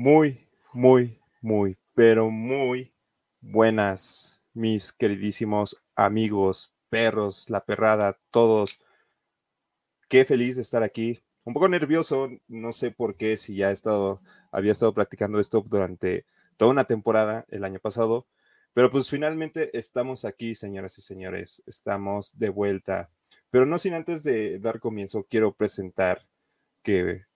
Muy, 0.00 0.46
muy, 0.72 1.18
muy, 1.40 1.76
pero 1.92 2.30
muy 2.30 2.94
buenas, 3.40 4.44
mis 4.54 4.92
queridísimos 4.92 5.76
amigos, 5.96 6.72
perros, 6.88 7.50
la 7.50 7.64
perrada, 7.64 8.16
todos. 8.30 8.78
Qué 10.08 10.24
feliz 10.24 10.54
de 10.54 10.62
estar 10.62 10.84
aquí. 10.84 11.20
Un 11.42 11.52
poco 11.52 11.68
nervioso, 11.68 12.30
no 12.46 12.70
sé 12.70 12.92
por 12.92 13.16
qué, 13.16 13.36
si 13.36 13.56
ya 13.56 13.70
he 13.70 13.72
estado, 13.72 14.22
había 14.52 14.70
estado 14.70 14.94
practicando 14.94 15.40
esto 15.40 15.64
durante 15.68 16.26
toda 16.56 16.70
una 16.70 16.84
temporada 16.84 17.44
el 17.48 17.64
año 17.64 17.80
pasado, 17.80 18.28
pero 18.74 18.92
pues 18.92 19.10
finalmente 19.10 19.76
estamos 19.76 20.24
aquí, 20.24 20.54
señoras 20.54 20.96
y 20.98 21.02
señores, 21.02 21.60
estamos 21.66 22.38
de 22.38 22.50
vuelta. 22.50 23.10
Pero 23.50 23.66
no 23.66 23.78
sin 23.78 23.94
antes 23.94 24.22
de 24.22 24.60
dar 24.60 24.78
comienzo, 24.78 25.26
quiero 25.28 25.56
presentar 25.56 26.24
que 26.84 27.27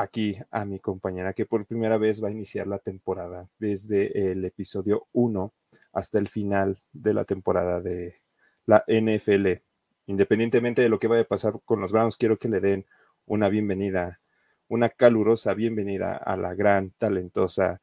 aquí 0.00 0.36
a 0.50 0.64
mi 0.64 0.78
compañera 0.78 1.32
que 1.32 1.46
por 1.46 1.66
primera 1.66 1.98
vez 1.98 2.22
va 2.22 2.28
a 2.28 2.32
iniciar 2.32 2.66
la 2.66 2.78
temporada 2.78 3.48
desde 3.58 4.32
el 4.32 4.44
episodio 4.44 5.06
1 5.12 5.52
hasta 5.92 6.18
el 6.18 6.28
final 6.28 6.82
de 6.92 7.14
la 7.14 7.24
temporada 7.24 7.80
de 7.80 8.20
la 8.66 8.84
NFL. 8.86 9.62
Independientemente 10.06 10.82
de 10.82 10.88
lo 10.88 10.98
que 10.98 11.08
vaya 11.08 11.22
a 11.22 11.28
pasar 11.28 11.60
con 11.64 11.80
los 11.80 11.92
Browns, 11.92 12.16
quiero 12.16 12.38
que 12.38 12.48
le 12.48 12.60
den 12.60 12.86
una 13.26 13.48
bienvenida, 13.48 14.20
una 14.68 14.88
calurosa 14.88 15.54
bienvenida 15.54 16.16
a 16.16 16.36
la 16.36 16.54
gran, 16.54 16.90
talentosa 16.98 17.80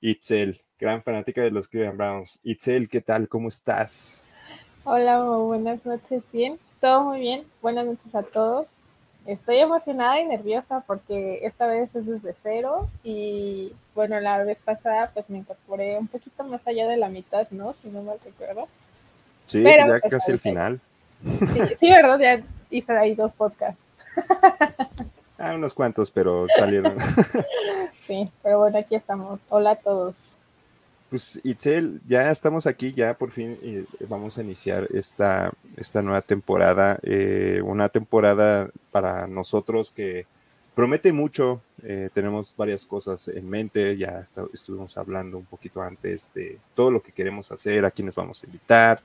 Itzel, 0.00 0.60
gran 0.78 1.02
fanática 1.02 1.42
de 1.42 1.50
los 1.50 1.68
Cleveland 1.68 1.96
Browns. 1.96 2.38
Itzel, 2.42 2.88
¿qué 2.88 3.00
tal? 3.00 3.28
¿Cómo 3.28 3.48
estás? 3.48 4.24
Hola, 4.84 5.22
buenas 5.22 5.84
noches. 5.86 6.22
Bien, 6.32 6.58
todo 6.80 7.04
muy 7.04 7.20
bien. 7.20 7.44
Buenas 7.62 7.86
noches 7.86 8.14
a 8.14 8.22
todos. 8.22 8.68
Estoy 9.26 9.56
emocionada 9.58 10.20
y 10.20 10.26
nerviosa 10.26 10.82
porque 10.86 11.40
esta 11.42 11.66
vez 11.66 11.88
es 11.94 12.06
desde 12.06 12.34
cero 12.42 12.88
y 13.02 13.72
bueno, 13.94 14.20
la 14.20 14.42
vez 14.44 14.58
pasada 14.62 15.10
pues 15.14 15.30
me 15.30 15.38
incorporé 15.38 15.96
un 15.96 16.08
poquito 16.08 16.44
más 16.44 16.66
allá 16.66 16.86
de 16.86 16.98
la 16.98 17.08
mitad, 17.08 17.48
¿no? 17.50 17.72
Si 17.72 17.88
no 17.88 18.02
mal 18.02 18.18
recuerdo. 18.22 18.68
Sí, 19.46 19.62
ya 19.62 19.98
pues, 20.00 20.10
casi 20.10 20.32
el 20.32 20.38
final. 20.38 20.80
Sí, 21.78 21.90
¿verdad? 21.90 22.18
Ya 22.18 22.42
hice 22.70 22.92
ahí 22.92 23.14
dos 23.14 23.32
podcasts. 23.32 23.80
Ah, 25.38 25.54
unos 25.54 25.74
cuantos, 25.74 26.10
pero 26.10 26.46
salieron. 26.56 26.96
Sí, 28.06 28.30
pero 28.42 28.58
bueno, 28.58 28.78
aquí 28.78 28.94
estamos. 28.94 29.40
Hola 29.48 29.70
a 29.70 29.76
todos. 29.76 30.36
Pues 31.10 31.40
Itzel, 31.44 32.00
ya 32.08 32.30
estamos 32.30 32.66
aquí, 32.66 32.92
ya 32.92 33.16
por 33.16 33.30
fin 33.30 33.56
eh, 33.62 33.84
vamos 34.08 34.36
a 34.38 34.42
iniciar 34.42 34.88
esta, 34.92 35.52
esta 35.76 36.02
nueva 36.02 36.22
temporada, 36.22 36.98
eh, 37.02 37.60
una 37.64 37.88
temporada 37.88 38.70
para 38.90 39.26
nosotros 39.26 39.90
que 39.90 40.26
promete 40.74 41.12
mucho, 41.12 41.60
eh, 41.82 42.08
tenemos 42.12 42.56
varias 42.56 42.84
cosas 42.84 43.28
en 43.28 43.48
mente, 43.48 43.96
ya 43.96 44.24
estuvimos 44.52 44.96
hablando 44.96 45.38
un 45.38 45.44
poquito 45.44 45.82
antes 45.82 46.32
de 46.34 46.58
todo 46.74 46.90
lo 46.90 47.02
que 47.02 47.12
queremos 47.12 47.52
hacer, 47.52 47.84
a 47.84 47.90
quienes 47.90 48.14
vamos 48.14 48.42
a 48.42 48.46
invitar, 48.46 49.00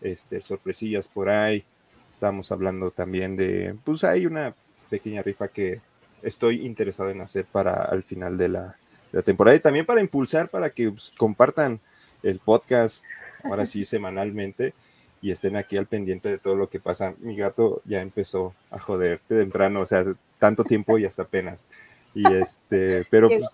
este, 0.00 0.40
sorpresillas 0.40 1.08
por 1.08 1.28
ahí, 1.28 1.64
estamos 2.12 2.52
hablando 2.52 2.92
también 2.92 3.36
de, 3.36 3.74
pues 3.84 4.04
hay 4.04 4.26
una 4.26 4.54
pequeña 4.90 5.22
rifa 5.22 5.48
que 5.48 5.80
estoy 6.22 6.64
interesado 6.64 7.10
en 7.10 7.20
hacer 7.20 7.46
para 7.46 7.82
al 7.82 8.04
final 8.04 8.38
de 8.38 8.48
la, 8.48 8.76
la 9.12 9.22
temporada 9.22 9.56
y 9.56 9.60
también 9.60 9.86
para 9.86 10.00
impulsar 10.00 10.48
para 10.48 10.70
que 10.70 10.90
pues, 10.90 11.12
compartan 11.16 11.80
el 12.22 12.38
podcast 12.38 13.04
ahora 13.44 13.66
sí 13.66 13.84
semanalmente 13.84 14.74
y 15.20 15.30
estén 15.30 15.56
aquí 15.56 15.76
al 15.76 15.86
pendiente 15.86 16.28
de 16.28 16.38
todo 16.38 16.54
lo 16.54 16.68
que 16.68 16.80
pasa. 16.80 17.14
Mi 17.18 17.36
gato 17.36 17.82
ya 17.84 18.00
empezó 18.00 18.54
a 18.70 18.78
joder 18.78 19.20
de 19.28 19.40
temprano, 19.40 19.80
o 19.80 19.86
sea, 19.86 20.04
tanto 20.38 20.64
tiempo 20.64 20.98
y 20.98 21.04
hasta 21.04 21.22
apenas. 21.22 21.66
Y 22.14 22.32
este, 22.32 23.04
pero 23.10 23.28
pues, 23.28 23.50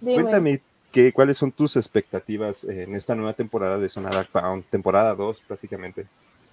cuéntame 0.00 0.60
qué, 0.92 1.12
cuáles 1.12 1.38
son 1.38 1.52
tus 1.52 1.76
expectativas 1.76 2.64
en 2.64 2.94
esta 2.94 3.14
nueva 3.14 3.32
temporada 3.32 3.78
de 3.78 3.88
Sonada 3.88 4.24
Pound, 4.30 4.64
temporada 4.68 5.14
2 5.14 5.40
prácticamente. 5.42 6.06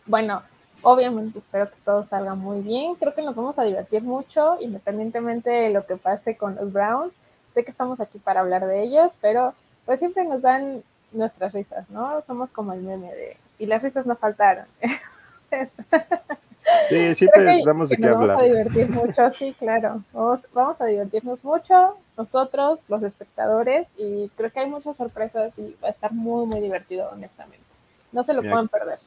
Bueno, 0.05 0.43
obviamente 0.81 1.39
espero 1.39 1.69
que 1.69 1.77
todo 1.83 2.05
salga 2.05 2.35
muy 2.35 2.61
bien. 2.61 2.95
Creo 2.95 3.13
que 3.13 3.21
nos 3.21 3.35
vamos 3.35 3.59
a 3.59 3.63
divertir 3.63 4.01
mucho, 4.03 4.57
independientemente 4.61 5.49
de 5.49 5.69
lo 5.71 5.85
que 5.85 5.97
pase 5.97 6.37
con 6.37 6.55
los 6.55 6.71
Browns 6.71 7.13
sé 7.53 7.63
que 7.63 7.71
estamos 7.71 7.99
aquí 7.99 8.19
para 8.19 8.41
hablar 8.41 8.65
de 8.65 8.83
ellos, 8.83 9.17
pero 9.21 9.53
pues 9.85 9.99
siempre 9.99 10.23
nos 10.23 10.41
dan 10.41 10.83
nuestras 11.11 11.53
risas, 11.53 11.89
¿no? 11.89 12.21
Somos 12.25 12.51
como 12.51 12.73
el 12.73 12.81
meme 12.81 13.13
de, 13.13 13.37
y 13.59 13.65
las 13.65 13.81
risas 13.81 14.05
no 14.05 14.15
faltaron. 14.15 14.65
sí, 16.89 17.15
siempre 17.15 17.61
damos 17.65 17.89
de 17.89 17.97
qué 17.97 18.07
hablar. 18.07 18.37
Vamos 18.37 18.43
a 18.43 18.45
divertir 18.45 18.89
mucho, 18.89 19.29
sí, 19.31 19.55
claro. 19.57 20.03
Vamos, 20.11 20.39
vamos 20.53 20.81
a 20.81 20.85
divertirnos 20.85 21.43
mucho, 21.43 21.97
nosotros, 22.17 22.81
los 22.87 23.03
espectadores, 23.03 23.87
y 23.97 24.29
creo 24.29 24.51
que 24.51 24.61
hay 24.61 24.69
muchas 24.69 24.97
sorpresas 24.97 25.53
y 25.57 25.75
va 25.83 25.89
a 25.89 25.91
estar 25.91 26.11
muy, 26.11 26.45
muy 26.45 26.61
divertido, 26.61 27.09
honestamente. 27.11 27.65
No 28.11 28.23
se 28.23 28.33
lo 28.33 28.41
pueden 28.41 28.67
perder. 28.67 28.99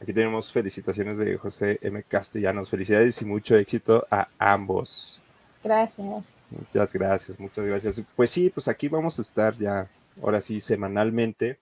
Aquí 0.00 0.12
tenemos 0.12 0.52
felicitaciones 0.52 1.16
de 1.16 1.38
José 1.38 1.78
M. 1.80 2.02
Castellanos. 2.02 2.68
Felicidades 2.68 3.22
y 3.22 3.24
mucho 3.24 3.54
éxito 3.54 4.04
a 4.10 4.28
ambos. 4.38 5.22
Gracias. 5.62 6.24
Muchas 6.58 6.92
gracias, 6.92 7.40
muchas 7.40 7.66
gracias. 7.66 8.02
Pues 8.14 8.30
sí, 8.30 8.50
pues 8.50 8.68
aquí 8.68 8.88
vamos 8.88 9.18
a 9.18 9.22
estar 9.22 9.56
ya, 9.56 9.90
ahora 10.22 10.40
sí, 10.40 10.60
semanalmente, 10.60 11.60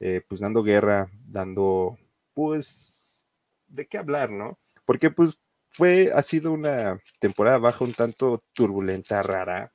eh, 0.00 0.20
pues 0.28 0.40
dando 0.40 0.62
guerra, 0.62 1.08
dando, 1.28 1.96
pues, 2.34 3.24
de 3.68 3.86
qué 3.86 3.98
hablar, 3.98 4.30
¿no? 4.30 4.58
Porque 4.84 5.10
pues 5.10 5.40
fue, 5.68 6.10
ha 6.14 6.22
sido 6.22 6.52
una 6.52 7.00
temporada 7.20 7.58
baja 7.58 7.84
un 7.84 7.94
tanto 7.94 8.42
turbulenta, 8.52 9.22
rara, 9.22 9.72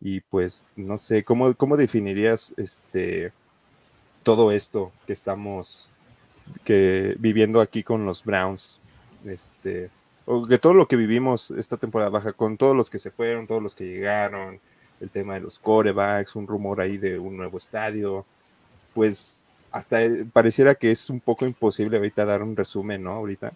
y 0.00 0.20
pues, 0.20 0.64
no 0.76 0.98
sé, 0.98 1.24
¿cómo, 1.24 1.54
cómo 1.54 1.76
definirías 1.76 2.54
este, 2.56 3.32
todo 4.22 4.52
esto 4.52 4.92
que 5.06 5.12
estamos 5.12 5.88
que, 6.64 7.16
viviendo 7.18 7.60
aquí 7.60 7.82
con 7.82 8.06
los 8.06 8.24
Browns? 8.24 8.80
Este, 9.24 9.90
que 10.48 10.58
todo 10.58 10.74
lo 10.74 10.88
que 10.88 10.96
vivimos 10.96 11.50
esta 11.52 11.76
temporada 11.76 12.10
baja, 12.10 12.32
con 12.32 12.56
todos 12.56 12.76
los 12.76 12.90
que 12.90 12.98
se 12.98 13.10
fueron, 13.10 13.46
todos 13.46 13.62
los 13.62 13.74
que 13.74 13.84
llegaron, 13.84 14.60
el 15.00 15.10
tema 15.10 15.34
de 15.34 15.40
los 15.40 15.58
corebacks, 15.58 16.36
un 16.36 16.46
rumor 16.46 16.80
ahí 16.80 16.98
de 16.98 17.18
un 17.18 17.36
nuevo 17.36 17.58
estadio, 17.58 18.24
pues 18.94 19.44
hasta 19.70 19.98
pareciera 20.32 20.74
que 20.74 20.90
es 20.90 21.10
un 21.10 21.20
poco 21.20 21.46
imposible 21.46 21.96
ahorita 21.96 22.24
dar 22.24 22.42
un 22.42 22.56
resumen, 22.56 23.02
¿no? 23.02 23.12
Ahorita. 23.12 23.52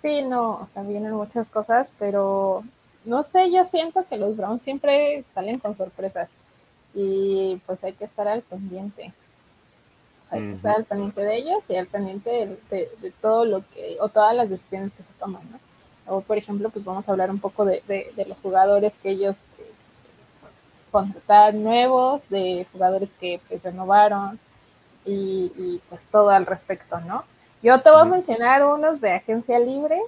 Sí, 0.00 0.22
no, 0.22 0.52
o 0.52 0.68
sea, 0.72 0.82
vienen 0.82 1.12
muchas 1.12 1.48
cosas, 1.48 1.92
pero 1.98 2.64
no 3.04 3.22
sé, 3.24 3.50
yo 3.52 3.64
siento 3.66 4.06
que 4.08 4.16
los 4.16 4.36
Browns 4.36 4.62
siempre 4.62 5.24
salen 5.34 5.58
con 5.58 5.76
sorpresas 5.76 6.28
y 6.94 7.60
pues 7.66 7.82
hay 7.84 7.92
que 7.92 8.04
estar 8.04 8.26
al 8.26 8.42
pendiente. 8.42 9.12
hay 10.30 10.40
que 10.40 10.52
estar 10.52 10.76
al 10.76 10.84
pendiente 10.84 11.20
de 11.20 11.36
ellos 11.36 11.64
y 11.68 11.76
al 11.76 11.86
pendiente 11.86 12.30
de, 12.70 12.90
de, 13.00 13.12
todo 13.20 13.44
lo 13.44 13.60
que, 13.70 13.96
o 14.00 14.08
todas 14.08 14.34
las 14.34 14.48
decisiones 14.48 14.92
que 14.92 15.02
se 15.02 15.12
toman, 15.14 15.42
¿no? 15.50 15.67
O 16.08 16.20
por 16.20 16.38
ejemplo, 16.38 16.70
pues 16.70 16.84
vamos 16.84 17.08
a 17.08 17.12
hablar 17.12 17.30
un 17.30 17.38
poco 17.38 17.64
de, 17.64 17.82
los 18.26 18.40
jugadores 18.40 18.92
que 19.02 19.10
ellos 19.10 19.36
eh, 19.58 19.72
contrataron 20.90 21.62
nuevos, 21.62 22.22
de 22.28 22.66
jugadores 22.72 23.08
que 23.20 23.40
pues 23.48 23.62
renovaron 23.62 24.38
y, 25.04 25.80
pues 25.88 26.04
todo 26.04 26.30
al 26.30 26.44
respecto, 26.44 27.00
¿no? 27.00 27.24
Yo 27.62 27.80
te 27.80 27.90
voy 27.90 28.02
a 28.02 28.04
mencionar 28.04 28.64
unos 28.64 29.00
de 29.00 29.12
agencia 29.12 29.58
libre. 29.58 29.98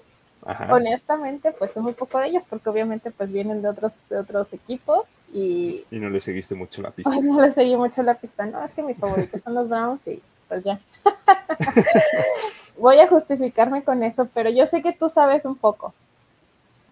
Honestamente, 0.70 1.52
pues 1.52 1.76
muy 1.76 1.92
poco 1.92 2.18
de 2.18 2.28
ellos 2.28 2.44
porque 2.48 2.70
obviamente 2.70 3.10
pues 3.10 3.30
vienen 3.30 3.60
de 3.60 3.68
otros, 3.68 3.94
de 4.08 4.18
otros 4.18 4.50
equipos 4.54 5.04
y... 5.30 5.84
Y 5.90 5.98
no 6.00 6.08
le 6.08 6.18
seguiste 6.18 6.54
mucho 6.54 6.80
la 6.80 6.90
pista. 6.96 7.14
no 7.20 7.40
le 7.42 7.52
seguí 7.52 7.76
mucho 7.76 8.02
la 8.02 8.14
pista, 8.14 8.46
no, 8.46 8.64
es 8.64 8.72
que 8.72 8.82
mis 8.82 8.98
favoritos 8.98 9.42
son 9.42 9.54
los 9.54 9.68
Browns 9.68 10.00
y 10.06 10.22
pues 10.48 10.64
ya. 10.64 10.80
voy 12.78 12.98
a 12.98 13.08
justificarme 13.08 13.82
con 13.82 14.02
eso, 14.02 14.28
pero 14.32 14.50
yo 14.50 14.66
sé 14.66 14.82
que 14.82 14.92
tú 14.92 15.08
sabes 15.08 15.44
un 15.44 15.56
poco. 15.56 15.92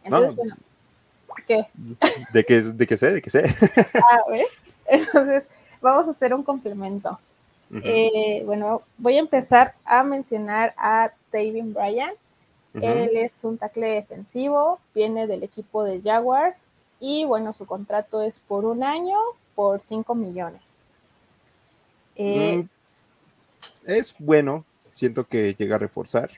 Entonces, 0.05 0.55
¿Qué? 1.47 1.66
¿De 2.33 2.44
qué, 2.44 2.61
de 2.61 2.87
qué 2.87 2.97
sé? 2.97 3.12
¿De 3.12 3.22
qué 3.22 3.31
sé? 3.31 3.43
Ah, 3.94 4.20
Entonces, 4.87 5.44
vamos 5.81 6.08
a 6.08 6.11
hacer 6.11 6.35
un 6.35 6.43
complemento. 6.43 7.19
Eh, 7.85 8.43
bueno, 8.47 8.82
voy 8.97 9.17
a 9.17 9.20
empezar 9.20 9.75
a 9.85 10.02
mencionar 10.02 10.75
a 10.76 11.11
David 11.32 11.64
Bryan. 11.64 12.12
Él 12.75 13.17
es 13.17 13.44
un 13.44 13.58
tackle 13.58 13.88
defensivo, 13.88 14.79
viene 14.94 15.26
del 15.26 15.43
equipo 15.43 15.82
de 15.85 16.00
Jaguars 16.00 16.58
y 17.00 17.25
bueno, 17.25 17.52
su 17.52 17.67
contrato 17.67 18.23
es 18.23 18.41
por 18.41 18.64
un 18.64 18.85
año 18.85 19.19
por 19.55 19.81
5 19.81 20.14
millones. 20.14 20.62
Eh, 22.14 22.58
mm, 22.58 22.69
es 23.87 24.14
bueno, 24.19 24.64
siento 24.99 25.27
que 25.27 25.55
llega 25.55 25.77
a 25.77 25.79
reforzar. 25.79 26.31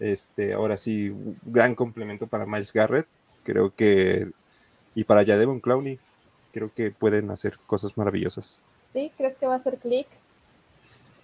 Este, 0.00 0.52
ahora 0.52 0.76
sí, 0.76 1.14
gran 1.44 1.74
complemento 1.74 2.26
para 2.26 2.46
Miles 2.46 2.72
Garrett. 2.72 3.06
Creo 3.44 3.74
que. 3.74 4.30
Y 4.94 5.04
para 5.04 5.24
Jadevon 5.24 5.60
Clowney. 5.60 5.98
Creo 6.52 6.72
que 6.74 6.90
pueden 6.90 7.30
hacer 7.30 7.58
cosas 7.66 7.96
maravillosas. 7.96 8.60
¿Sí? 8.92 9.10
¿Crees 9.16 9.36
que 9.36 9.46
va 9.46 9.54
a 9.54 9.62
ser 9.62 9.78
click? 9.78 10.06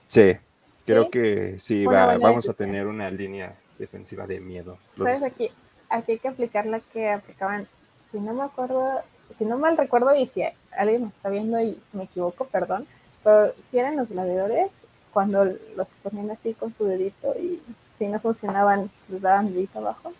Sí, 0.07 0.39
creo 0.87 1.11
que 1.11 1.59
sí, 1.59 1.85
vamos 1.85 2.49
a 2.49 2.55
tener 2.55 2.87
una 2.87 3.11
línea 3.11 3.55
defensiva 3.79 4.27
de 4.27 4.41
miedo. 4.41 4.79
¿Sabes? 4.97 5.23
Aquí, 5.23 5.51
aquí 5.91 6.13
hay 6.13 6.19
que 6.19 6.29
aplicar 6.29 6.65
la 6.65 6.81
que 6.81 7.11
aplicaban, 7.11 7.69
si 8.11 8.19
no 8.19 8.33
me 8.33 8.45
acuerdo, 8.45 9.03
si 9.37 9.45
no 9.45 9.59
mal 9.59 9.77
recuerdo, 9.77 10.15
y 10.15 10.29
si 10.29 10.43
alguien 10.79 11.03
me 11.03 11.09
está 11.09 11.29
viendo 11.29 11.61
y 11.61 11.79
me 11.93 12.05
equivoco, 12.05 12.47
perdón, 12.47 12.87
pero 13.23 13.53
si 13.71 13.79
eran 13.79 13.97
los 13.97 14.09
gladiadores, 14.09 14.71
cuando 15.19 15.53
los 15.75 15.88
ponían 16.00 16.31
así 16.31 16.55
con 16.55 16.73
su 16.76 16.85
dedito 16.85 17.35
y 17.41 17.61
si 17.99 18.06
no 18.06 18.20
funcionaban, 18.20 18.88
les 19.09 19.20
daban 19.20 19.53
dedito 19.53 19.81
abajo. 19.81 20.12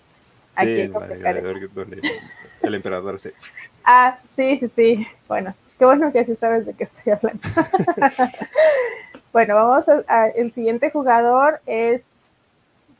sí, 0.59 0.81
el, 0.81 0.93
el 2.62 2.75
emperador 2.75 3.21
se... 3.21 3.33
Ah, 3.85 4.19
sí, 4.35 4.59
sí, 4.59 4.69
sí. 4.75 5.06
Bueno, 5.29 5.55
qué 5.79 5.85
bueno 5.85 6.12
que 6.12 6.25
sí 6.25 6.35
sabes 6.35 6.67
de 6.67 6.75
qué 6.75 6.83
estoy 6.83 7.12
hablando. 7.12 7.41
bueno, 9.33 9.55
vamos 9.55 9.85
a, 10.09 10.27
el 10.31 10.53
siguiente 10.53 10.91
jugador 10.91 11.61
es 11.65 12.03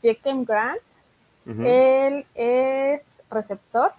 Jekem 0.01 0.45
Grant. 0.45 0.79
Él 1.65 2.25
es 2.33 3.01
receptor. 3.29 3.91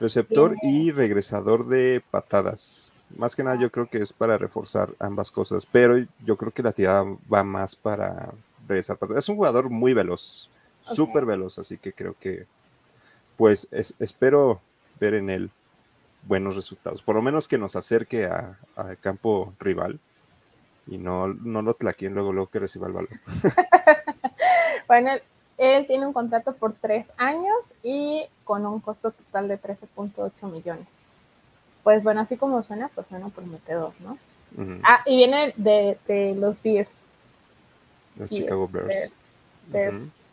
Receptor 0.00 0.56
y 0.60 0.90
regresador 0.90 1.68
de 1.68 2.02
patadas. 2.10 2.91
Más 3.16 3.36
que 3.36 3.44
nada 3.44 3.56
yo 3.56 3.70
creo 3.70 3.88
que 3.88 3.98
es 3.98 4.12
para 4.12 4.38
reforzar 4.38 4.90
ambas 4.98 5.30
cosas, 5.30 5.66
pero 5.66 5.96
yo 6.24 6.36
creo 6.36 6.52
que 6.52 6.62
la 6.62 6.72
tirada 6.72 7.04
va 7.32 7.44
más 7.44 7.76
para 7.76 8.32
regresar. 8.68 8.98
Es 9.16 9.28
un 9.28 9.36
jugador 9.36 9.70
muy 9.70 9.94
veloz, 9.94 10.48
súper 10.82 11.24
veloz, 11.26 11.58
así 11.58 11.78
que 11.78 11.92
creo 11.92 12.16
que 12.18 12.46
pues 13.36 13.66
espero 13.98 14.60
ver 15.00 15.14
en 15.14 15.30
él 15.30 15.50
buenos 16.26 16.56
resultados. 16.56 17.02
Por 17.02 17.16
lo 17.16 17.22
menos 17.22 17.48
que 17.48 17.58
nos 17.58 17.76
acerque 17.76 18.26
al 18.26 18.98
campo 19.00 19.52
rival 19.58 19.98
y 20.86 20.98
no, 20.98 21.28
no 21.28 21.62
lo 21.62 21.74
tlaquien 21.74 22.14
luego, 22.14 22.32
luego 22.32 22.50
que 22.50 22.60
reciba 22.60 22.86
el 22.86 22.92
balón. 22.92 23.20
bueno, 24.88 25.10
él 25.58 25.86
tiene 25.86 26.06
un 26.06 26.12
contrato 26.12 26.54
por 26.54 26.74
tres 26.74 27.06
años 27.16 27.56
y 27.82 28.26
con 28.44 28.66
un 28.66 28.80
costo 28.80 29.10
total 29.10 29.48
de 29.48 29.60
13.8 29.60 30.50
millones. 30.50 30.86
Pues 31.82 32.02
bueno, 32.02 32.20
así 32.20 32.36
como 32.36 32.62
suena, 32.62 32.88
pues 32.94 33.08
suena 33.08 33.28
prometedor, 33.28 33.92
¿no? 34.00 34.18
Ah, 34.84 35.02
y 35.06 35.16
viene 35.16 35.54
de, 35.56 35.98
de 36.06 36.34
los 36.34 36.62
Bears. 36.62 36.96
Los 38.16 38.30
Chicago 38.30 38.68
Bears. 38.68 39.12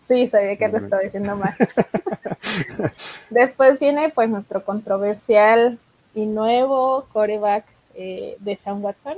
Sí, 0.08 0.28
sabía 0.28 0.58
que 0.58 0.68
lo 0.68 0.80
estaba 0.80 1.04
diciendo 1.04 1.36
mal. 1.36 1.54
Después 3.30 3.80
viene 3.80 4.10
pues 4.10 4.28
nuestro 4.28 4.66
controversial 4.66 5.78
y 6.16 6.26
nuevo 6.26 7.06
coreback 7.14 7.66
eh, 7.94 8.36
de 8.40 8.58
Sean 8.58 8.84
Watson. 8.84 9.18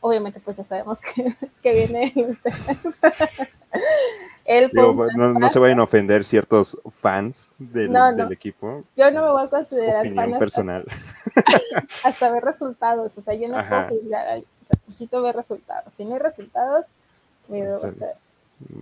Obviamente 0.00 0.40
pues 0.40 0.58
ya 0.58 0.64
sabemos 0.64 0.98
que, 1.14 1.34
que 1.62 1.70
viene 1.70 2.36
Él 4.44 4.70
no, 4.72 5.48
se 5.48 5.58
vayan 5.58 5.80
a 5.80 5.84
ofender 5.84 6.24
ciertos 6.24 6.78
fans 6.90 7.54
del, 7.58 7.94
equipo. 8.32 8.84
Yo 8.96 9.10
no 9.10 9.22
me 9.22 9.30
voy 9.30 9.42
a 9.44 9.48
considerar 9.48 10.06
opinión 10.06 10.38
personal. 10.38 10.84
Hasta, 12.04 12.30
ver 12.30 12.44
resultados. 12.44 13.12
O 13.16 13.22
sea, 13.22 13.34
yo 13.34 13.48
no 13.48 13.56
puedo 13.68 13.88
juzgar. 13.88 14.38
O 14.38 14.64
sea, 14.66 14.80
necesito 14.86 15.22
ver 15.22 15.36
resultados. 15.36 15.92
Si 15.96 16.04
no 16.04 16.14
hay 16.14 16.20
resultados, 16.20 16.86
me 17.48 17.66
va 17.66 17.76
a 17.76 17.92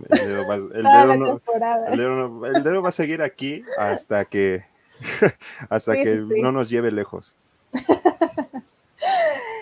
el 0.09 0.27
dedo, 0.27 0.47
va, 0.47 0.55
el, 2.47 2.63
dedo 2.63 2.81
va 2.81 2.89
a 2.89 2.91
seguir 2.91 3.21
aquí 3.21 3.63
hasta 3.77 4.25
que 4.25 4.63
hasta 5.69 5.93
que 5.93 6.15
no 6.15 6.51
nos 6.51 6.69
lleve 6.69 6.91
lejos. 6.91 7.35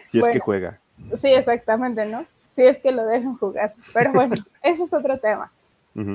Si 0.07 0.19
es 0.19 0.27
que 0.27 0.39
juega. 0.39 0.79
Sí, 1.19 1.27
exactamente, 1.27 2.05
¿no? 2.05 2.25
Si 2.55 2.63
es 2.63 2.79
que 2.79 2.91
lo 2.91 3.05
dejan 3.05 3.37
jugar. 3.37 3.73
Pero 3.93 4.11
bueno, 4.11 4.35
ese 4.63 4.83
es 4.83 4.93
otro 4.93 5.17
tema. 5.19 5.51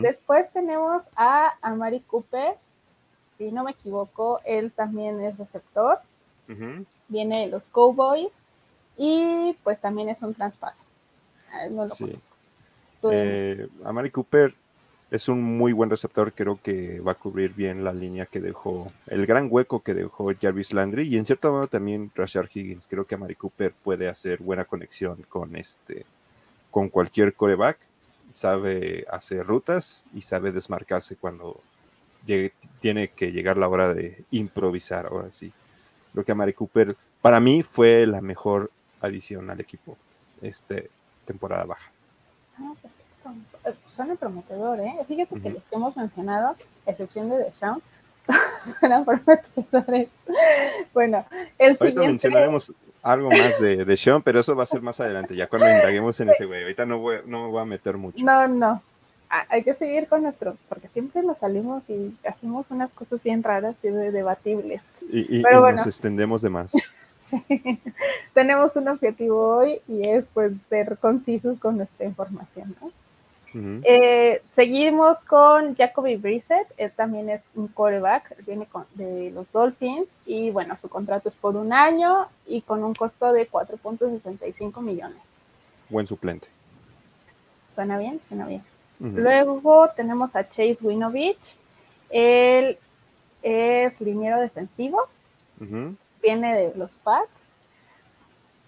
Después 0.02 0.50
tenemos 0.52 1.02
a 1.16 1.54
Amari 1.60 2.00
Cooper. 2.00 2.56
Si 3.36 3.52
no 3.52 3.64
me 3.64 3.72
equivoco, 3.72 4.40
él 4.44 4.72
también 4.72 5.20
es 5.20 5.38
receptor. 5.38 5.98
Viene 7.08 7.40
de 7.40 7.46
los 7.48 7.68
Cowboys. 7.68 8.32
Y 8.96 9.56
pues 9.64 9.80
también 9.80 10.08
es 10.08 10.22
un 10.22 10.34
traspaso. 10.34 10.86
No 11.70 11.84
lo 11.86 11.94
conozco. 11.94 12.34
Eh, 13.12 13.68
Amari 13.84 14.10
Cooper 14.10 14.54
es 15.10 15.28
un 15.28 15.42
muy 15.42 15.72
buen 15.72 15.90
receptor, 15.90 16.32
creo 16.32 16.58
que 16.60 17.00
va 17.00 17.12
a 17.12 17.14
cubrir 17.16 17.54
bien 17.54 17.84
la 17.84 17.92
línea 17.92 18.26
que 18.26 18.40
dejó, 18.40 18.86
el 19.06 19.26
gran 19.26 19.48
hueco 19.50 19.80
que 19.80 19.94
dejó 19.94 20.32
Jarvis 20.40 20.72
Landry 20.72 21.06
y 21.06 21.18
en 21.18 21.26
cierto 21.26 21.52
modo 21.52 21.68
también 21.68 22.10
Rashard 22.14 22.48
Higgins. 22.52 22.88
Creo 22.88 23.04
que 23.04 23.14
Amari 23.14 23.36
Cooper 23.36 23.74
puede 23.84 24.08
hacer 24.08 24.40
buena 24.42 24.64
conexión 24.64 25.24
con 25.28 25.54
este, 25.54 26.04
con 26.70 26.88
cualquier 26.88 27.34
coreback, 27.34 27.78
sabe 28.34 29.06
hacer 29.10 29.46
rutas 29.46 30.04
y 30.12 30.20
sabe 30.20 30.52
desmarcarse 30.52 31.16
cuando 31.16 31.60
tiene 32.80 33.08
que 33.08 33.32
llegar 33.32 33.56
la 33.56 33.68
hora 33.68 33.94
de 33.94 34.24
improvisar. 34.30 35.06
Ahora 35.06 35.30
sí, 35.30 35.52
creo 36.12 36.24
que 36.24 36.32
Amari 36.32 36.52
Cooper 36.52 36.96
para 37.22 37.40
mí 37.40 37.62
fue 37.62 38.06
la 38.06 38.20
mejor 38.20 38.70
adición 39.00 39.50
al 39.50 39.60
equipo 39.60 39.96
este 40.42 40.90
temporada 41.24 41.64
baja. 41.64 41.90
Ah, 42.58 42.72
perfecto. 42.80 43.80
Suena 43.86 44.14
prometedor, 44.16 44.80
¿eh? 44.80 44.96
Fíjate 45.08 45.40
que 45.40 45.50
los 45.50 45.64
que 45.64 45.76
hemos 45.76 45.96
mencionado, 45.96 46.56
excepción 46.84 47.30
de 47.30 47.38
Deshaun, 47.38 47.82
suenan 48.80 49.04
prometedores. 49.04 50.08
bueno, 50.92 51.24
el 51.58 51.70
Ahorita 51.70 51.86
siguiente... 51.86 52.06
mencionaremos 52.06 52.72
algo 53.04 53.30
más 53.30 53.60
de, 53.60 53.84
de 53.84 53.96
Sean, 53.96 54.22
pero 54.22 54.40
eso 54.40 54.56
va 54.56 54.62
a 54.62 54.66
ser 54.66 54.80
más 54.80 54.98
adelante, 54.98 55.36
ya 55.36 55.46
cuando 55.46 55.68
indaguemos 55.68 56.18
en 56.20 56.30
ese 56.30 56.46
güey. 56.46 56.62
Ahorita 56.62 56.86
no, 56.86 56.98
voy, 56.98 57.18
no 57.26 57.44
me 57.44 57.50
voy 57.50 57.60
a 57.60 57.66
meter 57.66 57.96
mucho. 57.98 58.24
No, 58.24 58.48
no. 58.48 58.82
Hay 59.48 59.62
que 59.62 59.74
seguir 59.74 60.06
con 60.08 60.22
nuestro, 60.22 60.56
porque 60.68 60.88
siempre 60.88 61.22
nos 61.22 61.38
salimos 61.38 61.88
y 61.90 62.16
hacemos 62.26 62.66
unas 62.70 62.92
cosas 62.92 63.22
bien 63.22 63.42
raras 63.42 63.74
y 63.82 63.88
debatibles. 63.88 64.82
Y, 65.10 65.40
y, 65.40 65.42
nos 65.42 65.86
extendemos 65.86 66.40
de 66.40 66.50
más. 66.50 66.72
tenemos 68.34 68.76
un 68.76 68.88
objetivo 68.88 69.56
hoy 69.56 69.80
y 69.88 70.08
es 70.08 70.28
pues 70.32 70.52
ser 70.68 70.96
concisos 70.98 71.58
con 71.58 71.78
nuestra 71.78 72.06
información, 72.06 72.74
eh, 73.56 74.42
seguimos 74.54 75.20
con 75.24 75.76
Jacoby 75.76 76.16
Brissett, 76.16 76.66
él 76.76 76.90
también 76.92 77.30
es 77.30 77.42
un 77.54 77.68
quarterback, 77.68 78.44
viene 78.44 78.66
de 78.94 79.30
los 79.30 79.52
Dolphins 79.52 80.08
y 80.26 80.50
bueno, 80.50 80.76
su 80.76 80.88
contrato 80.88 81.28
es 81.28 81.36
por 81.36 81.54
un 81.56 81.72
año 81.72 82.26
y 82.46 82.62
con 82.62 82.82
un 82.82 82.94
costo 82.94 83.32
de 83.32 83.48
4.65 83.48 84.80
millones. 84.80 85.18
Buen 85.88 86.06
suplente. 86.06 86.48
Suena 87.70 87.98
bien, 87.98 88.20
suena 88.28 88.46
bien. 88.46 88.62
Luego 88.98 89.90
tenemos 89.94 90.34
a 90.34 90.48
Chase 90.48 90.78
Winovich, 90.80 91.56
él 92.10 92.78
es 93.42 94.00
liniero 94.00 94.40
defensivo, 94.40 95.08
viene 96.22 96.54
de 96.56 96.72
los 96.76 96.96
Pats 96.96 97.50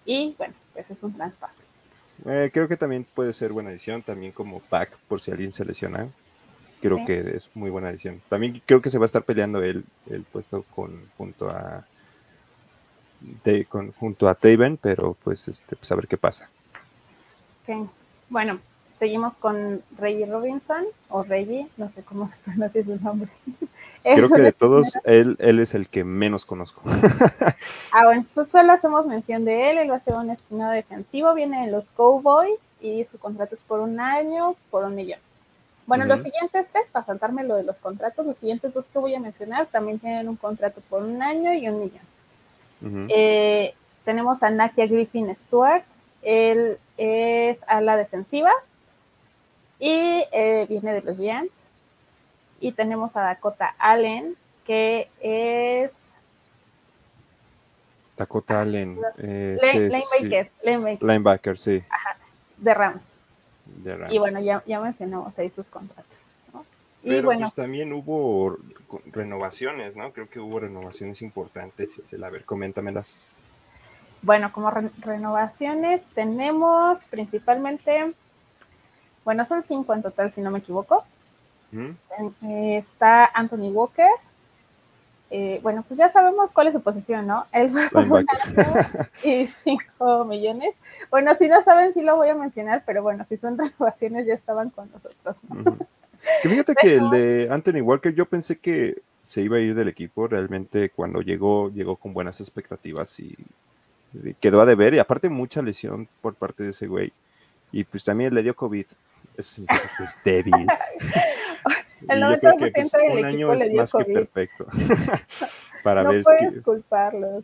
y 0.05 0.35
bueno, 0.37 0.53
pues 0.73 0.89
es 0.91 1.01
un 1.03 1.13
traspaso. 1.13 1.66
Eh, 2.25 2.49
creo 2.53 2.67
que 2.67 2.77
también 2.77 3.05
puede 3.13 3.33
ser 3.33 3.53
buena 3.53 3.69
edición, 3.69 4.01
también 4.01 4.31
como 4.31 4.59
pack 4.59 4.97
por 5.07 5.21
si 5.21 5.31
alguien 5.31 5.51
se 5.51 5.65
lesiona. 5.65 6.09
Creo 6.81 7.05
que 7.05 7.35
es 7.35 7.49
muy 7.55 7.69
buena 7.69 7.89
edición. 7.89 8.21
También 8.29 8.61
creo 8.65 8.81
que 8.81 8.89
se 8.89 8.97
va 8.99 9.05
a 9.05 9.07
estar 9.07 9.23
peleando 9.23 9.61
el, 9.63 9.83
el 10.09 10.23
puesto 10.23 10.63
con 10.63 11.09
junto 11.17 11.49
a 11.49 11.85
junto 13.97 14.29
a 14.29 14.35
Taven, 14.35 14.77
pero 14.77 15.15
pues 15.23 15.47
este 15.47 15.75
pues 15.75 15.91
a 15.91 15.95
ver 15.95 16.07
qué 16.07 16.17
pasa. 16.17 16.49
Bueno, 18.29 18.59
Seguimos 18.99 19.37
con 19.37 19.83
Reggie 19.97 20.25
Robinson 20.25 20.85
o 21.09 21.23
Reggie, 21.23 21.67
no 21.77 21.89
sé 21.89 22.01
cómo 22.01 22.27
se 22.27 22.37
pronuncia 22.45 22.83
su 22.83 22.97
nombre. 22.97 23.29
Creo 24.03 24.29
que 24.29 24.41
de 24.41 24.51
todos, 24.53 24.97
él, 25.03 25.35
él 25.39 25.59
es 25.59 25.75
el 25.75 25.87
que 25.87 26.03
menos 26.03 26.45
conozco. 26.45 26.81
ah, 27.91 28.05
bueno, 28.05 28.23
solo 28.23 28.71
hacemos 28.71 29.05
mención 29.05 29.43
de 29.45 29.71
él. 29.71 29.77
Él 29.79 29.91
va 29.91 29.97
a 29.97 29.99
ser 29.99 30.15
un 30.15 30.29
estimado 30.29 30.71
defensivo, 30.71 31.33
viene 31.33 31.65
de 31.65 31.71
los 31.71 31.91
Cowboys 31.91 32.59
y 32.79 33.03
su 33.03 33.19
contrato 33.19 33.55
es 33.55 33.61
por 33.61 33.81
un 33.81 33.99
año, 33.99 34.55
por 34.71 34.85
un 34.85 34.95
millón. 34.95 35.19
Bueno, 35.87 36.03
los 36.03 36.21
siguientes 36.21 36.67
tres, 36.71 36.89
para 36.89 37.05
saltarme 37.05 37.45
lo 37.45 37.55
de 37.55 37.63
los 37.63 37.79
contratos, 37.79 38.25
los 38.25 38.37
siguientes 38.37 38.73
dos 38.73 38.85
que 38.91 38.99
voy 38.99 39.15
a 39.15 39.21
mencionar 39.21 39.67
también 39.67 39.99
tienen 39.99 40.27
un 40.27 40.35
contrato 40.35 40.81
por 40.89 41.01
un 41.01 41.21
año 41.21 41.53
y 41.53 41.69
un 41.69 41.79
millón. 41.79 43.07
Eh, 43.09 43.73
tenemos 44.03 44.43
a 44.43 44.49
Nakia 44.49 44.85
Griffin 44.85 45.33
Stewart, 45.35 45.83
él 46.23 46.77
es 46.97 47.57
a 47.67 47.79
la 47.79 47.95
defensiva, 47.95 48.51
y 49.79 50.25
eh, 50.31 50.65
viene 50.69 50.93
de 50.93 51.01
los 51.01 51.17
Giants. 51.17 51.67
Y 52.59 52.71
tenemos 52.71 53.15
a 53.15 53.21
Dakota 53.21 53.75
Allen, 53.77 54.35
que 54.65 55.09
es... 55.19 55.91
Dakota 58.17 58.61
Allen. 58.61 58.97
Eh, 59.19 59.57
linebacker, 60.21 60.51
linebacker. 61.01 61.57
sí. 61.57 61.83
de 62.57 62.73
Rams. 62.73 63.21
Y 64.09 64.17
bueno, 64.17 64.39
ya, 64.39 64.63
ya 64.65 64.79
mencionamos 64.79 65.37
ahí 65.37 65.49
sus 65.49 65.69
contratos. 65.69 66.05
Y 67.03 67.09
Pero 67.09 67.25
bueno, 67.25 67.41
pues, 67.41 67.53
también 67.53 67.93
hubo 67.93 68.57
renovaciones, 69.11 69.95
¿no? 69.95 70.11
Creo 70.11 70.27
que 70.29 70.39
hubo 70.39 70.59
renovaciones 70.59 71.21
importantes. 71.21 71.91
A 72.11 72.29
ver, 72.29 72.43
coméntamelas. 72.43 73.39
Bueno, 74.21 74.51
como 74.51 74.71
renovaciones 74.71 76.03
tenemos 76.15 77.05
principalmente 77.05 78.13
bueno, 79.27 79.45
son 79.45 79.61
cinco 79.61 79.93
en 79.93 80.01
total, 80.01 80.31
si 80.33 80.39
no 80.39 80.51
me 80.51 80.59
equivoco. 80.59 81.03
Eh, 81.73 82.77
está 82.77 83.25
Anthony 83.25 83.73
Walker, 83.73 84.07
Eh, 85.29 85.59
bueno, 85.61 85.83
pues 85.85 85.97
ya 85.97 86.07
sabemos 86.07 86.53
cuál 86.53 86.67
es 86.67 86.73
su 86.73 86.81
posición, 86.81 87.27
¿no? 87.27 87.45
Él 87.51 87.69
fue 87.69 87.89
por 87.89 88.03
un 88.05 88.15
año 88.19 89.05
y 89.25 89.45
5 89.45 90.23
millones. 90.23 90.75
Bueno, 91.11 91.35
si 91.35 91.49
no 91.49 91.61
saben, 91.61 91.93
sí 91.93 92.03
lo 92.03 92.15
voy 92.15 92.29
a 92.29 92.35
mencionar, 92.35 92.83
pero 92.85 93.03
bueno, 93.03 93.25
si 93.27 93.35
son 93.35 93.57
renovaciones 93.57 94.25
ya 94.25 94.33
estaban 94.33 94.69
con 94.69 94.89
nosotros. 94.93 95.35
Que 96.41 96.47
fíjate 96.47 96.73
que 96.75 96.95
el 96.95 97.09
de 97.09 97.49
Anthony 97.51 97.81
Walker, 97.81 98.15
yo 98.15 98.27
pensé 98.27 98.57
que 98.57 99.01
se 99.23 99.41
iba 99.41 99.57
a 99.57 99.59
ir 99.59 99.75
del 99.75 99.89
equipo. 99.89 100.29
Realmente 100.29 100.89
cuando 100.89 101.19
llegó, 101.19 101.69
llegó 101.73 101.97
con 101.97 102.13
buenas 102.13 102.39
expectativas 102.39 103.19
y 103.19 103.35
quedó 104.39 104.61
a 104.61 104.65
deber. 104.65 104.93
Y 104.93 104.99
aparte 104.99 105.27
mucha 105.27 105.61
lesión 105.61 106.07
por 106.21 106.35
parte 106.35 106.63
de 106.63 106.69
ese 106.69 106.87
güey. 106.87 107.11
Y 107.73 107.83
pues 107.83 108.05
también 108.05 108.33
le 108.33 108.41
dio 108.41 108.55
COVID. 108.55 108.85
Eso 109.37 109.55
significa 109.55 109.91
que 109.97 110.03
es 110.03 110.17
débil. 110.23 110.67
El 112.09 112.21
90% 112.21 112.57
que, 112.59 112.71
pues, 112.71 112.91
del 112.91 113.17
un 113.19 113.25
año 113.25 113.53
es 113.53 113.73
más 113.73 113.91
que 113.91 114.05
perfecto. 114.05 114.65
para 115.83 116.03
no 116.03 116.09
ver 116.09 116.21
puedes 116.23 116.61
culparlos. 116.61 117.43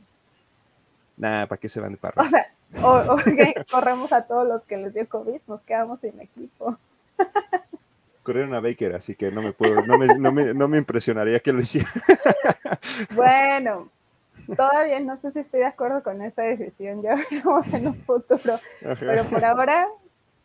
Nah, 1.17 1.45
¿para 1.45 1.59
qué 1.59 1.69
se 1.69 1.79
van 1.79 1.91
de 1.91 1.97
parra? 1.97 2.21
O 2.21 2.25
sea, 2.25 2.51
o, 2.81 3.13
okay, 3.13 3.53
corremos 3.71 4.11
a 4.11 4.23
todos 4.23 4.47
los 4.47 4.63
que 4.63 4.77
les 4.77 4.93
dio 4.93 5.07
COVID, 5.07 5.41
nos 5.47 5.61
quedamos 5.61 5.99
sin 6.01 6.19
equipo. 6.19 6.77
Corrieron 8.23 8.53
a 8.53 8.61
Baker, 8.61 8.95
así 8.95 9.15
que 9.15 9.31
no 9.31 9.41
me 9.41 9.53
puedo, 9.53 9.85
no 9.85 9.97
me, 9.97 10.07
no 10.17 10.31
me, 10.31 10.53
no 10.53 10.67
me 10.67 10.77
impresionaría 10.77 11.39
que 11.39 11.51
lo 11.51 11.59
hiciera. 11.59 11.91
bueno, 13.13 13.89
todavía 14.55 14.99
no 15.01 15.17
sé 15.17 15.31
si 15.31 15.39
estoy 15.39 15.59
de 15.59 15.67
acuerdo 15.67 16.01
con 16.03 16.21
esa 16.21 16.43
decisión, 16.43 17.01
ya 17.01 17.15
veremos 17.15 17.71
en 17.73 17.87
un 17.87 17.95
futuro, 17.95 18.59
pero 18.99 19.23
por 19.25 19.43
ahora 19.43 19.87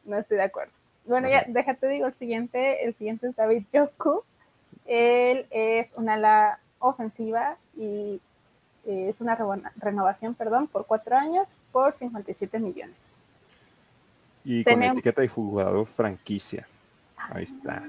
no 0.05 0.19
estoy 0.19 0.39
de 0.39 0.45
acuerdo. 0.45 0.73
Bueno, 1.09 1.29
ya 1.29 1.45
déjate 1.49 1.89
digo 1.89 2.07
el 2.07 2.15
siguiente, 2.15 2.85
el 2.85 2.95
siguiente 2.95 3.29
es 3.29 3.37
David 3.37 3.65
Yoku. 3.73 4.23
Él 4.87 5.47
es 5.51 5.89
una 5.97 6.15
ala 6.15 6.61
ofensiva 6.79 7.57
y 7.77 8.21
eh, 8.87 9.09
es 9.09 9.21
una 9.21 9.37
renovación, 9.77 10.35
perdón, 10.35 10.67
por 10.69 10.87
cuatro 10.87 11.17
años 11.17 11.49
por 11.73 11.95
57 11.95 12.59
millones. 12.59 12.97
Y 14.45 14.65
con 14.65 14.83
etiqueta 14.83 15.23
de 15.23 15.29
jugador 15.29 15.87
franquicia. 15.87 16.67
Ahí 17.31 17.45
está. 17.45 17.85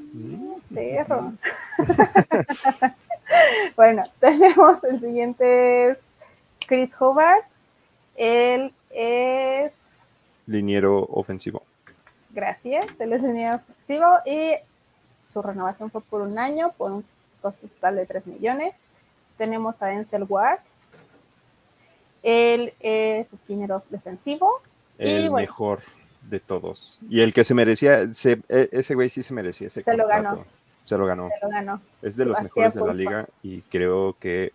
Perro. 0.74 1.34
bueno, 3.76 4.04
tenemos 4.20 4.84
el 4.84 5.00
siguiente 5.00 5.92
es 5.92 5.98
Chris 6.68 6.94
Hobart. 7.00 7.46
Él 8.16 8.74
es 8.90 9.72
liniero 10.46 11.06
ofensivo. 11.06 11.64
Gracias, 12.32 12.88
él 13.00 13.14
es 13.14 13.24
liniero 13.24 13.56
ofensivo 13.58 14.06
y 14.26 14.54
su 15.28 15.42
renovación 15.42 15.90
fue 15.90 16.02
por 16.02 16.22
un 16.22 16.38
año, 16.38 16.74
por 16.78 16.92
un 16.92 17.06
costo 17.42 17.68
total 17.68 17.96
de 17.96 18.06
3 18.06 18.28
millones. 18.28 18.76
Tenemos 19.38 19.82
a 19.82 19.94
Encel 19.94 20.26
Ward. 20.28 20.60
Él 22.22 22.74
es 22.80 23.32
esquinero 23.32 23.84
defensivo. 23.90 24.62
El 24.98 25.32
mejor 25.32 25.80
de 26.22 26.40
todos. 26.40 27.00
Y 27.10 27.22
el 27.22 27.34
que 27.34 27.44
se 27.44 27.54
merecía, 27.54 28.02
e, 28.02 28.40
ese 28.50 28.96
güey 28.96 29.10
sí 29.10 29.24
se 29.24 29.34
merecía 29.34 29.68
ese 29.68 29.84
se 29.84 29.98
Lo 29.98 30.08
ganó. 30.08 30.46
Se 30.84 30.98
lo 30.98 31.06
ganó. 31.06 31.30
Se 31.30 31.46
lo 31.46 31.52
ganó. 31.52 31.82
Es 32.02 32.18
de 32.18 32.26
los 32.26 32.42
mejores 32.42 32.74
de 32.74 32.86
la 32.86 32.94
liga 32.94 33.28
y 33.44 33.62
creo 33.64 34.16
que 34.20 34.52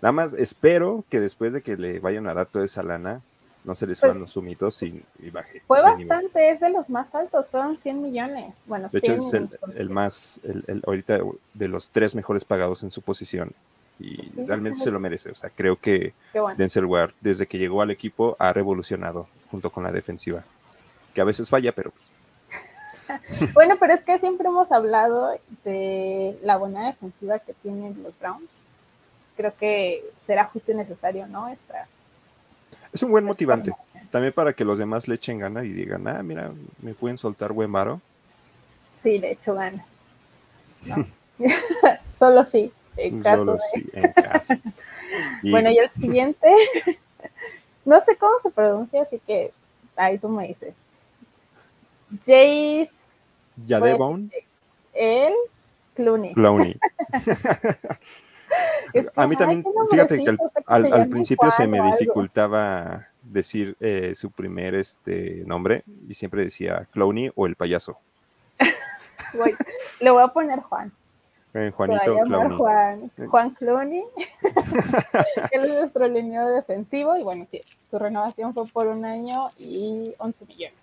nada 0.00 0.12
más 0.12 0.32
espero 0.32 1.04
que 1.08 1.20
después 1.20 1.52
de 1.52 1.62
que 1.62 1.76
le 1.76 1.98
vayan 1.98 2.26
a 2.26 2.34
dar 2.34 2.46
toda 2.46 2.64
esa 2.64 2.82
lana, 2.82 3.20
no 3.64 3.74
se 3.74 3.86
les 3.86 4.00
pues, 4.00 4.16
los 4.16 4.32
sumitos 4.32 4.82
y, 4.82 5.02
baje. 5.30 5.62
Fue 5.66 5.80
bastante, 5.80 6.50
es 6.50 6.60
de 6.60 6.70
los 6.70 6.88
más 6.90 7.14
altos, 7.14 7.50
fueron 7.50 7.76
100 7.76 8.02
millones. 8.02 8.56
Bueno, 8.66 8.88
de 8.90 8.98
hecho 8.98 9.14
es 9.14 9.32
el, 9.78 9.90
más, 9.90 10.40
el, 10.42 10.82
ahorita 10.86 11.20
de 11.54 11.68
los 11.68 11.90
tres 11.90 12.14
mejores 12.14 12.44
pagados 12.44 12.82
en 12.82 12.90
su 12.90 13.02
posición 13.02 13.52
y 14.00 14.16
realmente 14.46 14.78
se 14.78 14.90
lo 14.90 14.98
merece. 14.98 15.30
O 15.30 15.34
sea, 15.34 15.50
creo 15.50 15.76
que 15.76 16.12
Denzel 16.56 16.86
Ward, 16.86 17.12
desde 17.20 17.46
que 17.46 17.58
llegó 17.58 17.82
al 17.82 17.90
equipo, 17.90 18.36
ha 18.38 18.52
revolucionado 18.52 19.28
junto 19.50 19.70
con 19.70 19.84
la 19.84 19.92
defensiva, 19.92 20.42
que 21.14 21.20
a 21.20 21.24
veces 21.24 21.48
falla, 21.48 21.72
pero 21.72 21.92
pues. 21.92 22.10
bueno, 23.54 23.76
pero 23.78 23.94
es 23.94 24.02
que 24.02 24.18
siempre 24.18 24.48
hemos 24.48 24.72
hablado 24.72 25.38
de 25.64 26.38
la 26.42 26.56
buena 26.56 26.86
defensiva 26.86 27.38
que 27.38 27.52
tienen 27.54 28.02
los 28.02 28.18
Browns. 28.18 28.58
Creo 29.36 29.54
que 29.56 30.04
será 30.18 30.46
justo 30.46 30.72
y 30.72 30.74
necesario, 30.74 31.26
¿no? 31.26 31.48
Esta, 31.48 31.86
es 32.92 33.02
un 33.02 33.10
buen 33.10 33.24
motivante. 33.24 33.72
También 34.10 34.32
para 34.34 34.52
que 34.52 34.64
los 34.64 34.78
demás 34.78 35.08
le 35.08 35.14
echen 35.14 35.38
ganas 35.38 35.64
y 35.64 35.70
digan, 35.70 36.06
ah, 36.06 36.22
mira, 36.22 36.52
me 36.82 36.92
pueden 36.94 37.16
soltar 37.16 37.52
buen 37.52 37.72
varo. 37.72 38.00
Sí, 38.98 39.18
le 39.18 39.32
echo 39.32 39.54
ganas. 39.54 39.86
Solo 42.18 42.44
sí, 42.44 42.72
en 42.96 43.22
caso. 43.22 43.38
Solo 43.38 43.58
sí, 43.58 43.86
en 43.92 44.12
caso. 44.12 44.54
Bueno, 45.42 45.70
y 45.70 45.76
el 45.76 45.90
siguiente, 45.90 46.48
no 47.84 48.00
sé 48.00 48.16
cómo 48.16 48.38
se 48.42 48.50
pronuncia, 48.50 49.02
así 49.02 49.18
que 49.18 49.52
ahí 49.94 50.16
tú 50.16 50.30
me 50.30 50.48
dices. 50.48 50.72
Jay. 52.24 52.88
Yadebon. 53.66 54.32
El 54.94 55.34
Clooney. 55.94 56.32
Clooney. 56.32 56.80
a 59.16 59.26
mí 59.26 59.36
también, 59.36 59.64
fíjate 59.90 60.24
que 60.24 60.36
al, 60.66 61.08
principio 61.08 61.50
se 61.50 61.66
me 61.66 61.80
dificultaba 61.82 63.08
decir 63.22 63.76
eh, 63.80 64.12
su 64.14 64.30
primer 64.30 64.74
este, 64.74 65.44
nombre 65.46 65.84
y 66.08 66.14
siempre 66.14 66.44
decía 66.44 66.86
Clowney 66.92 67.30
o 67.34 67.46
el 67.46 67.56
payaso. 67.56 67.98
le 70.00 70.10
voy 70.10 70.22
a 70.22 70.28
poner 70.28 70.60
Juan. 70.60 70.92
Eh, 71.54 71.70
Juanito 71.74 72.16
Clowney. 72.24 72.56
Juan, 72.56 73.10
Juan 73.28 73.50
Clowney. 73.50 74.04
Él 75.50 75.64
es 75.64 75.68
nuestro 75.68 76.08
línea 76.08 76.46
defensivo 76.46 77.16
y 77.16 77.22
bueno, 77.22 77.46
su 77.90 77.98
renovación 77.98 78.54
fue 78.54 78.66
por 78.66 78.86
un 78.86 79.04
año 79.04 79.50
y 79.58 80.14
11 80.18 80.46
millones. 80.46 80.78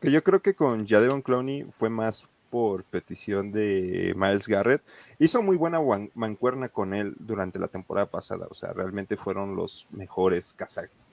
Que 0.00 0.10
yo 0.10 0.22
creo 0.22 0.40
que 0.40 0.54
con 0.54 0.86
Jadevon 0.86 1.22
Clowney 1.22 1.64
fue 1.64 1.90
más 1.90 2.26
por 2.54 2.84
petición 2.84 3.50
de 3.50 4.14
Miles 4.16 4.46
Garrett. 4.46 4.80
Hizo 5.18 5.42
muy 5.42 5.56
buena 5.56 5.80
mancuerna 6.14 6.68
con 6.68 6.94
él 6.94 7.16
durante 7.18 7.58
la 7.58 7.66
temporada 7.66 8.06
pasada, 8.06 8.46
o 8.48 8.54
sea, 8.54 8.72
realmente 8.72 9.16
fueron 9.16 9.56
los 9.56 9.88
mejores 9.90 10.54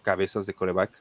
cabezas 0.03 0.45
de 0.45 0.53
coreback. 0.53 0.91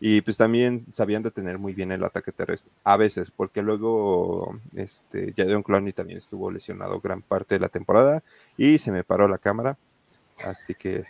Y 0.00 0.22
pues 0.22 0.38
también 0.38 0.92
sabían 0.92 1.22
detener 1.22 1.58
muy 1.58 1.72
bien 1.72 1.92
el 1.92 2.02
ataque 2.02 2.32
terrestre, 2.32 2.72
a 2.82 2.96
veces, 2.96 3.30
porque 3.30 3.62
luego 3.62 4.58
este, 4.74 5.32
Jadon 5.36 5.62
Clowney 5.62 5.92
también 5.92 6.18
estuvo 6.18 6.50
lesionado 6.50 6.98
gran 6.98 7.22
parte 7.22 7.54
de 7.54 7.60
la 7.60 7.68
temporada 7.68 8.24
y 8.56 8.78
se 8.78 8.90
me 8.90 9.04
paró 9.04 9.28
la 9.28 9.38
cámara, 9.38 9.78
así 10.44 10.74
que 10.74 11.04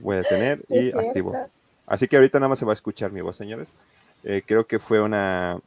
voy 0.00 0.18
a 0.18 0.22
tener 0.22 0.62
y 0.68 0.96
activo. 0.96 1.34
Así 1.88 2.06
que 2.06 2.14
ahorita 2.14 2.38
nada 2.38 2.50
más 2.50 2.60
se 2.60 2.66
va 2.66 2.70
a 2.70 2.74
escuchar 2.74 3.10
mi 3.10 3.20
voz, 3.20 3.34
señores. 3.34 3.74
Eh, 4.22 4.42
creo 4.46 4.64
que 4.64 4.78
fue 4.78 5.00
una 5.00 5.58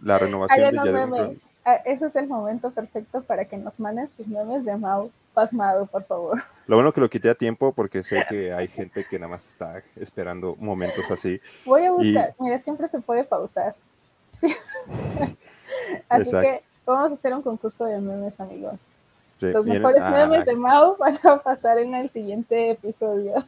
la 0.00 0.18
renovación 0.18 0.72
de 0.72 0.76
Jadon 0.76 1.10
Clowney. 1.10 1.49
Ah, 1.70 1.76
ese 1.84 2.06
es 2.06 2.16
el 2.16 2.26
momento 2.26 2.72
perfecto 2.72 3.22
para 3.22 3.44
que 3.44 3.56
nos 3.56 3.78
manden 3.78 4.10
sus 4.16 4.26
memes 4.26 4.64
de 4.64 4.76
Mau 4.76 5.12
pasmado, 5.32 5.86
por 5.86 6.02
favor. 6.02 6.42
Lo 6.66 6.74
bueno 6.74 6.92
que 6.92 7.00
lo 7.00 7.08
quité 7.08 7.30
a 7.30 7.34
tiempo 7.36 7.72
porque 7.72 8.02
sé 8.02 8.24
que 8.28 8.52
hay 8.52 8.66
gente 8.66 9.06
que 9.08 9.20
nada 9.20 9.30
más 9.30 9.46
está 9.46 9.80
esperando 9.94 10.56
momentos 10.58 11.08
así. 11.12 11.40
Voy 11.64 11.84
a 11.84 11.92
buscar, 11.92 12.34
mira, 12.40 12.58
siempre 12.58 12.88
se 12.88 12.98
puede 13.00 13.22
pausar. 13.22 13.76
así 16.08 16.30
que 16.32 16.62
vamos 16.84 17.12
a 17.12 17.14
hacer 17.14 17.34
un 17.34 17.42
concurso 17.42 17.84
de 17.84 18.00
memes, 18.00 18.40
amigos. 18.40 18.74
Los 19.40 19.64
mejores 19.64 20.02
ah, 20.02 20.10
memes 20.10 20.44
de 20.44 20.56
Mau 20.56 20.96
para 20.96 21.40
pasar 21.40 21.78
en 21.78 21.94
el 21.94 22.10
siguiente 22.10 22.72
episodio. 22.72 23.44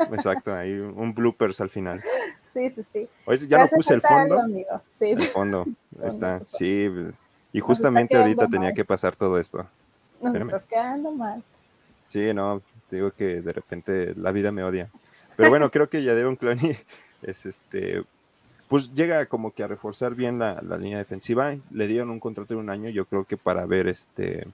Exacto, 0.00 0.54
hay 0.54 0.72
un 0.74 1.14
bloopers 1.14 1.62
al 1.62 1.70
final. 1.70 2.02
Sí, 2.52 2.70
sí, 2.70 2.84
sí. 2.92 3.08
Oye, 3.24 3.46
ya 3.46 3.58
no 3.58 3.68
puse 3.68 3.94
el 3.94 4.02
fondo. 4.02 4.38
Sí. 4.98 5.06
El 5.06 5.22
fondo 5.22 5.64
está, 6.04 6.42
sí. 6.44 6.90
Pues, 6.92 7.18
y 7.52 7.60
justamente 7.60 8.16
ahorita 8.16 8.48
tenía 8.48 8.72
que 8.72 8.84
pasar 8.84 9.16
todo 9.16 9.38
esto. 9.38 9.66
Nos 10.20 10.34
está 10.34 10.60
quedando 10.60 11.12
mal. 11.12 11.42
Sí, 12.02 12.32
no, 12.34 12.62
digo 12.90 13.10
que 13.10 13.40
de 13.40 13.52
repente 13.52 14.14
la 14.16 14.32
vida 14.32 14.52
me 14.52 14.64
odia. 14.64 14.88
Pero 15.36 15.50
bueno, 15.50 15.70
creo 15.70 15.88
que 15.88 16.02
ya 16.02 16.14
un 16.26 16.36
Clowney 16.36 16.76
es 17.22 17.46
este, 17.46 18.04
pues 18.68 18.92
llega 18.92 19.26
como 19.26 19.52
que 19.52 19.62
a 19.62 19.66
reforzar 19.66 20.14
bien 20.14 20.38
la, 20.38 20.60
línea 20.78 20.98
defensiva. 20.98 21.56
Le 21.70 21.86
dieron 21.86 22.10
un 22.10 22.20
contrato 22.20 22.54
de 22.54 22.60
un 22.60 22.70
año, 22.70 22.90
yo 22.90 23.06
creo 23.06 23.24
que 23.24 23.36
para 23.36 23.64
ver 23.66 23.88
este 23.88 24.46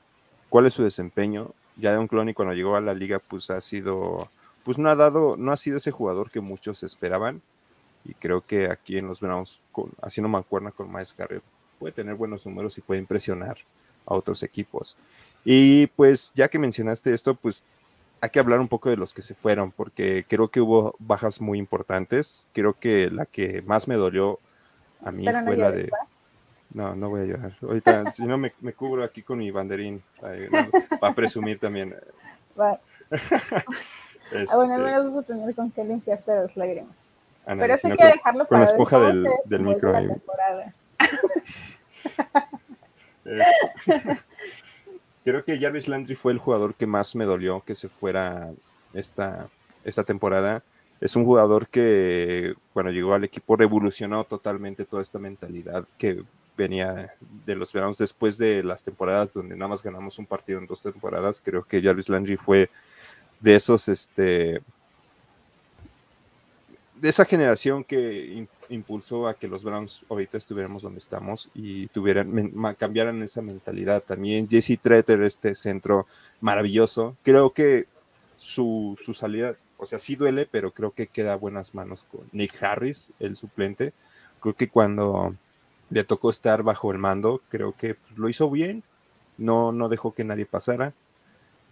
cuál 0.48 0.66
es 0.66 0.74
su 0.74 0.84
desempeño. 0.84 1.50
Ya 1.76 1.98
un 1.98 2.06
Clowney 2.06 2.34
cuando 2.34 2.54
llegó 2.54 2.76
a 2.76 2.80
la 2.80 2.94
liga, 2.94 3.18
pues 3.18 3.50
ha 3.50 3.60
sido, 3.60 4.28
pues 4.64 4.78
no 4.78 4.88
ha 4.88 4.94
dado, 4.94 5.36
no 5.36 5.50
ha 5.50 5.56
sido 5.56 5.78
ese 5.78 5.90
jugador 5.90 6.30
que 6.30 6.40
muchos 6.40 6.84
esperaban. 6.84 7.42
Y 8.04 8.14
creo 8.14 8.42
que 8.42 8.70
aquí 8.70 8.98
en 8.98 9.08
los 9.08 9.20
Browns, 9.20 9.60
haciendo 10.02 10.28
mancuerna 10.28 10.70
con 10.70 10.92
Miles 10.92 11.12
Carrero, 11.14 11.42
puede 11.78 11.92
tener 11.92 12.14
buenos 12.14 12.46
números 12.46 12.76
y 12.78 12.80
puede 12.80 13.00
impresionar 13.00 13.58
a 14.06 14.14
otros 14.14 14.42
equipos. 14.42 14.96
Y 15.44 15.88
pues 15.88 16.32
ya 16.34 16.48
que 16.48 16.58
mencionaste 16.58 17.12
esto, 17.12 17.34
pues 17.34 17.64
hay 18.20 18.30
que 18.30 18.40
hablar 18.40 18.60
un 18.60 18.68
poco 18.68 18.88
de 18.88 18.96
los 18.96 19.12
que 19.12 19.22
se 19.22 19.34
fueron, 19.34 19.70
porque 19.70 20.24
creo 20.26 20.48
que 20.48 20.60
hubo 20.60 20.94
bajas 20.98 21.40
muy 21.40 21.58
importantes. 21.58 22.46
Creo 22.52 22.72
que 22.72 23.10
la 23.10 23.26
que 23.26 23.62
más 23.62 23.86
me 23.86 23.96
dolió 23.96 24.38
a 25.04 25.12
mí 25.12 25.26
fue 25.44 25.56
la 25.56 25.70
de... 25.70 25.90
No, 26.72 26.96
no 26.96 27.10
voy 27.10 27.20
a 27.20 27.24
llorar. 27.24 27.56
Ahorita, 27.62 28.10
si 28.12 28.24
no, 28.24 28.36
me, 28.38 28.50
cubro 28.72 29.04
aquí 29.04 29.22
con 29.22 29.38
mi 29.38 29.50
banderín 29.50 30.02
para 31.00 31.14
presumir 31.14 31.58
también. 31.58 31.94
Ah, 34.50 34.56
bueno, 34.56 34.74
al 34.74 34.86
este 34.86 35.08
vas 35.10 35.24
a 35.24 35.26
tener 35.26 35.54
con 35.54 35.70
qué 35.70 35.84
limpiarte 35.84 36.34
las 36.34 36.56
lágrimas. 36.56 36.96
Pero 37.46 37.74
eso 37.74 37.88
hay 37.88 37.96
que 37.96 38.06
dejarlo 38.06 38.46
para 38.46 38.48
Con 38.48 38.58
la 38.58 38.64
esponja 38.64 38.98
del, 39.00 39.28
del 39.44 39.60
micro. 39.60 39.92
La 39.92 40.00
temporada. 40.00 40.74
Creo 45.24 45.44
que 45.44 45.58
Jarvis 45.58 45.88
Landry 45.88 46.14
fue 46.14 46.32
el 46.32 46.38
jugador 46.38 46.74
que 46.74 46.86
más 46.86 47.16
me 47.16 47.24
dolió 47.24 47.62
que 47.64 47.74
se 47.74 47.88
fuera 47.88 48.52
esta, 48.92 49.48
esta 49.84 50.04
temporada. 50.04 50.62
Es 51.00 51.16
un 51.16 51.24
jugador 51.24 51.68
que 51.68 52.54
cuando 52.72 52.92
llegó 52.92 53.14
al 53.14 53.24
equipo 53.24 53.56
revolucionó 53.56 54.24
totalmente 54.24 54.84
toda 54.84 55.02
esta 55.02 55.18
mentalidad 55.18 55.86
que 55.98 56.22
venía 56.56 57.14
de 57.44 57.56
los 57.56 57.72
veranos 57.72 57.98
después 57.98 58.38
de 58.38 58.62
las 58.62 58.84
temporadas 58.84 59.32
donde 59.32 59.56
nada 59.56 59.68
más 59.68 59.82
ganamos 59.82 60.18
un 60.18 60.26
partido 60.26 60.58
en 60.58 60.66
dos 60.66 60.82
temporadas. 60.82 61.40
Creo 61.44 61.64
que 61.64 61.82
Jarvis 61.82 62.08
Landry 62.08 62.36
fue 62.36 62.70
de 63.40 63.56
esos, 63.56 63.88
este, 63.88 64.62
de 66.94 67.08
esa 67.08 67.24
generación 67.24 67.82
que 67.84 68.46
impulsó 68.68 69.26
a 69.26 69.34
que 69.34 69.48
los 69.48 69.62
Browns 69.62 70.04
ahorita 70.08 70.36
estuviéramos 70.36 70.82
donde 70.82 70.98
estamos 70.98 71.50
y 71.54 71.88
tuvieran, 71.88 72.52
cambiaran 72.78 73.22
esa 73.22 73.42
mentalidad. 73.42 74.02
También 74.02 74.48
Jesse 74.48 74.78
Treter, 74.80 75.22
este 75.22 75.54
centro 75.54 76.06
maravilloso. 76.40 77.16
Creo 77.22 77.52
que 77.52 77.86
su, 78.36 78.98
su 79.04 79.14
salida, 79.14 79.56
o 79.76 79.86
sea, 79.86 79.98
sí 79.98 80.16
duele, 80.16 80.46
pero 80.50 80.72
creo 80.72 80.92
que 80.92 81.06
queda 81.06 81.34
a 81.34 81.36
buenas 81.36 81.74
manos 81.74 82.04
con 82.04 82.22
Nick 82.32 82.62
Harris, 82.62 83.12
el 83.20 83.36
suplente. 83.36 83.92
Creo 84.40 84.54
que 84.54 84.68
cuando 84.68 85.34
le 85.90 86.04
tocó 86.04 86.30
estar 86.30 86.62
bajo 86.62 86.92
el 86.92 86.98
mando, 86.98 87.40
creo 87.48 87.76
que 87.76 87.96
lo 88.16 88.28
hizo 88.28 88.50
bien, 88.50 88.82
no, 89.38 89.72
no 89.72 89.88
dejó 89.88 90.14
que 90.14 90.24
nadie 90.24 90.46
pasara. 90.46 90.92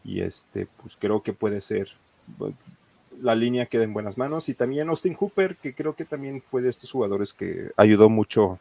Y 0.05 0.21
este, 0.23 0.67
pues 0.81 0.97
creo 0.97 1.23
que 1.23 1.33
puede 1.33 1.61
ser 1.61 1.89
la 3.21 3.35
línea 3.35 3.67
queda 3.67 3.85
en 3.85 3.93
buenas 3.93 4.19
manos. 4.19 4.49
Y 4.49 4.55
también 4.55 4.89
Austin 4.89 5.15
Hooper, 5.15 5.57
que 5.57 5.75
creo 5.75 5.95
que 5.95 6.05
también 6.05 6.41
fue 6.43 6.63
de 6.63 6.71
estos 6.71 6.91
jugadores 6.91 7.33
que 7.33 7.71
ayudó 7.77 8.09
mucho 8.09 8.59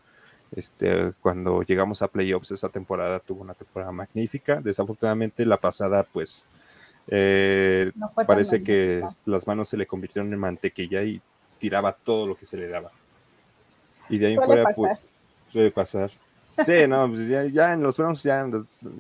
este, 0.56 1.14
cuando 1.22 1.62
llegamos 1.64 2.02
a 2.02 2.08
playoffs 2.08 2.52
esa 2.52 2.70
temporada, 2.70 3.20
tuvo 3.20 3.42
una 3.42 3.54
temporada 3.54 3.92
magnífica. 3.92 4.62
Desafortunadamente 4.62 5.46
la 5.46 5.58
pasada, 5.58 6.04
pues 6.04 6.46
eh, 7.08 7.92
parece 8.28 8.62
que 8.62 9.04
las 9.26 9.48
manos 9.48 9.70
se 9.70 9.78
le 9.78 9.88
convirtieron 9.88 10.32
en 10.34 10.40
mantequilla 10.40 11.04
y 11.04 11.22
tiraba 11.58 11.94
todo 11.94 12.28
lo 12.28 12.36
que 12.36 12.46
se 12.46 12.58
le 12.58 12.68
daba. 12.68 12.92
Y 14.10 14.18
de 14.18 14.28
ahí 14.28 14.36
fuera, 14.36 14.74
pues, 14.76 15.00
suele 15.48 15.72
pasar. 15.72 16.12
Sí, 16.66 16.86
no, 16.88 17.08
pues 17.08 17.28
ya, 17.28 17.74
en 17.74 17.82
los 17.82 17.98
Browns 17.98 18.24
ya, 18.24 18.46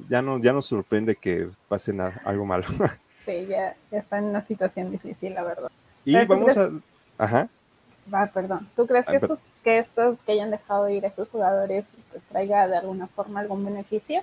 ya, 0.10 0.22
no, 0.22 0.40
ya 0.40 0.54
nos 0.54 0.66
sorprende 0.66 1.16
que 1.16 1.50
pase 1.68 1.94
algo 2.24 2.46
malo. 2.46 2.66
Sí, 3.32 3.46
ya, 3.48 3.76
está 3.92 4.18
en 4.18 4.26
una 4.26 4.46
situación 4.46 4.92
difícil, 4.92 5.34
la 5.34 5.44
verdad. 5.44 5.72
Y 6.04 6.26
vamos 6.26 6.58
a... 6.58 6.70
Ajá. 7.18 7.50
Va, 8.14 8.28
perdón. 8.28 8.68
¿Tú 8.76 8.88
crees 8.88 9.06
que, 9.06 9.16
estos, 9.16 9.40
que 9.64 9.80
estos 9.80 10.20
que 10.20 10.34
hayan 10.34 10.52
dejado 10.52 10.90
ir 10.90 11.06
a 11.06 11.08
estos 11.08 11.30
jugadores 11.30 11.96
pues 12.12 12.24
traiga 12.24 12.68
de 12.68 12.78
alguna 12.78 13.08
forma 13.08 13.40
algún 13.40 13.64
beneficio? 13.64 14.22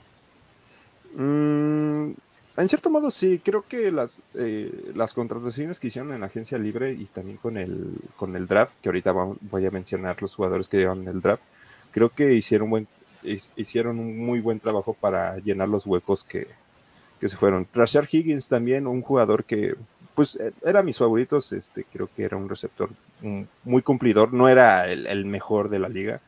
Mm, 1.14 2.10
en 2.56 2.68
cierto 2.68 2.90
modo 2.90 3.10
sí, 3.10 3.40
creo 3.42 3.62
que 3.66 3.90
las, 3.92 4.18
eh, 4.34 4.92
las 4.94 5.14
contrataciones 5.14 5.80
que 5.80 5.86
hicieron 5.86 6.12
en 6.12 6.20
la 6.20 6.26
agencia 6.26 6.58
libre 6.58 6.92
y 6.92 7.06
también 7.06 7.38
con 7.38 7.56
el, 7.56 7.94
con 8.16 8.36
el 8.36 8.46
draft, 8.46 8.74
que 8.82 8.88
ahorita 8.90 9.12
voy 9.12 9.64
a 9.64 9.70
mencionar 9.70 10.20
los 10.20 10.34
jugadores 10.34 10.68
que 10.68 10.78
llevan 10.78 11.06
el 11.06 11.22
draft, 11.22 11.42
creo 11.92 12.10
que 12.10 12.34
hicieron, 12.34 12.68
buen, 12.68 12.88
hicieron 13.56 14.00
un 14.00 14.18
muy 14.18 14.40
buen 14.40 14.60
trabajo 14.60 14.92
para 14.92 15.36
llenar 15.38 15.68
los 15.68 15.86
huecos 15.86 16.24
que, 16.24 16.48
que 17.18 17.28
se 17.28 17.36
fueron. 17.36 17.66
Rashard 17.72 18.08
Higgins 18.10 18.48
también, 18.48 18.86
un 18.86 19.02
jugador 19.02 19.44
que, 19.44 19.76
pues, 20.14 20.36
e, 20.36 20.52
era 20.62 20.82
mis 20.82 20.98
favoritos, 20.98 21.52
este, 21.52 21.84
creo 21.84 22.08
que 22.14 22.24
era 22.24 22.36
un 22.36 22.48
receptor 22.48 22.90
muy 23.64 23.82
cumplidor, 23.82 24.32
no 24.32 24.48
era 24.48 24.90
el, 24.90 25.26
mejor 25.26 25.68
de 25.68 25.78
la 25.80 25.88
liga, 25.88 26.20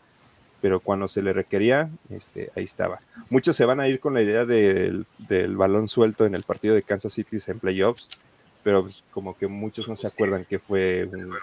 pero 0.61 0.81
cuando 0.81 1.09
se 1.09 1.23
le 1.23 1.33
requería, 1.33 1.91
este, 2.11 2.51
ahí 2.57 2.65
estaba. 2.65 3.01
Muchos 3.31 3.57
se 3.57 3.65
van 3.65 3.81
a 3.81 3.89
ir 3.89 4.01
con 4.01 4.15
la 4.15 4.23
idea 4.23 4.45
del, 4.45 5.07
balón 5.57 5.89
suelto 5.89 6.27
en 6.27 6.35
el 6.35 6.43
partido 6.43 6.75
de 6.75 6.83
Kansas 6.83 7.13
City 7.13 7.39
en 7.47 7.61
playoffs, 7.61 8.11
pero 8.63 8.83
pues, 8.83 9.05
como 9.13 9.37
que 9.37 9.47
muchos 9.47 9.89
no 9.89 9.97
se 9.97 10.07
acuerdan 10.07 10.45
que 10.45 10.59
fue 10.59 11.09
un 11.11 11.35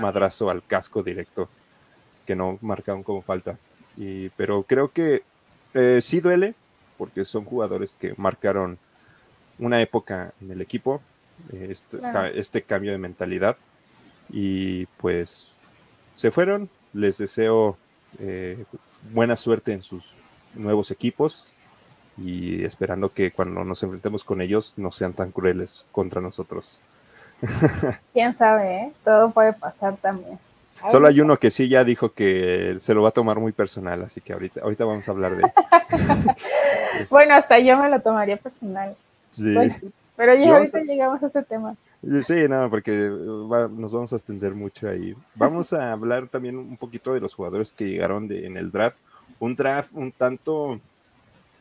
madrazo 0.00 0.50
al 0.50 0.64
casco 0.64 1.02
directo, 1.02 1.48
que 2.26 2.34
no 2.34 2.58
marcaron 2.62 3.02
como 3.02 3.22
falta. 3.22 3.58
Y, 3.96 4.30
pero 4.30 4.64
creo 4.64 4.90
que 4.90 5.22
eh, 5.74 6.00
sí 6.00 6.20
duele, 6.20 6.54
porque 6.96 7.24
son 7.24 7.44
jugadores 7.44 7.94
que 7.94 8.14
marcaron 8.16 8.78
una 9.58 9.80
época 9.80 10.32
en 10.40 10.50
el 10.50 10.60
equipo, 10.60 11.00
este, 11.52 11.98
este, 12.34 12.62
cambio 12.62 12.92
de 12.92 12.98
mentalidad. 12.98 13.56
Y 14.30 14.86
pues 14.98 15.56
se 16.16 16.30
fueron. 16.30 16.68
Les 16.92 17.18
deseo 17.18 17.76
eh, 18.18 18.64
buena 19.12 19.36
suerte 19.36 19.72
en 19.72 19.82
sus 19.82 20.16
nuevos 20.54 20.90
equipos 20.90 21.54
y 22.16 22.64
esperando 22.64 23.12
que 23.12 23.32
cuando 23.32 23.64
nos 23.64 23.82
enfrentemos 23.82 24.22
con 24.22 24.40
ellos 24.40 24.74
no 24.76 24.92
sean 24.92 25.12
tan 25.12 25.32
crueles 25.32 25.86
contra 25.90 26.20
nosotros. 26.20 26.82
Quién 28.12 28.36
sabe, 28.36 28.76
¿eh? 28.76 28.92
todo 29.04 29.30
puede 29.30 29.52
pasar 29.52 29.96
también. 29.96 30.38
Solo 30.90 31.08
hay 31.08 31.20
uno 31.20 31.38
que 31.38 31.50
sí 31.50 31.68
ya 31.68 31.82
dijo 31.82 32.12
que 32.12 32.76
se 32.78 32.94
lo 32.94 33.02
va 33.02 33.08
a 33.08 33.12
tomar 33.12 33.38
muy 33.38 33.52
personal, 33.52 34.02
así 34.02 34.20
que 34.20 34.32
ahorita, 34.32 34.60
ahorita 34.62 34.84
vamos 34.84 35.08
a 35.08 35.12
hablar 35.12 35.36
de 35.36 35.42
bueno, 37.10 37.34
hasta 37.34 37.58
yo 37.58 37.76
me 37.78 37.88
lo 37.88 38.00
tomaría 38.00 38.36
personal. 38.36 38.94
Pues 39.36 39.72
sí. 39.80 39.92
pero 40.16 40.34
ya 40.34 40.56
ahorita 40.56 40.80
llegamos 40.80 41.22
a 41.22 41.26
ese 41.26 41.42
tema. 41.42 41.76
Sí, 42.22 42.46
no, 42.48 42.68
porque 42.68 42.92
nos 42.92 43.92
vamos 43.92 44.12
a 44.12 44.16
extender 44.16 44.54
mucho 44.54 44.88
ahí. 44.88 45.14
Vamos 45.34 45.72
a 45.72 45.92
hablar 45.92 46.28
también 46.28 46.56
un 46.56 46.76
poquito 46.76 47.14
de 47.14 47.20
los 47.20 47.34
jugadores 47.34 47.72
que 47.72 47.88
llegaron 47.88 48.28
de, 48.28 48.46
en 48.46 48.56
el 48.56 48.70
draft. 48.70 48.98
Un 49.38 49.56
draft 49.56 49.92
un 49.94 50.12
tanto 50.12 50.80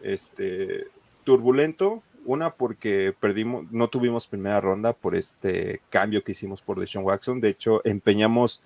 este, 0.02 0.86
turbulento. 1.24 2.04
Una 2.26 2.52
porque 2.52 3.14
perdimos, 3.18 3.70
no 3.72 3.88
tuvimos 3.90 4.28
primera 4.28 4.62
ronda 4.62 4.94
por 4.94 5.16
este 5.16 5.82
cambio 5.90 6.24
que 6.24 6.34
hicimos 6.34 6.62
por 6.62 6.80
Deshaun 6.80 7.06
Watson. 7.06 7.42
De 7.42 7.50
hecho, 7.50 7.82
empeñamos 7.86 8.62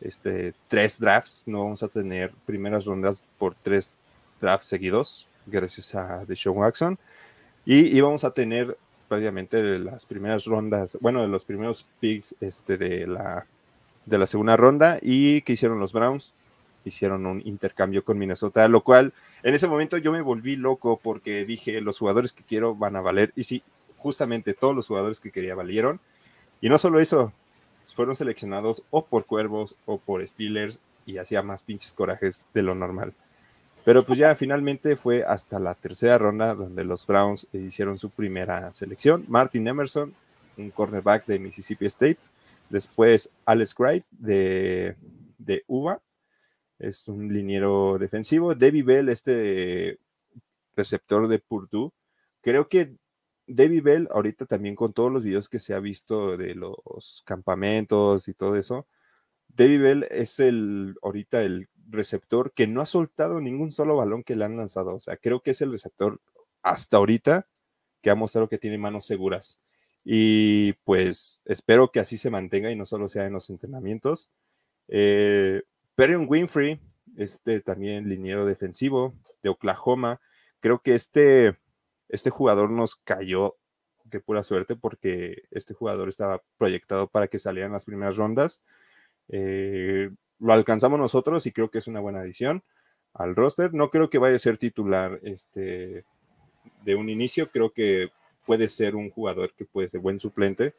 este, 0.00 0.54
tres 0.68 0.98
drafts. 0.98 1.44
No 1.46 1.64
vamos 1.64 1.82
a 1.82 1.88
tener 1.88 2.32
primeras 2.46 2.84
rondas 2.84 3.24
por 3.38 3.54
tres 3.54 3.96
drafts 4.40 4.66
seguidos, 4.66 5.26
gracias 5.46 5.94
a 5.94 6.24
Deshaun 6.26 6.58
Watson. 6.58 6.98
Y 7.64 7.96
íbamos 7.96 8.24
a 8.24 8.32
tener 8.32 8.76
prácticamente 9.08 9.78
las 9.78 10.06
primeras 10.06 10.46
rondas, 10.46 10.98
bueno, 11.00 11.22
de 11.22 11.28
los 11.28 11.44
primeros 11.44 11.86
picks 12.00 12.34
este, 12.40 12.78
de, 12.78 13.06
la, 13.06 13.46
de 14.06 14.18
la 14.18 14.26
segunda 14.26 14.56
ronda. 14.56 14.98
¿Y 15.00 15.42
que 15.42 15.52
hicieron 15.52 15.78
los 15.78 15.92
Browns? 15.92 16.34
Hicieron 16.84 17.26
un 17.26 17.42
intercambio 17.44 18.04
con 18.04 18.18
Minnesota, 18.18 18.66
lo 18.68 18.82
cual 18.82 19.12
en 19.42 19.54
ese 19.54 19.68
momento 19.68 19.98
yo 19.98 20.10
me 20.12 20.22
volví 20.22 20.56
loco 20.56 20.98
porque 21.00 21.44
dije, 21.44 21.80
los 21.80 21.98
jugadores 21.98 22.32
que 22.32 22.42
quiero 22.42 22.74
van 22.74 22.96
a 22.96 23.00
valer. 23.00 23.32
Y 23.36 23.44
sí, 23.44 23.62
justamente 23.96 24.54
todos 24.54 24.74
los 24.74 24.88
jugadores 24.88 25.20
que 25.20 25.30
quería 25.30 25.54
valieron. 25.54 26.00
Y 26.60 26.68
no 26.68 26.78
solo 26.78 26.98
eso, 26.98 27.32
fueron 27.94 28.16
seleccionados 28.16 28.82
o 28.90 29.04
por 29.04 29.26
Cuervos 29.26 29.76
o 29.86 29.98
por 29.98 30.26
Steelers 30.26 30.80
y 31.06 31.18
hacía 31.18 31.42
más 31.42 31.62
pinches 31.62 31.92
corajes 31.92 32.44
de 32.54 32.62
lo 32.62 32.74
normal. 32.74 33.14
Pero 33.84 34.04
pues 34.04 34.18
ya 34.18 34.34
finalmente 34.36 34.96
fue 34.96 35.24
hasta 35.24 35.58
la 35.58 35.74
tercera 35.74 36.16
ronda 36.18 36.54
donde 36.54 36.84
los 36.84 37.06
Browns 37.06 37.48
hicieron 37.52 37.98
su 37.98 38.10
primera 38.10 38.72
selección. 38.74 39.24
Martin 39.28 39.66
Emerson, 39.66 40.14
un 40.56 40.70
cornerback 40.70 41.26
de 41.26 41.38
Mississippi 41.38 41.86
State. 41.86 42.18
Después 42.70 43.28
Alex 43.44 43.74
Gripe 43.74 44.06
de, 44.12 44.96
de 45.38 45.64
UBA, 45.66 46.00
es 46.78 47.08
un 47.08 47.32
liniero 47.32 47.98
defensivo. 47.98 48.54
David 48.54 48.84
Bell, 48.84 49.08
este 49.08 49.98
receptor 50.76 51.28
de 51.28 51.38
Purdue. 51.38 51.92
Creo 52.40 52.68
que 52.68 52.96
David 53.46 53.82
Bell, 53.82 54.08
ahorita 54.10 54.46
también 54.46 54.74
con 54.74 54.92
todos 54.92 55.12
los 55.12 55.24
videos 55.24 55.48
que 55.48 55.58
se 55.58 55.74
ha 55.74 55.80
visto 55.80 56.36
de 56.36 56.54
los 56.54 57.22
campamentos 57.24 58.28
y 58.28 58.34
todo 58.34 58.56
eso, 58.56 58.86
David 59.48 59.80
Bell 59.82 60.06
es 60.10 60.40
el 60.40 60.96
ahorita 61.02 61.42
el 61.42 61.68
receptor 61.92 62.52
que 62.52 62.66
no 62.66 62.80
ha 62.80 62.86
soltado 62.86 63.40
ningún 63.40 63.70
solo 63.70 63.96
balón 63.96 64.22
que 64.24 64.36
le 64.36 64.44
han 64.44 64.56
lanzado. 64.56 64.94
O 64.94 65.00
sea, 65.00 65.16
creo 65.16 65.40
que 65.40 65.52
es 65.52 65.60
el 65.60 65.70
receptor 65.70 66.20
hasta 66.62 66.96
ahorita 66.96 67.46
que 68.00 68.10
ha 68.10 68.14
mostrado 68.14 68.48
que 68.48 68.58
tiene 68.58 68.78
manos 68.78 69.06
seguras. 69.06 69.60
Y 70.04 70.72
pues 70.84 71.42
espero 71.44 71.90
que 71.92 72.00
así 72.00 72.18
se 72.18 72.30
mantenga 72.30 72.70
y 72.70 72.76
no 72.76 72.86
solo 72.86 73.08
sea 73.08 73.26
en 73.26 73.32
los 73.32 73.50
entrenamientos. 73.50 74.30
Eh, 74.88 75.62
Perion 75.94 76.26
Winfrey, 76.28 76.80
este 77.16 77.60
también 77.60 78.08
liniero 78.08 78.44
defensivo 78.44 79.14
de 79.42 79.50
Oklahoma, 79.50 80.20
creo 80.60 80.80
que 80.80 80.94
este, 80.94 81.56
este 82.08 82.30
jugador 82.30 82.70
nos 82.70 82.96
cayó 82.96 83.56
de 84.04 84.20
pura 84.20 84.42
suerte 84.42 84.76
porque 84.76 85.44
este 85.50 85.74
jugador 85.74 86.08
estaba 86.08 86.42
proyectado 86.58 87.08
para 87.08 87.28
que 87.28 87.38
salieran 87.38 87.72
las 87.72 87.84
primeras 87.84 88.16
rondas. 88.16 88.60
Eh, 89.28 90.10
lo 90.42 90.52
alcanzamos 90.52 90.98
nosotros 90.98 91.46
y 91.46 91.52
creo 91.52 91.70
que 91.70 91.78
es 91.78 91.86
una 91.86 92.00
buena 92.00 92.20
adición 92.20 92.62
al 93.14 93.36
roster. 93.36 93.72
No 93.72 93.90
creo 93.90 94.10
que 94.10 94.18
vaya 94.18 94.36
a 94.36 94.40
ser 94.40 94.58
titular 94.58 95.20
este, 95.22 96.04
de 96.84 96.94
un 96.94 97.08
inicio, 97.08 97.50
creo 97.50 97.70
que 97.70 98.10
puede 98.44 98.66
ser 98.66 98.96
un 98.96 99.08
jugador 99.08 99.54
que 99.54 99.64
puede 99.64 99.88
ser 99.88 100.00
buen 100.00 100.18
suplente 100.18 100.74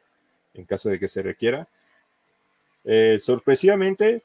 en 0.52 0.66
caso 0.66 0.90
de 0.90 1.00
que 1.00 1.08
se 1.08 1.22
requiera. 1.22 1.66
Eh, 2.84 3.18
sorpresivamente, 3.18 4.24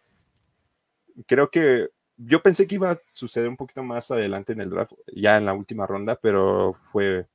creo 1.25 1.49
que 1.49 1.87
yo 2.17 2.43
pensé 2.43 2.67
que 2.67 2.75
iba 2.75 2.91
a 2.91 2.97
suceder 3.13 3.47
un 3.47 3.55
poquito 3.55 3.81
más 3.81 4.11
adelante 4.11 4.51
en 4.51 4.59
el 4.59 4.69
draft, 4.69 4.91
ya 5.15 5.37
en 5.37 5.45
la 5.45 5.53
última 5.53 5.87
ronda, 5.87 6.17
pero 6.21 6.73
fue 6.91 7.27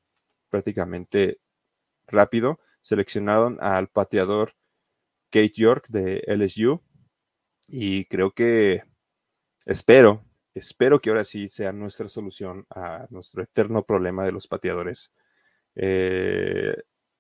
prácticamente 0.51 1.39
rápido. 2.07 2.61
Seleccionaron 2.83 3.57
al 3.63 3.89
pateador 3.89 4.53
Kate 5.31 5.53
York 5.55 5.87
de 5.89 6.23
LSU 6.27 6.83
y 7.69 8.05
creo 8.07 8.33
que 8.33 8.85
espero, 9.67 10.25
espero 10.55 11.01
que 11.01 11.11
ahora 11.11 11.25
sí 11.25 11.49
sea 11.49 11.73
nuestra 11.73 12.09
solución 12.09 12.67
a 12.71 13.07
nuestro 13.11 13.43
eterno 13.43 13.85
problema 13.85 14.25
de 14.25 14.33
los 14.33 14.49
pateadores. 14.49 15.11
Eh, 15.75 16.77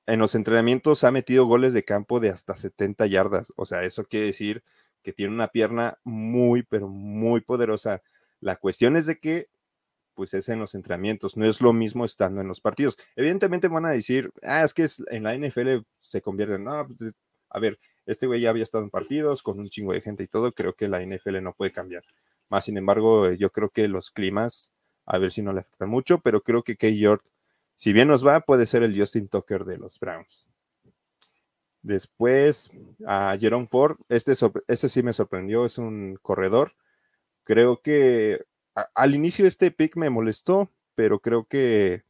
en 0.07 0.21
los 0.21 0.35
entrenamientos 0.35 1.05
ha 1.05 1.11
metido 1.11 1.47
goles 1.47 1.73
de 1.73 1.85
campo 1.85 2.21
de 2.21 2.31
hasta 2.31 2.57
70 2.57 3.07
yardas, 3.07 3.53
o 3.57 3.67
sea, 3.67 3.85
eso 3.85 4.05
quiere 4.05 4.27
decir 4.27 4.63
que 5.03 5.13
tiene 5.13 5.35
una 5.35 5.49
pierna 5.49 5.99
muy, 6.05 6.63
pero 6.63 6.89
muy 6.89 7.41
poderosa. 7.41 8.03
La 8.41 8.57
cuestión 8.57 8.97
es 8.97 9.07
de 9.07 9.19
que, 9.19 9.49
pues 10.15 10.35
es 10.35 10.49
en 10.49 10.61
los 10.61 10.75
entrenamientos, 10.75 11.37
no 11.37 11.47
es 11.47 11.61
lo 11.61 11.73
mismo 11.73 12.05
estando 12.05 12.41
en 12.41 12.49
los 12.49 12.61
partidos. 12.61 12.99
Evidentemente 13.17 13.69
van 13.69 13.87
a 13.87 13.91
decir, 13.91 14.33
ah, 14.43 14.65
es 14.65 14.75
que 14.75 14.87
en 15.11 15.23
la 15.25 15.35
NFL 15.35 15.85
se 15.99 16.23
convierte 16.23 16.57
en, 16.57 16.65
no, 16.65 16.87
pues, 16.87 17.15
a 17.51 17.59
ver, 17.61 17.79
este 18.07 18.27
güey 18.27 18.41
ya 18.41 18.51
había 18.51 18.63
estado 18.63 18.85
en 18.85 18.91
partidos 18.91 19.43
con 19.43 19.59
un 19.59 19.69
chingo 19.69 19.93
de 19.93 20.01
gente 20.01 20.23
y 20.23 20.29
todo, 20.29 20.53
creo 20.53 20.75
que 20.75 20.89
la 20.89 21.03
NFL 21.03 21.43
no 21.43 21.55
puede 21.55 21.73
cambiar. 21.73 22.05
Más 22.49 22.65
sin 22.65 22.77
embargo, 22.77 23.33
yo 23.33 23.51
creo 23.51 23.71
que 23.71 23.89
los 23.89 24.11
climas, 24.11 24.73
a 25.07 25.19
ver 25.19 25.33
si 25.33 25.43
no 25.43 25.53
le 25.53 25.61
afectan 25.61 25.89
mucho, 25.89 26.21
pero 26.21 26.43
creo 26.43 26.63
que 26.63 26.77
Kay 26.77 26.99
York, 26.99 27.25
si 27.77 27.93
bien 27.93 28.09
nos 28.09 28.27
va, 28.27 28.41
puede 28.41 28.67
ser 28.67 28.83
el 28.83 28.99
Justin 28.99 29.29
Tucker 29.29 29.65
de 29.65 29.79
los 29.79 29.99
Browns. 29.99 30.47
Después 31.83 32.71
a 33.07 33.37
Jerome 33.39 33.67
Ford, 33.67 33.99
este, 34.09 34.33
este 34.69 34.89
sí 34.89 35.03
me 35.03 35.13
sorprendió, 35.13 35.67
es 35.67 35.79
un 35.79 36.19
corredor. 36.23 36.73
Creo 37.45 37.83
que 37.83 38.45
al 38.95 39.15
inicio 39.15 39.47
este 39.47 39.71
pick 39.71 39.97
me 39.97 40.11
molestó, 40.11 40.71
pero 40.95 41.21
creo 41.21 41.45
que 41.45 42.05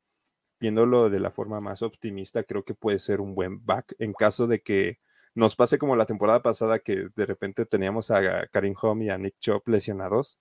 viéndolo 0.60 1.10
de 1.10 1.20
la 1.20 1.30
forma 1.30 1.60
más 1.60 1.82
optimista, 1.82 2.44
creo 2.44 2.64
que 2.64 2.74
puede 2.74 2.98
ser 2.98 3.20
un 3.20 3.34
buen 3.34 3.64
back 3.66 3.94
en 3.98 4.12
caso 4.12 4.46
de 4.46 4.62
que 4.62 4.98
nos 5.34 5.56
pase 5.56 5.78
como 5.78 5.96
la 5.96 6.06
temporada 6.06 6.42
pasada 6.42 6.78
que 6.78 7.08
de 7.14 7.26
repente 7.26 7.66
teníamos 7.66 8.10
a 8.10 8.46
Karim 8.48 8.74
Home 8.80 9.06
y 9.06 9.10
a 9.10 9.18
Nick 9.18 9.36
Chop 9.40 9.66
lesionados 9.68 10.38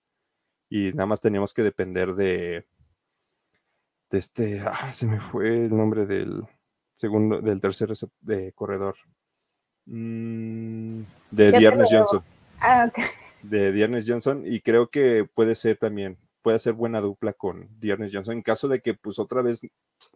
y 0.68 0.92
nada 0.92 1.06
más 1.06 1.20
teníamos 1.20 1.52
que 1.52 1.62
depender 1.62 2.14
de, 2.14 2.66
de 4.10 4.18
este, 4.18 4.60
ah, 4.60 4.92
se 4.92 5.06
me 5.06 5.20
fue 5.20 5.66
el 5.66 5.76
nombre 5.76 6.06
del 6.06 6.44
segundo, 6.94 7.40
del 7.40 7.60
tercer 7.60 7.90
de 8.20 8.52
corredor. 8.52 8.94
Mm, 9.86 11.02
de 11.30 11.52
Diernes 11.52 11.88
Johnson. 11.90 12.22
Ah, 12.60 12.90
de 13.42 13.72
Diernes 13.72 14.06
Johnson 14.08 14.42
y 14.46 14.60
creo 14.60 14.88
que 14.88 15.28
puede 15.34 15.54
ser 15.54 15.76
también, 15.76 16.18
puede 16.40 16.58
ser 16.58 16.74
buena 16.74 17.00
dupla 17.00 17.32
con 17.32 17.68
Diernes 17.78 18.12
Johnson 18.12 18.34
en 18.34 18.42
caso 18.42 18.68
de 18.68 18.80
que 18.80 18.94
pues 18.94 19.18
otra 19.18 19.42
vez 19.42 19.60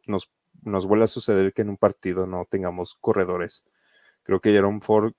nos, 0.06 0.30
nos 0.62 0.86
vuelva 0.86 1.04
a 1.04 1.08
suceder 1.08 1.52
que 1.52 1.62
en 1.62 1.70
un 1.70 1.76
partido 1.76 2.26
no 2.26 2.46
tengamos 2.48 2.94
corredores. 2.94 3.64
Creo 4.28 4.42
que 4.42 4.52
Jerome 4.52 4.80
Ford 4.82 5.14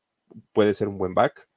puede 0.54 0.76
ser 0.76 0.88
un 0.88 1.00
buen 1.00 1.15
back 1.15 1.50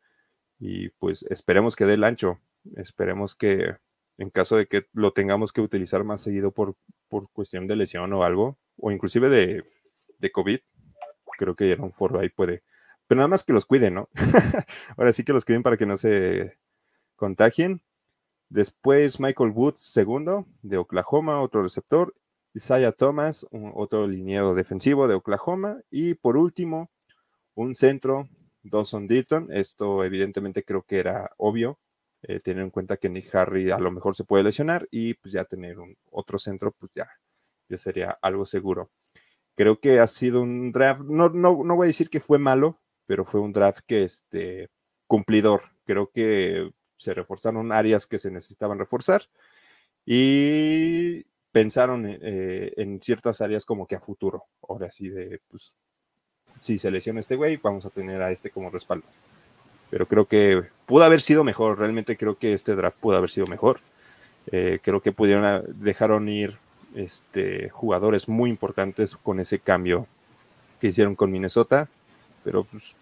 y 0.58 0.88
pues 0.88 1.22
esperemos 1.28 1.76
que 1.76 1.84
dé 1.84 1.94
el 1.94 2.04
ancho, 2.04 2.40
esperemos 2.76 3.34
que 3.34 3.76
en 4.16 4.30
caso 4.30 4.56
de 4.56 4.66
que 4.66 4.86
lo 4.94 5.12
tengamos 5.12 5.52
que 5.52 5.60
utilizar 5.60 6.02
más 6.02 6.22
seguido 6.22 6.52
por, 6.52 6.76
por 7.08 7.30
cuestión 7.30 7.66
de 7.66 7.76
lesión 7.76 8.10
o 8.14 8.24
algo, 8.24 8.58
o 8.78 8.90
inclusive 8.90 9.28
de, 9.28 9.64
de 10.18 10.32
COVID, 10.32 10.60
creo 11.36 11.54
que 11.54 11.66
Jerome 11.66 11.92
Ford 11.92 12.16
ahí 12.16 12.30
puede, 12.30 12.62
pero 13.06 13.18
nada 13.18 13.28
más 13.28 13.44
que 13.44 13.52
los 13.52 13.66
cuiden, 13.66 13.96
¿no? 13.96 14.08
Ahora 14.96 15.12
sí 15.12 15.22
que 15.22 15.34
los 15.34 15.44
cuiden 15.44 15.62
para 15.62 15.76
que 15.76 15.84
no 15.84 15.98
se 15.98 16.56
contagien. 17.16 17.82
Después 18.48 19.20
Michael 19.20 19.50
Woods, 19.50 19.80
segundo, 19.80 20.46
de 20.62 20.78
Oklahoma, 20.78 21.42
otro 21.42 21.62
receptor. 21.62 22.14
Isaiah 22.54 22.92
Thomas, 22.92 23.46
otro 23.50 24.06
lineado 24.06 24.54
defensivo 24.54 25.06
de 25.06 25.16
Oklahoma. 25.16 25.82
Y 25.90 26.14
por 26.14 26.38
último, 26.38 26.90
un 27.54 27.74
centro, 27.74 28.28
Dawson 28.62 29.06
Ditton. 29.06 29.48
Esto 29.52 30.04
evidentemente 30.04 30.64
creo 30.64 30.82
que 30.82 30.98
era 30.98 31.30
obvio, 31.36 31.78
eh, 32.22 32.40
tener 32.40 32.62
en 32.62 32.70
cuenta 32.70 32.96
que 32.96 33.08
Nick 33.08 33.34
Harry 33.34 33.70
a 33.70 33.78
lo 33.78 33.90
mejor 33.90 34.16
se 34.16 34.24
puede 34.24 34.44
lesionar 34.44 34.88
y 34.90 35.14
pues 35.14 35.32
ya 35.32 35.44
tener 35.44 35.78
un 35.80 35.96
otro 36.10 36.38
centro, 36.38 36.72
pues 36.72 36.92
ya, 36.94 37.08
ya 37.68 37.76
sería 37.76 38.18
algo 38.22 38.46
seguro. 38.46 38.90
Creo 39.56 39.80
que 39.80 40.00
ha 40.00 40.06
sido 40.06 40.42
un 40.42 40.72
draft, 40.72 41.02
no, 41.02 41.28
no, 41.30 41.64
no 41.64 41.76
voy 41.76 41.86
a 41.86 41.88
decir 41.88 42.10
que 42.10 42.20
fue 42.20 42.38
malo, 42.38 42.80
pero 43.06 43.24
fue 43.24 43.40
un 43.40 43.52
draft 43.52 43.80
que 43.86 44.04
este, 44.04 44.68
cumplidor. 45.06 45.62
Creo 45.84 46.10
que 46.10 46.70
se 46.96 47.14
reforzaron 47.14 47.72
áreas 47.72 48.06
que 48.06 48.18
se 48.18 48.30
necesitaban 48.30 48.78
reforzar 48.78 49.22
y 50.06 51.24
pensaron 51.52 52.06
eh, 52.06 52.72
en 52.76 53.00
ciertas 53.02 53.40
áreas 53.40 53.64
como 53.64 53.86
que 53.86 53.96
a 53.96 54.00
futuro. 54.00 54.44
Ahora 54.68 54.90
sí, 54.90 55.08
de 55.08 55.40
pues, 55.48 55.74
si 56.62 56.78
se 56.78 56.90
lesiona 56.90 57.20
este 57.20 57.36
güey, 57.36 57.58
vamos 57.58 57.84
a 57.84 57.90
tener 57.90 58.22
a 58.22 58.30
este 58.30 58.50
como 58.50 58.70
respaldo. 58.70 59.04
Pero 59.90 60.06
creo 60.06 60.26
que 60.26 60.62
pudo 60.86 61.04
haber 61.04 61.20
sido 61.20 61.44
mejor. 61.44 61.78
Realmente 61.78 62.16
creo 62.16 62.38
que 62.38 62.54
este 62.54 62.74
draft 62.74 62.96
pudo 62.98 63.18
haber 63.18 63.30
sido 63.30 63.46
mejor. 63.46 63.80
Eh, 64.50 64.78
creo 64.82 65.00
que 65.02 65.12
pudieron 65.12 65.64
dejaron 65.74 66.28
ir 66.28 66.56
este, 66.94 67.68
jugadores 67.68 68.28
muy 68.28 68.48
importantes 68.48 69.16
con 69.16 69.38
ese 69.38 69.58
cambio 69.58 70.06
que 70.80 70.88
hicieron 70.88 71.14
con 71.14 71.30
Minnesota 71.30 71.88
pero 72.44 72.64
pues, 72.64 72.94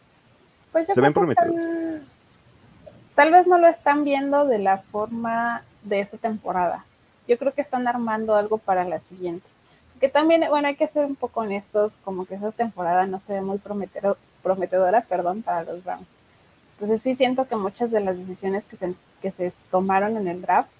pues 0.72 0.86
se 0.92 1.00
ven 1.00 1.12
prometidos. 1.12 1.54
Tal 3.14 3.32
vez 3.32 3.46
no 3.46 3.58
lo 3.58 3.68
están 3.68 4.04
viendo 4.04 4.46
de 4.46 4.58
la 4.58 4.78
forma 4.78 5.62
de 5.82 6.00
esta 6.00 6.16
temporada. 6.16 6.84
Yo 7.28 7.38
creo 7.38 7.52
que 7.52 7.60
están 7.60 7.86
armando 7.86 8.34
algo 8.34 8.58
para 8.58 8.84
la 8.84 9.00
siguiente. 9.00 9.46
Que 10.00 10.08
también, 10.08 10.44
bueno, 10.48 10.68
hay 10.68 10.76
que 10.76 10.88
ser 10.88 11.04
un 11.04 11.16
poco 11.16 11.40
honestos, 11.40 11.92
como 12.04 12.24
que 12.24 12.34
esa 12.34 12.52
temporada 12.52 13.06
no 13.06 13.20
se 13.20 13.34
ve 13.34 13.40
muy 13.42 13.58
prometedora, 13.58 15.02
perdón, 15.02 15.42
para 15.42 15.64
los 15.64 15.84
Browns. 15.84 16.06
Entonces 16.74 17.02
sí 17.02 17.14
siento 17.14 17.46
que 17.46 17.56
muchas 17.56 17.90
de 17.90 18.00
las 18.00 18.16
decisiones 18.16 18.64
que 18.64 18.76
se, 18.76 18.94
que 19.20 19.30
se 19.30 19.52
tomaron 19.70 20.16
en 20.16 20.26
el 20.28 20.40
draft 20.40 20.70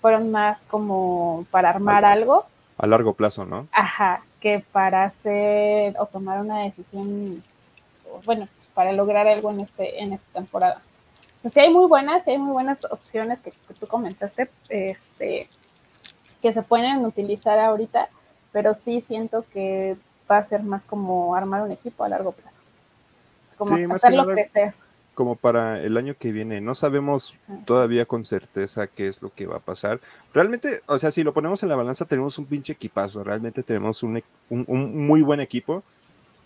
fueron 0.00 0.30
más 0.30 0.58
como 0.68 1.44
para 1.50 1.68
armar 1.68 2.06
algo. 2.06 2.46
A 2.78 2.86
largo 2.86 3.12
plazo, 3.12 3.44
¿no? 3.44 3.68
Ajá, 3.72 4.22
que 4.40 4.64
para 4.72 5.04
hacer 5.04 5.94
o 5.98 6.06
tomar 6.06 6.40
una 6.40 6.60
decisión 6.60 7.42
bueno, 8.24 8.48
para 8.74 8.92
lograr 8.92 9.26
algo 9.26 9.50
en, 9.50 9.60
este, 9.60 10.02
en 10.02 10.12
esta 10.12 10.32
temporada. 10.32 10.80
Pues 11.42 11.54
sí 11.54 11.60
hay 11.60 11.72
muy 11.72 11.86
buenas, 11.86 12.24
sí 12.24 12.30
hay 12.30 12.38
muy 12.38 12.52
buenas 12.52 12.84
opciones 12.84 13.40
que, 13.40 13.52
tú 13.78 13.86
comentaste, 13.86 14.50
este, 14.68 15.48
que 16.42 16.52
se 16.52 16.62
pueden 16.62 17.04
utilizar 17.04 17.58
ahorita, 17.58 18.08
pero 18.52 18.74
sí 18.74 19.00
siento 19.00 19.44
que 19.52 19.96
va 20.30 20.38
a 20.38 20.44
ser 20.44 20.62
más 20.62 20.84
como 20.84 21.34
armar 21.34 21.62
un 21.62 21.72
equipo 21.72 22.04
a 22.04 22.08
largo 22.08 22.32
plazo. 22.32 22.62
Como 23.56 23.74
hacerlo 23.94 24.26
crecer. 24.26 24.74
Como 25.14 25.36
para 25.36 25.80
el 25.82 25.96
año 25.96 26.14
que 26.18 26.32
viene, 26.32 26.60
no 26.60 26.74
sabemos 26.74 27.36
todavía 27.66 28.06
con 28.06 28.24
certeza 28.24 28.86
qué 28.86 29.08
es 29.08 29.20
lo 29.20 29.34
que 29.34 29.46
va 29.46 29.56
a 29.56 29.60
pasar. 29.60 30.00
Realmente, 30.32 30.82
o 30.86 30.96
sea, 30.98 31.10
si 31.10 31.22
lo 31.22 31.34
ponemos 31.34 31.62
en 31.62 31.68
la 31.68 31.76
balanza, 31.76 32.06
tenemos 32.06 32.38
un 32.38 32.46
pinche 32.46 32.72
equipazo, 32.72 33.22
realmente 33.22 33.62
tenemos 33.62 34.02
un, 34.02 34.22
un 34.48 35.06
muy 35.06 35.20
buen 35.20 35.40
equipo 35.40 35.82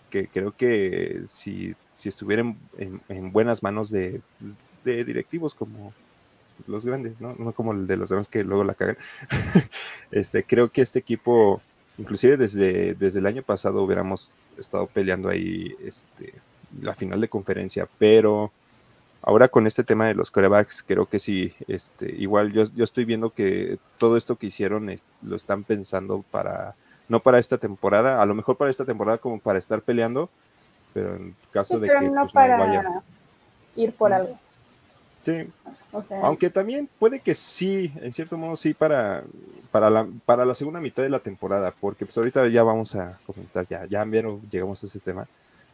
que 0.09 0.27
creo 0.27 0.55
que 0.55 1.23
si, 1.27 1.75
si 1.93 2.09
estuvieran 2.09 2.57
en, 2.77 3.31
buenas 3.31 3.63
manos 3.63 3.89
de, 3.89 4.21
directivos 4.83 5.53
como 5.53 5.93
los 6.67 6.85
grandes, 6.85 7.19
¿no? 7.19 7.35
No 7.37 7.51
como 7.51 7.73
el 7.73 7.85
de 7.85 7.97
los 7.97 8.09
grandes 8.09 8.29
que 8.29 8.43
luego 8.43 8.63
la 8.63 8.75
cagan. 8.75 8.97
este, 10.11 10.43
creo 10.43 10.71
que 10.71 10.81
este 10.81 10.99
equipo, 10.99 11.61
inclusive 11.97 12.37
desde, 12.37 12.95
desde 12.95 13.19
el 13.19 13.25
año 13.25 13.43
pasado 13.43 13.83
hubiéramos 13.83 14.31
estado 14.57 14.87
peleando 14.87 15.29
ahí 15.29 15.75
este, 15.83 16.33
la 16.81 16.93
final 16.93 17.21
de 17.21 17.29
conferencia, 17.29 17.87
pero 17.97 18.51
ahora 19.21 19.47
con 19.47 19.67
este 19.67 19.83
tema 19.83 20.07
de 20.07 20.13
los 20.13 20.31
corebacks, 20.31 20.83
creo 20.83 21.07
que 21.07 21.19
sí, 21.19 21.53
este, 21.67 22.13
igual 22.15 22.51
yo, 22.53 22.65
yo 22.75 22.83
estoy 22.83 23.05
viendo 23.05 23.31
que 23.31 23.79
todo 23.97 24.17
esto 24.17 24.35
que 24.35 24.47
hicieron 24.47 24.89
lo 25.21 25.35
están 25.35 25.63
pensando 25.63 26.23
para 26.31 26.75
no 27.07 27.19
para 27.19 27.39
esta 27.39 27.57
temporada, 27.57 28.21
a 28.21 28.25
lo 28.25 28.33
mejor 28.33 28.57
para 28.57 28.71
esta 28.71 28.85
temporada 28.85 29.17
como 29.17 29.39
para 29.39 29.59
estar 29.59 29.81
peleando, 29.81 30.29
pero 30.93 31.15
en 31.15 31.35
caso 31.51 31.79
de 31.79 31.87
que 31.87 32.09
no 32.09 32.21
pues, 32.21 32.33
para 32.33 32.57
vaya. 32.57 33.03
ir 33.75 33.93
por 33.93 34.11
algo. 34.11 34.39
Sí. 35.25 35.47
Aunque 36.21 36.51
también 36.51 36.87
puede 36.99 37.19
que 37.19 37.33
sí, 37.33 37.91
en 37.99 38.13
cierto 38.13 38.37
modo 38.37 38.55
sí 38.55 38.75
para, 38.75 39.23
para, 39.71 39.89
la, 39.89 40.07
para 40.23 40.45
la 40.45 40.53
segunda 40.53 40.79
mitad 40.79 41.01
de 41.01 41.09
la 41.09 41.17
temporada, 41.17 41.73
porque 41.81 42.05
pues 42.05 42.15
ahorita 42.15 42.47
ya 42.49 42.61
vamos 42.61 42.93
a 42.93 43.17
comentar, 43.25 43.67
ya, 43.67 43.85
ya 43.85 44.05
llegamos 44.05 44.83
a 44.83 44.85
ese 44.85 44.99
tema 44.99 45.27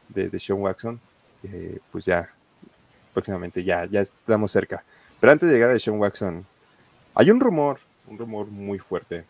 de, 0.08 0.30
de 0.30 0.40
Sean 0.40 0.62
Watson, 0.62 1.02
pues 1.92 2.06
ya 2.06 2.30
próximamente 3.14 3.62
ya, 3.62 3.84
ya 3.88 4.00
estamos 4.00 4.54
cerca. 4.54 4.86
Pero 5.20 5.34
antes 5.34 5.50
de 5.50 5.56
llegar 5.56 5.76
a 5.76 5.80
Sean 5.80 6.00
Watson, 6.00 6.46
hay 7.14 7.30
un 7.30 7.42
rumor, 7.42 7.80
un 8.08 8.18
rumor 8.18 8.48
muy 8.48 8.80
fuerte 8.80 9.26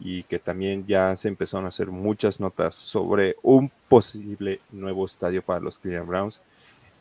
y 0.00 0.24
que 0.24 0.40
también 0.40 0.84
ya 0.84 1.14
se 1.14 1.28
empezaron 1.28 1.66
a 1.66 1.68
hacer 1.68 1.92
muchas 1.92 2.40
notas 2.40 2.74
sobre 2.74 3.36
un 3.42 3.70
posible 3.88 4.60
nuevo 4.72 5.04
estadio 5.04 5.42
para 5.42 5.60
los 5.60 5.78
Cleveland 5.78 6.08
Browns. 6.08 6.40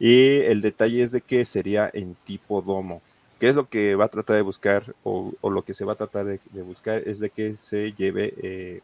Y 0.06 0.42
el 0.42 0.60
detalle 0.60 1.02
es 1.02 1.13
de 1.13 1.22
que 1.22 1.46
sería 1.46 1.89
en 1.94 2.16
tipo 2.26 2.62
domo. 2.62 3.02
¿Qué 3.39 3.48
es 3.48 3.56
lo 3.56 3.70
que 3.70 3.96
va 3.96 4.04
a 4.04 4.10
tratar 4.10 4.36
de 4.36 4.42
buscar 4.42 4.94
o, 5.02 5.32
lo 5.42 5.62
que 5.62 5.74
se 5.74 5.86
va 5.86 5.94
a 5.94 5.96
tratar 5.96 6.26
de, 6.26 6.62
buscar? 6.62 7.08
Es 7.08 7.20
de 7.20 7.30
que 7.30 7.56
se 7.56 7.94
lleve 7.94 8.34
eh, 8.44 8.82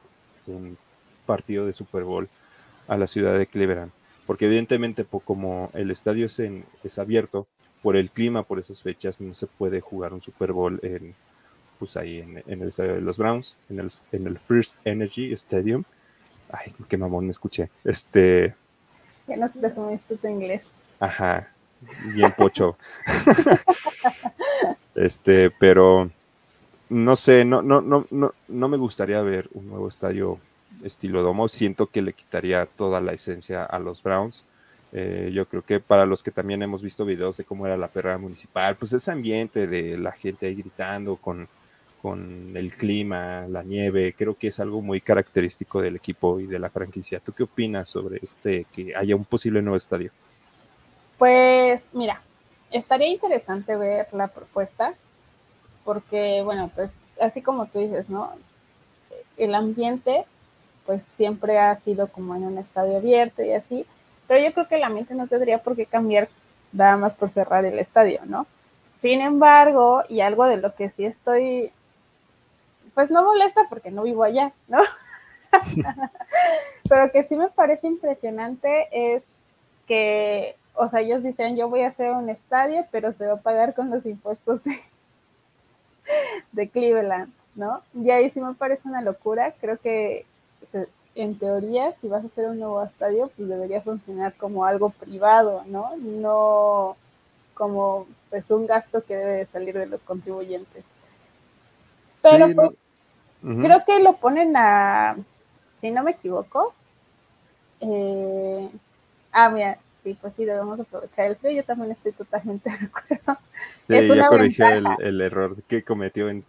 un 0.48 0.78
partido 1.26 1.66
de 1.66 1.74
Super 1.74 2.06
Bowl 2.06 2.30
a 2.88 2.96
la 2.96 3.06
ciudad 3.06 3.38
de 3.38 3.48
Cleveland. 3.48 3.92
Porque 4.26 4.46
evidentemente 4.46 5.04
como 5.04 5.70
el 5.74 5.92
estadio 5.92 6.26
es, 6.26 6.42
es 6.86 7.00
abierto, 7.00 7.48
por 7.82 7.98
el 7.98 8.12
clima, 8.12 8.44
por 8.44 8.58
esas 8.58 8.82
fechas, 8.82 9.20
no 9.20 9.34
se 9.34 9.48
puede 9.48 9.82
jugar 9.82 10.14
un 10.14 10.22
Super 10.22 10.54
Bowl 10.54 10.80
en, 10.84 11.16
pues 11.80 11.98
ahí 11.98 12.20
en, 12.20 12.62
el 12.62 12.70
estadio 12.70 12.94
de 12.94 13.02
los 13.02 13.18
Browns, 13.18 13.58
en 13.70 13.82
el, 13.82 13.92
en 14.14 14.26
el 14.26 14.40
First 14.40 14.78
Energy 14.86 15.34
Stadium. 15.34 15.84
Ay, 16.50 16.74
qué 16.88 16.98
mamón 16.98 17.26
me 17.26 17.32
escuché. 17.32 17.70
Este. 17.84 18.56
Ya 19.28 19.36
nos 19.36 19.52
presumiste 19.52 20.16
tu 20.16 20.26
inglés. 20.26 20.64
Ajá, 21.00 21.54
bien 22.14 22.34
pocho. 22.38 22.78
este, 24.96 25.52
pero 25.52 26.12
no 26.90 27.16
sé, 27.16 27.46
no, 27.46 27.62
no, 27.62 27.82
no, 27.82 28.08
no, 28.12 28.34
no 28.48 28.70
me 28.70 28.78
gustaría 28.78 29.22
ver 29.24 29.50
un 29.54 29.70
nuevo 29.70 29.88
estadio 29.88 30.40
estilo 30.84 31.24
domo. 31.24 31.48
Siento 31.48 31.88
que 31.88 32.02
le 32.02 32.14
quitaría 32.14 32.66
toda 32.68 33.02
la 33.02 33.14
esencia 33.14 33.64
a 33.66 33.80
los 33.80 34.04
Browns. 34.04 34.46
Eh, 34.94 35.32
yo 35.34 35.48
creo 35.48 35.64
que 35.64 35.80
para 35.82 36.06
los 36.06 36.24
que 36.24 36.32
también 36.32 36.64
hemos 36.64 36.84
visto 36.84 37.06
videos 37.06 37.38
de 37.38 37.46
cómo 37.46 37.68
era 37.68 37.78
la 37.78 37.90
perra 37.90 38.18
municipal, 38.18 38.78
pues 38.78 38.94
ese 38.94 39.12
ambiente 39.12 39.68
de 39.68 39.98
la 40.00 40.12
gente 40.14 40.48
ahí 40.48 40.56
gritando 40.56 41.18
con, 41.18 41.50
con 42.02 42.56
el 42.58 42.74
clima, 42.76 43.48
la 43.50 43.64
nieve, 43.64 44.16
creo 44.18 44.38
que 44.38 44.48
es 44.50 44.60
algo 44.60 44.82
muy 44.82 45.02
característico 45.02 45.82
del 45.82 45.98
equipo 45.98 46.40
y 46.40 46.48
de 46.48 46.60
la 46.60 46.70
franquicia. 46.72 47.20
¿Tú 47.22 47.34
qué 47.34 47.44
opinas 47.44 47.90
sobre 47.90 48.20
este 48.24 48.66
que 48.74 48.96
haya 48.96 49.16
un 49.16 49.26
posible 49.26 49.62
nuevo 49.62 49.78
estadio? 49.78 50.12
Pues 51.20 51.82
mira, 51.92 52.22
estaría 52.72 53.10
interesante 53.10 53.76
ver 53.76 54.08
la 54.14 54.30
propuesta, 54.30 54.94
porque 55.84 56.42
bueno, 56.44 56.72
pues 56.74 56.92
así 57.20 57.42
como 57.42 57.66
tú 57.68 57.80
dices, 57.80 58.10
¿no? 58.10 58.32
El 59.38 59.54
ambiente, 59.54 60.26
pues 60.86 61.04
siempre 61.18 61.60
ha 61.60 61.76
sido 61.76 62.08
como 62.08 62.36
en 62.36 62.44
un 62.46 62.58
estadio 62.58 62.98
abierto 62.98 63.44
y 63.44 63.52
así, 63.52 63.86
pero 64.28 64.44
yo 64.44 64.54
creo 64.54 64.70
que 64.70 64.78
la 64.78 64.88
mente 64.90 65.14
no 65.14 65.28
tendría 65.28 65.58
por 65.62 65.76
qué 65.76 65.86
cambiar 65.86 66.30
nada 66.72 66.96
más 66.96 67.16
por 67.16 67.30
cerrar 67.30 67.66
el 67.66 67.80
estadio, 67.80 68.22
¿no? 68.26 68.48
Sin 69.02 69.20
embargo, 69.20 70.04
y 70.08 70.22
algo 70.22 70.46
de 70.46 70.58
lo 70.58 70.74
que 70.74 70.90
sí 70.92 71.04
estoy, 71.04 71.74
pues 72.94 73.12
no 73.12 73.24
molesta 73.24 73.64
porque 73.70 73.92
no 73.92 74.04
vivo 74.04 74.24
allá, 74.24 74.54
¿no? 74.70 74.80
pero 76.90 77.12
que 77.12 77.24
sí 77.24 77.36
me 77.36 77.50
parece 77.50 77.88
impresionante 77.88 78.88
es 78.92 79.24
que, 79.88 80.56
o 80.80 80.88
sea, 80.88 81.02
ellos 81.02 81.22
dicen, 81.24 81.58
yo 81.58 81.68
voy 81.68 81.82
a 81.82 81.90
hacer 81.90 82.12
un 82.12 82.30
estadio, 82.30 82.86
pero 82.90 83.12
se 83.12 83.26
va 83.26 83.34
a 83.34 83.42
pagar 83.42 83.74
con 83.74 83.90
los 83.90 84.06
impuestos 84.06 84.64
de, 84.64 84.80
de 86.54 86.70
Cleveland, 86.70 87.34
¿no? 87.56 87.82
Y 87.94 88.10
ahí 88.12 88.30
sí 88.30 88.40
me 88.40 88.54
parece 88.54 88.88
una 88.88 89.02
locura, 89.02 89.54
creo 89.60 89.78
que 89.78 90.26
en 91.16 91.38
teoría, 91.38 91.94
si 92.00 92.08
vas 92.08 92.24
a 92.24 92.28
hacer 92.28 92.48
un 92.48 92.60
nuevo 92.60 92.82
estadio, 92.82 93.30
pues 93.36 93.50
debería 93.50 93.82
funcionar 93.82 94.34
como 94.36 94.64
algo 94.64 94.92
privado, 94.92 95.64
¿no? 95.68 95.92
No 95.98 96.96
como 97.56 98.08
pues 98.30 98.50
un 98.50 98.66
gasto 98.66 99.04
que 99.04 99.18
debe 99.18 99.46
salir 99.48 99.78
de 99.78 99.86
los 99.86 100.04
contribuyentes. 100.06 100.86
Pero 102.22 102.48
pues, 102.56 102.72
creo 103.42 103.84
que 103.86 104.00
lo 104.00 104.14
ponen 104.16 104.56
a, 104.56 105.18
si 105.82 105.92
no 105.92 106.04
me 106.04 106.12
equivoco, 106.12 106.74
eh, 107.82 108.70
ah, 109.34 109.50
mira, 109.50 109.78
sí, 110.04 110.18
pues 110.20 110.34
sí, 110.36 110.46
debemos 110.46 110.80
aprovechar 110.80 111.26
el 111.26 111.36
frío, 111.36 111.52
yo 111.52 111.64
también 111.64 111.92
estoy 111.92 112.12
totalmente 112.14 112.70
de 112.70 112.86
acuerdo. 112.86 113.38
Sí, 113.88 113.96
es 113.96 114.16
ya 114.16 114.28
corrigió 114.28 114.68
el, 114.70 114.86
el, 115.00 115.20
error 115.20 115.64
que 115.64 115.84
cometió 115.84 116.30
en... 116.30 116.46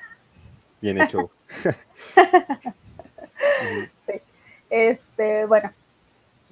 Bien 0.80 1.00
hecho. 1.00 1.30
sí. 4.06 4.14
Este, 4.70 5.44
bueno, 5.46 5.70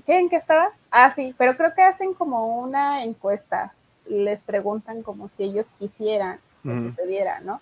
¿qué, 0.06 0.18
¿en 0.18 0.28
qué 0.28 0.36
estaba? 0.36 0.70
Ah, 0.90 1.12
sí, 1.14 1.34
pero 1.38 1.56
creo 1.56 1.74
que 1.74 1.82
hacen 1.82 2.14
como 2.14 2.58
una 2.58 3.02
encuesta. 3.04 3.72
Les 4.06 4.42
preguntan 4.42 5.02
como 5.02 5.28
si 5.30 5.44
ellos 5.44 5.66
quisieran 5.78 6.38
que 6.62 6.80
sucediera, 6.80 7.40
¿no? 7.40 7.60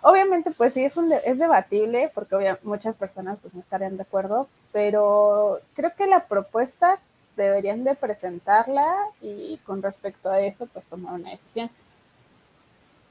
Obviamente, 0.00 0.52
pues 0.52 0.74
sí, 0.74 0.84
es, 0.84 0.96
un 0.96 1.12
es 1.12 1.38
debatible 1.38 2.10
porque 2.14 2.56
muchas 2.62 2.96
personas 2.96 3.38
pues 3.42 3.52
no 3.52 3.60
estarían 3.60 3.96
de 3.96 4.02
acuerdo, 4.02 4.48
pero 4.72 5.60
creo 5.74 5.94
que 5.96 6.06
la 6.06 6.26
propuesta 6.26 7.00
deberían 7.38 7.84
de 7.84 7.94
presentarla 7.94 8.94
y 9.20 9.58
con 9.64 9.82
respecto 9.82 10.28
a 10.30 10.40
eso, 10.40 10.66
pues 10.66 10.84
tomar 10.86 11.14
una 11.14 11.30
decisión. 11.30 11.70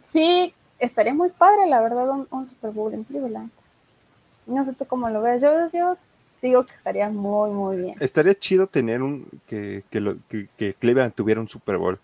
Sí, 0.03 0.53
estaría 0.79 1.13
muy 1.13 1.29
padre, 1.29 1.67
la 1.67 1.81
verdad, 1.81 2.09
un, 2.29 2.47
Super 2.47 2.71
Bowl 2.71 2.93
en 2.93 3.03
Cleveland. 3.03 3.51
No 4.45 4.63
sé 4.63 4.73
tú 4.73 4.85
cómo 4.85 5.09
lo 5.09 5.21
ves. 5.21 5.41
Yo, 5.41 5.69
digo 6.41 6.65
que 6.65 6.73
estaría 6.73 7.09
muy, 7.09 7.51
muy 7.51 7.77
bien. 7.77 7.95
Estaría 7.99 8.33
chido 8.35 8.67
tener 8.67 9.01
un. 9.01 9.27
que, 9.47 9.83
que, 9.89 9.99
lo, 9.99 10.17
que, 10.29 10.73
Cleveland 10.75 11.13
tuviera 11.13 11.41
un 11.41 11.49
Super 11.49 11.77
Bowl. 11.77 11.99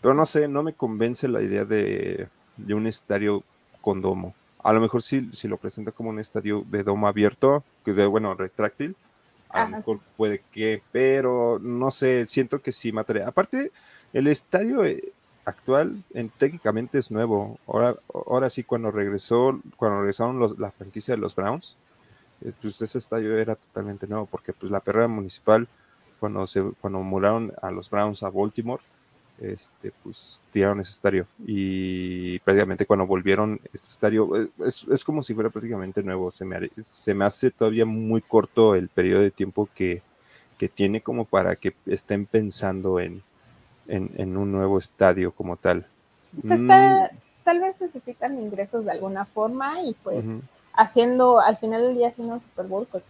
Pero 0.00 0.14
no 0.14 0.26
sé, 0.26 0.48
no 0.48 0.62
me 0.62 0.74
convence 0.74 1.28
la 1.28 1.42
idea 1.42 1.64
de, 1.64 2.28
de 2.56 2.74
un 2.74 2.86
estadio 2.86 3.42
con 3.80 4.00
domo. 4.00 4.34
A 4.62 4.72
lo 4.72 4.80
mejor 4.80 5.02
si, 5.02 5.30
si 5.32 5.46
lo 5.46 5.56
presenta 5.56 5.92
como 5.92 6.10
un 6.10 6.18
estadio 6.18 6.64
de 6.68 6.82
domo 6.82 7.06
abierto, 7.06 7.62
que 7.84 7.92
de, 7.92 8.06
bueno, 8.06 8.34
retráctil, 8.34 8.96
a 9.54 9.64
lo 9.64 9.76
mejor 9.76 10.00
puede 10.16 10.42
que, 10.50 10.82
pero 10.90 11.58
no 11.60 11.90
sé, 11.90 12.26
siento 12.26 12.60
que 12.60 12.72
sí 12.72 12.92
mataría. 12.92 13.28
Aparte, 13.28 13.70
el 14.12 14.26
estadio 14.26 14.84
eh, 14.84 15.12
actual 15.44 16.02
en, 16.12 16.28
técnicamente 16.30 16.98
es 16.98 17.10
nuevo. 17.10 17.58
Ahora, 17.66 17.96
ahora 18.12 18.50
sí, 18.50 18.64
cuando 18.64 18.90
regresó, 18.90 19.60
cuando 19.76 20.00
regresaron 20.00 20.38
los, 20.38 20.58
la 20.58 20.72
franquicia 20.72 21.14
de 21.14 21.20
los 21.20 21.36
Browns, 21.36 21.76
eh, 22.40 22.52
pues 22.60 22.82
ese 22.82 22.98
estadio 22.98 23.38
era 23.38 23.54
totalmente 23.54 24.08
nuevo, 24.08 24.26
porque 24.26 24.52
pues 24.52 24.72
la 24.72 24.80
perrera 24.80 25.06
municipal, 25.06 25.68
cuando 26.18 26.46
se, 26.48 26.62
cuando 26.80 27.00
muraron 27.00 27.52
a 27.62 27.70
los 27.70 27.88
Browns 27.88 28.24
a 28.24 28.30
Baltimore, 28.30 28.82
este, 29.40 29.92
pues 30.02 30.40
tiraron 30.52 30.80
ese 30.80 30.92
estadio. 30.92 31.26
Y 31.46 32.38
prácticamente 32.40 32.86
cuando 32.86 33.06
volvieron 33.06 33.60
este 33.72 33.88
estadio, 33.88 34.36
eh, 34.36 34.48
es, 34.66 34.86
es 34.90 35.04
como 35.04 35.22
si 35.22 35.34
fuera 35.34 35.50
prácticamente 35.50 36.02
nuevo. 36.02 36.30
Se 36.30 36.44
me, 36.44 36.70
se 36.82 37.14
me 37.14 37.24
hace 37.24 37.50
todavía 37.50 37.84
muy 37.84 38.20
corto 38.20 38.74
el 38.74 38.88
periodo 38.88 39.22
de 39.22 39.30
tiempo 39.30 39.68
que, 39.74 40.02
que 40.58 40.68
tiene 40.68 41.00
como 41.00 41.24
para 41.24 41.56
que 41.56 41.74
estén 41.86 42.26
pensando 42.26 43.00
en, 43.00 43.22
en, 43.88 44.36
un 44.36 44.52
nuevo 44.52 44.78
estadio 44.78 45.32
como 45.32 45.56
tal. 45.56 45.86
Pues 46.46 46.60
mm. 46.60 46.68
tal, 47.44 47.60
vez 47.60 47.80
necesitan 47.80 48.38
ingresos 48.40 48.84
de 48.84 48.92
alguna 48.92 49.24
forma 49.24 49.82
y 49.82 49.94
pues 50.02 50.24
haciendo, 50.72 51.40
al 51.40 51.56
final 51.58 51.82
del 51.82 51.96
día 51.96 52.08
haciendo 52.08 52.34
un 52.34 52.40
Super 52.40 52.66
Bowl, 52.66 52.86
pues 52.90 53.04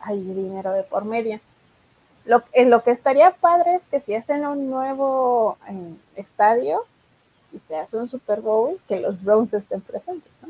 hay 0.00 0.20
dinero 0.20 0.72
de 0.72 0.82
por 0.82 1.04
medio. 1.04 1.40
Lo, 2.24 2.40
eh, 2.52 2.64
lo 2.64 2.82
que 2.82 2.92
estaría 2.92 3.32
padre 3.32 3.76
es 3.76 3.82
que 3.90 4.00
si 4.00 4.14
hacen 4.14 4.46
un 4.46 4.70
nuevo 4.70 5.58
eh, 5.68 5.94
estadio 6.16 6.84
y 7.52 7.60
se 7.68 7.76
hace 7.76 7.96
un 7.96 8.08
Super 8.08 8.40
Bowl, 8.40 8.78
que 8.88 9.00
los 9.00 9.22
Browns 9.22 9.52
estén 9.54 9.80
presentes, 9.80 10.32
¿no? 10.40 10.48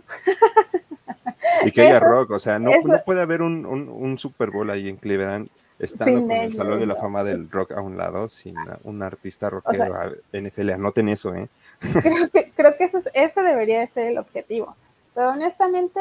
Y 1.65 1.71
que 1.71 1.83
haya 1.87 2.01
rock, 2.01 2.31
o 2.31 2.39
sea, 2.39 2.59
no, 2.59 2.71
puede 3.05 3.23
haber 3.23 3.43
un, 3.43 3.65
un, 3.67 4.19
Super 4.19 4.51
Bowl 4.51 4.71
ahí 4.71 4.89
en 4.89 4.97
Cleveland 4.97 5.49
estando 5.79 6.21
con 6.21 6.31
el 6.31 6.53
Salón 6.53 6.79
de 6.79 6.87
la 6.87 6.95
Fama 6.95 7.25
del 7.25 7.51
Rock 7.51 7.73
a 7.73 7.81
un 7.81 7.97
lado, 7.97 8.29
sin 8.29 8.55
un 8.85 9.03
artista 9.03 9.51
rockero. 9.51 10.15
NFL, 10.33 10.71
anoten 10.71 11.09
eso, 11.09 11.35
¿eh? 11.35 11.49
Creo 11.81 12.29
que, 12.31 12.53
creo 12.55 12.77
que 12.77 12.91
ese 13.15 13.43
debería 13.43 13.85
ser 13.89 14.09
el 14.09 14.19
objetivo. 14.19 14.77
Pero 15.15 15.31
honestamente, 15.31 16.01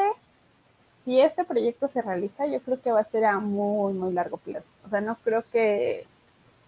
si 1.04 1.20
este 1.20 1.44
proyecto 1.44 1.88
se 1.88 2.02
realiza, 2.02 2.46
yo 2.46 2.60
creo 2.60 2.80
que 2.80 2.92
va 2.92 3.00
a 3.00 3.04
ser 3.04 3.24
a 3.24 3.38
muy, 3.38 3.92
muy 3.92 4.12
largo 4.12 4.36
plazo. 4.36 4.70
O 4.86 4.88
sea, 4.88 5.00
no 5.00 5.16
creo 5.24 5.44
que... 5.50 6.06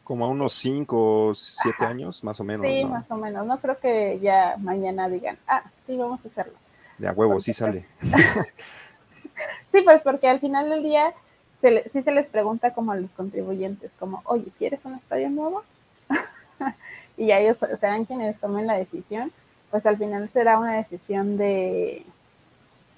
Como 0.02 0.24
a 0.24 0.28
unos 0.28 0.52
5 0.54 1.26
o 1.28 1.34
7 1.34 1.84
años, 1.84 2.22
más 2.24 2.38
o 2.40 2.44
menos. 2.44 2.66
Sí, 2.66 2.84
más 2.84 3.10
o 3.10 3.16
menos. 3.16 3.46
No 3.46 3.58
creo 3.58 3.78
que 3.78 4.18
ya 4.20 4.56
mañana 4.58 5.08
digan, 5.08 5.38
ah, 5.46 5.62
sí, 5.86 5.96
vamos 5.96 6.22
a 6.24 6.28
hacerlo. 6.28 6.54
De 6.98 7.08
a 7.08 7.12
huevo, 7.12 7.40
sí 7.40 7.52
sale. 7.52 7.86
sí, 9.68 9.82
pues 9.82 10.02
porque 10.02 10.28
al 10.28 10.40
final 10.40 10.68
del 10.68 10.82
día 10.82 11.14
se 11.60 11.88
sí 11.88 12.02
se 12.02 12.12
les 12.12 12.28
pregunta 12.28 12.72
como 12.72 12.92
a 12.92 12.96
los 12.96 13.14
contribuyentes, 13.14 13.90
como, 13.98 14.20
oye, 14.26 14.46
¿quieres 14.58 14.80
un 14.84 14.94
estadio 14.94 15.30
nuevo? 15.30 15.62
y 17.16 17.26
ya 17.26 17.38
ellos 17.38 17.58
serán 17.80 18.04
quienes 18.04 18.38
tomen 18.38 18.66
la 18.66 18.74
decisión, 18.74 19.32
pues 19.70 19.86
al 19.86 19.96
final 19.96 20.28
será 20.28 20.58
una 20.58 20.74
decisión 20.74 21.38
de, 21.38 22.04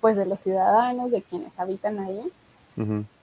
pues 0.06 0.16
de 0.16 0.24
los 0.24 0.38
ciudadanos, 0.38 1.10
de 1.10 1.20
quienes 1.20 1.50
habitan 1.58 1.98
ahí. 1.98 2.32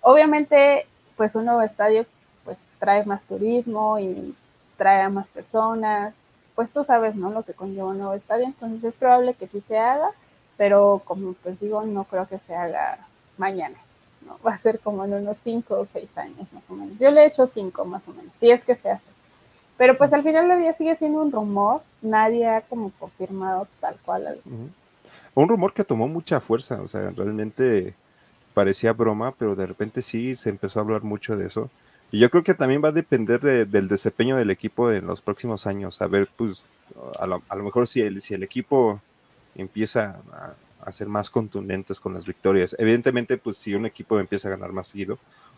Obviamente, 0.01 0.85
pues 1.15 1.33
un 1.33 1.45
nuevo 1.45 1.61
estadio 1.61 2.05
pues 2.43 2.67
trae 2.77 3.05
más 3.05 3.23
turismo 3.25 3.99
y 3.99 4.35
trae 4.75 4.99
a 5.01 5.07
más 5.07 5.29
personas, 5.29 6.13
pues 6.55 6.73
tú 6.73 6.83
sabes, 6.83 7.15
¿no? 7.15 7.31
Lo 7.31 7.43
que 7.43 7.53
conlleva 7.53 7.87
un 7.87 7.99
nuevo 7.99 8.15
estadio, 8.15 8.47
entonces 8.47 8.83
es 8.83 8.97
probable 8.97 9.33
que 9.33 9.47
sí 9.47 9.61
se 9.65 9.77
haga, 9.77 10.09
pero 10.57 11.01
como 11.05 11.35
pues 11.41 11.57
digo, 11.61 11.83
no 11.83 12.03
creo 12.03 12.27
que 12.27 12.39
se 12.39 12.53
haga 12.53 12.97
mañana. 13.37 13.77
¿no? 14.25 14.37
Va 14.45 14.51
a 14.51 14.57
ser 14.57 14.81
como 14.81 15.05
en 15.05 15.13
unos 15.13 15.37
5 15.41 15.73
o 15.73 15.85
6 15.85 16.17
años 16.17 16.51
más 16.51 16.63
o 16.67 16.73
menos. 16.73 16.99
Yo 16.99 17.11
le 17.11 17.21
he 17.21 17.27
hecho 17.27 17.47
5 17.47 17.85
más 17.85 18.05
o 18.09 18.11
menos, 18.11 18.33
si 18.41 18.51
es 18.51 18.61
que 18.65 18.75
se 18.75 18.91
hace. 18.91 19.09
Pero 19.77 19.97
pues 19.97 20.11
al 20.11 20.23
final 20.23 20.49
del 20.49 20.59
día 20.59 20.73
sigue 20.73 20.97
siendo 20.97 21.21
un 21.21 21.31
rumor, 21.31 21.81
nadie 22.01 22.45
ha 22.45 22.59
como 22.59 22.91
confirmado 22.99 23.69
tal 23.79 23.95
cual 24.03 24.27
algo. 24.27 24.41
Un 25.35 25.49
rumor 25.49 25.73
que 25.73 25.83
tomó 25.83 26.07
mucha 26.07 26.39
fuerza, 26.39 26.81
o 26.81 26.87
sea, 26.87 27.09
realmente 27.11 27.95
parecía 28.53 28.93
broma, 28.93 29.33
pero 29.33 29.55
de 29.55 29.65
repente 29.65 30.01
sí 30.01 30.35
se 30.35 30.49
empezó 30.49 30.79
a 30.79 30.83
hablar 30.83 31.03
mucho 31.03 31.35
de 31.35 31.47
eso. 31.47 31.69
Y 32.11 32.19
yo 32.19 32.29
creo 32.29 32.43
que 32.43 32.53
también 32.53 32.83
va 32.83 32.89
a 32.89 32.91
depender 32.93 33.39
del 33.41 33.87
desempeño 33.87 34.37
del 34.37 34.51
equipo 34.51 34.91
en 34.91 35.07
los 35.07 35.21
próximos 35.21 35.65
años. 35.65 36.01
A 36.01 36.07
ver, 36.07 36.29
pues, 36.35 36.63
a 37.19 37.25
lo, 37.25 37.41
mejor 37.63 37.87
si 37.87 38.01
el, 38.01 38.21
si 38.21 38.35
el 38.35 38.43
equipo 38.43 39.01
empieza 39.55 40.21
a, 40.31 40.53
a, 40.87 40.91
ser 40.91 41.07
más 41.07 41.31
contundentes 41.31 41.99
con 41.99 42.13
las 42.13 42.27
victorias. 42.27 42.75
Evidentemente, 42.77 43.37
pues, 43.37 43.57
si 43.57 43.73
un 43.73 43.87
equipo 43.87 44.19
empieza 44.19 44.49
a 44.49 44.51
ganar 44.51 44.71
más 44.71 44.87
seguido, 44.87 45.17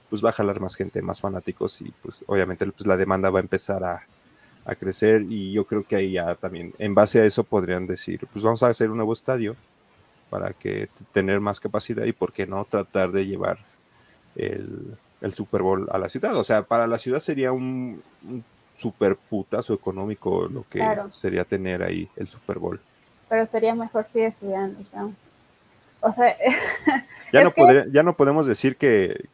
pues 0.10 0.24
va 0.24 0.30
a 0.30 0.34
jalar 0.34 0.60
más 0.60 0.76
gente, 0.76 1.02
más 1.02 1.22
fanáticos 1.22 1.82
y 1.82 1.92
pues 2.02 2.24
obviamente 2.28 2.66
pues, 2.68 2.88
la 2.88 2.98
demanda 2.98 3.30
va 3.30 3.40
a 3.40 3.42
empezar 3.42 3.84
a, 3.84 4.06
a 4.66 4.76
crecer 4.76 5.24
y 5.30 5.52
yo 5.52 5.66
creo 5.66 5.84
que 5.84 5.96
ahí 5.96 6.14
ya 6.14 6.36
también, 6.36 6.74
en 6.80 6.96
base 6.96 7.22
a 7.22 7.26
eso 7.26 7.44
podrían 7.44 7.86
decir, 7.88 8.28
pues 8.32 8.44
vamos 8.44 8.64
a 8.64 8.68
hacer 8.68 8.90
un 8.90 8.98
nuevo 8.98 9.14
estadio 9.14 9.56
para 10.30 10.54
que 10.54 10.90
tener 11.14 11.40
más 11.40 11.60
capacidad 11.60 12.04
y 12.04 12.12
por 12.12 12.34
qué 12.34 12.48
no 12.48 12.66
tratar 12.66 13.12
de 13.12 13.26
llevar 13.26 13.60
el, 14.36 14.98
el 15.22 15.34
Super 15.34 15.62
Bowl 15.62 15.88
a 15.92 15.98
la 16.00 16.10
ciudad. 16.10 16.36
O 16.36 16.44
sea, 16.44 16.64
para 16.64 16.88
la 16.88 16.98
ciudad 16.98 17.20
sería 17.20 17.52
un, 17.52 18.02
super 18.76 19.16
putazo 19.16 19.74
económico 19.74 20.48
lo 20.48 20.66
que 20.70 20.84
sería 21.12 21.46
tener 21.46 21.82
ahí 21.82 22.10
el 22.16 22.28
Super 22.28 22.60
Bowl. 22.60 22.80
Pero 23.30 23.46
sería 23.48 23.74
mejor 23.74 24.06
si 24.06 24.22
estuvieran 24.22 24.76
los 24.78 24.92
O 26.02 26.12
sea, 26.12 26.36
ya 27.34 27.44
no, 27.44 27.52
podría, 27.52 27.86
ya 27.90 28.04
no 28.04 28.16
podemos 28.16 28.46
decir 28.46 28.78
que, 28.78 29.26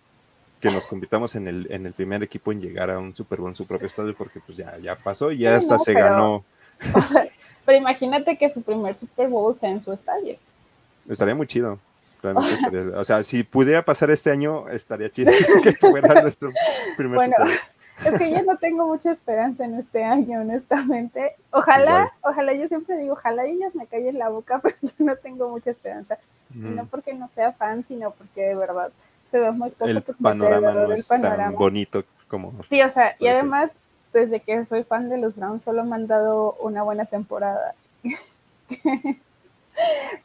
que 0.62 0.72
nos 0.72 0.88
convirtamos 0.88 1.36
en 1.36 1.48
el, 1.48 1.68
en 1.72 1.86
el 1.86 1.94
primer 1.94 2.22
equipo 2.24 2.52
en 2.52 2.62
llegar 2.62 2.92
a 2.92 3.00
un 3.00 3.14
Super 3.16 3.40
Bowl 3.40 3.50
en 3.50 3.56
su 3.56 3.66
propio 3.66 3.88
estadio, 3.88 4.16
porque 4.16 4.40
pues 4.40 4.58
ya, 4.58 4.78
ya 4.78 4.96
pasó 4.96 5.32
y 5.32 5.40
ya 5.40 5.58
hasta 5.58 5.78
se 5.80 5.94
ganó. 5.94 6.46
pero 7.66 7.78
imagínate 7.78 8.38
que 8.38 8.50
su 8.50 8.62
primer 8.62 8.96
Super 8.96 9.28
Bowl 9.28 9.58
sea 9.60 9.72
en 9.72 9.82
su 9.82 9.92
estadio. 9.92 10.38
Estaría 11.10 11.36
muy 11.36 11.48
chido. 11.48 11.80
o 12.96 13.04
sea, 13.04 13.24
si 13.24 13.44
pudiera 13.44 13.84
pasar 13.84 14.12
este 14.12 14.30
año, 14.30 14.70
estaría 14.70 15.10
chido 15.10 15.32
que 15.64 15.74
fuera 15.74 16.22
nuestro 16.22 16.52
primer 16.96 17.16
bueno, 17.16 17.36
Es 18.06 18.20
que 18.20 18.32
yo 18.32 18.44
no 18.44 18.58
tengo 18.58 18.86
mucha 18.86 19.12
esperanza 19.12 19.66
en 19.66 19.80
este 19.80 20.04
año, 20.04 20.42
honestamente. 20.42 21.36
Ojalá, 21.50 22.14
ojalá, 22.22 22.54
yo 22.54 22.68
siempre 22.68 22.98
digo, 22.98 23.14
ojalá 23.14 23.46
ellos 23.46 23.74
me 23.74 23.88
callen 23.88 24.20
la 24.20 24.30
boca, 24.30 24.60
pero 24.62 24.76
yo 24.82 24.92
no 25.00 25.16
tengo 25.16 25.50
mucha 25.50 25.72
esperanza. 25.72 26.20
no 26.54 26.86
porque 26.86 27.16
no 27.16 27.30
sea 27.34 27.52
fan, 27.54 27.84
sino 27.88 28.12
porque 28.12 28.42
de 28.42 28.56
verdad 28.56 28.92
se 29.32 29.40
ve 29.40 29.52
muy 29.52 29.70
poco 29.72 29.90
el 29.90 30.04
panorama 30.04 30.74
no 30.74 30.92
es 30.92 31.08
tan 31.08 31.56
bonito 31.56 32.04
como 32.28 32.54
sí 32.70 32.82
o 32.82 32.90
sea 32.90 33.16
y 33.20 33.28
además 33.28 33.72
desde 34.14 34.40
que 34.42 34.64
soy 34.66 34.84
fan 34.84 35.10
de 35.10 35.18
los 35.18 35.36
Browns 35.36 35.64
solo 35.64 35.84
me 35.84 35.96
han 35.96 36.08
dado 36.08 36.54
una 36.60 36.84
buena 36.84 37.06
temporada. 37.06 37.74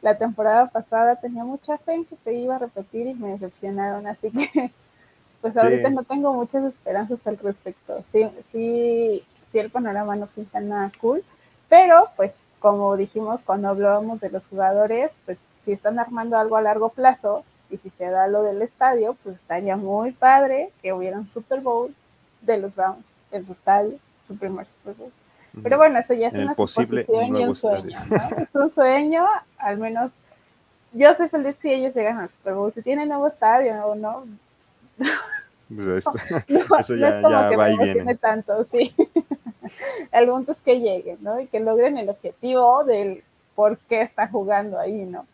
La 0.01 0.17
temporada 0.17 0.67
pasada 0.67 1.15
tenía 1.15 1.43
mucha 1.45 1.77
fe 1.77 1.93
en 1.93 2.05
que 2.05 2.17
se 2.23 2.33
iba 2.33 2.57
a 2.57 2.59
repetir 2.59 3.07
y 3.07 3.13
me 3.13 3.29
decepcionaron 3.29 4.05
así 4.05 4.29
que 4.29 4.71
pues 5.41 5.55
ahorita 5.55 5.89
no 5.89 6.03
tengo 6.03 6.33
muchas 6.33 6.65
esperanzas 6.65 7.25
al 7.25 7.37
respecto. 7.37 8.03
Sí 8.11 8.29
sí 8.51 9.23
sí 9.51 9.59
el 9.59 9.69
panorama 9.69 10.15
no 10.15 10.27
pinta 10.27 10.59
nada 10.59 10.91
cool 10.99 11.23
pero 11.69 12.09
pues 12.17 12.33
como 12.59 12.97
dijimos 12.97 13.43
cuando 13.43 13.69
hablábamos 13.69 14.19
de 14.19 14.29
los 14.29 14.47
jugadores 14.47 15.13
pues 15.25 15.39
si 15.63 15.71
están 15.71 15.97
armando 15.97 16.37
algo 16.37 16.57
a 16.57 16.61
largo 16.61 16.89
plazo 16.89 17.45
y 17.69 17.77
si 17.77 17.89
se 17.89 18.05
da 18.05 18.27
lo 18.27 18.43
del 18.43 18.61
estadio, 18.61 19.15
pues 19.23 19.35
estaría 19.35 19.75
muy 19.75 20.11
padre 20.11 20.71
que 20.81 20.93
hubiera 20.93 21.17
un 21.17 21.27
Super 21.27 21.61
Bowl 21.61 21.93
de 22.41 22.57
los 22.57 22.75
Browns 22.75 23.05
en 23.31 23.45
su 23.45 23.53
estadio, 23.53 23.97
su 24.25 24.37
primer 24.37 24.65
Super 24.65 24.95
Bowl. 24.95 25.11
Pero 25.63 25.77
bueno, 25.77 25.97
eso 25.99 26.13
ya 26.13 26.27
es 26.27 26.33
una 26.33 26.53
posible 26.53 27.05
y 27.09 27.43
un 27.43 27.55
sueño, 27.55 27.99
¿no? 28.09 28.17
Es 28.37 28.55
un 28.55 28.69
sueño, 28.69 29.25
al 29.57 29.77
menos 29.79 30.11
yo 30.93 31.13
soy 31.15 31.29
feliz 31.29 31.55
si 31.61 31.71
ellos 31.71 31.95
llegan 31.95 32.19
al 32.19 32.29
Super 32.29 32.53
Bowl. 32.53 32.73
Si 32.73 32.81
tienen 32.81 33.09
nuevo 33.09 33.27
estadio 33.27 33.73
o 33.85 33.95
no. 33.95 34.25
Pues 35.69 35.85
eso 36.79 36.95
ya, 36.95 37.21
ya 37.21 37.57
va 37.57 37.71
y 37.71 37.77
viene. 37.77 38.15
tanto, 38.15 38.63
sí. 38.65 38.95
El 40.11 40.27
punto 40.27 40.53
es 40.53 40.61
que 40.61 40.79
lleguen, 40.79 41.17
¿no? 41.21 41.39
Y 41.39 41.47
que 41.47 41.59
logren 41.59 41.97
el 41.97 42.09
objetivo 42.09 42.83
del 42.83 43.23
por 43.55 43.77
qué 43.79 44.01
están 44.01 44.31
jugando 44.31 44.79
ahí, 44.79 45.05
¿no? 45.05 45.25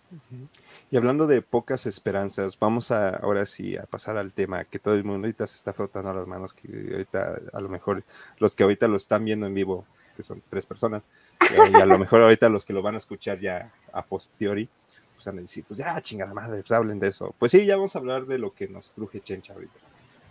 Y 0.93 0.97
hablando 0.97 1.25
de 1.25 1.41
pocas 1.41 1.87
esperanzas, 1.87 2.59
vamos 2.59 2.91
a 2.91 3.09
ahora 3.15 3.47
sí 3.47 3.75
a 3.75 3.87
pasar 3.87 4.15
al 4.15 4.31
tema 4.31 4.63
que 4.63 4.77
todo 4.77 4.93
el 4.93 5.03
mundo 5.03 5.25
ahorita 5.25 5.47
se 5.47 5.55
está 5.55 5.73
frotando 5.73 6.13
las 6.13 6.27
manos, 6.27 6.53
que 6.53 6.67
ahorita 6.67 7.41
a 7.51 7.61
lo 7.61 7.67
mejor 7.67 8.03
los 8.37 8.53
que 8.53 8.61
ahorita 8.61 8.87
lo 8.87 8.97
están 8.97 9.25
viendo 9.25 9.47
en 9.47 9.55
vivo, 9.55 9.87
que 10.15 10.21
son 10.21 10.43
tres 10.51 10.67
personas, 10.67 11.09
eh, 11.49 11.71
y 11.71 11.75
a 11.77 11.87
lo 11.87 11.97
mejor 11.97 12.21
ahorita 12.21 12.47
los 12.47 12.63
que 12.63 12.73
lo 12.73 12.83
van 12.83 12.93
a 12.93 12.97
escuchar 12.97 13.39
ya 13.39 13.73
a 13.91 14.05
posteriori, 14.05 14.69
pues 15.15 15.25
van 15.25 15.39
a 15.39 15.41
decir, 15.41 15.65
pues 15.67 15.79
ya 15.79 15.99
chingada 15.99 16.31
madre, 16.35 16.61
pues 16.61 16.71
hablen 16.73 16.99
de 16.99 17.07
eso. 17.07 17.33
Pues 17.39 17.51
sí, 17.51 17.65
ya 17.65 17.75
vamos 17.75 17.95
a 17.95 17.97
hablar 17.97 18.27
de 18.27 18.37
lo 18.37 18.53
que 18.53 18.67
nos 18.67 18.91
cruje 18.91 19.19
Chencha 19.19 19.53
ahorita. 19.53 19.79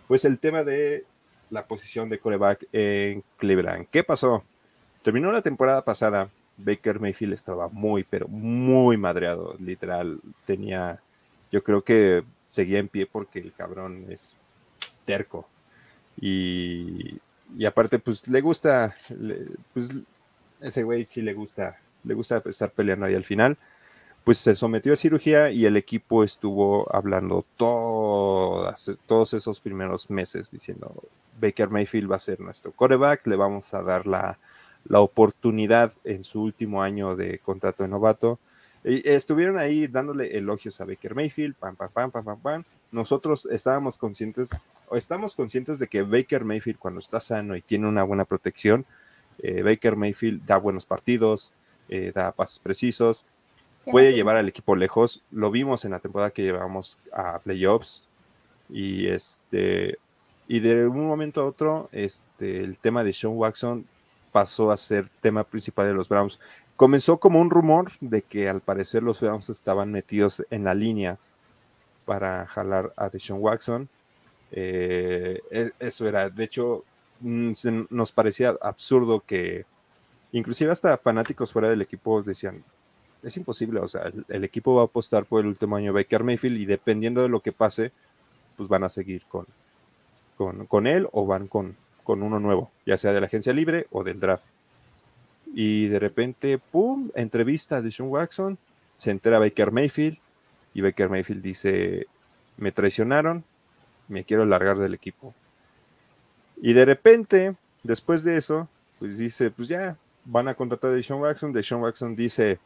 Pues 0.06 0.24
el 0.24 0.38
tema 0.38 0.62
de 0.62 1.04
la 1.50 1.66
posición 1.66 2.08
de 2.08 2.20
coreback 2.20 2.68
en 2.70 3.24
Cleveland. 3.36 3.88
¿Qué 3.90 4.04
pasó? 4.04 4.44
Terminó 5.02 5.32
la 5.32 5.42
temporada 5.42 5.84
pasada 5.84 6.30
Baker 6.56 7.00
Mayfield 7.00 7.34
estaba 7.34 7.68
muy, 7.68 8.04
pero 8.04 8.28
muy 8.28 8.96
madreado, 8.96 9.56
literal. 9.58 10.20
Tenía, 10.44 11.00
yo 11.50 11.62
creo 11.62 11.82
que 11.82 12.24
seguía 12.46 12.78
en 12.78 12.88
pie 12.88 13.06
porque 13.06 13.38
el 13.40 13.52
cabrón 13.52 14.06
es 14.08 14.36
terco. 15.04 15.48
Y, 16.20 17.18
y 17.56 17.64
aparte, 17.64 17.98
pues 17.98 18.28
le 18.28 18.40
gusta, 18.40 18.96
pues 19.72 19.88
ese 20.60 20.82
güey 20.82 21.04
sí 21.04 21.22
le 21.22 21.34
gusta, 21.34 21.78
le 22.04 22.14
gusta 22.14 22.42
estar 22.46 22.70
peleando 22.70 23.06
ahí 23.06 23.14
al 23.14 23.24
final. 23.24 23.58
Pues 24.24 24.38
se 24.38 24.54
sometió 24.54 24.92
a 24.92 24.96
cirugía 24.96 25.50
y 25.50 25.66
el 25.66 25.76
equipo 25.76 26.22
estuvo 26.22 26.86
hablando 26.94 27.44
todas, 27.56 28.90
todos 29.06 29.34
esos 29.34 29.60
primeros 29.60 30.10
meses 30.10 30.52
diciendo, 30.52 30.94
Baker 31.40 31.70
Mayfield 31.70 32.10
va 32.10 32.16
a 32.16 32.20
ser 32.20 32.38
nuestro 32.38 32.70
coreback, 32.70 33.26
le 33.26 33.34
vamos 33.34 33.74
a 33.74 33.82
dar 33.82 34.06
la, 34.06 34.38
la 34.84 35.00
oportunidad 35.00 35.92
en 36.04 36.24
su 36.24 36.42
último 36.42 36.82
año 36.82 37.16
de 37.16 37.38
contrato 37.38 37.82
de 37.82 37.88
novato. 37.88 38.38
estuvieron 38.84 39.58
ahí 39.58 39.86
dándole 39.86 40.36
elogios 40.36 40.80
a 40.80 40.84
Baker 40.84 41.14
Mayfield, 41.14 41.54
pam, 41.54 41.76
pam, 41.76 41.90
pam, 41.90 42.10
pam, 42.10 42.24
pam, 42.24 42.40
pam. 42.40 42.64
Nosotros 42.90 43.46
estábamos 43.46 43.96
conscientes, 43.96 44.50
o 44.88 44.96
estamos 44.96 45.34
conscientes 45.34 45.78
de 45.78 45.86
que 45.86 46.02
Baker 46.02 46.44
Mayfield, 46.44 46.78
cuando 46.78 47.00
está 47.00 47.20
sano 47.20 47.56
y 47.56 47.62
tiene 47.62 47.88
una 47.88 48.02
buena 48.02 48.24
protección, 48.24 48.84
eh, 49.38 49.62
Baker 49.62 49.96
Mayfield 49.96 50.44
da 50.44 50.58
buenos 50.58 50.84
partidos, 50.84 51.54
eh, 51.88 52.12
da 52.14 52.32
pasos 52.32 52.58
precisos, 52.58 53.24
puede 53.84 54.12
llevar 54.12 54.36
al 54.36 54.48
equipo 54.48 54.76
lejos. 54.76 55.22
Lo 55.30 55.50
vimos 55.50 55.84
en 55.84 55.92
la 55.92 55.98
temporada 56.00 56.30
que 56.30 56.42
llevamos 56.42 56.98
a 57.12 57.38
playoffs. 57.40 58.06
Y 58.68 59.08
este, 59.08 59.98
y 60.48 60.60
de 60.60 60.86
un 60.86 61.06
momento 61.06 61.40
a 61.40 61.46
otro, 61.46 61.88
este, 61.92 62.58
el 62.58 62.78
tema 62.78 63.04
de 63.04 63.12
Sean 63.12 63.34
Watson 63.36 63.86
pasó 64.32 64.70
a 64.70 64.76
ser 64.76 65.08
tema 65.20 65.44
principal 65.44 65.86
de 65.86 65.94
los 65.94 66.08
Browns. 66.08 66.40
Comenzó 66.76 67.18
como 67.18 67.40
un 67.40 67.50
rumor 67.50 67.92
de 68.00 68.22
que 68.22 68.48
al 68.48 68.60
parecer 68.62 69.02
los 69.02 69.20
Browns 69.20 69.50
estaban 69.50 69.92
metidos 69.92 70.44
en 70.50 70.64
la 70.64 70.74
línea 70.74 71.18
para 72.04 72.46
jalar 72.46 72.92
a 72.96 73.08
Deshaun 73.08 73.40
Watson. 73.40 73.88
Eh, 74.50 75.40
e, 75.50 75.70
eso 75.78 76.08
era, 76.08 76.28
de 76.28 76.44
hecho, 76.44 76.84
mm, 77.20 77.52
nos 77.90 78.12
parecía 78.12 78.56
absurdo 78.60 79.20
que 79.20 79.64
inclusive 80.32 80.72
hasta 80.72 80.96
fanáticos 80.96 81.52
fuera 81.52 81.68
del 81.70 81.82
equipo 81.82 82.22
decían, 82.22 82.64
es 83.22 83.36
imposible, 83.36 83.80
o 83.80 83.88
sea, 83.88 84.10
el, 84.28 84.44
equipo 84.44 84.74
va 84.74 84.82
a 84.82 84.84
apostar 84.86 85.26
por 85.26 85.40
el 85.40 85.46
último 85.46 85.76
año 85.76 85.92
Baker 85.92 86.24
Mayfield 86.24 86.60
y 86.60 86.66
dependiendo 86.66 87.22
de 87.22 87.28
lo 87.28 87.40
que 87.40 87.52
pase, 87.52 87.92
pues 88.56 88.68
van 88.68 88.82
a 88.82 88.88
seguir 88.88 89.24
con, 89.26 89.46
con, 90.36 90.66
con 90.66 90.86
él 90.88 91.06
o 91.12 91.24
van 91.24 91.46
con, 91.46 91.76
con 92.04 92.22
uno 92.22 92.40
nuevo, 92.40 92.70
ya 92.86 92.96
sea 92.96 93.12
de 93.12 93.20
la 93.20 93.26
agencia 93.26 93.52
libre 93.52 93.86
o 93.90 94.04
del 94.04 94.20
draft. 94.20 94.44
Y 95.54 95.88
de 95.88 95.98
repente, 95.98 96.58
¡pum! 96.58 97.10
Entrevista 97.14 97.82
de 97.82 97.90
Sean 97.90 98.08
Watson, 98.08 98.58
se 98.96 99.10
entera 99.10 99.38
Baker 99.38 99.72
Mayfield 99.72 100.18
y 100.74 100.80
Baker 100.80 101.08
Mayfield 101.08 101.42
dice, 101.42 102.06
me 102.56 102.72
traicionaron, 102.72 103.44
me 104.08 104.24
quiero 104.24 104.44
largar 104.46 104.78
del 104.78 104.94
equipo. 104.94 105.34
Y 106.60 106.72
de 106.72 106.84
repente, 106.84 107.56
después 107.82 108.24
de 108.24 108.36
eso, 108.36 108.68
pues 108.98 109.18
dice, 109.18 109.50
pues 109.50 109.68
ya, 109.68 109.98
van 110.24 110.48
a 110.48 110.54
contratar 110.54 110.94
a 110.94 111.02
Sean 111.02 111.20
Watson. 111.20 111.52
De 111.52 111.62
Sean 111.62 111.80
Watson 111.80 112.14
dice, 112.14 112.58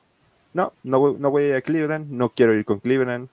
no, 0.52 0.72
no, 0.82 1.16
no 1.18 1.30
voy 1.30 1.44
a 1.44 1.48
ir 1.48 1.54
a 1.56 1.62
Cleveland, 1.62 2.10
no 2.10 2.30
quiero 2.30 2.54
ir 2.54 2.64
con 2.64 2.80
Cleveland. 2.80 3.28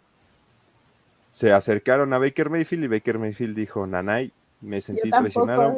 Se 1.28 1.52
acercaron 1.52 2.14
a 2.14 2.20
Baker 2.20 2.50
Mayfield 2.50 2.86
y 2.86 2.88
Baker 2.88 3.20
Mayfield 3.20 3.56
dijo, 3.56 3.86
Nanay, 3.86 4.32
me 4.64 4.82
sentí 4.82 5.10
traicionado, 5.10 5.76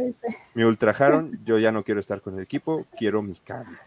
me 0.53 0.65
ultrajaron, 0.65 1.39
yo 1.43 1.57
ya 1.57 1.71
no 1.71 1.83
quiero 1.83 1.99
estar 1.99 2.21
con 2.21 2.35
el 2.35 2.43
equipo, 2.43 2.85
quiero 2.97 3.21
mi 3.21 3.35
cambio. 3.35 3.77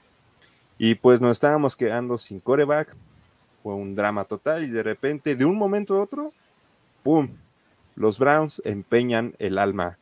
Y 0.76 0.96
pues 0.96 1.20
nos 1.20 1.32
estábamos 1.32 1.76
quedando 1.76 2.18
sin 2.18 2.40
coreback, 2.40 2.94
fue 3.62 3.74
un 3.74 3.94
drama 3.94 4.24
total 4.24 4.64
y 4.64 4.68
de 4.68 4.82
repente, 4.82 5.36
de 5.36 5.44
un 5.44 5.56
momento 5.56 5.96
a 5.96 6.02
otro, 6.02 6.32
¡pum! 7.02 7.28
Los 7.94 8.18
Browns 8.18 8.60
empeñan 8.64 9.34
el 9.38 9.58
alma 9.58 9.98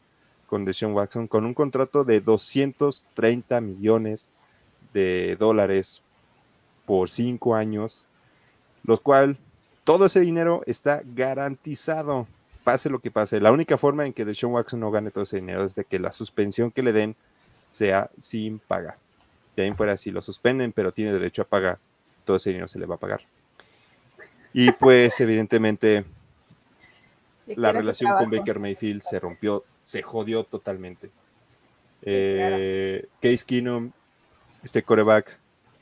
con 0.46 0.64
Deshaun 0.64 0.92
Watson 0.92 1.26
con 1.26 1.44
un 1.44 1.54
contrato 1.54 2.04
de 2.04 2.20
230 2.20 3.60
millones 3.60 4.30
de 4.92 5.36
dólares 5.36 6.02
por 6.84 7.10
cinco 7.10 7.54
años, 7.54 8.06
los 8.84 9.00
cual 9.00 9.38
todo 9.84 10.06
ese 10.06 10.20
dinero 10.20 10.62
está 10.66 11.02
garantizado, 11.04 12.26
pase 12.66 12.90
lo 12.90 12.98
que 12.98 13.12
pase. 13.12 13.38
La 13.38 13.52
única 13.52 13.78
forma 13.78 14.04
en 14.06 14.12
que 14.12 14.24
Deshaun 14.24 14.52
Watson 14.52 14.80
no 14.80 14.90
gane 14.90 15.12
todo 15.12 15.22
ese 15.22 15.36
dinero 15.36 15.62
es 15.62 15.76
de 15.76 15.84
que 15.84 16.00
la 16.00 16.10
suspensión 16.10 16.72
que 16.72 16.82
le 16.82 16.92
den 16.92 17.14
sea 17.70 18.10
sin 18.18 18.58
paga. 18.58 18.98
De 19.54 19.62
ahí 19.62 19.68
en 19.68 19.76
fuera, 19.76 19.96
si 19.96 20.10
lo 20.10 20.20
suspenden, 20.20 20.72
pero 20.72 20.90
tiene 20.90 21.12
derecho 21.12 21.42
a 21.42 21.44
pagar, 21.44 21.78
todo 22.24 22.38
ese 22.38 22.50
dinero 22.50 22.66
se 22.66 22.80
le 22.80 22.86
va 22.86 22.96
a 22.96 22.98
pagar. 22.98 23.20
Y 24.52 24.72
pues, 24.80 25.20
evidentemente, 25.20 26.04
la 27.46 27.70
relación 27.70 28.12
con 28.18 28.30
Baker 28.30 28.58
Mayfield 28.58 29.00
se 29.00 29.20
rompió, 29.20 29.62
se 29.84 30.02
jodió 30.02 30.42
totalmente. 30.42 31.12
Eh, 32.02 33.06
Case 33.22 33.44
Keenum, 33.46 33.92
este 34.64 34.82
coreback, 34.82 35.38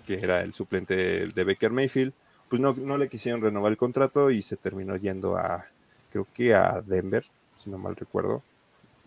que 0.07 0.21
era 0.21 0.43
el 0.43 0.53
suplente 0.53 1.29
de 1.29 1.45
Baker 1.45 1.71
Mayfield, 1.71 2.13
pues 2.51 2.61
no, 2.61 2.75
no 2.75 2.99
le 2.99 3.09
quisieron 3.09 3.41
renovar 3.41 3.73
el 3.73 3.79
contrato 3.79 4.31
y 4.31 4.43
se 4.43 4.59
terminó 4.59 4.97
yendo 4.97 5.39
a, 5.39 5.65
creo 6.15 6.29
que 6.33 6.55
a 6.55 6.81
Denver, 6.81 7.25
si 7.57 7.69
no 7.71 7.77
mal 7.77 7.97
recuerdo, 7.97 8.41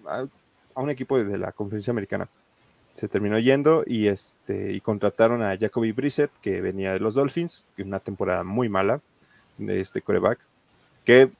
a, 0.05 0.27
un 0.75 0.89
equipo 0.89 1.17
de 1.17 1.37
la 1.37 1.53
conferencia 1.53 1.91
americana. 1.91 2.27
Se 2.95 3.07
terminó 3.07 3.39
yendo 3.39 3.83
y, 3.87 4.07
este, 4.07 4.73
y 4.73 4.81
contrataron 4.81 5.41
a 5.41 5.57
Jacoby 5.57 5.93
Brissett, 5.93 6.31
que 6.41 6.59
venía 6.59 6.91
de 6.91 6.99
los 6.99 7.15
Dolphins, 7.15 7.67
una 7.77 8.01
temporada 8.01 8.43
muy 8.43 8.67
mala 8.67 9.01
de 9.57 9.79
este 9.79 10.01
coreback, 10.01 10.39
que 11.05 11.31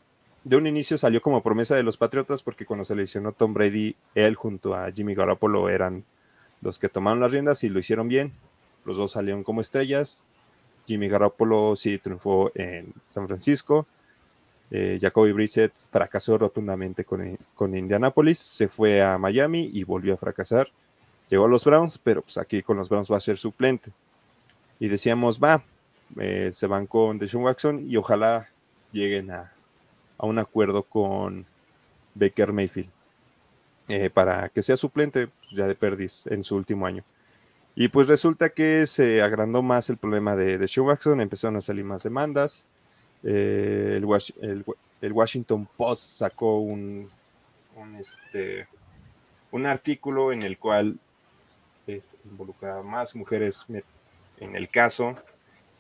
de 0.46 0.56
un 0.56 0.68
inicio 0.68 0.98
salió 0.98 1.22
como 1.22 1.44
promesa 1.44 1.76
de 1.76 1.84
los 1.84 1.98
Patriotas 1.98 2.42
porque 2.44 2.66
cuando 2.66 2.86
se 2.86 2.96
lesionó 2.96 3.34
Tom 3.34 3.54
Brady, 3.54 3.98
él 4.16 4.36
junto 4.36 4.74
a 4.74 4.90
Jimmy 4.92 5.16
Garoppolo 5.16 5.68
eran 5.70 6.06
los 6.62 6.80
que 6.80 6.88
tomaron 6.88 7.20
las 7.20 7.32
riendas 7.32 7.64
y 7.66 7.70
lo 7.70 7.80
hicieron 7.80 8.08
bien. 8.08 8.32
Los 8.86 8.96
dos 8.96 9.12
salieron 9.12 9.44
como 9.44 9.60
estrellas. 9.60 10.24
Jimmy 10.86 11.10
Garoppolo 11.10 11.76
sí 11.76 11.98
triunfó 11.98 12.52
en 12.56 12.94
San 13.02 13.28
Francisco. 13.28 13.86
Eh, 14.70 14.98
Jacoby 15.02 15.32
Brissett 15.32 15.74
fracasó 15.90 16.38
rotundamente 16.38 17.06
con, 17.06 17.38
con 17.56 17.76
Indianapolis, 17.76 18.40
se 18.40 18.68
fue 18.68 19.02
a 19.02 19.18
Miami 19.18 19.70
y 19.74 19.84
volvió 19.84 20.14
a 20.14 20.18
fracasar. 20.18 20.68
Llegó 21.30 21.46
a 21.46 21.50
los 21.50 21.64
Browns, 21.64 21.98
pero 21.98 22.22
pues 22.22 22.38
aquí 22.38 22.64
con 22.64 22.78
los 22.78 22.90
Browns 22.90 23.12
va 23.12 23.18
a 23.18 23.22
ser 23.22 23.38
suplente. 23.38 23.92
Y 24.80 24.88
decíamos, 24.88 25.40
va, 25.40 25.64
eh, 26.20 26.52
se 26.54 26.68
van 26.68 26.88
con 26.88 27.18
Deshaun 27.18 27.44
Watson 27.44 27.86
y 27.90 27.98
ojalá 27.98 28.48
lleguen 28.92 29.32
a, 29.32 29.52
a 30.18 30.26
un 30.26 30.40
acuerdo 30.40 30.84
con 30.84 31.46
Baker 32.16 32.54
Mayfield 32.54 32.90
eh, 33.88 34.10
para 34.10 34.50
que 34.50 34.62
sea 34.62 34.76
suplente 34.76 35.28
pues, 35.28 35.52
ya 35.52 35.68
de 35.68 35.76
Perdis 35.76 36.24
en 36.28 36.44
su 36.44 36.56
último 36.56 36.86
año. 36.86 37.04
Y 37.76 37.90
pues 37.90 38.08
resulta 38.08 38.50
que 38.50 38.88
se 38.88 39.22
agrandó 39.22 39.62
más 39.62 39.90
el 39.90 39.98
problema 39.98 40.36
de, 40.36 40.58
de 40.58 40.82
Watson, 40.82 41.22
empezaron 41.22 41.58
a 41.58 41.62
salir 41.62 41.86
más 41.86 42.04
demandas. 42.04 42.68
Eh, 43.30 44.00
el, 45.02 45.14
Washington 45.14 45.68
Post 45.76 46.20
sacó 46.20 46.60
un, 46.60 47.10
un, 47.76 47.96
este, 47.96 48.68
un 49.52 49.66
artículo 49.66 50.32
en 50.32 50.44
el 50.44 50.58
cual 50.58 50.98
involucraba 52.24 52.84
más 52.84 53.16
mujeres 53.16 53.66
en 54.40 54.56
el 54.56 54.70
caso, 54.70 55.18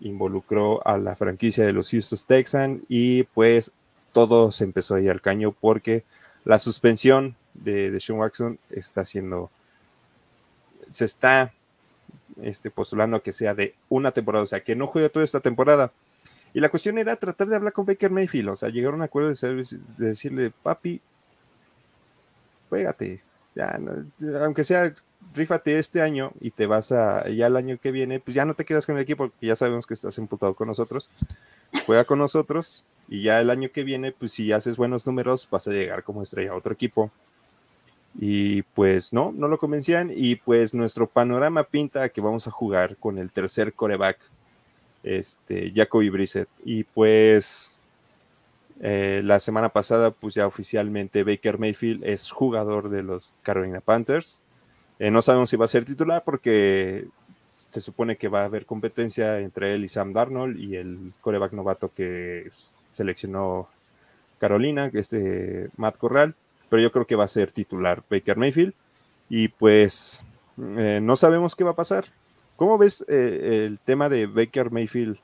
involucró 0.01 0.85
a 0.85 0.97
la 0.97 1.15
franquicia 1.15 1.65
de 1.65 1.71
los 1.71 1.89
Houston 1.89 2.19
Texans 2.27 2.83
y 2.89 3.23
pues 3.23 3.71
todo 4.11 4.51
se 4.51 4.65
empezó 4.65 4.95
a 4.95 5.01
ir 5.01 5.09
al 5.09 5.21
caño 5.21 5.53
porque 5.53 6.03
la 6.43 6.59
suspensión 6.59 7.37
de, 7.53 7.91
de 7.91 7.99
Sean 8.01 8.19
Watson 8.19 8.59
está 8.69 9.05
siendo, 9.05 9.49
se 10.89 11.05
está 11.05 11.53
este, 12.41 12.71
postulando 12.71 13.23
que 13.23 13.31
sea 13.31 13.53
de 13.53 13.73
una 13.87 14.11
temporada, 14.11 14.43
o 14.43 14.47
sea, 14.47 14.63
que 14.63 14.75
no 14.75 14.87
juegue 14.87 15.09
toda 15.09 15.23
esta 15.23 15.39
temporada. 15.39 15.93
Y 16.53 16.59
la 16.59 16.69
cuestión 16.69 16.97
era 16.97 17.15
tratar 17.15 17.47
de 17.47 17.55
hablar 17.55 17.73
con 17.73 17.85
Baker 17.85 18.11
Mayfield, 18.11 18.49
o 18.49 18.55
sea, 18.55 18.69
llegar 18.69 18.93
a 18.93 18.95
un 18.95 19.01
acuerdo 19.01 19.29
de, 19.29 19.65
decirle, 19.97 20.51
papi, 20.63 21.01
juégate, 22.69 23.21
ya, 23.55 23.79
aunque 24.41 24.63
sea, 24.63 24.93
rífate 25.33 25.77
este 25.77 26.01
año 26.01 26.31
y 26.39 26.51
te 26.51 26.65
vas 26.65 26.91
a, 26.91 27.27
ya 27.29 27.47
el 27.47 27.55
año 27.55 27.77
que 27.79 27.91
viene, 27.91 28.19
pues 28.19 28.35
ya 28.35 28.45
no 28.45 28.53
te 28.53 28.65
quedas 28.65 28.85
con 28.85 28.95
el 28.95 29.01
equipo, 29.01 29.29
porque 29.29 29.47
ya 29.47 29.55
sabemos 29.55 29.85
que 29.85 29.93
estás 29.93 30.17
imputado 30.17 30.53
con 30.53 30.67
nosotros, 30.67 31.09
juega 31.85 32.05
con 32.05 32.19
nosotros 32.19 32.85
y 33.07 33.21
ya 33.23 33.39
el 33.39 33.49
año 33.49 33.69
que 33.71 33.83
viene, 33.83 34.11
pues 34.11 34.31
si 34.33 34.51
haces 34.51 34.75
buenos 34.75 35.07
números, 35.07 35.47
vas 35.49 35.67
a 35.67 35.71
llegar 35.71 36.03
como 36.03 36.21
estrella 36.21 36.51
a 36.51 36.55
otro 36.55 36.73
equipo. 36.73 37.11
Y 38.19 38.63
pues 38.63 39.13
no, 39.13 39.31
no 39.31 39.47
lo 39.47 39.57
convencían. 39.57 40.11
Y 40.13 40.35
pues 40.35 40.73
nuestro 40.73 41.07
panorama 41.07 41.63
pinta 41.63 42.09
que 42.09 42.21
vamos 42.21 42.47
a 42.47 42.51
jugar 42.51 42.97
con 42.97 43.17
el 43.17 43.31
tercer 43.31 43.73
coreback, 43.73 44.19
este, 45.07 45.71
Jacoby 45.73 46.09
Brissett. 46.09 46.49
Y 46.63 46.83
pues 46.83 47.75
eh, 48.81 49.21
la 49.23 49.39
semana 49.39 49.69
pasada, 49.69 50.11
pues 50.11 50.35
ya 50.35 50.47
oficialmente 50.47 51.23
Baker 51.23 51.57
Mayfield 51.57 52.03
es 52.03 52.31
jugador 52.31 52.89
de 52.89 53.03
los 53.03 53.33
Carolina 53.41 53.81
Panthers. 53.81 54.41
Eh, 54.99 55.11
no 55.11 55.21
sabemos 55.21 55.49
si 55.49 55.57
va 55.57 55.65
a 55.65 55.69
ser 55.69 55.85
titular 55.85 56.23
porque 56.23 57.07
se 57.51 57.81
supone 57.81 58.17
que 58.17 58.27
va 58.27 58.41
a 58.41 58.45
haber 58.45 58.65
competencia 58.65 59.39
entre 59.39 59.73
él 59.73 59.83
y 59.83 59.89
Sam 59.89 60.13
Darnold 60.13 60.59
y 60.59 60.75
el 60.75 61.13
coreback 61.21 61.53
novato 61.53 61.91
que 61.93 62.47
seleccionó 62.91 63.67
Carolina, 64.39 64.91
que 64.91 64.99
es 64.99 65.09
de 65.09 65.69
Matt 65.75 65.97
Corral, 65.97 66.35
pero 66.69 66.81
yo 66.81 66.91
creo 66.91 67.07
que 67.07 67.15
va 67.15 67.23
a 67.23 67.29
ser 67.29 67.51
titular 67.51 68.03
Baker 68.09 68.37
Mayfield 68.37 68.73
y 69.29 69.47
pues 69.49 70.25
eh, 70.77 70.99
no 71.01 71.15
sabemos 71.15 71.55
qué 71.55 71.63
va 71.63 71.71
a 71.71 71.75
pasar. 71.75 72.05
¿Cómo 72.57 72.77
ves 72.77 73.05
eh, 73.07 73.65
el 73.65 73.79
tema 73.79 74.09
de 74.09 74.27
Baker 74.27 74.71
Mayfield 74.71 75.17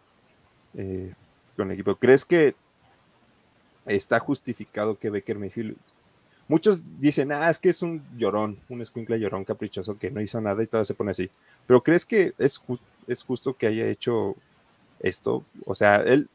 eh, 0.75 1.13
con 1.57 1.67
el 1.67 1.73
equipo? 1.73 1.95
¿Crees 1.95 2.23
que 2.23 2.55
está 3.86 4.19
justificado 4.19 4.97
que 4.97 5.09
Baker 5.09 5.38
Mayfield 5.38 5.75
Muchos 6.47 6.84
dicen, 6.99 7.31
ah, 7.31 7.49
es 7.49 7.57
que 7.57 7.69
es 7.69 7.81
un 7.81 8.03
llorón, 8.17 8.59
un 8.67 8.81
escuincla 8.81 9.15
llorón 9.15 9.45
caprichoso 9.45 9.97
que 9.97 10.11
no 10.11 10.19
hizo 10.19 10.41
nada 10.41 10.61
y 10.61 10.67
todo 10.67 10.84
se 10.84 10.93
pone 10.93 11.11
así. 11.11 11.31
Pero 11.65 11.81
¿crees 11.81 12.05
que 12.05 12.34
es, 12.38 12.61
es 13.07 13.23
justo 13.23 13.55
que 13.55 13.67
haya 13.67 13.88
hecho 13.88 14.36
esto? 14.99 15.45
O 15.65 15.73
sea, 15.73 15.97
él 15.97 16.29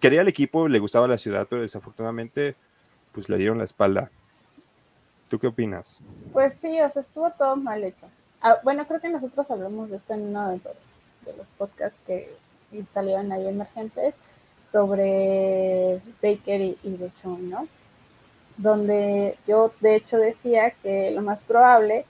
quería 0.00 0.22
el 0.22 0.28
equipo, 0.28 0.68
le 0.68 0.80
gustaba 0.80 1.06
la 1.06 1.18
ciudad, 1.18 1.46
pero 1.48 1.62
desafortunadamente, 1.62 2.56
pues 3.12 3.28
le 3.28 3.38
dieron 3.38 3.58
la 3.58 3.64
espalda. 3.64 4.10
¿Tú 5.30 5.38
qué 5.38 5.46
opinas? 5.46 6.00
Pues 6.32 6.54
sí, 6.60 6.80
o 6.80 6.90
sea, 6.90 7.02
estuvo 7.02 7.30
todo 7.30 7.54
mal 7.56 7.84
hecho. 7.84 8.06
Ah, 8.42 8.58
bueno, 8.64 8.86
creo 8.86 9.00
que 9.00 9.08
nosotros 9.08 9.48
hablamos 9.50 9.88
de 9.90 9.96
esto 9.96 10.14
en 10.14 10.22
uno 10.22 10.48
de 10.50 10.56
los, 10.56 11.00
de 11.24 11.36
los 11.36 11.46
podcasts 11.56 11.98
que 12.06 12.28
salieron 12.92 13.30
ahí 13.30 13.46
emergentes 13.46 14.14
sobre 14.72 16.00
Baker 16.20 16.60
y, 16.60 16.78
y 16.82 17.10
¿no? 17.24 17.68
donde 18.56 19.36
yo 19.46 19.72
de 19.80 19.96
hecho 19.96 20.16
decía 20.18 20.72
que 20.82 21.10
lo 21.12 21.22
más 21.22 21.42
probable 21.42 22.04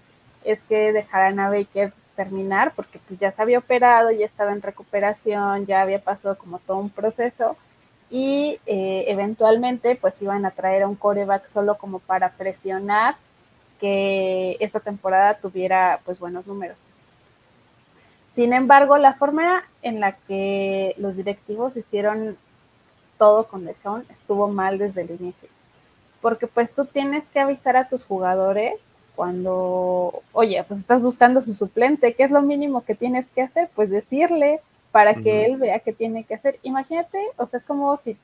es 0.44 0.60
que 0.64 0.92
dejaran 0.92 1.38
a 1.38 1.50
Baker 1.50 1.92
terminar 2.16 2.72
porque 2.74 2.98
pues, 3.06 3.20
ya 3.20 3.32
se 3.32 3.42
había 3.42 3.58
operado, 3.58 4.10
ya 4.10 4.26
estaba 4.26 4.52
en 4.52 4.62
recuperación, 4.62 5.66
ya 5.66 5.82
había 5.82 6.00
pasado 6.02 6.36
como 6.36 6.58
todo 6.60 6.78
un 6.78 6.90
proceso 6.90 7.56
y 8.10 8.58
eh, 8.66 9.04
eventualmente 9.08 9.96
pues 9.96 10.14
iban 10.20 10.44
a 10.44 10.50
traer 10.50 10.82
a 10.82 10.88
un 10.88 10.96
coreback 10.96 11.46
solo 11.46 11.76
como 11.78 11.98
para 11.98 12.30
presionar 12.30 13.16
que 13.82 14.56
esta 14.60 14.80
temporada 14.80 15.34
tuviera 15.34 16.00
pues 16.06 16.18
buenos 16.18 16.46
números. 16.46 16.78
Sin 18.34 18.54
embargo, 18.54 18.96
la 18.96 19.12
forma 19.12 19.64
en 19.82 20.00
la 20.00 20.12
que 20.12 20.94
los 20.96 21.16
directivos 21.16 21.76
hicieron 21.76 22.38
todo 23.18 23.44
con 23.44 23.66
Deshaun 23.66 24.06
estuvo 24.08 24.48
mal 24.48 24.78
desde 24.78 25.02
el 25.02 25.10
inicio 25.10 25.50
porque 26.22 26.46
pues 26.46 26.72
tú 26.72 26.86
tienes 26.86 27.24
que 27.28 27.40
avisar 27.40 27.76
a 27.76 27.88
tus 27.88 28.04
jugadores 28.04 28.74
cuando, 29.14 30.22
oye, 30.32 30.64
pues 30.66 30.80
estás 30.80 31.02
buscando 31.02 31.42
su 31.42 31.52
suplente, 31.52 32.14
¿qué 32.14 32.22
es 32.22 32.30
lo 32.30 32.40
mínimo 32.40 32.82
que 32.84 32.94
tienes 32.94 33.28
que 33.30 33.42
hacer? 33.42 33.68
Pues 33.74 33.90
decirle 33.90 34.60
para 34.90 35.14
que 35.14 35.44
él 35.44 35.56
vea 35.56 35.80
qué 35.80 35.92
tiene 35.92 36.24
que 36.24 36.34
hacer. 36.34 36.58
Imagínate, 36.62 37.18
o 37.36 37.46
sea, 37.46 37.58
es 37.58 37.66
como 37.66 37.96
si, 37.98 38.16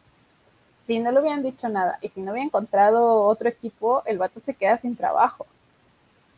si 0.89 0.99
no 0.99 1.13
le 1.13 1.21
hubieran 1.21 1.45
dicho 1.45 1.69
nada 1.69 1.99
y 2.03 2.09
si 2.09 2.21
no 2.21 2.33
hubiera 2.33 2.47
encontrado 2.47 3.23
otro 3.23 3.49
equipo, 3.49 4.03
el 4.07 4.19
vato 4.19 4.41
se 4.41 4.55
queda 4.55 4.79
sin 4.79 4.97
trabajo. 4.97 5.47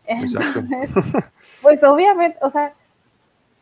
Entonces, 0.04 0.90
pues 1.62 1.82
obviamente, 1.82 2.38
o 2.42 2.50
sea, 2.50 2.74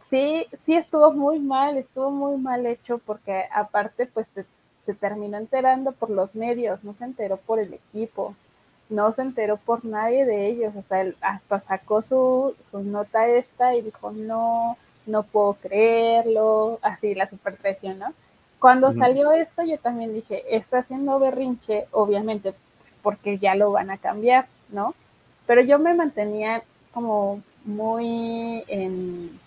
sí, 0.00 0.46
sí 0.64 0.74
estuvo 0.74 1.12
muy 1.12 1.38
mal, 1.38 1.76
estuvo 1.78 2.10
muy 2.10 2.36
mal 2.40 2.66
hecho 2.66 2.98
porque 2.98 3.44
aparte, 3.54 4.06
pues 4.06 4.26
te 4.28 4.44
se 4.88 4.94
terminó 4.94 5.36
enterando 5.36 5.92
por 5.92 6.08
los 6.08 6.34
medios, 6.34 6.82
no 6.82 6.94
se 6.94 7.04
enteró 7.04 7.36
por 7.36 7.58
el 7.58 7.74
equipo, 7.74 8.34
no 8.88 9.12
se 9.12 9.20
enteró 9.20 9.58
por 9.58 9.84
nadie 9.84 10.24
de 10.24 10.46
ellos, 10.46 10.74
o 10.74 10.82
sea, 10.82 11.04
hasta 11.20 11.60
sacó 11.60 12.00
su, 12.00 12.56
su 12.70 12.78
nota 12.80 13.26
esta 13.26 13.74
y 13.74 13.82
dijo, 13.82 14.12
no, 14.12 14.78
no 15.04 15.24
puedo 15.24 15.52
creerlo, 15.60 16.78
así 16.80 17.14
la 17.14 17.28
super 17.28 17.58
¿no? 17.98 18.14
Cuando 18.58 18.92
salió 18.92 19.32
esto, 19.32 19.62
yo 19.62 19.78
también 19.78 20.12
dije, 20.12 20.56
está 20.56 20.78
haciendo 20.78 21.18
berrinche, 21.20 21.86
obviamente, 21.92 22.54
porque 23.02 23.38
ya 23.38 23.54
lo 23.54 23.70
van 23.70 23.90
a 23.90 23.98
cambiar, 23.98 24.46
¿no? 24.70 24.94
Pero 25.46 25.60
yo 25.62 25.78
me 25.78 25.94
mantenía 25.94 26.62
como 26.92 27.40
muy 27.64 28.64
en... 28.66 29.38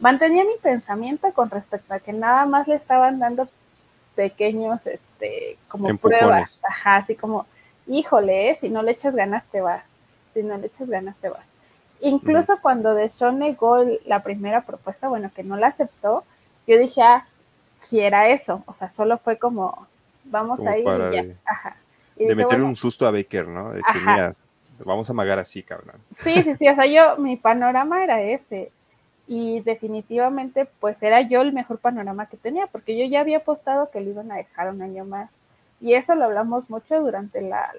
Mantenía 0.00 0.44
mi 0.44 0.56
pensamiento 0.62 1.32
con 1.32 1.50
respecto 1.50 1.92
a 1.92 2.00
que 2.00 2.12
nada 2.12 2.46
más 2.46 2.68
le 2.68 2.74
estaban 2.74 3.18
dando 3.18 3.48
pequeños, 4.14 4.86
este, 4.86 5.58
como 5.68 5.96
pruebas, 5.96 6.58
ajá, 6.62 6.96
así 6.96 7.14
como, 7.14 7.46
híjole, 7.86 8.50
¿eh? 8.50 8.58
si 8.60 8.68
no 8.68 8.82
le 8.82 8.92
echas 8.92 9.14
ganas 9.14 9.44
te 9.50 9.60
vas, 9.60 9.84
si 10.34 10.42
no 10.42 10.56
le 10.56 10.66
echas 10.66 10.88
ganas 10.88 11.16
te 11.16 11.28
vas. 11.28 11.44
Incluso 12.00 12.58
cuando 12.60 12.94
de 12.94 13.08
Sean 13.08 13.38
negó 13.38 13.78
la 14.04 14.22
primera 14.22 14.62
propuesta, 14.62 15.08
bueno, 15.08 15.30
que 15.34 15.42
no 15.42 15.56
la 15.56 15.68
aceptó, 15.68 16.24
yo 16.66 16.78
dije, 16.78 17.02
ah, 17.02 17.26
si 17.86 18.00
era 18.00 18.28
eso, 18.28 18.62
o 18.66 18.74
sea, 18.74 18.90
solo 18.90 19.18
fue 19.18 19.38
como, 19.38 19.86
vamos 20.24 20.60
a 20.60 20.76
ir 20.76 20.86
y 20.86 21.14
ya, 21.14 21.34
ajá. 21.44 21.76
de 22.16 22.34
meterle 22.34 22.64
un 22.64 22.76
susto 22.76 23.06
a 23.06 23.10
Baker, 23.10 23.46
¿no? 23.46 23.72
De 23.72 23.80
que, 23.80 23.98
mira, 23.98 24.34
vamos 24.84 25.08
a 25.08 25.12
amagar 25.12 25.38
así, 25.38 25.62
cabrón. 25.62 25.96
Sí, 26.18 26.42
sí, 26.42 26.54
sí, 26.56 26.68
o 26.68 26.74
sea, 26.74 26.86
yo, 26.86 27.16
mi 27.22 27.36
panorama 27.36 28.02
era 28.02 28.20
ese. 28.22 28.72
Y 29.28 29.60
definitivamente, 29.60 30.68
pues 30.78 31.02
era 31.02 31.20
yo 31.20 31.40
el 31.42 31.52
mejor 31.52 31.78
panorama 31.78 32.26
que 32.26 32.36
tenía, 32.36 32.66
porque 32.68 32.96
yo 32.96 33.04
ya 33.06 33.20
había 33.20 33.38
apostado 33.38 33.90
que 33.90 34.00
lo 34.00 34.10
iban 34.10 34.30
a 34.30 34.36
dejar 34.36 34.70
un 34.70 34.82
año 34.82 35.04
más. 35.04 35.30
Y 35.80 35.94
eso 35.94 36.14
lo 36.14 36.24
hablamos 36.24 36.70
mucho 36.70 37.00
durante 37.00 37.40
la, 37.42 37.70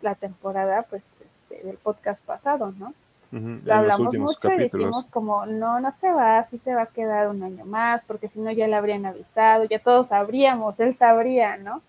la, 0.00 0.14
temporada, 0.14 0.82
pues, 0.88 1.02
este, 1.20 1.66
del 1.66 1.76
podcast 1.76 2.22
pasado, 2.24 2.72
¿no? 2.78 2.94
Lo 3.30 3.74
hablamos 3.74 4.16
mucho 4.16 4.52
y 4.52 4.58
dijimos 4.58 5.08
como, 5.08 5.44
no, 5.46 5.80
no 5.80 5.92
se 6.00 6.10
va, 6.10 6.46
sí 6.50 6.58
se 6.58 6.74
va 6.74 6.82
a 6.82 6.86
quedar 6.86 7.28
un 7.28 7.42
año 7.42 7.64
más, 7.64 8.02
porque 8.06 8.28
si 8.28 8.38
no 8.38 8.50
ya 8.52 8.68
le 8.68 8.76
habrían 8.76 9.06
avisado, 9.06 9.64
ya 9.64 9.78
todos 9.78 10.08
sabríamos, 10.08 10.78
él 10.78 10.96
sabría, 10.96 11.56
¿no? 11.56 11.82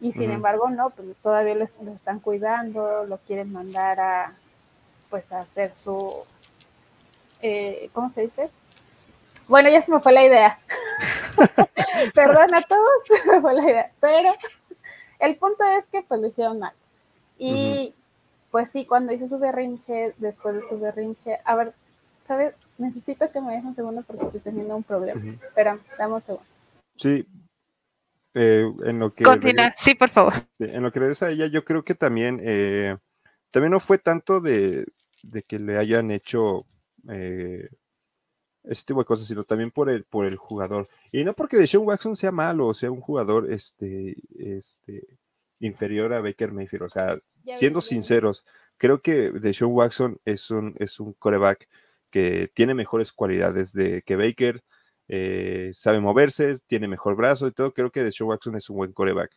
Y 0.00 0.12
sin 0.12 0.30
embargo, 0.30 0.70
no, 0.70 0.90
pues 0.90 1.08
todavía 1.22 1.54
lo, 1.54 1.64
están 1.64 2.20
cuidando, 2.20 3.04
lo 3.04 3.18
quieren 3.18 3.52
mandar 3.52 4.00
a, 4.00 4.32
pues, 5.10 5.30
a 5.32 5.40
hacer 5.40 5.72
su, 5.76 6.14
eh, 7.42 7.90
¿cómo 7.92 8.10
se 8.10 8.22
dice? 8.22 8.50
Bueno, 9.48 9.70
ya 9.70 9.82
se 9.82 9.92
me 9.92 10.00
fue 10.00 10.12
la 10.12 10.24
idea. 10.24 10.58
Perdón 12.14 12.54
a 12.54 12.62
todos, 12.62 12.92
se 13.06 13.30
me 13.30 13.40
fue 13.40 13.54
la 13.54 13.64
idea. 13.64 13.92
Pero 14.00 14.30
el 15.18 15.36
punto 15.36 15.64
es 15.78 15.86
que 15.86 16.02
pues 16.02 16.20
lo 16.20 16.26
hicieron 16.28 16.58
mal. 16.58 16.72
Y 17.38 17.94
pues 18.50 18.70
sí, 18.70 18.86
cuando 18.86 19.12
hizo 19.12 19.26
su 19.26 19.38
berrinche, 19.38 20.14
después 20.18 20.54
de 20.54 20.62
su 20.68 20.78
berrinche, 20.78 21.38
a 21.44 21.54
ver, 21.56 21.74
¿sabes? 22.26 22.54
Necesito 22.78 23.30
que 23.30 23.40
me 23.40 23.52
dejes 23.52 23.66
un 23.66 23.74
segundo 23.74 24.02
porque 24.06 24.26
estoy 24.26 24.40
teniendo 24.40 24.76
un 24.76 24.82
problema. 24.82 25.20
Espera, 25.42 25.78
dame 25.98 26.14
un 26.14 26.20
segundo. 26.22 26.46
Sí. 26.96 27.26
Eh, 28.34 28.70
en 28.84 28.98
lo 28.98 29.12
que 29.12 29.24
Continúa, 29.24 29.74
sí, 29.76 29.94
por 29.94 30.10
favor. 30.10 30.34
en 30.58 30.82
lo 30.82 30.92
que 30.92 31.00
regresa 31.00 31.26
a 31.26 31.30
ella, 31.30 31.46
yo 31.46 31.64
creo 31.64 31.82
que 31.82 31.94
también, 31.94 32.40
eh, 32.42 32.96
también 33.50 33.72
no 33.72 33.80
fue 33.80 33.98
tanto 33.98 34.40
de, 34.40 34.86
de 35.22 35.42
que 35.42 35.58
le 35.58 35.76
hayan 35.76 36.10
hecho 36.10 36.64
eh, 37.08 37.68
ese 38.64 38.84
tipo 38.84 39.00
de 39.00 39.06
cosas, 39.06 39.26
sino 39.26 39.44
también 39.44 39.70
por 39.70 39.88
el, 39.88 40.04
por 40.04 40.26
el 40.26 40.36
jugador. 40.36 40.88
Y 41.10 41.24
no 41.24 41.32
porque 41.32 41.56
Deshaun 41.56 41.86
Watson 41.86 42.16
sea 42.16 42.32
malo 42.32 42.66
o 42.66 42.74
sea 42.74 42.90
un 42.90 43.00
jugador 43.00 43.50
este, 43.50 44.14
este, 44.38 45.04
inferior 45.60 46.12
a 46.12 46.20
Baker 46.20 46.52
Mayfield. 46.52 46.84
O 46.84 46.88
sea, 46.88 47.18
siendo 47.56 47.80
sinceros, 47.80 48.44
creo 48.76 49.02
que 49.02 49.30
Deshaun 49.32 49.72
Watson 49.72 50.20
es 50.24 50.50
un, 50.50 50.74
es 50.78 51.00
un 51.00 51.12
coreback 51.14 51.68
que 52.10 52.50
tiene 52.54 52.74
mejores 52.74 53.12
cualidades 53.12 53.72
de 53.72 54.02
que 54.02 54.16
Baker, 54.16 54.62
eh, 55.08 55.70
sabe 55.72 56.00
moverse, 56.00 56.58
tiene 56.66 56.88
mejor 56.88 57.16
brazo 57.16 57.46
y 57.46 57.52
todo. 57.52 57.72
Creo 57.72 57.90
que 57.90 58.02
Deshaun 58.02 58.30
Watson 58.30 58.56
es 58.56 58.70
un 58.70 58.76
buen 58.76 58.92
coreback. 58.92 59.32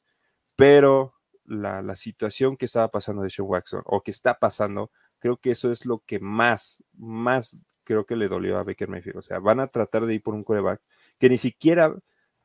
Pero 0.56 1.16
la, 1.46 1.82
la 1.82 1.96
situación 1.96 2.58
que 2.58 2.66
estaba 2.66 2.90
pasando 2.90 3.22
de 3.22 3.28
Deshaun 3.28 3.50
Watson 3.50 3.82
o 3.86 4.02
que 4.04 4.12
está 4.12 4.38
pasando, 4.40 4.92
creo 5.20 5.38
que 5.38 5.52
eso 5.52 5.72
es 5.72 5.86
lo 5.86 6.00
que 6.06 6.20
más, 6.20 6.84
más 6.94 7.58
creo 7.84 8.06
que 8.06 8.16
le 8.16 8.28
dolió 8.28 8.58
a 8.58 8.64
Baker 8.64 8.90
Mayfield. 8.90 9.18
O 9.18 9.22
sea, 9.22 9.40
van 9.40 9.60
a 9.60 9.68
tratar 9.68 10.06
de 10.06 10.14
ir 10.16 10.24
por 10.24 10.34
un 10.34 10.44
coreback 10.44 10.82
que 11.18 11.30
ni 11.30 11.38
siquiera 11.38 11.96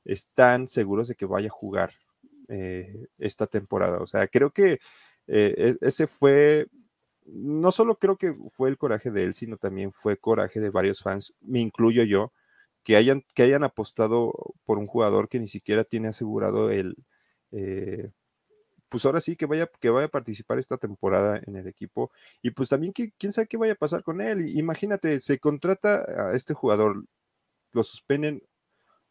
están 0.05 0.69
seguros 0.69 1.09
de 1.09 1.15
que 1.15 1.27
vaya 1.27 1.49
a 1.49 1.51
jugar 1.51 1.93
eh, 2.49 3.07
esta 3.19 3.47
temporada. 3.47 3.99
O 4.01 4.07
sea, 4.07 4.27
creo 4.29 4.53
que 4.53 4.79
eh, 5.27 5.77
e, 5.81 5.87
ese 5.87 6.07
fue, 6.07 6.69
no 7.25 7.73
solo 7.73 7.99
creo 7.99 8.17
que 8.17 8.35
fue 8.51 8.69
el 8.69 8.79
coraje 8.79 9.11
de 9.11 9.25
él, 9.25 9.35
sino 9.35 9.57
también 9.59 9.93
fue 9.93 10.17
coraje 10.19 10.61
de 10.61 10.71
varios 10.71 11.03
fans, 11.03 11.35
me 11.41 11.61
incluyo 11.61 12.05
yo, 12.05 12.33
que 12.85 12.97
hayan, 12.97 13.25
que 13.35 13.43
hayan 13.43 13.65
apostado 13.65 14.33
por 14.65 14.79
un 14.79 14.87
jugador 14.87 15.29
que 15.29 15.41
ni 15.41 15.49
siquiera 15.49 15.85
tiene 15.85 16.09
asegurado 16.09 16.71
el... 16.71 16.97
Eh, 17.53 18.11
pues 18.89 19.05
ahora 19.05 19.21
sí 19.21 19.37
que 19.37 19.47
vaya, 19.47 19.69
que 19.81 19.91
vaya 19.91 20.07
a 20.07 20.11
participar 20.11 20.59
esta 20.59 20.79
temporada 20.79 21.41
en 21.47 21.57
el 21.57 21.67
equipo 21.67 22.13
y 22.43 22.51
pues 22.53 22.69
también 22.69 22.93
que, 22.93 23.13
quién 23.19 23.33
sabe 23.33 23.49
qué 23.49 23.57
vaya 23.57 23.73
a 23.75 23.77
pasar 23.77 24.03
con 24.05 24.21
él. 24.21 24.49
Imagínate, 24.57 25.21
se 25.21 25.39
contrata 25.41 26.31
a 26.31 26.37
este 26.37 26.55
jugador, 26.55 27.05
lo 27.73 27.85
suspenden 27.85 28.43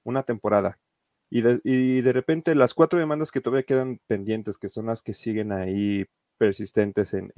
una 0.04 0.24
temporada 0.24 0.80
y 1.30 1.42
de, 2.02 2.14
repente 2.14 2.56
las 2.56 2.74
cuatro 2.74 3.00
demandas 3.00 3.32
que 3.32 3.42
todavía 3.42 3.66
quedan 3.66 4.00
pendientes, 4.08 4.58
que 4.58 4.70
son 4.70 4.86
las 4.86 5.02
que 5.02 5.14
siguen 5.14 5.52
ahí 5.52 6.06
persistentes 6.38 7.14
en, 7.14 7.34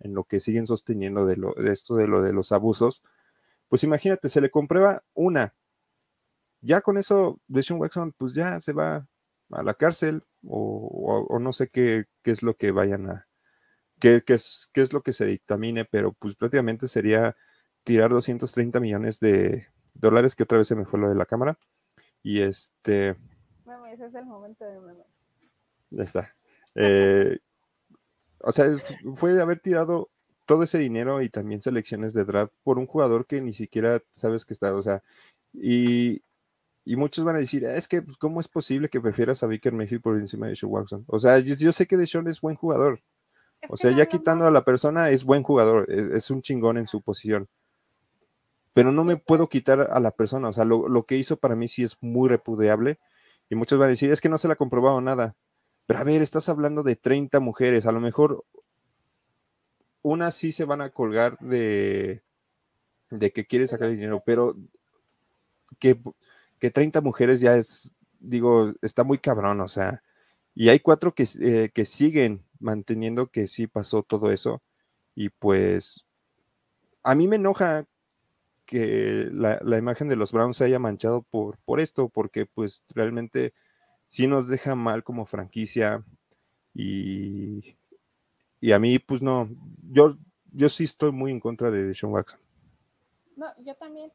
lo 0.00 0.24
que 0.24 0.40
siguen 0.40 0.66
sosteniendo 0.66 1.26
de, 1.26 1.36
lo, 1.36 1.54
de 1.54 1.72
esto 1.72 1.96
de 1.96 2.06
lo 2.06 2.22
de 2.22 2.32
los 2.32 2.52
abusos, 2.52 3.02
pues 3.68 3.84
imagínate, 3.84 4.28
se 4.28 4.40
le 4.40 4.50
comprueba 4.50 5.02
una. 5.14 5.54
Ya 6.60 6.80
con 6.80 6.98
eso, 6.98 7.40
Deshaun 7.48 7.80
Watson, 7.80 8.12
pues 8.16 8.34
ya 8.34 8.60
se 8.60 8.72
va 8.72 9.08
a 9.50 9.62
la 9.62 9.74
cárcel 9.74 10.24
o, 10.46 11.38
no 11.40 11.52
sé 11.52 11.68
qué, 11.68 12.06
es 12.24 12.42
lo 12.42 12.56
que 12.56 12.70
vayan 12.70 13.08
a, 13.10 13.28
qué, 14.00 14.22
es, 14.26 14.68
qué 14.72 14.82
es 14.82 14.92
lo 14.92 15.02
que 15.02 15.12
se 15.12 15.26
dictamine, 15.26 15.84
pero 15.84 16.12
pues 16.12 16.34
prácticamente 16.34 16.88
sería 16.88 17.36
tirar 17.84 18.10
230 18.10 18.80
millones 18.80 19.20
de 19.20 19.66
dólares, 19.94 20.34
que 20.34 20.44
otra 20.44 20.58
vez 20.58 20.68
se 20.68 20.76
me 20.76 20.84
fue 20.84 21.00
lo 21.00 21.08
de 21.08 21.14
la 21.14 21.26
cámara. 21.26 21.58
Y 22.22 22.40
este... 22.40 23.16
ese 23.92 24.06
es 24.06 24.14
el 24.14 24.26
momento 24.26 24.64
de 24.64 24.78
Ya 25.90 26.02
está. 26.02 26.34
Eh, 26.74 27.38
o 28.38 28.52
sea, 28.52 28.66
fue 29.14 29.32
de 29.34 29.42
haber 29.42 29.60
tirado 29.60 30.10
todo 30.46 30.62
ese 30.64 30.78
dinero 30.78 31.22
y 31.22 31.28
también 31.28 31.60
selecciones 31.60 32.14
de 32.14 32.24
draft 32.24 32.52
por 32.64 32.78
un 32.78 32.86
jugador 32.86 33.26
que 33.26 33.40
ni 33.40 33.52
siquiera 33.52 34.02
sabes 34.10 34.44
que 34.44 34.54
está, 34.54 34.74
o 34.74 34.82
sea, 34.82 35.02
y, 35.52 36.22
y 36.84 36.96
muchos 36.96 37.24
van 37.24 37.36
a 37.36 37.38
decir, 37.38 37.64
es 37.64 37.86
que, 37.86 38.02
pues, 38.02 38.16
¿cómo 38.16 38.40
es 38.40 38.48
posible 38.48 38.88
que 38.88 39.00
prefieras 39.00 39.42
a 39.42 39.46
Baker 39.46 39.72
Mayfield 39.72 40.02
por 40.02 40.18
encima 40.18 40.48
de 40.48 40.56
Sean 40.56 40.72
Watson? 40.72 41.04
O 41.06 41.18
sea, 41.18 41.38
yo, 41.38 41.72
sé 41.72 41.86
que 41.86 41.96
Deshaun 41.96 42.28
es 42.28 42.40
buen 42.40 42.56
jugador. 42.56 43.02
o 43.68 43.76
sea, 43.76 43.92
ya 43.92 44.06
quitando 44.06 44.46
a 44.46 44.50
la 44.50 44.64
persona, 44.64 45.10
es 45.10 45.24
buen 45.24 45.42
jugador, 45.42 45.88
es, 45.90 46.30
un 46.30 46.42
chingón 46.42 46.78
en 46.78 46.88
su 46.88 47.00
posición. 47.02 47.48
Pero 48.72 48.92
no 48.92 49.04
me 49.04 49.16
puedo 49.16 49.48
quitar 49.48 49.88
a 49.92 50.00
la 50.00 50.12
persona. 50.12 50.48
O 50.48 50.52
sea, 50.52 50.64
lo, 50.64 51.04
que 51.06 51.16
hizo 51.16 51.36
para 51.36 51.56
mí 51.56 51.68
sí 51.68 51.82
es 51.82 51.96
muy 52.00 52.28
repudiable. 52.28 52.98
Y 53.50 53.54
muchos 53.54 53.78
van 53.78 53.88
a 53.88 53.90
decir, 53.90 54.10
es 54.10 54.20
que 54.20 54.28
no 54.28 54.38
se 54.38 54.48
le 54.48 54.54
ha 54.54 54.56
comprobado 54.56 55.00
nada. 55.00 55.36
Pero 55.86 56.00
a 56.00 56.04
ver, 56.04 56.22
estás 56.22 56.48
hablando 56.48 56.82
de 56.82 56.96
30 56.96 57.40
mujeres. 57.40 57.86
A 57.86 57.92
lo 57.92 58.00
mejor 58.00 58.44
unas 60.02 60.34
sí 60.34 60.52
se 60.52 60.64
van 60.64 60.80
a 60.80 60.90
colgar 60.90 61.38
de, 61.38 62.22
de 63.10 63.30
que 63.32 63.46
quiere 63.46 63.68
sacar 63.68 63.90
dinero, 63.90 64.22
pero 64.24 64.56
que 65.78 65.98
que 66.62 66.70
30 66.70 67.00
mujeres 67.00 67.40
ya 67.40 67.56
es, 67.56 67.92
digo, 68.20 68.72
está 68.82 69.02
muy 69.02 69.18
cabrón, 69.18 69.60
o 69.60 69.66
sea, 69.66 70.00
y 70.54 70.68
hay 70.68 70.78
cuatro 70.78 71.12
que, 71.12 71.26
eh, 71.40 71.70
que 71.74 71.84
siguen 71.84 72.44
manteniendo 72.60 73.32
que 73.32 73.48
sí 73.48 73.66
pasó 73.66 74.04
todo 74.04 74.30
eso, 74.30 74.62
y 75.16 75.30
pues 75.30 76.06
a 77.02 77.16
mí 77.16 77.26
me 77.26 77.34
enoja 77.34 77.88
que 78.66 79.28
la, 79.32 79.78
imagen 79.78 80.08
de 80.08 80.16
los 80.16 80.32
Browns 80.32 80.56
se 80.56 80.64
haya 80.64 80.78
manchado 80.78 81.22
por, 81.22 81.58
por 81.58 81.80
esto, 81.80 82.08
porque 82.08 82.46
pues 82.46 82.84
realmente 82.90 83.52
sí 84.08 84.26
nos 84.26 84.48
deja 84.48 84.74
mal 84.74 85.04
como 85.04 85.26
franquicia 85.26 86.04
y, 86.74 87.76
y 88.60 88.72
a 88.72 88.78
mí 88.78 88.98
pues 88.98 89.22
no, 89.22 89.48
yo, 89.90 90.16
yo 90.52 90.68
sí 90.68 90.84
estoy 90.84 91.12
muy 91.12 91.30
en 91.30 91.40
contra 91.40 91.70
de 91.70 91.94
Sean 91.94 92.12
Watson. 92.12 92.40
No, 93.36 93.46
yo 93.64 93.74
también. 93.74 94.12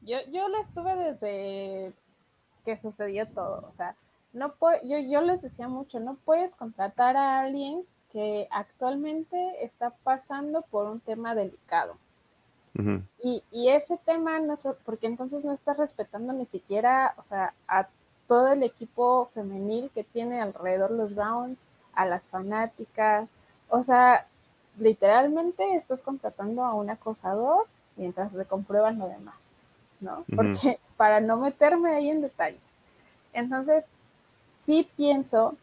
Yo, 0.00 0.18
yo 0.32 0.48
la 0.48 0.60
estuve 0.60 0.96
desde 0.96 1.92
que 2.64 2.76
sucedió 2.80 3.28
todo. 3.28 3.68
O 3.68 3.76
sea, 3.76 3.96
no 4.32 4.54
yo, 4.84 4.98
yo 4.98 5.20
les 5.20 5.42
decía 5.42 5.68
mucho, 5.68 6.00
no 6.00 6.16
puedes 6.24 6.54
contratar 6.54 7.16
a 7.16 7.40
alguien 7.40 7.84
que 8.10 8.48
actualmente 8.50 9.64
está 9.64 9.90
pasando 10.02 10.62
por 10.62 10.86
un 10.86 11.00
tema 11.00 11.34
delicado. 11.34 11.96
Y, 13.22 13.44
y, 13.50 13.68
ese 13.68 13.98
tema, 13.98 14.40
no 14.40 14.54
porque 14.84 15.06
entonces 15.06 15.44
no 15.44 15.52
estás 15.52 15.76
respetando 15.76 16.32
ni 16.32 16.46
siquiera, 16.46 17.14
o 17.18 17.24
sea, 17.28 17.52
a 17.68 17.88
todo 18.26 18.52
el 18.52 18.62
equipo 18.62 19.30
femenil 19.34 19.90
que 19.94 20.04
tiene 20.04 20.40
alrededor 20.40 20.90
los 20.90 21.14
Browns, 21.14 21.62
a 21.92 22.06
las 22.06 22.28
fanáticas, 22.28 23.28
o 23.68 23.82
sea, 23.82 24.26
literalmente 24.78 25.76
estás 25.76 26.00
contratando 26.00 26.64
a 26.64 26.72
un 26.74 26.88
acosador 26.88 27.66
mientras 27.96 28.32
le 28.32 28.46
comprueban 28.46 28.98
lo 28.98 29.06
demás. 29.06 29.34
¿no? 30.02 30.24
Porque 30.34 30.78
para 30.96 31.20
no 31.20 31.38
meterme 31.38 31.94
ahí 31.94 32.10
en 32.10 32.20
detalles. 32.20 32.60
Entonces, 33.32 33.84
sí 34.66 34.88
pienso 34.96 35.56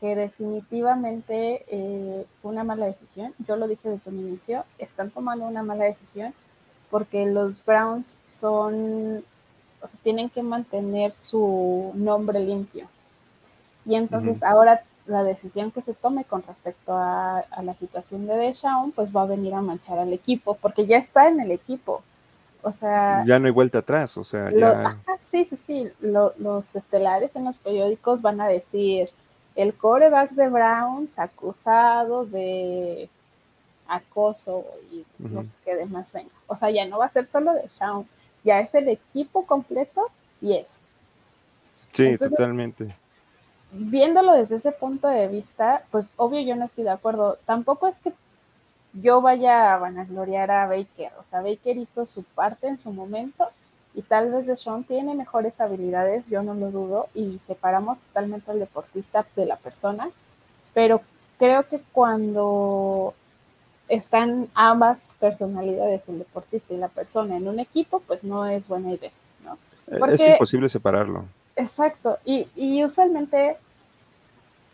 que 0.00 0.14
definitivamente 0.14 1.64
eh, 1.68 2.26
fue 2.40 2.52
una 2.52 2.64
mala 2.64 2.86
decisión. 2.86 3.34
Yo 3.46 3.56
lo 3.56 3.66
dije 3.66 3.88
desde 3.88 4.10
un 4.10 4.20
inicio, 4.20 4.64
están 4.78 5.10
tomando 5.10 5.44
una 5.46 5.62
mala 5.62 5.84
decisión 5.84 6.34
porque 6.90 7.26
los 7.26 7.64
Browns 7.64 8.18
son, 8.24 9.24
o 9.82 9.86
sea, 9.86 10.00
tienen 10.02 10.30
que 10.30 10.42
mantener 10.42 11.12
su 11.12 11.92
nombre 11.94 12.40
limpio. 12.40 12.88
Y 13.84 13.94
entonces 13.94 14.42
ahora 14.42 14.82
la 15.06 15.24
decisión 15.24 15.70
que 15.70 15.80
se 15.80 15.94
tome 15.94 16.24
con 16.24 16.42
respecto 16.42 16.92
a, 16.94 17.44
la 17.62 17.74
situación 17.74 18.26
de 18.26 18.36
Deshaun, 18.36 18.92
pues 18.92 19.14
va 19.14 19.22
a 19.22 19.26
venir 19.26 19.54
a 19.54 19.62
manchar 19.62 19.98
al 19.98 20.12
equipo, 20.12 20.54
porque 20.60 20.86
ya 20.86 20.98
está 20.98 21.28
en 21.28 21.40
el 21.40 21.50
equipo. 21.50 22.02
O 22.62 22.72
sea. 22.72 23.24
Ya 23.24 23.38
no 23.38 23.46
hay 23.46 23.52
vuelta 23.52 23.78
atrás, 23.78 24.16
o 24.18 24.24
sea, 24.24 24.50
ya. 24.50 24.98
sí, 25.22 25.46
sí, 25.46 25.58
sí. 25.66 25.90
los 26.00 26.76
estelares 26.76 27.34
en 27.36 27.44
los 27.44 27.56
periódicos 27.56 28.20
van 28.20 28.40
a 28.40 28.48
decir: 28.48 29.10
el 29.62 29.74
coreback 29.74 30.30
de 30.30 30.48
Browns 30.48 31.18
acusado 31.18 32.24
de 32.24 33.08
acoso 33.86 34.64
y 34.90 35.04
lo 35.18 35.44
que 35.64 35.74
demás 35.74 36.12
venga. 36.12 36.30
O 36.46 36.56
sea, 36.56 36.70
ya 36.70 36.86
no 36.86 36.98
va 36.98 37.06
a 37.06 37.10
ser 37.10 37.26
solo 37.26 37.52
de 37.52 37.68
Shawn, 37.68 38.06
ya 38.44 38.60
es 38.60 38.74
el 38.74 38.88
equipo 38.88 39.44
completo 39.46 40.10
y 40.40 40.54
él. 40.54 40.66
Sí, 41.92 42.16
totalmente 42.18 42.94
viéndolo 43.70 44.32
desde 44.32 44.56
ese 44.56 44.72
punto 44.72 45.08
de 45.08 45.28
vista, 45.28 45.84
pues 45.90 46.14
obvio 46.16 46.40
yo 46.40 46.56
no 46.56 46.64
estoy 46.64 46.84
de 46.84 46.90
acuerdo. 46.90 47.38
Tampoco 47.44 47.86
es 47.88 47.98
que 47.98 48.12
yo 48.94 49.20
vaya 49.20 49.74
a 49.74 49.78
vanagloriar 49.78 50.50
a 50.50 50.66
Baker. 50.66 51.12
O 51.18 51.24
sea, 51.30 51.42
Baker 51.42 51.76
hizo 51.76 52.06
su 52.06 52.22
parte 52.22 52.68
en 52.68 52.78
su 52.78 52.92
momento 52.92 53.50
y 53.98 54.02
tal 54.02 54.30
vez 54.30 54.46
Deshaun 54.46 54.84
tiene 54.84 55.16
mejores 55.16 55.60
habilidades, 55.60 56.28
yo 56.28 56.44
no 56.44 56.54
lo 56.54 56.70
dudo, 56.70 57.08
y 57.14 57.40
separamos 57.48 57.98
totalmente 57.98 58.48
al 58.52 58.60
deportista 58.60 59.26
de 59.34 59.44
la 59.44 59.56
persona, 59.56 60.08
pero 60.72 61.00
creo 61.36 61.66
que 61.66 61.80
cuando 61.90 63.12
están 63.88 64.46
ambas 64.54 65.00
personalidades, 65.18 66.08
el 66.08 66.20
deportista 66.20 66.74
y 66.74 66.76
la 66.76 66.86
persona, 66.86 67.38
en 67.38 67.48
un 67.48 67.58
equipo, 67.58 67.98
pues 68.06 68.22
no 68.22 68.46
es 68.46 68.68
buena 68.68 68.92
idea, 68.92 69.10
¿no? 69.44 69.58
es 70.06 70.24
imposible 70.24 70.68
separarlo. 70.68 71.24
Exacto, 71.56 72.18
y, 72.24 72.46
y 72.54 72.84
usualmente 72.84 73.56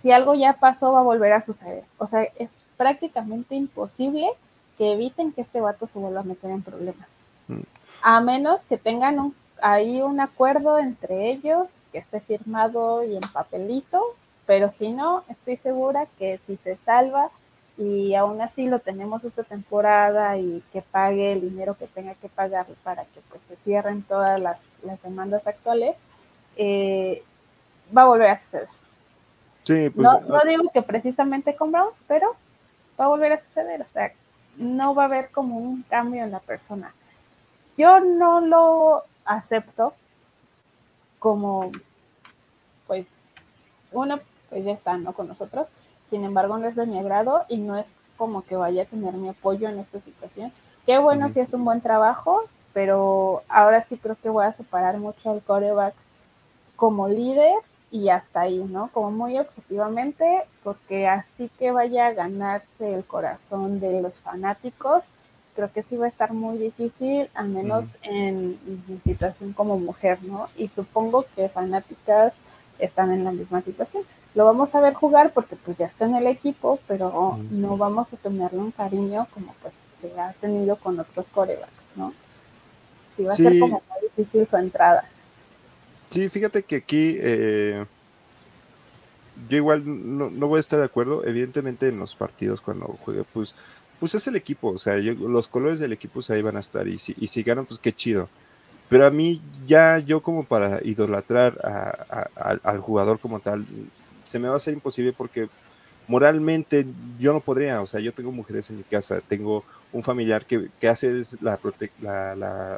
si 0.03 0.13
algo 0.13 0.35
ya 0.35 0.53
pasó 0.61 0.93
va 0.93 1.01
a 1.01 1.03
volver 1.03 1.33
a 1.33 1.41
suceder. 1.41 1.85
O 1.97 2.07
sea, 2.07 2.25
es 2.37 2.51
prácticamente 2.77 3.55
imposible 3.55 4.29
que 4.77 4.93
eviten 4.93 5.33
que 5.33 5.41
este 5.41 5.63
vato 5.63 5.87
se 5.87 5.99
vuelva 5.99 6.21
a 6.21 6.25
meter 6.25 6.51
en 6.51 6.61
problemas. 6.61 7.09
Mm. 7.49 7.63
A 8.07 8.21
menos 8.21 8.61
que 8.69 8.77
tengan 8.77 9.19
un, 9.19 9.35
ahí 9.63 10.03
un 10.03 10.21
acuerdo 10.21 10.79
entre 10.79 11.31
ellos, 11.31 11.79
que 11.91 11.97
esté 11.97 12.21
firmado 12.21 13.03
y 13.03 13.17
en 13.17 13.23
papelito, 13.33 14.03
pero 14.45 14.71
si 14.71 14.91
no, 14.91 15.25
estoy 15.31 15.57
segura 15.57 16.07
que 16.19 16.39
si 16.47 16.59
se 16.59 16.77
salva 16.85 17.31
y 17.79 18.15
aún 18.15 18.43
así 18.43 18.67
lo 18.67 18.81
tenemos 18.81 19.25
esta 19.25 19.43
temporada 19.43 20.37
y 20.37 20.63
que 20.71 20.83
pague 20.83 21.33
el 21.33 21.41
dinero 21.41 21.79
que 21.79 21.87
tenga 21.87 22.13
que 22.17 22.29
pagar 22.29 22.67
para 22.83 23.05
que 23.07 23.23
pues 23.31 23.41
se 23.49 23.57
cierren 23.65 24.03
todas 24.03 24.39
las, 24.39 24.59
las 24.83 25.03
demandas 25.03 25.47
actuales, 25.47 25.97
eh, 26.57 27.23
va 27.97 28.03
a 28.03 28.07
volver 28.07 28.29
a 28.29 28.39
suceder. 28.39 28.69
Pues, 29.67 29.97
no, 29.97 30.21
no, 30.21 30.37
ah. 30.37 30.43
digo 30.47 30.71
que 30.75 30.83
precisamente 30.83 31.57
con 31.57 31.73
Browns, 31.73 31.97
pero 32.07 32.37
va 33.01 33.07
a 33.07 33.09
volver 33.09 33.33
a 33.33 33.43
suceder. 33.43 33.81
O 33.81 33.93
sea, 33.95 34.13
no 34.59 34.95
va 34.95 35.05
a 35.05 35.07
haber 35.07 35.31
como 35.31 35.57
un 35.57 35.85
cambio 35.85 36.23
en 36.23 36.33
la 36.33 36.41
persona. 36.41 36.93
Yo 37.77 38.01
no 38.01 38.41
lo 38.41 39.03
acepto 39.25 39.95
como, 41.19 41.73
pues, 42.87 43.07
uno, 43.93 44.21
pues 44.51 44.65
ya 44.65 44.73
está, 44.73 44.97
¿no? 44.97 45.13
Con 45.13 45.29
nosotros. 45.29 45.73
Sin 46.11 46.25
embargo, 46.25 46.59
no 46.59 46.69
es 46.69 46.77
de 46.77 46.87
mi 46.87 46.99
agrado 46.99 47.45
y 47.49 47.57
no 47.57 47.77
es 47.77 47.87
como 48.17 48.43
que 48.43 48.57
vaya 48.57 48.83
a 48.83 48.87
tener 48.87 49.15
mi 49.15 49.29
apoyo 49.29 49.69
en 49.69 49.79
esta 49.79 50.01
situación. 50.01 50.53
Qué 50.87 50.99
bueno 50.99 51.29
si 51.29 51.41
es 51.41 51.55
un 51.55 51.65
buen 51.65 51.81
trabajo, 51.81 52.45
pero 52.73 53.43
ahora 53.49 53.83
sí 53.83 53.97
creo 53.97 54.17
que 54.23 54.29
voy 54.29 54.45
a 54.45 54.53
separar 54.53 54.99
mucho 54.99 55.31
al 55.31 55.43
coreback 55.43 55.95
como 56.77 57.09
líder 57.09 57.55
y 57.91 58.09
hasta 58.09 58.43
ahí, 58.43 58.63
¿no? 58.65 58.91
Como 58.93 59.11
muy 59.11 59.39
objetivamente, 59.39 60.43
porque 60.63 61.09
así 61.09 61.49
que 61.59 61.71
vaya 61.71 62.09
a 62.09 62.13
ganarse 62.13 62.93
el 62.93 63.05
corazón 63.05 63.81
de 63.81 64.03
los 64.03 64.19
fanáticos, 64.19 65.05
creo 65.55 65.73
que 65.73 65.83
sí 65.83 65.97
va 65.97 66.07
a 66.07 66.09
estar 66.09 66.33
muy 66.33 66.59
difícil, 66.59 67.29
al 67.35 67.49
menos 67.49 67.87
en 68.03 68.59
mi 68.67 69.01
situación 69.05 69.53
como 69.53 69.79
mujer, 69.79 70.19
¿no? 70.23 70.49
Y 70.57 70.69
supongo 70.69 71.25
que 71.35 71.49
fanáticas 71.49 72.33
están 72.79 73.13
en 73.13 73.25
la 73.25 73.33
misma 73.33 73.63
situación. 73.63 74.03
Lo 74.35 74.45
vamos 74.45 74.75
a 74.75 74.81
ver 74.81 74.95
jugar 74.95 75.33
porque 75.33 75.57
pues 75.57 75.79
ya 75.79 75.87
está 75.87 76.07
en 76.07 76.17
el 76.17 76.27
equipo, 76.27 76.81
pero 76.89 77.39
no 77.51 77.77
vamos 77.77 78.13
a 78.13 78.17
tenerle 78.17 78.59
un 78.59 78.73
cariño 78.73 79.29
como 79.33 79.55
pues 79.63 79.75
se 80.01 80.21
ha 80.21 80.33
tenido 80.35 80.77
con 80.77 80.99
otros 80.99 81.31
corebacks, 81.31 81.73
¿no? 81.95 82.13
Sí 83.17 83.23
va 83.23 83.33
a 83.33 83.37
ser 83.37 83.61
como 83.61 83.81
muy 83.89 84.11
difícil 84.17 84.47
su 84.47 84.57
entrada. 84.57 85.09
Sí, 86.11 86.29
fíjate 86.29 86.63
que 86.63 86.77
aquí 86.77 87.17
eh, 87.21 87.85
yo 89.49 89.57
igual 89.57 89.83
no, 89.85 90.31
voy 90.49 90.59
a 90.59 90.61
estar 90.61 90.79
de 90.79 90.85
acuerdo. 90.85 91.25
Evidentemente 91.25 91.89
en 91.89 91.99
los 91.99 92.15
partidos 92.15 92.61
cuando 92.61 92.87
juegue, 93.05 93.25
pues, 93.33 93.55
pues 94.05 94.17
es 94.17 94.27
el 94.27 94.37
equipo. 94.37 94.69
O 94.69 94.77
sea, 94.77 94.97
los 94.97 95.49
colores 95.49 95.79
del 95.79 95.95
equipo 95.95 96.21
ahí 96.29 96.43
van 96.43 96.59
a 96.59 96.61
estar. 96.61 96.87
Y 96.87 96.99
si, 96.99 97.15
y 97.19 97.27
si 97.27 97.43
ganan, 97.43 97.65
pues 97.65 97.81
qué 97.81 97.91
chido. 97.91 98.29
Pero 98.91 99.07
a 99.07 99.11
mí 99.11 99.41
ya 99.67 99.99
yo 99.99 100.23
como 100.23 100.45
para 100.45 100.79
idolatrar 100.85 101.59
al 102.45 102.81
jugador 102.81 103.19
como 103.19 103.41
tal, 103.41 103.65
se 104.25 104.39
me 104.39 104.49
va 104.49 104.55
a 104.55 104.57
hacer 104.59 104.75
imposible 104.75 105.15
porque 105.15 105.49
moralmente 106.07 106.85
yo 107.19 107.33
no 107.33 107.41
podría, 107.41 107.81
o 107.81 107.87
sea, 107.87 107.99
yo 108.01 108.13
tengo 108.13 108.31
mujeres 108.31 108.69
en 108.69 108.77
mi 108.77 108.83
casa, 108.83 109.23
tengo 109.27 109.65
un 109.91 110.03
familiar 110.03 110.45
que, 110.45 110.69
hace 110.87 111.15
la, 111.41 111.59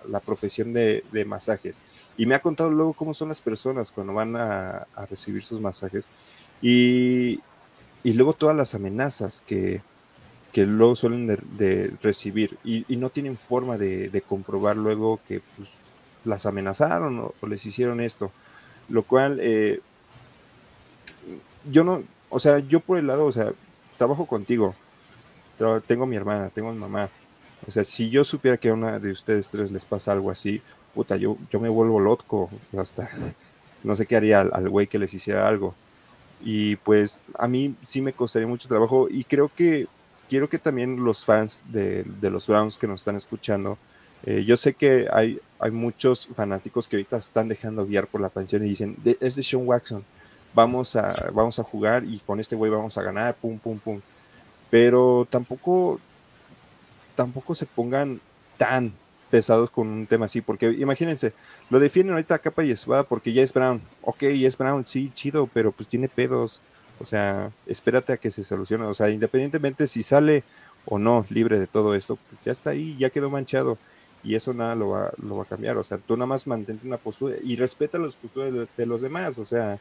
la, 0.07 0.21
profesión 0.21 0.73
de, 0.73 1.03
masajes 1.27 1.83
y 2.17 2.25
me 2.25 2.37
ha 2.37 2.41
contado 2.41 2.71
luego 2.71 2.93
cómo 2.93 3.15
son 3.15 3.31
las 3.31 3.41
personas 3.41 3.91
cuando 3.91 4.13
van 4.13 4.37
a, 4.37 4.87
recibir 5.11 5.43
sus 5.43 5.61
masajes 5.61 6.07
y, 6.63 7.41
luego 8.05 8.33
todas 8.33 8.55
las 8.55 8.77
amenazas 8.77 9.43
que, 9.45 9.83
luego 10.65 10.97
suelen 10.97 11.27
de, 11.27 11.93
recibir 12.01 12.57
y, 12.65 12.85
no 12.97 13.11
tienen 13.11 13.37
forma 13.37 13.77
de, 13.77 14.23
comprobar 14.27 14.77
luego 14.77 15.21
que 15.29 15.43
pues, 15.57 15.71
las 16.25 16.47
amenazaron 16.47 17.33
o, 17.41 17.47
les 17.47 17.67
hicieron 17.67 18.01
esto, 18.01 18.31
lo 18.89 19.03
cual 19.03 19.39
eh, 19.43 19.81
yo 21.71 21.85
no, 21.85 22.03
o 22.31 22.39
sea, 22.39 22.61
yo 22.61 22.81
por 22.81 22.99
el 22.99 23.07
lado, 23.07 23.27
o 23.27 23.33
sea, 23.33 23.53
trabajo 23.99 24.27
contigo, 24.27 24.75
tengo 25.87 26.07
mi 26.07 26.17
hermana, 26.17 26.51
tengo 26.51 26.73
mi 26.73 26.79
mamá. 26.79 27.09
O 27.67 27.71
sea, 27.71 27.85
si 27.85 28.11
yo 28.11 28.25
supiera 28.25 28.57
que 28.57 28.69
a 28.69 28.75
una 28.75 28.99
de 28.99 29.11
ustedes 29.11 29.49
tres 29.49 29.71
les 29.73 29.85
pasa 29.85 30.13
algo 30.13 30.31
así, 30.31 30.63
puta, 30.95 31.17
yo, 31.17 31.37
yo 31.51 31.61
me 31.61 31.69
vuelvo 31.69 32.01
loco, 32.01 32.51
hasta 32.79 33.09
no 33.83 33.95
sé 33.95 34.07
qué 34.07 34.17
haría 34.17 34.41
al 34.41 34.69
güey 34.69 34.87
que 34.87 34.99
les 34.99 35.13
hiciera 35.15 35.49
algo. 35.49 35.75
Y 36.43 36.77
pues 36.77 37.21
a 37.39 37.49
mí 37.49 37.75
sí 37.85 38.03
me 38.03 38.13
costaría 38.13 38.47
mucho 38.47 38.69
trabajo 38.69 39.09
y 39.11 39.25
creo 39.25 39.51
que 39.55 39.89
quiero 40.29 40.49
que 40.49 40.59
también 40.59 41.05
los 41.05 41.25
fans 41.25 41.65
de, 41.69 42.05
los 42.23 42.47
Browns 42.47 42.79
que 42.79 42.87
nos 42.87 43.01
están 43.01 43.17
escuchando, 43.17 43.79
eh, 44.25 44.45
yo 44.45 44.57
sé 44.57 44.75
que 44.75 45.09
hay, 45.13 45.41
muchos 45.73 46.29
fanáticos 46.35 46.89
que 46.89 46.97
ahorita 46.97 47.17
están 47.17 47.49
dejando 47.49 47.87
guiar 47.87 48.07
por 48.07 48.21
la 48.21 48.29
pensión 48.29 48.65
y 48.65 48.69
dicen, 48.69 48.97
es 49.21 49.37
de 49.37 49.43
Sean 49.43 49.67
Watson 49.67 50.05
vamos 50.57 50.97
a, 50.97 51.31
vamos 51.35 51.59
a 51.59 51.63
jugar 51.63 52.03
y 52.05 52.19
con 52.21 52.41
este 52.41 52.57
güey 52.57 52.71
vamos 52.71 52.97
a 52.97 53.03
ganar, 53.03 53.35
pum, 53.35 53.59
pum, 53.59 53.79
pum. 53.79 54.01
Pero 54.71 55.29
tampoco, 55.31 56.01
tampoco 57.15 57.55
se 57.55 57.67
pongan 57.67 58.21
tan 58.57 58.93
pesados 59.31 59.71
con 59.71 59.87
un 59.87 60.07
tema 60.07 60.27
así, 60.27 60.41
porque 60.41 60.71
imagínense, 60.71 61.35
lo 61.69 61.79
defienden 61.79 62.15
ahorita 62.15 62.37
a 62.37 62.39
capa 62.39 62.65
y 62.65 62.71
espada 62.71 63.03
porque 63.03 63.35
ya 63.35 63.43
es 63.43 63.53
Brown. 63.53 63.83
Ok, 64.01 64.23
ya 64.23 64.49
es 64.49 64.57
Brown, 64.57 64.87
sí, 64.87 65.13
chido, 65.15 65.47
pero 65.53 65.73
pues 65.73 65.89
tiene 65.89 66.09
pedos. 66.09 66.61
O 66.99 67.05
sea, 67.05 67.53
espérate 67.67 68.13
a 68.13 68.17
que 68.17 68.31
se 68.31 68.45
solucione. 68.45 68.85
O 68.85 68.95
sea, 68.95 69.11
independientemente 69.11 69.87
si 69.87 70.03
sale 70.03 70.45
o 70.85 70.99
no 70.99 71.27
libre 71.31 71.59
de 71.59 71.67
todo 71.67 71.95
esto, 71.95 72.17
pues 72.17 72.41
ya 72.45 72.53
está 72.53 72.71
ahí, 72.71 72.97
ya 72.99 73.11
quedó 73.11 73.31
manchado. 73.31 73.79
Y 74.23 74.35
eso 74.35 74.53
nada 74.55 74.75
lo 74.75 74.91
va, 74.91 75.13
lo 75.23 75.37
va 75.37 75.45
a 75.45 75.47
cambiar. 75.47 75.77
O 75.77 75.85
sea, 75.85 75.99
tú 75.99 76.17
nada 76.17 76.27
más 76.27 76.47
mantente 76.47 76.87
una 76.87 76.97
postura 76.97 77.37
y 77.43 77.57
respeta 77.57 77.99
las 77.99 78.17
posturas 78.17 78.53
de 78.77 78.87
los 78.87 79.01
demás. 79.01 79.39
O 79.39 79.45
sea, 79.45 79.79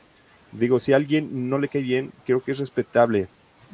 digo, 0.51 0.79
si 0.79 0.93
a 0.93 0.97
alguien 0.97 1.49
no 1.49 1.57
le 1.59 1.67
cae 1.67 1.81
bien, 1.81 2.11
creo 2.25 2.43
que 2.43 2.51
es 2.51 2.59
respetable 2.59 3.27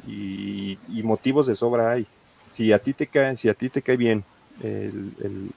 y, 0.06 0.78
motivos 1.02 1.46
de 1.46 1.56
sobra 1.56 1.90
hay. 1.90 2.06
Si 2.50 2.72
a 2.72 2.78
ti 2.78 2.92
te 2.92 3.06
cae, 3.06 3.36
si 3.36 3.48
a 3.48 3.54
ti 3.54 3.68
te 3.68 3.82
cae 3.82 3.96
bien 3.96 4.24
el, 4.62 5.52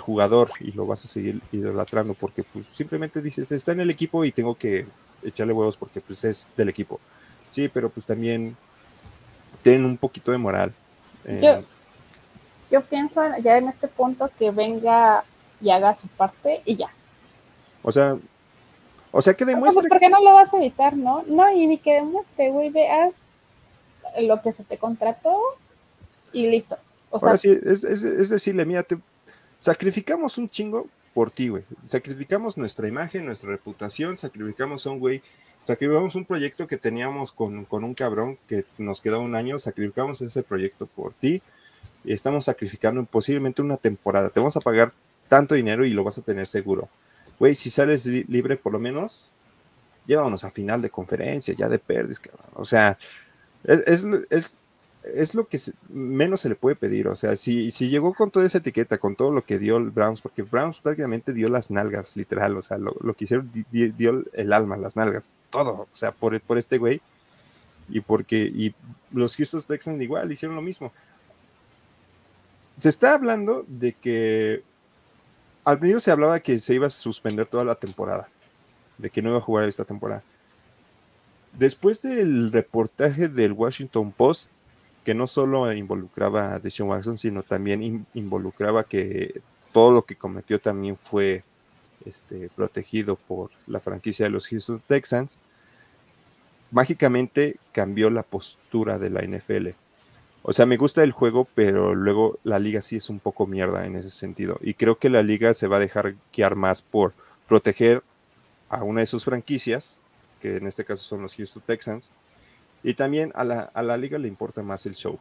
jugador 0.00 0.50
y 0.60 0.72
lo 0.72 0.86
vas 0.86 1.04
a 1.04 1.08
seguir 1.08 1.40
idolatrando 1.50 2.14
porque 2.14 2.44
pues 2.44 2.66
simplemente 2.66 3.22
dices, 3.22 3.50
está 3.52 3.72
en 3.72 3.80
el 3.80 3.90
equipo 3.90 4.24
y 4.24 4.32
tengo 4.32 4.54
que 4.54 4.86
echarle 5.22 5.52
huevos 5.52 5.76
porque 5.76 6.00
pues 6.00 6.24
es 6.24 6.48
del 6.56 6.68
equipo. 6.68 7.00
Sí, 7.50 7.68
pero 7.68 7.90
pues 7.90 8.04
también 8.06 8.56
tienen 9.62 9.84
un 9.84 9.96
poquito 9.96 10.30
de 10.30 10.38
moral. 10.38 10.72
Eh. 11.24 11.40
yo, 11.42 11.64
yo 12.70 12.84
pienso 12.84 13.22
ya 13.42 13.58
en 13.58 13.68
este 13.68 13.88
punto 13.88 14.30
que 14.38 14.50
venga 14.50 15.24
y 15.60 15.70
haga 15.70 15.96
su 15.98 16.08
parte 16.08 16.62
y 16.64 16.76
ya. 16.76 16.90
O 17.82 17.92
sea, 17.92 18.18
O 19.10 19.22
sea, 19.22 19.34
que 19.34 19.44
demuestre. 19.44 19.88
¿Por 19.88 19.98
qué 19.98 20.08
no 20.08 20.22
lo 20.22 20.34
vas 20.34 20.52
a 20.52 20.58
evitar, 20.58 20.96
no? 20.96 21.24
No, 21.26 21.50
y 21.50 21.66
ni 21.66 21.78
que 21.78 21.94
demuestre, 21.94 22.50
güey, 22.50 22.70
veas 22.70 23.14
lo 24.20 24.42
que 24.42 24.52
se 24.52 24.64
te 24.64 24.78
contrató 24.78 25.38
y 26.32 26.48
listo. 26.48 26.76
O 27.10 27.18
Ahora 27.18 27.38
sí, 27.38 27.48
es, 27.48 27.84
es, 27.84 28.28
decirle, 28.28 28.64
mira, 28.64 28.82
te 28.82 28.98
sacrificamos 29.58 30.36
un 30.38 30.48
chingo 30.48 30.86
por 31.18 31.32
ti, 31.32 31.48
güey. 31.48 31.64
Sacrificamos 31.86 32.56
nuestra 32.56 32.86
imagen, 32.86 33.26
nuestra 33.26 33.50
reputación, 33.50 34.16
sacrificamos 34.16 34.86
a 34.86 34.90
un 34.90 35.00
güey, 35.00 35.20
sacrificamos 35.64 36.14
un 36.14 36.24
proyecto 36.24 36.68
que 36.68 36.76
teníamos 36.76 37.32
con, 37.32 37.64
con 37.64 37.82
un 37.82 37.92
cabrón 37.92 38.38
que 38.46 38.64
nos 38.78 39.00
quedó 39.00 39.20
un 39.20 39.34
año, 39.34 39.58
sacrificamos 39.58 40.22
ese 40.22 40.44
proyecto 40.44 40.86
por 40.86 41.14
ti 41.14 41.42
y 42.04 42.12
estamos 42.12 42.44
sacrificando 42.44 43.04
posiblemente 43.04 43.62
una 43.62 43.78
temporada. 43.78 44.30
Te 44.30 44.38
vamos 44.38 44.56
a 44.56 44.60
pagar 44.60 44.92
tanto 45.26 45.56
dinero 45.56 45.84
y 45.84 45.90
lo 45.90 46.04
vas 46.04 46.18
a 46.18 46.22
tener 46.22 46.46
seguro. 46.46 46.88
Güey, 47.40 47.56
si 47.56 47.68
sales 47.68 48.06
libre 48.06 48.56
por 48.56 48.72
lo 48.72 48.78
menos, 48.78 49.32
llévanos 50.06 50.44
a 50.44 50.52
final 50.52 50.80
de 50.82 50.90
conferencia, 50.90 51.52
ya 51.52 51.68
de 51.68 51.80
pérdidas, 51.80 52.20
O 52.54 52.64
sea, 52.64 52.96
es, 53.64 54.56
lo 55.34 55.46
que 55.46 55.58
menos 55.88 56.40
se 56.40 56.48
le 56.48 56.54
puede 56.54 56.76
pedir. 56.76 57.08
O 57.08 57.16
sea, 57.16 57.36
si, 57.36 57.70
si 57.70 57.88
llegó 57.88 58.14
con 58.14 58.30
toda 58.30 58.46
esa 58.46 58.58
etiqueta, 58.58 58.98
con 58.98 59.16
todo 59.16 59.32
lo 59.32 59.44
que 59.44 59.58
dio 59.58 59.76
el 59.76 59.90
Browns, 59.90 60.20
porque 60.20 60.42
Browns 60.42 60.80
prácticamente 60.80 61.32
dio 61.32 61.48
las 61.48 61.70
nalgas, 61.70 62.16
literal, 62.16 62.56
o 62.56 62.62
sea, 62.62 62.78
lo, 62.78 62.96
lo 63.00 63.14
que 63.14 63.24
hicieron 63.24 63.50
dio 63.70 64.24
el 64.32 64.52
alma, 64.52 64.76
las 64.76 64.96
nalgas, 64.96 65.24
todo, 65.50 65.82
o 65.82 65.88
sea, 65.92 66.12
por, 66.12 66.40
por 66.40 66.58
este 66.58 66.78
güey. 66.78 67.00
Y 67.88 68.00
porque, 68.00 68.36
y 68.36 68.74
los 69.12 69.34
Houston 69.36 69.62
Texans 69.62 70.02
igual 70.02 70.30
hicieron 70.30 70.54
lo 70.54 70.62
mismo. 70.62 70.92
Se 72.76 72.90
está 72.90 73.14
hablando 73.14 73.64
de 73.66 73.94
que 73.94 74.62
al 75.64 75.78
principio 75.78 76.00
se 76.00 76.10
hablaba 76.10 76.40
que 76.40 76.60
se 76.60 76.74
iba 76.74 76.86
a 76.86 76.90
suspender 76.90 77.46
toda 77.46 77.64
la 77.64 77.74
temporada, 77.74 78.28
de 78.98 79.10
que 79.10 79.22
no 79.22 79.30
iba 79.30 79.38
a 79.38 79.42
jugar 79.42 79.68
esta 79.68 79.84
temporada. 79.84 80.22
Después 81.58 82.02
del 82.02 82.52
reportaje 82.52 83.28
del 83.28 83.52
Washington 83.52 84.12
Post, 84.12 84.50
que 85.08 85.14
no 85.14 85.26
solo 85.26 85.72
involucraba 85.72 86.52
a 86.52 86.58
Deshaun 86.58 86.90
Watson, 86.90 87.16
sino 87.16 87.42
también 87.42 88.06
involucraba 88.12 88.84
que 88.84 89.40
todo 89.72 89.90
lo 89.90 90.02
que 90.04 90.16
cometió 90.16 90.60
también 90.60 90.98
fue 90.98 91.44
este, 92.04 92.50
protegido 92.54 93.16
por 93.16 93.48
la 93.66 93.80
franquicia 93.80 94.26
de 94.26 94.30
los 94.30 94.46
Houston 94.48 94.82
Texans, 94.86 95.38
mágicamente 96.70 97.56
cambió 97.72 98.10
la 98.10 98.22
postura 98.22 98.98
de 98.98 99.08
la 99.08 99.22
NFL 99.22 99.68
o 100.42 100.52
sea, 100.52 100.66
me 100.66 100.76
gusta 100.76 101.02
el 101.02 101.12
juego, 101.12 101.48
pero 101.54 101.94
luego 101.94 102.38
la 102.44 102.58
liga 102.58 102.82
sí 102.82 102.96
es 102.96 103.08
un 103.08 103.18
poco 103.18 103.46
mierda 103.46 103.86
en 103.86 103.96
ese 103.96 104.10
sentido. 104.10 104.58
Y 104.60 104.74
creo 104.74 104.98
que 104.98 105.08
la 105.08 105.22
liga 105.22 105.54
se 105.54 105.68
va 105.68 105.76
a 105.76 105.80
dejar 105.80 106.16
guiar 106.34 106.54
más 106.54 106.82
por 106.82 107.14
proteger 107.48 108.02
a 108.68 108.84
una 108.84 109.00
de 109.00 109.06
sus 109.06 109.24
franquicias, 109.24 110.00
que 110.42 110.56
en 110.56 110.66
este 110.66 110.84
caso 110.84 111.02
son 111.02 111.22
los 111.22 111.34
Houston 111.34 111.62
Texans, 111.66 112.12
y 112.82 112.94
también 112.94 113.32
a 113.34 113.44
la, 113.44 113.60
a 113.74 113.82
la 113.82 113.96
liga 113.96 114.18
le 114.18 114.28
importa 114.28 114.62
más 114.62 114.86
el 114.86 114.94
show. 114.94 115.18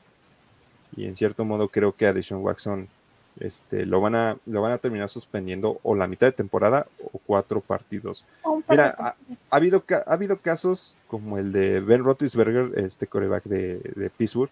Y 0.96 1.06
en 1.06 1.16
cierto 1.16 1.46
modo 1.46 1.70
creo 1.70 1.96
que 1.96 2.08
a 2.08 2.14
Deshaun 2.14 2.44
Watson 2.44 2.88
este, 3.40 3.86
lo, 3.86 4.02
van 4.02 4.16
a, 4.16 4.38
lo 4.46 4.62
van 4.62 4.72
a 4.72 4.78
terminar 4.78 5.10
suspendiendo 5.10 5.80
o 5.84 5.96
la 5.96 6.08
mitad 6.08 6.28
de 6.28 6.32
temporada 6.32 6.88
o 7.14 7.20
cuatro 7.20 7.62
partidos. 7.62 8.26
Mira, 8.70 8.96
ha, 8.98 9.16
habido, 9.50 9.84
ha 10.06 10.14
habido 10.14 10.38
casos 10.40 10.96
como 11.08 11.38
el 11.38 11.52
de 11.52 11.80
Ben 11.82 12.04
Roethlisberger, 12.04 12.80
este 12.80 13.08
coreback 13.08 13.44
de, 13.46 13.80
de 13.96 14.10
Pittsburgh, 14.10 14.50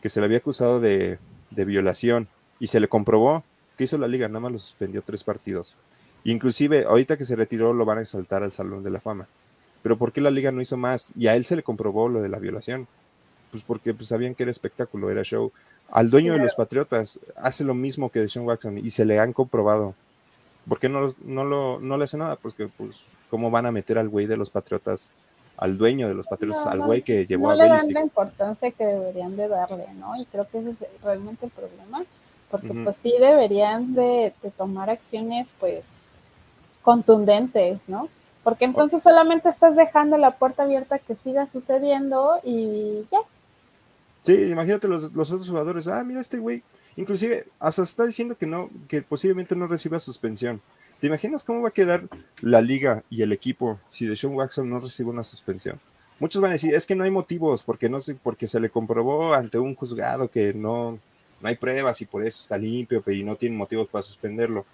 que 0.00 0.08
se 0.08 0.20
le 0.20 0.26
había 0.26 0.38
acusado 0.38 0.80
de, 0.80 1.18
violación 1.50 2.28
y 2.58 2.68
se 2.68 2.80
le 2.80 2.88
comprobó 2.88 3.44
que 3.76 3.84
hizo 3.84 3.98
la 3.98 4.08
liga, 4.08 4.28
nada 4.28 4.40
más 4.40 4.52
lo 4.52 4.58
suspendió 4.58 5.02
tres 5.02 5.24
partidos. 5.24 5.76
Inclusive, 6.24 6.84
ahorita 6.84 7.16
que 7.16 7.24
se 7.24 7.36
retiró, 7.36 7.72
lo 7.72 7.84
van 7.84 7.98
a 7.98 8.02
exaltar 8.02 8.42
al 8.42 8.52
Salón 8.52 8.82
de 8.82 8.90
la 8.90 9.00
Fama. 9.00 9.26
Pero 9.82 9.96
¿por 9.96 10.12
qué 10.12 10.20
la 10.20 10.30
liga 10.30 10.52
no 10.52 10.60
hizo 10.60 10.76
más? 10.76 11.12
Y 11.16 11.26
a 11.26 11.36
él 11.36 11.44
se 11.44 11.56
le 11.56 11.62
comprobó 11.62 12.08
lo 12.08 12.20
de 12.20 12.28
la 12.28 12.38
violación. 12.38 12.86
Pues 13.50 13.62
porque 13.62 13.94
pues, 13.94 14.08
sabían 14.08 14.34
que 14.34 14.44
era 14.44 14.50
espectáculo, 14.50 15.10
era 15.10 15.22
show. 15.22 15.52
Al 15.90 16.10
dueño 16.10 16.34
de 16.34 16.38
los 16.38 16.54
Patriotas 16.54 17.18
hace 17.36 17.64
lo 17.64 17.74
mismo 17.74 18.10
que 18.10 18.20
de 18.20 18.28
Sean 18.28 18.46
Watson 18.46 18.78
y 18.78 18.90
se 18.90 19.04
le 19.04 19.18
han 19.18 19.32
comprobado. 19.32 19.94
¿Por 20.68 20.78
qué 20.78 20.88
no, 20.88 21.14
no, 21.24 21.44
lo, 21.44 21.80
no 21.80 21.96
le 21.96 22.04
hace 22.04 22.16
nada? 22.16 22.36
Porque, 22.36 22.68
pues, 22.68 23.06
¿cómo 23.28 23.50
van 23.50 23.66
a 23.66 23.72
meter 23.72 23.98
al 23.98 24.08
güey 24.08 24.26
de 24.26 24.36
los 24.36 24.50
Patriotas 24.50 25.12
al 25.60 25.76
dueño 25.76 26.08
de 26.08 26.14
los 26.14 26.26
Patriotas, 26.26 26.66
al 26.66 26.80
güey 26.80 27.02
que 27.02 27.26
llevó 27.26 27.48
no 27.48 27.50
a 27.50 27.56
No 27.56 27.62
le 27.62 27.68
dan 27.68 27.92
la 27.92 28.00
importancia 28.00 28.70
que 28.70 28.84
deberían 28.84 29.36
de 29.36 29.46
darle, 29.46 29.86
¿no? 29.94 30.16
Y 30.16 30.24
creo 30.24 30.48
que 30.48 30.58
ese 30.58 30.70
es 30.70 30.76
realmente 31.02 31.44
el 31.44 31.52
problema, 31.52 32.02
porque 32.50 32.72
pues 32.82 32.96
sí 32.96 33.12
deberían 33.20 33.94
de, 33.94 34.32
tomar 34.56 34.88
acciones 34.88 35.52
pues 35.60 35.84
contundentes, 36.82 37.78
¿no? 37.88 38.08
Porque 38.42 38.64
entonces 38.64 39.02
solamente 39.02 39.48
estás 39.48 39.76
dejando 39.76 40.16
la 40.16 40.32
puerta 40.32 40.62
abierta 40.62 40.98
que 40.98 41.14
siga 41.14 41.46
sucediendo 41.46 42.40
y 42.42 43.06
ya. 43.10 43.18
Sí, 44.22 44.50
imagínate 44.50 44.88
los, 44.88 45.12
los 45.12 45.30
otros 45.30 45.48
jugadores, 45.48 45.86
ah, 45.88 46.02
mira 46.04 46.20
este 46.20 46.38
güey, 46.38 46.62
inclusive 46.96 47.46
hasta 47.58 47.82
está 47.82 48.04
diciendo 48.04 48.36
que 48.36 48.46
no, 48.46 48.70
que 48.88 49.02
posiblemente 49.02 49.56
no 49.56 49.66
reciba 49.66 49.98
suspensión. 49.98 50.60
¿Te 51.00 51.06
imaginas 51.06 51.44
cómo 51.44 51.62
va 51.62 51.68
a 51.68 51.72
quedar 51.72 52.02
la 52.42 52.60
liga 52.60 53.02
y 53.08 53.22
el 53.22 53.32
equipo 53.32 53.78
si 53.88 54.06
Deshaun 54.06 54.34
Watson 54.34 54.68
no 54.68 54.80
recibe 54.80 55.08
una 55.08 55.22
suspensión? 55.22 55.80
Muchos 56.18 56.42
van 56.42 56.50
a 56.50 56.52
decir, 56.52 56.74
es 56.74 56.84
que 56.84 56.94
no 56.94 57.04
hay 57.04 57.10
motivos, 57.10 57.62
porque 57.62 57.88
no 57.88 58.00
sé, 58.00 58.14
porque 58.14 58.46
se 58.46 58.60
le 58.60 58.68
comprobó 58.68 59.32
ante 59.32 59.58
un 59.58 59.74
juzgado 59.74 60.30
que 60.30 60.52
no, 60.52 60.98
no 61.40 61.48
hay 61.48 61.56
pruebas 61.56 62.02
y 62.02 62.04
por 62.04 62.22
eso 62.22 62.42
está 62.42 62.58
limpio 62.58 63.02
y 63.06 63.24
no 63.24 63.36
tiene 63.36 63.56
motivos 63.56 63.88
para 63.88 64.02
suspenderlo. 64.02 64.66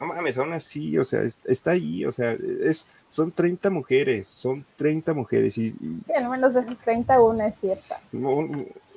No 0.00 0.06
mames, 0.06 0.36
aún 0.38 0.52
así, 0.52 0.98
o 0.98 1.04
sea, 1.04 1.22
está 1.22 1.70
ahí, 1.70 2.04
o 2.04 2.12
sea, 2.12 2.32
es, 2.32 2.86
son 3.08 3.30
30 3.30 3.70
mujeres, 3.70 4.26
son 4.26 4.64
30 4.76 5.14
mujeres. 5.14 5.56
Y, 5.56 5.74
al 6.14 6.28
menos 6.28 6.54
de 6.54 6.60
esas 6.60 6.78
31 6.78 7.44
es 7.44 7.54
cierta. 7.60 8.00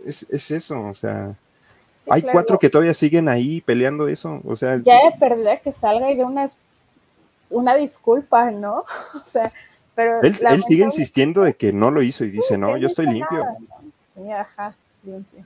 es, 0.06 0.26
es 0.30 0.52
eso, 0.52 0.82
o 0.82 0.94
sea, 0.94 1.36
hay 2.10 2.22
cuatro 2.22 2.58
que 2.58 2.70
todavía 2.70 2.94
siguen 2.94 3.28
ahí 3.30 3.62
peleando 3.62 4.08
eso, 4.08 4.42
o 4.46 4.56
sea. 4.56 4.78
Ya 4.78 5.00
he 5.08 5.18
perdido 5.18 5.52
que 5.64 5.72
salga 5.72 6.10
y 6.12 6.16
de 6.16 6.24
una, 6.24 6.50
una 7.50 7.76
disculpa, 7.76 8.52
¿no? 8.52 8.84
O 9.14 9.28
sea, 9.28 9.52
pero. 9.96 10.22
Él, 10.22 10.64
sigue 10.64 10.84
insistiendo 10.84 11.42
de 11.44 11.56
que 11.56 11.74
no 11.74 11.92
lo 11.92 12.02
hizo 12.02 12.24
y 12.24 12.32
dice, 12.32 12.58
no, 12.58 12.78
yo 12.78 12.88
estoy 12.88 13.08
limpio. 13.08 13.46
Sí, 14.14 14.32
ajá, 14.32 14.76
limpio. 15.04 15.46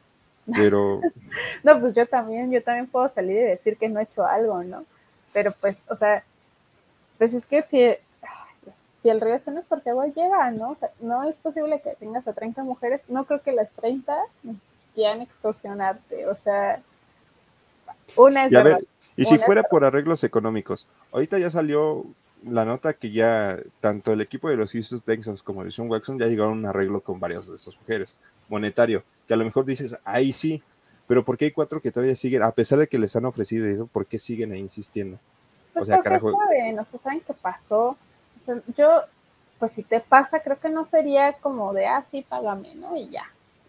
Pero. 0.53 1.01
no, 1.63 1.79
pues 1.79 1.95
yo 1.95 2.05
también, 2.05 2.51
yo 2.51 2.61
también 2.61 2.87
puedo 2.87 3.09
salir 3.13 3.37
y 3.37 3.43
decir 3.43 3.77
que 3.77 3.89
no 3.89 3.99
he 3.99 4.03
hecho 4.03 4.25
algo, 4.25 4.63
¿no? 4.63 4.85
Pero 5.33 5.53
pues, 5.59 5.77
o 5.89 5.95
sea, 5.95 6.23
pues 7.17 7.33
es 7.33 7.45
que 7.45 7.61
si, 7.63 7.87
si 9.01 9.09
el 9.09 9.21
río 9.21 9.35
es 9.35 9.45
porque 9.69 9.89
agua 9.89 10.07
lleva, 10.07 10.51
¿no? 10.51 10.71
O 10.71 10.75
sea, 10.75 10.91
no 10.99 11.23
es 11.23 11.37
posible 11.37 11.81
que 11.81 11.95
tengas 11.95 12.27
a 12.27 12.33
30 12.33 12.63
mujeres, 12.63 13.01
no 13.07 13.25
creo 13.25 13.41
que 13.41 13.51
las 13.51 13.69
30 13.71 14.17
quieran 14.93 15.21
extorsionarte, 15.21 16.27
o 16.27 16.35
sea, 16.35 16.81
una 18.15 18.45
es... 18.45 18.53
Y, 19.17 19.23
y 19.23 19.25
si 19.25 19.37
fuera 19.39 19.63
por 19.63 19.83
arreglos 19.83 20.23
económicos, 20.23 20.87
ahorita 21.11 21.37
ya 21.37 21.49
salió 21.49 22.05
la 22.43 22.65
nota 22.65 22.93
que 22.93 23.11
ya 23.11 23.59
tanto 23.79 24.13
el 24.13 24.21
equipo 24.21 24.49
de 24.49 24.57
los 24.57 24.71
Houston 24.71 25.01
Texans 25.01 25.43
como 25.43 25.63
de 25.63 25.71
Sean 25.71 25.89
Watson 25.89 26.17
ya 26.17 26.27
llegaron 26.27 26.53
a 26.53 26.57
un 26.57 26.65
arreglo 26.65 27.01
con 27.01 27.19
varias 27.19 27.47
de 27.47 27.55
esas 27.55 27.77
mujeres, 27.77 28.17
monetario, 28.49 29.03
que 29.27 29.33
a 29.33 29.37
lo 29.37 29.45
mejor 29.45 29.65
dices, 29.65 29.99
ahí 30.03 30.33
sí, 30.33 30.63
pero 31.11 31.25
¿por 31.25 31.37
qué 31.37 31.43
hay 31.43 31.51
cuatro 31.51 31.81
que 31.81 31.91
todavía 31.91 32.15
siguen, 32.15 32.41
a 32.41 32.53
pesar 32.53 32.79
de 32.79 32.87
que 32.87 32.97
les 32.97 33.13
han 33.17 33.25
ofrecido 33.25 33.67
eso, 33.67 33.85
¿por 33.85 34.05
qué 34.05 34.17
siguen 34.17 34.53
ahí 34.53 34.59
insistiendo? 34.59 35.19
Pues 35.73 35.83
o 35.83 35.85
sea, 35.85 35.99
carajo. 35.99 36.31
Saben, 36.31 36.79
o 36.79 36.85
sea, 36.85 36.99
saben 37.01 37.19
qué 37.27 37.33
pasó. 37.33 37.97
yo, 38.77 39.01
pues 39.59 39.73
si 39.73 39.83
te 39.83 39.99
pasa, 39.99 40.39
creo 40.39 40.57
que 40.57 40.69
no 40.69 40.85
sería 40.85 41.33
como 41.33 41.73
de, 41.73 41.85
ah, 41.85 42.05
sí, 42.09 42.25
págame, 42.29 42.75
¿no? 42.75 42.95
Y 42.95 43.09
ya 43.09 43.25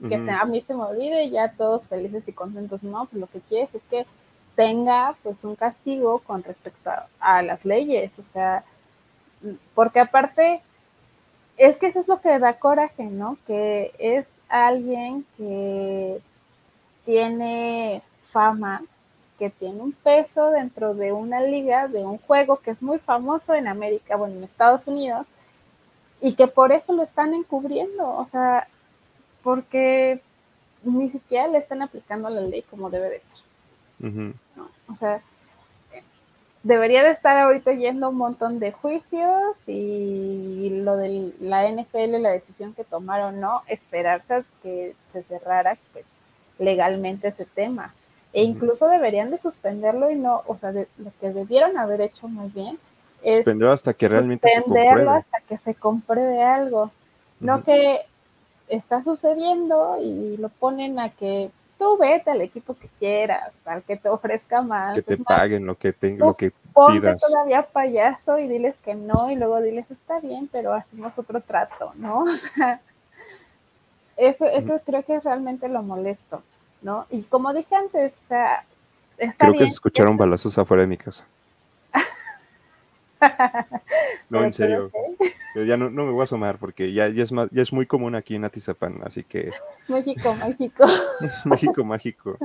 que 0.08 0.14
a 0.14 0.44
mí 0.44 0.60
se 0.60 0.72
me 0.72 0.84
olvide 0.84 1.24
y 1.24 1.30
ya 1.30 1.50
todos 1.50 1.88
felices 1.88 2.22
y 2.28 2.32
contentos. 2.32 2.84
No, 2.84 3.06
pues 3.06 3.20
lo 3.20 3.26
que 3.26 3.40
quieres 3.40 3.74
es 3.74 3.82
que 3.90 4.06
tenga 4.54 5.16
pues 5.24 5.42
un 5.42 5.56
castigo 5.56 6.20
con 6.20 6.44
respecto 6.44 6.92
a, 7.18 7.42
las 7.42 7.64
leyes, 7.64 8.16
o 8.20 8.22
sea, 8.22 8.62
porque 9.74 9.98
aparte 9.98 10.62
es 11.56 11.76
que 11.76 11.88
eso 11.88 11.98
es 11.98 12.06
lo 12.06 12.20
que 12.20 12.38
da 12.38 12.60
coraje, 12.60 13.02
¿no? 13.02 13.36
Que 13.48 13.92
es 13.98 14.26
alguien 14.48 15.26
que 15.36 16.20
tiene 17.04 18.02
fama, 18.30 18.82
que 19.38 19.50
tiene 19.50 19.80
un 19.80 19.92
peso 19.92 20.50
dentro 20.50 20.94
de 20.94 21.12
una 21.12 21.40
liga, 21.40 21.88
de 21.88 22.04
un 22.04 22.18
juego 22.18 22.58
que 22.58 22.70
es 22.70 22.82
muy 22.82 22.98
famoso 22.98 23.54
en 23.54 23.66
América, 23.66 24.16
bueno, 24.16 24.36
en 24.36 24.44
Estados 24.44 24.86
Unidos, 24.86 25.26
y 26.20 26.34
que 26.34 26.46
por 26.46 26.70
eso 26.72 26.92
lo 26.92 27.02
están 27.02 27.34
encubriendo. 27.34 28.08
O 28.16 28.24
sea, 28.24 28.68
porque 29.42 30.22
ni 30.84 31.10
siquiera 31.10 31.48
le 31.48 31.58
están 31.58 31.82
aplicando 31.82 32.28
la 32.30 32.40
ley 32.40 32.62
como 32.62 32.90
debe 32.90 33.10
de 33.10 33.20
ser. 33.20 34.34
O 34.88 34.94
sea, 34.96 35.20
debería 36.62 37.02
de 37.02 37.10
estar 37.10 37.36
ahorita 37.36 37.72
yendo 37.72 38.10
un 38.10 38.16
montón 38.16 38.58
de 38.58 38.72
juicios 38.72 39.56
y 39.66 40.70
lo 40.84 40.96
de 40.96 41.32
la 41.40 41.68
NFL, 41.68 42.20
la 42.20 42.30
decisión 42.30 42.74
que 42.74 42.84
tomaron, 42.84 43.40
no 43.40 43.62
esperarse 43.66 44.34
a 44.34 44.44
que 44.62 44.94
se 45.12 45.22
cerrara 45.24 45.76
pues 45.92 46.04
legalmente 46.62 47.28
ese 47.28 47.44
tema. 47.44 47.94
E 48.32 48.42
incluso 48.42 48.88
deberían 48.88 49.30
de 49.30 49.38
suspenderlo 49.38 50.10
y 50.10 50.16
no, 50.16 50.42
o 50.46 50.56
sea, 50.56 50.72
lo 50.72 51.12
que 51.20 51.32
debieron 51.32 51.76
haber 51.76 52.00
hecho 52.00 52.28
más 52.28 52.54
bien 52.54 52.78
Suspenderlo 53.24 53.72
hasta 53.72 53.94
que 53.94 54.08
realmente 54.08 54.48
se 54.48 54.62
compruebe. 54.62 55.08
hasta 55.08 55.40
que 55.40 55.58
se 55.58 55.74
compruebe 55.74 56.42
algo. 56.42 56.90
No 57.40 57.62
que 57.62 58.00
está 58.68 59.02
sucediendo 59.02 59.96
y 60.00 60.36
lo 60.36 60.48
ponen 60.48 60.98
a 60.98 61.10
que 61.10 61.50
tú 61.78 61.98
vete 61.98 62.30
al 62.30 62.40
equipo 62.40 62.74
que 62.74 62.88
quieras, 62.98 63.52
al 63.64 63.82
que 63.82 63.96
te 63.96 64.08
ofrezca 64.08 64.62
más. 64.62 64.94
Que 64.94 65.02
te 65.02 65.16
paguen 65.18 65.66
lo 65.66 65.76
que, 65.76 65.92
te, 65.92 66.16
lo 66.16 66.34
que 66.34 66.52
ponte 66.72 67.14
todavía 67.14 67.62
payaso 67.62 68.38
y 68.38 68.48
diles 68.48 68.76
que 68.84 68.94
no 68.94 69.30
y 69.30 69.36
luego 69.36 69.60
diles 69.60 69.90
está 69.90 70.20
bien, 70.20 70.48
pero 70.50 70.72
hacemos 70.72 71.16
otro 71.18 71.40
trato, 71.40 71.92
¿no? 71.96 72.22
O 72.24 72.26
sea, 72.26 72.80
eso, 74.16 74.44
eso 74.46 74.80
creo 74.84 75.02
que 75.04 75.16
es 75.16 75.24
realmente 75.24 75.68
lo 75.68 75.82
molesto, 75.82 76.42
¿no? 76.82 77.06
Y 77.10 77.22
como 77.22 77.52
dije 77.54 77.74
antes, 77.74 78.14
o 78.14 78.24
sea, 78.24 78.64
está 79.18 79.46
Creo 79.46 79.58
que 79.58 79.66
se 79.66 79.72
escucharon 79.72 80.16
balazos 80.16 80.58
afuera 80.58 80.82
de 80.82 80.88
mi 80.88 80.96
casa. 80.96 81.26
no, 84.30 84.42
en 84.42 84.52
serio. 84.52 84.90
Ya 85.54 85.76
no, 85.76 85.90
me 85.90 86.10
voy 86.10 86.20
a 86.20 86.24
asomar 86.24 86.58
porque 86.58 86.92
ya, 86.92 87.08
ya, 87.08 87.22
es 87.22 87.32
más, 87.32 87.48
ya 87.50 87.62
es 87.62 87.72
muy 87.72 87.86
común 87.86 88.14
aquí 88.14 88.34
en 88.34 88.44
Atizapán, 88.44 89.00
así 89.04 89.22
que. 89.22 89.50
México, 89.88 90.34
mágico. 90.34 90.84
México, 91.44 91.84
mágico. 91.84 92.38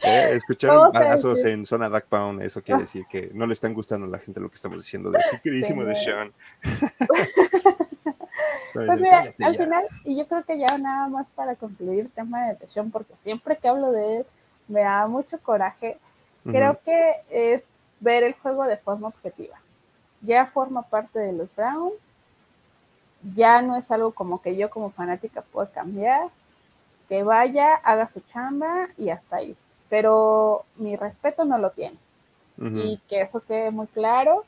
Eh, 0.00 0.30
escucharon 0.32 0.92
balazos 0.92 1.44
en 1.44 1.64
zona 1.64 1.88
Duck 1.88 2.04
Pound, 2.04 2.42
eso 2.42 2.62
quiere 2.62 2.82
decir 2.82 3.04
que 3.10 3.30
no 3.34 3.46
le 3.46 3.52
están 3.52 3.74
gustando 3.74 4.06
a 4.06 4.10
la 4.10 4.18
gente 4.18 4.40
lo 4.40 4.48
que 4.48 4.54
estamos 4.54 4.78
diciendo 4.78 5.10
de 5.10 5.20
su 5.22 5.40
queridísimo 5.40 5.84
de 5.84 5.96
Sean. 5.96 6.32
Pues 8.72 9.00
mira, 9.00 9.22
al 9.40 9.56
final, 9.56 9.86
y 10.04 10.16
yo 10.16 10.26
creo 10.26 10.44
que 10.44 10.58
ya 10.58 10.78
nada 10.78 11.08
más 11.08 11.26
para 11.34 11.56
concluir 11.56 12.00
el 12.00 12.10
tema 12.10 12.46
de 12.46 12.68
Sean, 12.68 12.90
porque 12.90 13.14
siempre 13.22 13.56
que 13.56 13.68
hablo 13.68 13.92
de 13.92 14.18
él 14.18 14.26
me 14.68 14.80
da 14.80 15.06
mucho 15.06 15.38
coraje, 15.38 15.98
creo 16.44 16.78
que 16.84 17.22
es 17.30 17.62
ver 18.00 18.22
el 18.22 18.34
juego 18.34 18.64
de 18.64 18.76
forma 18.76 19.08
objetiva 19.08 19.58
ya 20.20 20.46
forma 20.46 20.82
parte 20.82 21.18
de 21.18 21.32
los 21.32 21.54
Browns, 21.54 21.94
ya 23.34 23.62
no 23.62 23.76
es 23.76 23.90
algo 23.90 24.12
como 24.12 24.40
que 24.40 24.56
yo 24.56 24.70
como 24.70 24.90
fanática 24.90 25.42
pueda 25.42 25.70
cambiar, 25.70 26.28
que 27.08 27.22
vaya, 27.22 27.74
haga 27.74 28.06
su 28.08 28.20
chamba 28.20 28.88
y 28.96 29.10
hasta 29.10 29.36
ahí. 29.36 29.56
Pero 29.88 30.64
mi 30.76 30.96
respeto 30.96 31.44
no 31.44 31.58
lo 31.58 31.70
tiene. 31.70 31.96
Y 32.60 33.00
que 33.08 33.20
eso 33.20 33.40
quede 33.40 33.70
muy 33.70 33.86
claro, 33.86 34.44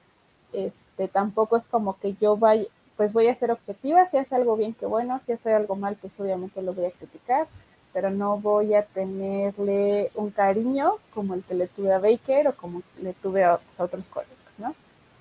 este, 0.52 1.06
tampoco 1.06 1.56
es 1.56 1.64
como 1.66 1.96
que 1.96 2.14
yo 2.14 2.36
vaya, 2.36 2.66
pues 3.00 3.14
voy 3.14 3.28
a 3.28 3.34
ser 3.34 3.50
objetiva, 3.50 4.06
si 4.10 4.18
hace 4.18 4.34
algo 4.34 4.58
bien, 4.58 4.74
que 4.74 4.84
bueno, 4.84 5.18
si 5.24 5.32
hace 5.32 5.54
algo 5.54 5.74
mal, 5.74 5.96
pues 5.98 6.20
obviamente 6.20 6.60
lo 6.60 6.74
voy 6.74 6.84
a 6.84 6.90
criticar, 6.90 7.48
pero 7.94 8.10
no 8.10 8.38
voy 8.38 8.74
a 8.74 8.84
tenerle 8.84 10.10
un 10.14 10.30
cariño 10.30 10.96
como 11.14 11.32
el 11.32 11.42
que 11.42 11.54
le 11.54 11.66
tuve 11.66 11.94
a 11.94 11.98
Baker 11.98 12.48
o 12.48 12.52
como 12.54 12.82
le 13.00 13.14
tuve 13.14 13.42
a, 13.42 13.58
otros 13.78 14.10
colegas, 14.10 14.36
¿no? 14.58 14.74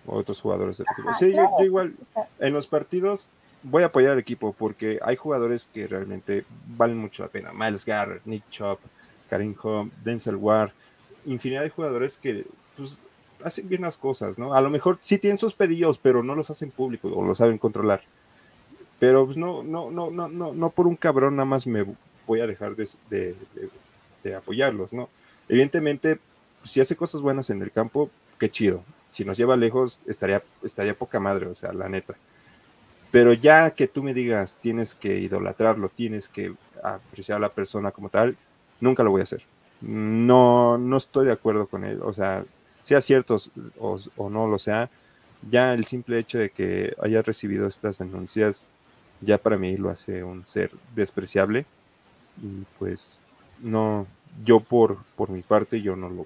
otros 0.07 0.41
jugadores 0.41 0.77
del 0.77 0.87
equipo. 0.91 1.13
Sí, 1.13 1.33
yo, 1.33 1.63
igual, 1.63 1.95
en 2.39 2.51
los 2.53 2.67
partidos 2.67 3.29
voy 3.63 3.83
a 3.83 3.85
apoyar 3.85 4.11
al 4.11 4.19
equipo 4.19 4.51
porque 4.51 4.99
hay 5.01 5.15
jugadores 5.15 5.69
que 5.73 5.87
realmente 5.87 6.43
valen 6.67 6.97
mucho 6.97 7.23
la 7.23 7.29
pena. 7.29 7.53
Miles 7.53 7.85
Garrett, 7.85 8.25
Nick 8.25 8.43
Chop, 8.49 8.81
Karim 9.29 9.55
Home, 9.63 9.91
Denzel 10.03 10.35
Ward, 10.35 10.71
infinidad 11.25 11.61
de 11.61 11.69
jugadores 11.69 12.17
que 12.17 12.45
pues, 12.75 12.99
hacen 13.43 13.67
bien 13.69 13.81
las 13.81 13.97
cosas, 13.97 14.37
¿no? 14.37 14.53
A 14.53 14.61
lo 14.61 14.69
mejor 14.69 14.97
sí 15.01 15.17
tienen 15.17 15.37
sus 15.37 15.53
pedidos, 15.53 15.97
pero 15.97 16.23
no 16.23 16.35
los 16.35 16.49
hacen 16.49 16.71
públicos 16.71 17.11
o 17.15 17.23
lo 17.23 17.35
saben 17.35 17.57
controlar. 17.57 18.01
Pero 18.99 19.25
pues 19.25 19.37
no, 19.37 19.63
no, 19.63 19.91
no, 19.91 20.11
no, 20.11 20.27
no, 20.27 20.53
no 20.53 20.69
por 20.69 20.87
un 20.87 20.95
cabrón 20.95 21.35
nada 21.35 21.45
más 21.45 21.65
me 21.65 21.85
voy 22.27 22.41
a 22.41 22.47
dejar 22.47 22.75
de, 22.75 23.35
de 24.23 24.35
apoyarlos, 24.35 24.93
¿no? 24.93 25.09
Evidentemente, 25.47 26.19
si 26.61 26.81
hace 26.81 26.95
cosas 26.95 27.21
buenas 27.21 27.49
en 27.49 27.61
el 27.61 27.71
campo, 27.71 28.09
qué 28.37 28.49
chido 28.51 28.83
si 29.09 29.25
nos 29.25 29.37
lleva 29.37 29.57
lejos, 29.57 29.99
estaría, 30.05 30.43
estaría 30.63 30.97
poca 30.97 31.19
madre, 31.19 31.47
o 31.47 31.55
sea, 31.55 31.73
la 31.73 31.89
neta. 31.89 32.15
Pero 33.11 33.33
ya 33.33 33.71
que 33.71 33.87
tú 33.87 34.03
me 34.03 34.13
digas, 34.13 34.57
tienes 34.61 34.93
que 34.93 35.17
idolatrarlo, 35.17 35.89
tienes 35.89 36.29
que 36.29 36.53
apreciar 36.83 37.37
a 37.37 37.41
la 37.41 37.53
persona 37.53 37.91
como 37.91 38.09
tal, 38.09 38.37
nunca 38.79 39.03
lo 39.03 39.11
voy 39.11 39.21
a 39.21 39.23
hacer. 39.23 39.41
No, 39.81 40.77
no 40.77 40.97
estoy 40.97 41.25
de 41.25 41.31
acuerdo 41.31 41.67
con 41.67 41.83
él. 41.83 42.01
O 42.03 42.13
sea, 42.13 42.45
sea 42.89 43.01
cierto 43.01 43.37
o, 43.77 44.29
no 44.29 44.47
lo 44.47 44.57
sea, 44.57 44.89
ya 45.43 45.73
el 45.73 45.85
simple 45.85 46.17
hecho 46.17 46.39
de 46.39 46.49
que 46.49 46.95
haya 47.01 47.21
recibido 47.21 47.67
estas 47.67 47.99
denuncias, 47.99 48.67
ya 49.21 49.37
para 49.37 49.57
mí 49.57 49.77
lo 49.77 49.89
hace 49.91 50.23
un 50.23 50.45
ser 50.47 50.71
despreciable. 50.95 51.65
Y 52.41 52.65
pues 52.79 53.21
no, 53.59 54.07
yo 54.43 54.59
por, 54.59 54.97
por 55.15 55.29
mi 55.29 55.43
parte, 55.43 55.81
yo 55.81 55.95
no 55.95 56.09
lo 56.09 56.25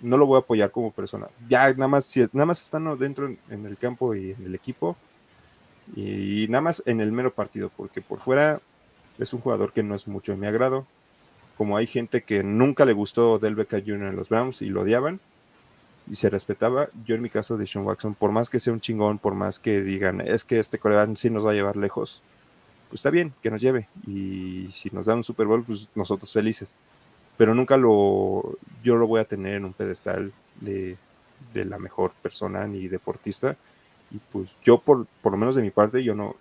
no 0.00 0.16
lo 0.16 0.26
voy 0.26 0.36
a 0.36 0.40
apoyar 0.40 0.70
como 0.70 0.92
persona. 0.92 1.26
Ya 1.48 1.72
nada 1.72 1.88
más, 1.88 2.04
si, 2.04 2.20
nada 2.32 2.46
más 2.46 2.62
están 2.62 2.96
dentro 2.98 3.26
en, 3.26 3.66
el 3.66 3.76
campo 3.76 4.14
y 4.14 4.30
en 4.30 4.44
el 4.44 4.54
equipo 4.54 4.96
y 5.96 6.46
nada 6.48 6.62
más 6.62 6.80
en 6.86 7.00
el 7.00 7.10
mero 7.10 7.34
partido, 7.34 7.72
porque 7.76 8.00
por 8.00 8.20
fuera 8.20 8.60
es 9.18 9.32
un 9.32 9.40
jugador 9.40 9.72
que 9.72 9.82
no 9.82 9.96
es 9.96 10.06
mucho 10.06 10.30
de 10.30 10.38
mi 10.38 10.46
agrado. 10.46 10.86
Como 11.56 11.76
hay 11.76 11.88
gente 11.88 12.22
que 12.22 12.44
nunca 12.44 12.84
le 12.84 12.92
gustó 12.92 13.40
Del 13.40 13.56
Becca 13.56 13.82
Jr. 13.84 14.10
en 14.10 14.14
los 14.14 14.28
Browns 14.28 14.62
y 14.62 14.66
lo 14.66 14.82
odiaban 14.82 15.18
y 16.10 16.14
se 16.14 16.30
respetaba, 16.30 16.88
yo 17.04 17.14
en 17.14 17.22
mi 17.22 17.30
caso 17.30 17.56
de 17.56 17.66
Sean 17.66 17.84
Watson, 17.84 18.14
por 18.14 18.32
más 18.32 18.50
que 18.50 18.60
sea 18.60 18.72
un 18.72 18.80
chingón, 18.80 19.18
por 19.18 19.34
más 19.34 19.58
que 19.58 19.82
digan, 19.82 20.20
es 20.20 20.44
que 20.44 20.58
este 20.58 20.78
coreano 20.78 21.16
sí 21.16 21.30
nos 21.30 21.46
va 21.46 21.52
a 21.52 21.54
llevar 21.54 21.76
lejos, 21.76 22.22
pues 22.88 23.00
está 23.00 23.10
bien, 23.10 23.34
que 23.42 23.50
nos 23.50 23.60
lleve. 23.60 23.88
Y 24.06 24.68
si 24.72 24.88
nos 24.90 25.06
dan 25.06 25.18
un 25.18 25.24
Super 25.24 25.46
Bowl, 25.46 25.64
pues 25.64 25.88
nosotros 25.94 26.32
felices 26.32 26.76
pero 27.38 27.54
nunca 27.54 27.76
lo, 27.76 28.58
yo 28.82 28.96
lo 28.96 29.06
voy 29.06 29.20
a 29.20 29.24
tener 29.24 29.54
en 29.54 29.64
un 29.64 29.72
pedestal 29.72 30.32
de, 30.60 30.98
la 31.54 31.78
mejor 31.78 32.12
persona 32.20 32.66
ni 32.66 32.88
deportista. 32.88 33.56
Y 34.10 34.18
pues 34.18 34.56
yo, 34.64 34.78
por, 34.78 35.06
por 35.22 35.32
lo 35.32 35.38
menos 35.38 35.54
de 35.54 35.62
mi 35.62 35.70
parte, 35.70 36.02
yo 36.02 36.14
no, 36.16 36.34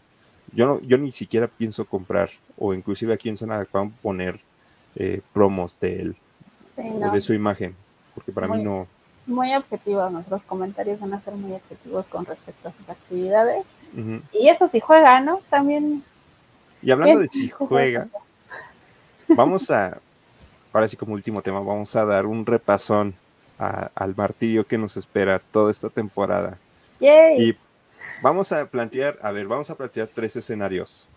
yo 0.54 0.66
no, 0.66 0.82
yo 0.82 0.98
ni 0.98 1.12
siquiera 1.12 1.48
pienso 1.48 1.86
comprar, 1.86 2.32
o 2.58 2.74
inclusive 2.74 3.14
aquí 3.14 3.30
en 3.30 3.38
Zona 3.38 3.60
de 3.60 3.68
poner 4.02 4.40
eh, 4.96 5.22
promos 5.34 5.80
de 5.80 6.02
él, 6.02 6.18
o 6.78 7.12
de 7.12 7.22
su 7.22 7.34
imagen, 7.34 7.76
porque 8.16 8.32
para 8.32 8.48
mí 8.48 8.64
no. 8.64 8.88
Muy 9.28 9.54
objetivos, 9.56 10.12
nuestros 10.12 10.44
comentarios 10.44 11.00
van 11.00 11.14
a 11.14 11.22
ser 11.22 11.36
muy 11.36 11.52
objetivos 11.54 12.08
con 12.08 12.26
respecto 12.26 12.70
a 12.70 12.74
sus 12.74 12.90
actividades. 12.90 13.66
Y 14.32 14.48
eso 14.50 14.68
si 14.68 14.80
juega, 14.80 15.20
¿no? 15.20 15.42
También. 15.50 16.04
Y 16.82 16.92
hablando 16.92 17.20
de 17.20 17.28
si 17.28 17.50
juega, 17.50 18.08
vamos 19.28 19.70
a, 19.70 20.00
ahora 20.72 20.88
sí 20.88 20.96
como 20.98 21.14
último 21.14 21.42
tema, 21.42 21.60
vamos 21.60 21.96
a 21.96 22.06
dar 22.06 22.26
un 22.26 22.46
repasón 22.46 23.16
al 23.58 24.16
martirio 24.16 24.66
que 24.66 24.78
nos 24.78 24.98
espera 24.98 25.40
toda 25.52 25.72
esta 25.72 25.90
temporada. 25.90 26.58
Y 27.00 27.56
vamos 28.22 28.52
a 28.52 28.66
plantear, 28.66 29.20
a 29.22 29.32
ver, 29.32 29.48
vamos 29.48 29.70
a 29.70 29.76
plantear 29.76 30.08
tres 30.08 30.36
escenarios. 30.36 31.08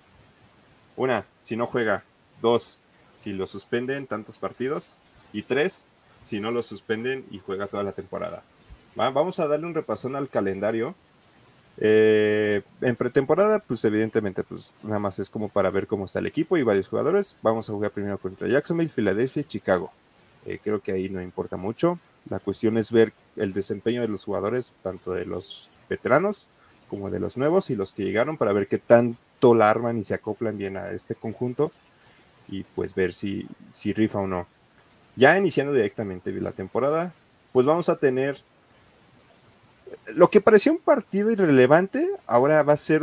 Una, 0.96 1.24
si 1.42 1.56
no 1.56 1.66
juega. 1.66 2.02
Dos, 2.42 2.78
si 3.14 3.32
lo 3.32 3.46
suspenden 3.46 4.06
tantos 4.06 4.36
partidos. 4.36 5.00
Y 5.32 5.42
tres, 5.42 5.90
si 6.22 6.40
no 6.40 6.50
lo 6.50 6.62
suspenden 6.62 7.24
y 7.30 7.38
juega 7.38 7.66
toda 7.66 7.82
la 7.82 7.92
temporada. 7.92 8.42
Vamos 8.96 9.40
a 9.40 9.46
darle 9.46 9.66
un 9.66 9.74
repasón 9.74 10.16
al 10.16 10.28
calendario 10.28 10.94
eh, 11.82 12.60
en 12.82 12.94
pretemporada, 12.94 13.58
pues 13.60 13.82
evidentemente, 13.86 14.44
pues 14.44 14.72
nada 14.82 14.98
más 14.98 15.18
es 15.18 15.30
como 15.30 15.48
para 15.48 15.70
ver 15.70 15.86
cómo 15.86 16.04
está 16.04 16.18
el 16.18 16.26
equipo 16.26 16.56
y 16.56 16.62
varios 16.62 16.88
jugadores. 16.88 17.36
Vamos 17.42 17.68
a 17.68 17.72
jugar 17.72 17.90
primero 17.90 18.18
contra 18.18 18.48
Jacksonville, 18.48 18.90
Filadelfia 18.90 19.40
y 19.40 19.44
Chicago. 19.44 19.90
Eh, 20.44 20.58
creo 20.62 20.80
que 20.80 20.92
ahí 20.92 21.08
no 21.08 21.22
importa 21.22 21.56
mucho. 21.56 21.98
La 22.28 22.38
cuestión 22.38 22.76
es 22.76 22.92
ver 22.92 23.14
el 23.36 23.54
desempeño 23.54 24.02
de 24.02 24.08
los 24.08 24.24
jugadores, 24.24 24.72
tanto 24.82 25.12
de 25.12 25.24
los 25.24 25.70
veteranos 25.88 26.48
como 26.90 27.10
de 27.10 27.20
los 27.20 27.38
nuevos 27.38 27.70
y 27.70 27.76
los 27.76 27.92
que 27.92 28.04
llegaron, 28.04 28.36
para 28.36 28.52
ver 28.52 28.66
qué 28.66 28.78
tanto 28.78 29.54
la 29.54 29.70
arman 29.70 29.96
y 29.96 30.04
se 30.04 30.14
acoplan 30.14 30.58
bien 30.58 30.76
a 30.76 30.90
este 30.90 31.14
conjunto 31.14 31.72
y 32.48 32.64
pues 32.64 32.94
ver 32.94 33.14
si, 33.14 33.46
si 33.70 33.92
rifa 33.92 34.18
o 34.18 34.26
no. 34.26 34.46
Ya 35.16 35.36
iniciando 35.36 35.72
directamente 35.72 36.32
la 36.32 36.52
temporada, 36.52 37.12
pues 37.52 37.66
vamos 37.66 37.88
a 37.88 37.96
tener 37.96 38.42
lo 40.06 40.30
que 40.30 40.40
parecía 40.40 40.72
un 40.72 40.78
partido 40.78 41.30
irrelevante, 41.30 42.08
ahora 42.26 42.62
va 42.62 42.74
a 42.74 42.76
ser, 42.76 43.02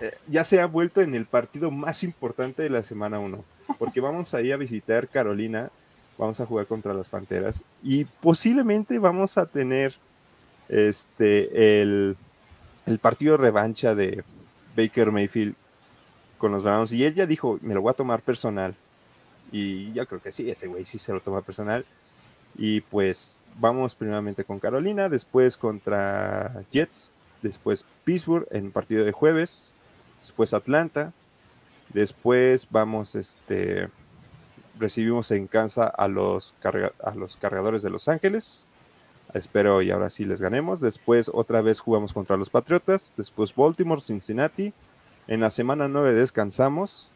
eh, 0.00 0.12
ya 0.26 0.44
se 0.44 0.60
ha 0.60 0.66
vuelto 0.66 1.00
en 1.00 1.14
el 1.14 1.26
partido 1.26 1.70
más 1.70 2.02
importante 2.02 2.62
de 2.62 2.70
la 2.70 2.82
semana 2.82 3.18
1, 3.18 3.44
porque 3.78 4.00
vamos 4.00 4.34
a 4.34 4.42
ir 4.42 4.52
a 4.52 4.56
visitar 4.56 5.08
Carolina, 5.08 5.70
vamos 6.18 6.40
a 6.40 6.46
jugar 6.46 6.66
contra 6.66 6.94
las 6.94 7.10
Panteras 7.10 7.62
y 7.82 8.04
posiblemente 8.04 8.98
vamos 8.98 9.38
a 9.38 9.46
tener 9.46 9.94
este, 10.68 11.80
el, 11.82 12.16
el 12.86 12.98
partido 12.98 13.36
revancha 13.36 13.94
de 13.94 14.24
Baker 14.76 15.12
Mayfield 15.12 15.54
con 16.38 16.52
los 16.52 16.62
Browns 16.62 16.92
y 16.92 17.04
él 17.04 17.14
ya 17.14 17.26
dijo, 17.26 17.58
me 17.62 17.74
lo 17.74 17.82
voy 17.82 17.90
a 17.90 17.94
tomar 17.94 18.22
personal. 18.22 18.74
Y 19.52 19.92
yo 19.92 20.06
creo 20.06 20.20
que 20.20 20.32
sí, 20.32 20.50
ese 20.50 20.66
güey 20.66 20.84
sí 20.84 20.98
se 20.98 21.12
lo 21.12 21.20
toma 21.20 21.42
personal. 21.42 21.84
Y 22.56 22.80
pues 22.80 23.42
vamos 23.58 23.94
primeramente 23.94 24.44
con 24.44 24.58
Carolina, 24.58 25.08
después 25.08 25.56
contra 25.56 26.64
Jets, 26.70 27.12
después 27.42 27.84
Pittsburgh 28.04 28.46
en 28.50 28.72
partido 28.72 29.04
de 29.04 29.12
jueves, 29.12 29.74
después 30.20 30.54
Atlanta, 30.54 31.12
después 31.92 32.66
vamos, 32.70 33.14
este, 33.14 33.90
recibimos 34.78 35.30
en 35.32 35.46
casa 35.46 35.86
a 35.86 36.08
los, 36.08 36.54
a 37.02 37.14
los 37.14 37.36
cargadores 37.36 37.82
de 37.82 37.90
Los 37.90 38.08
Ángeles, 38.08 38.66
Espero 39.34 39.82
y 39.82 39.90
ahora 39.90 40.08
sí 40.08 40.24
les 40.24 40.40
ganemos. 40.40 40.80
Después 40.80 41.30
otra 41.32 41.60
vez 41.60 41.80
jugamos 41.80 42.12
contra 42.12 42.36
los 42.36 42.50
Patriotas. 42.50 43.12
Después 43.16 43.54
Baltimore, 43.54 44.00
Cincinnati. 44.00 44.72
En 45.26 45.40
la 45.40 45.50
semana 45.50 45.88
9 45.88 46.14
descansamos. 46.14 47.10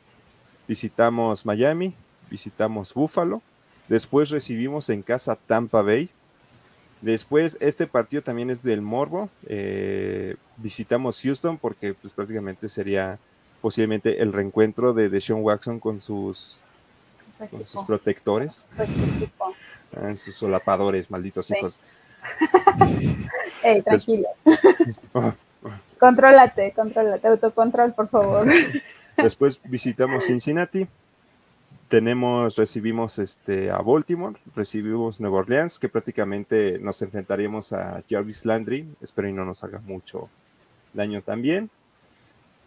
Visitamos 0.68 1.46
Miami. 1.46 1.94
Visitamos 2.30 2.94
Buffalo. 2.94 3.42
Después 3.88 4.30
recibimos 4.30 4.88
en 4.88 5.02
casa 5.02 5.36
Tampa 5.36 5.82
Bay. 5.82 6.08
Después, 7.00 7.56
este 7.60 7.86
partido 7.86 8.22
también 8.22 8.50
es 8.50 8.62
del 8.62 8.82
Morbo. 8.82 9.30
Eh, 9.46 10.36
visitamos 10.58 11.20
Houston 11.22 11.58
porque 11.58 11.94
pues, 11.94 12.12
prácticamente 12.12 12.68
sería 12.68 13.18
posiblemente 13.60 14.22
el 14.22 14.32
reencuentro 14.32 14.92
de 14.92 15.08
Deshaun 15.08 15.42
Watson 15.42 15.80
con 15.80 15.98
sus, 15.98 16.58
con 17.50 17.64
sus 17.64 17.82
protectores, 17.82 18.68
ah, 19.96 20.14
sus 20.14 20.36
solapadores, 20.36 21.10
malditos 21.10 21.50
hijos. 21.50 21.80
Ey, 23.62 23.82
tranquilo. 23.82 24.28
contrólate, 25.98 26.72
contrólate, 26.72 27.26
autocontrol, 27.28 27.92
por 27.92 28.08
favor. 28.08 28.46
Después 29.16 29.60
visitamos 29.64 30.24
Cincinnati 30.24 30.86
tenemos, 31.90 32.54
recibimos 32.54 33.18
este, 33.18 33.68
a 33.68 33.78
Baltimore, 33.78 34.38
recibimos 34.54 35.18
Nueva 35.18 35.38
Orleans, 35.38 35.76
que 35.76 35.88
prácticamente 35.88 36.78
nos 36.78 37.02
enfrentaríamos 37.02 37.72
a 37.72 38.04
Jarvis 38.08 38.46
Landry, 38.46 38.88
espero 39.00 39.28
y 39.28 39.32
no 39.32 39.44
nos 39.44 39.64
haga 39.64 39.80
mucho 39.80 40.30
daño 40.94 41.20
también. 41.20 41.68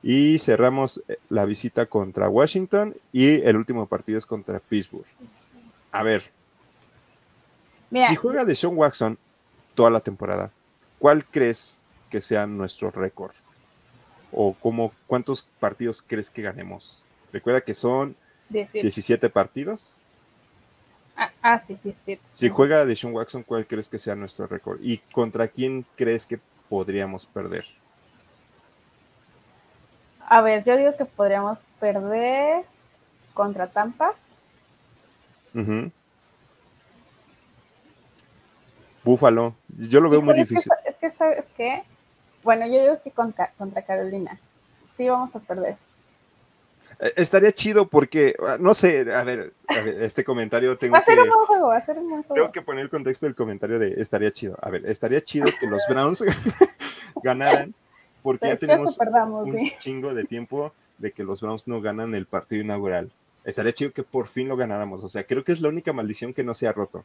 Y 0.03 0.39
cerramos 0.39 1.01
eh, 1.07 1.15
la 1.29 1.45
visita 1.45 1.85
contra 1.85 2.27
Washington 2.27 2.97
y 3.13 3.41
el 3.43 3.55
último 3.55 3.87
partido 3.87 4.17
es 4.17 4.25
contra 4.25 4.59
Pittsburgh. 4.59 5.07
A 5.93 6.03
ver, 6.03 6.29
si 7.89 8.15
juega 8.17 8.43
de 8.43 8.55
Sean 8.55 8.75
Watson 8.75 9.17
toda 9.73 9.89
la 9.89 10.01
temporada, 10.01 10.51
¿cuál 10.99 11.23
crees 11.25 11.79
que 12.09 12.19
sea 12.19 12.45
nuestro 12.45 12.91
récord? 12.91 13.31
¿O 14.33 14.53
cómo, 14.53 14.91
cuántos 15.07 15.47
partidos 15.61 16.03
crees 16.05 16.29
que 16.29 16.41
ganemos? 16.41 17.05
Recuerda 17.31 17.61
que 17.61 17.73
son 17.73 18.17
17, 18.49 19.29
partidos. 19.29 19.99
Ah, 21.15 21.31
ah, 21.41 21.61
sí, 21.65 21.77
17. 21.83 22.21
Si 22.29 22.49
juega 22.49 22.85
de 22.85 22.95
Sean 22.95 23.13
Watson, 23.13 23.43
¿cuál 23.43 23.67
crees 23.67 23.87
que 23.87 23.99
sea 23.99 24.15
nuestro 24.15 24.47
récord? 24.47 24.79
¿Y 24.81 24.97
contra 25.11 25.47
quién 25.47 25.85
crees 25.95 26.25
que 26.25 26.39
podríamos 26.69 27.25
perder? 27.25 27.65
A 30.27 30.41
ver, 30.41 30.63
yo 30.63 30.77
digo 30.77 30.95
que 30.95 31.05
podríamos 31.05 31.59
perder 31.79 32.65
contra 33.33 33.67
Tampa. 33.67 34.13
Búfalo. 39.03 39.55
Yo 39.67 39.99
lo 39.99 40.09
veo 40.09 40.21
muy 40.21 40.33
difícil. 40.33 40.71
Es 40.85 40.95
que, 40.95 41.11
¿sabes 41.11 41.45
qué? 41.55 41.83
Bueno, 42.43 42.65
yo 42.65 42.81
digo 42.81 43.01
que 43.03 43.11
contra, 43.11 43.51
contra 43.57 43.83
Carolina. 43.83 44.39
Sí 44.95 45.07
vamos 45.07 45.35
a 45.35 45.39
perder. 45.39 45.77
Eh, 46.99 47.13
estaría 47.15 47.51
chido 47.51 47.87
porque, 47.87 48.35
ah, 48.45 48.57
no 48.59 48.73
sé, 48.73 49.11
a 49.13 49.23
ver, 49.23 49.53
este 50.01 50.23
comentario 50.23 50.77
tengo 50.77 50.93
va 50.93 50.99
a 50.99 51.03
ser 51.03 51.15
que... 51.15 51.21
un 51.21 51.29
buen 51.29 51.45
juego, 51.45 51.67
va 51.69 51.77
a 51.77 51.85
ser 51.85 51.97
un 51.97 52.09
buen 52.09 52.23
juego. 52.23 52.35
Tengo 52.35 52.51
que 52.51 52.61
poner 52.61 52.83
el 52.83 52.89
contexto 52.89 53.25
del 53.25 53.35
comentario 53.35 53.79
de 53.79 54.01
estaría 54.01 54.31
chido. 54.31 54.57
A 54.61 54.69
ver, 54.69 54.85
estaría 54.85 55.23
chido 55.23 55.47
que 55.59 55.67
los 55.67 55.83
Browns 55.89 56.23
ganaran 57.23 57.73
porque 58.21 58.47
ya 58.47 58.57
tenemos 58.57 58.97
un 58.97 59.71
chingo 59.77 60.13
de 60.13 60.23
tiempo 60.23 60.73
de 60.97 61.11
que 61.11 61.23
los 61.23 61.41
Browns 61.41 61.67
no 61.67 61.81
ganan 61.81 62.15
el 62.15 62.25
partido 62.25 62.61
inaugural. 62.61 63.11
Estaría 63.43 63.73
chido 63.73 63.91
que 63.91 64.03
por 64.03 64.27
fin 64.27 64.47
lo 64.47 64.55
ganáramos. 64.55 65.03
O 65.03 65.09
sea, 65.09 65.25
creo 65.25 65.43
que 65.43 65.51
es 65.51 65.59
la 65.59 65.67
única 65.69 65.91
maldición 65.91 66.33
que 66.33 66.43
no 66.43 66.53
se 66.53 66.67
ha 66.67 66.71
roto. 66.71 67.03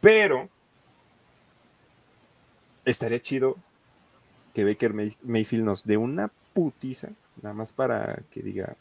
Pero 0.00 0.48
estaría 2.84 3.20
chido 3.20 3.56
que 4.52 4.64
Baker 4.64 4.92
Mayfield 5.22 5.64
nos 5.64 5.84
dé 5.84 5.96
una 5.96 6.30
putiza 6.52 7.10
Nada 7.42 7.54
más 7.54 7.72
para 7.72 8.18
que 8.30 8.42
diga 8.42 8.74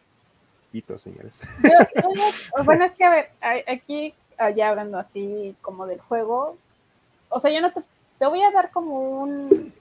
pito, 0.71 0.97
señores. 0.97 1.41
bueno, 2.65 2.85
es 2.85 2.91
que 2.93 3.05
a 3.05 3.09
ver, 3.09 3.31
aquí 3.67 4.13
ya 4.55 4.69
hablando 4.69 4.97
así 4.97 5.55
como 5.61 5.85
del 5.85 5.99
juego, 5.99 6.57
o 7.29 7.39
sea, 7.39 7.51
yo 7.51 7.61
no 7.61 7.71
te, 7.71 7.81
te 8.17 8.25
voy 8.25 8.41
a 8.41 8.51
dar 8.51 8.71
como 8.71 9.21
un 9.21 9.73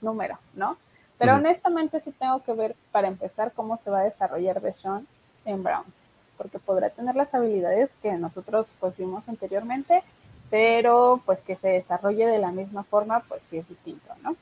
número, 0.00 0.38
¿no? 0.54 0.76
Pero 1.18 1.34
honestamente 1.34 2.00
sí 2.00 2.12
tengo 2.12 2.42
que 2.42 2.52
ver 2.52 2.76
para 2.92 3.08
empezar 3.08 3.52
cómo 3.52 3.78
se 3.78 3.90
va 3.90 4.00
a 4.00 4.04
desarrollar 4.04 4.60
Deshaun 4.60 5.06
en 5.46 5.62
Browns, 5.62 6.08
porque 6.36 6.58
podrá 6.58 6.90
tener 6.90 7.16
las 7.16 7.34
habilidades 7.34 7.90
que 8.02 8.12
nosotros 8.12 8.74
pues 8.80 8.96
vimos 8.98 9.28
anteriormente, 9.28 10.02
pero 10.50 11.22
pues 11.24 11.40
que 11.40 11.56
se 11.56 11.68
desarrolle 11.68 12.26
de 12.26 12.38
la 12.38 12.52
misma 12.52 12.84
forma, 12.84 13.20
pues 13.20 13.42
sí 13.48 13.56
es 13.56 13.68
distinto, 13.68 14.12
¿no? 14.22 14.36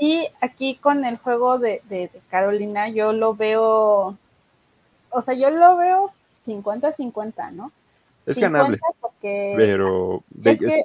Y 0.00 0.28
aquí 0.40 0.76
con 0.76 1.04
el 1.04 1.18
juego 1.18 1.58
de, 1.58 2.10
Carolina, 2.30 2.88
yo 2.88 3.12
lo 3.12 3.34
veo, 3.34 4.16
o 5.10 5.22
sea, 5.22 5.34
yo 5.34 5.50
lo 5.50 5.76
veo 5.76 6.12
50-50, 6.46 7.52
¿no? 7.52 7.72
Es 8.26 8.38
ganable. 8.38 8.78
pero 9.20 10.22
es 10.44 10.60
que 10.60 10.84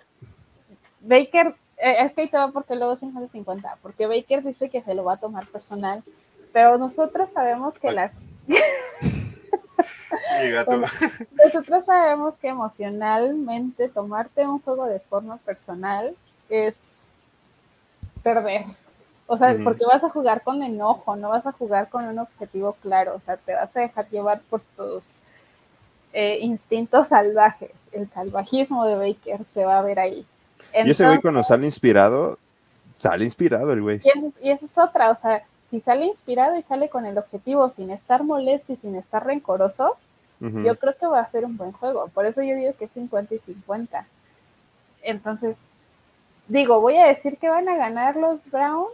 Baker, 1.02 1.56
eh, 1.78 1.96
es 2.00 2.14
que 2.14 2.22
ahí 2.22 2.30
te 2.30 2.38
va 2.38 2.52
porque 2.52 2.76
luego 2.76 2.96
50-50, 2.96 3.76
porque 3.82 4.08
Baker 4.08 4.44
dice 4.44 4.70
que 4.70 4.82
se 4.82 4.96
lo 4.96 5.04
va 5.04 5.14
a 5.14 5.18
tomar 5.18 5.46
personal, 5.48 6.04
pero 6.52 6.78
nosotros 6.78 7.30
sabemos 7.30 7.78
que 7.78 7.92
las... 7.92 8.12
nosotros 11.44 11.86
sabemos 11.86 12.36
que 12.36 12.48
emocionalmente 12.48 13.90
tomarte 13.90 14.48
un 14.48 14.60
juego 14.60 14.86
de 14.86 15.00
forma 15.00 15.38
personal 15.38 16.16
es 16.50 16.76
perder. 18.24 18.66
O 19.26 19.38
sea, 19.38 19.56
porque 19.64 19.86
vas 19.86 20.04
a 20.04 20.10
jugar 20.10 20.44
con 20.44 20.62
enojo, 20.64 21.16
no 21.16 21.30
vas 21.30 21.46
a 21.46 21.54
jugar 21.54 21.90
con 21.90 22.06
un 22.06 22.20
objetivo 22.20 22.76
claro, 22.82 23.16
o 23.16 23.20
sea, 23.20 23.38
te 23.38 23.54
vas 23.54 23.76
a 23.76 23.80
dejar 23.80 24.10
llevar 24.10 24.42
por 24.50 24.62
tus 24.76 25.16
eh, 26.12 26.40
instintos 26.42 27.08
salvajes. 27.08 27.72
El 27.92 28.10
salvajismo 28.10 28.86
de 28.86 28.96
Baker 28.96 29.40
se 29.54 29.66
va 29.66 29.80
a 29.80 29.82
ver 29.82 30.00
ahí. 30.00 30.26
y 30.74 30.90
ese 30.90 31.06
güey 31.06 31.20
cuando 31.20 31.42
sale 31.42 31.66
inspirado, 31.66 32.38
sale 32.98 33.24
inspirado 33.24 33.72
el 33.74 33.82
güey. 33.82 34.02
Y, 34.42 34.52
esa 34.52 34.66
es 34.66 34.78
otra, 34.78 35.12
o 35.12 35.18
sea, 35.20 35.44
si 35.72 35.80
sale 35.80 36.06
inspirado 36.06 36.58
y 36.58 36.64
sale 36.64 36.90
con 36.90 37.06
el 37.06 37.18
objetivo 37.18 37.70
sin 37.70 37.92
estar 37.92 38.24
molesto 38.24 38.74
y 38.74 38.76
sin 38.76 38.96
estar 38.96 39.26
rencoroso, 39.26 39.98
yo 40.40 40.78
creo 40.78 40.94
que 40.98 41.06
va 41.06 41.22
a 41.22 41.32
ser 41.32 41.46
un 41.46 41.56
buen 41.56 41.72
juego. 41.72 42.10
Por 42.10 42.26
eso 42.26 42.44
yo 42.44 42.54
digo 42.56 42.74
que 42.78 42.86
es 42.86 42.92
50 42.92 43.36
y 43.36 43.40
50. 43.40 44.06
Entonces, 45.02 45.56
digo, 46.48 46.82
voy 46.82 46.98
a 46.98 47.08
decir 47.08 47.38
que 47.38 47.50
van 47.50 47.70
a 47.70 47.78
ganar 47.78 48.18
los 48.18 48.50
Browns, 48.52 48.92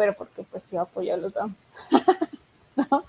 pero 0.00 0.14
porque 0.14 0.42
pues 0.44 0.62
yo 0.70 0.80
apoyo 0.80 1.12
a 1.12 1.18
los 1.18 1.34
Browns. 1.34 1.54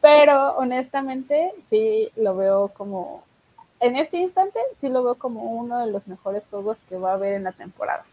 Pero 0.00 0.52
honestamente 0.56 1.52
sí 1.68 2.10
lo 2.14 2.36
veo 2.36 2.68
como, 2.68 3.24
en 3.80 3.96
este 3.96 4.18
instante 4.18 4.60
sí 4.80 4.88
lo 4.88 5.02
veo 5.02 5.16
como 5.16 5.42
uno 5.42 5.84
de 5.84 5.90
los 5.90 6.06
mejores 6.06 6.46
juegos 6.46 6.78
que 6.88 6.96
va 6.96 7.10
a 7.10 7.14
haber 7.14 7.32
en 7.32 7.42
la 7.42 7.50
temporada. 7.50 8.04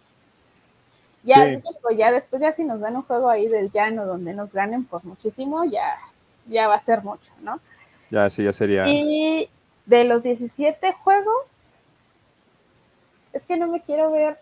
Ya 1.21 1.45
digo, 1.45 1.61
ya 1.95 2.11
después 2.11 2.41
ya 2.41 2.51
si 2.51 2.63
nos 2.63 2.79
dan 2.79 2.95
un 2.95 3.03
juego 3.03 3.29
ahí 3.29 3.47
del 3.47 3.69
llano 3.69 4.07
donde 4.07 4.33
nos 4.33 4.53
ganen 4.53 4.85
por 4.85 5.05
muchísimo, 5.05 5.63
ya, 5.65 5.99
ya 6.47 6.67
va 6.67 6.77
a 6.77 6.79
ser 6.79 7.03
mucho, 7.03 7.31
¿no? 7.41 7.59
Ya, 8.09 8.27
sí, 8.31 8.43
ya 8.43 8.53
sería. 8.53 8.85
Y 8.87 9.51
de 9.85 10.03
los 10.03 10.23
17 10.23 10.93
juegos, 10.93 11.45
es 13.33 13.45
que 13.45 13.55
no 13.55 13.67
me 13.67 13.81
quiero 13.81 14.09
ver 14.09 14.39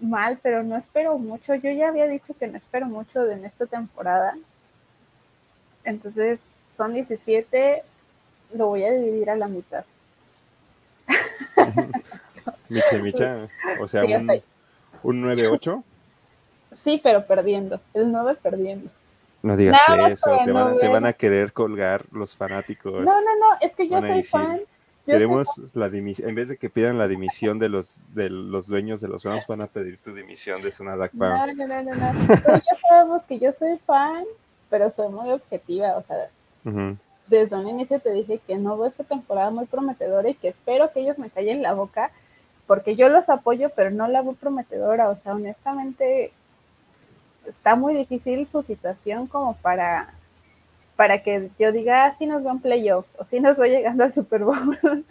mal, 0.00 0.38
pero 0.42 0.62
no 0.62 0.76
espero 0.76 1.18
mucho. 1.18 1.54
Yo 1.54 1.70
ya 1.70 1.88
había 1.88 2.06
dicho 2.06 2.34
que 2.38 2.46
no 2.46 2.56
espero 2.58 2.86
mucho 2.86 3.28
en 3.30 3.44
esta 3.44 3.66
temporada. 3.66 4.36
Entonces, 5.84 6.40
son 6.70 6.94
17, 6.94 7.82
lo 8.54 8.66
voy 8.66 8.84
a 8.84 8.92
dividir 8.92 9.30
a 9.30 9.36
la 9.36 9.48
mitad. 9.48 9.84
Micha, 12.68 12.98
Micha, 12.98 13.48
o 13.80 13.88
sea, 13.88 14.04
un, 15.02 15.22
9-8. 15.24 15.82
Sí, 16.72 17.00
pero 17.02 17.26
perdiendo. 17.26 17.80
El 17.94 18.12
9 18.12 18.36
perdiendo. 18.42 18.90
No 19.42 19.56
digas 19.56 19.80
eso, 20.10 20.30
te 20.44 20.52
van, 20.52 20.78
te 20.78 20.88
van, 20.88 21.06
a 21.06 21.14
querer 21.14 21.52
colgar 21.52 22.04
los 22.12 22.36
fanáticos. 22.36 23.02
No, 23.04 23.20
no, 23.20 23.38
no, 23.38 23.46
es 23.60 23.74
que 23.74 23.88
yo 23.88 24.00
soy 24.00 24.22
fan 24.22 24.60
Queremos 25.10 25.48
la 25.74 25.88
dimisión, 25.88 26.28
en 26.28 26.34
vez 26.34 26.48
de 26.48 26.56
que 26.56 26.70
pidan 26.70 26.98
la 26.98 27.08
dimisión 27.08 27.58
de 27.58 27.68
los 27.68 28.14
de 28.14 28.30
los 28.30 28.66
dueños 28.66 29.00
de 29.00 29.08
los 29.08 29.24
Rams, 29.24 29.46
van 29.46 29.62
a 29.62 29.66
pedir 29.66 29.98
tu 29.98 30.14
dimisión 30.14 30.62
de 30.62 30.70
Sunadak 30.70 31.12
No, 31.14 31.46
no, 31.46 31.66
no, 31.66 31.82
no, 31.82 31.94
no. 31.94 32.28
ya 32.34 32.88
sabemos 32.88 33.22
que 33.24 33.38
yo 33.38 33.52
soy 33.52 33.78
fan, 33.78 34.24
pero 34.68 34.90
soy 34.90 35.08
muy 35.08 35.30
objetiva, 35.30 35.96
o 35.96 36.02
sea, 36.02 36.28
desde 37.26 37.56
un 37.56 37.68
inicio 37.68 38.00
te 38.00 38.12
dije 38.12 38.40
que 38.46 38.56
no 38.56 38.76
veo 38.76 38.88
esta 38.88 39.04
temporada 39.04 39.50
muy 39.50 39.66
prometedora 39.66 40.28
y 40.28 40.34
que 40.34 40.48
espero 40.48 40.92
que 40.92 41.00
ellos 41.00 41.18
me 41.18 41.30
callen 41.30 41.62
la 41.62 41.74
boca, 41.74 42.10
porque 42.66 42.96
yo 42.96 43.08
los 43.08 43.28
apoyo, 43.28 43.70
pero 43.74 43.90
no 43.90 44.08
la 44.08 44.22
veo 44.22 44.34
prometedora, 44.34 45.08
o 45.08 45.16
sea, 45.16 45.34
honestamente 45.34 46.32
está 47.46 47.74
muy 47.74 47.94
difícil 47.94 48.46
su 48.46 48.62
situación 48.62 49.26
como 49.26 49.56
para 49.56 50.14
para 51.00 51.22
que 51.22 51.48
yo 51.58 51.72
diga, 51.72 52.04
ah, 52.04 52.14
sí 52.18 52.26
nos 52.26 52.44
van 52.44 52.60
playoffs 52.60 53.16
o 53.18 53.24
si 53.24 53.40
nos 53.40 53.56
voy 53.56 53.70
llegando 53.74 54.04
al 54.04 54.12
Super 54.12 54.44
Bowl. 54.44 54.78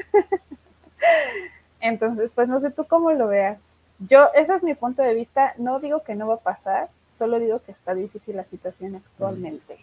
Entonces, 1.79 2.31
pues 2.31 2.47
no 2.47 2.59
sé 2.59 2.69
tú 2.69 2.85
cómo 2.85 3.11
lo 3.11 3.27
veas. 3.27 3.57
Yo, 3.97 4.27
ese 4.35 4.53
es 4.53 4.63
mi 4.63 4.75
punto 4.75 5.01
de 5.01 5.15
vista. 5.15 5.55
No 5.57 5.79
digo 5.79 6.03
que 6.03 6.13
no 6.13 6.27
va 6.27 6.35
a 6.35 6.41
pasar, 6.41 6.91
solo 7.11 7.39
digo 7.39 7.63
que 7.63 7.71
está 7.71 7.95
difícil 7.95 8.35
la 8.35 8.43
situación 8.43 8.97
actualmente. 8.97 9.79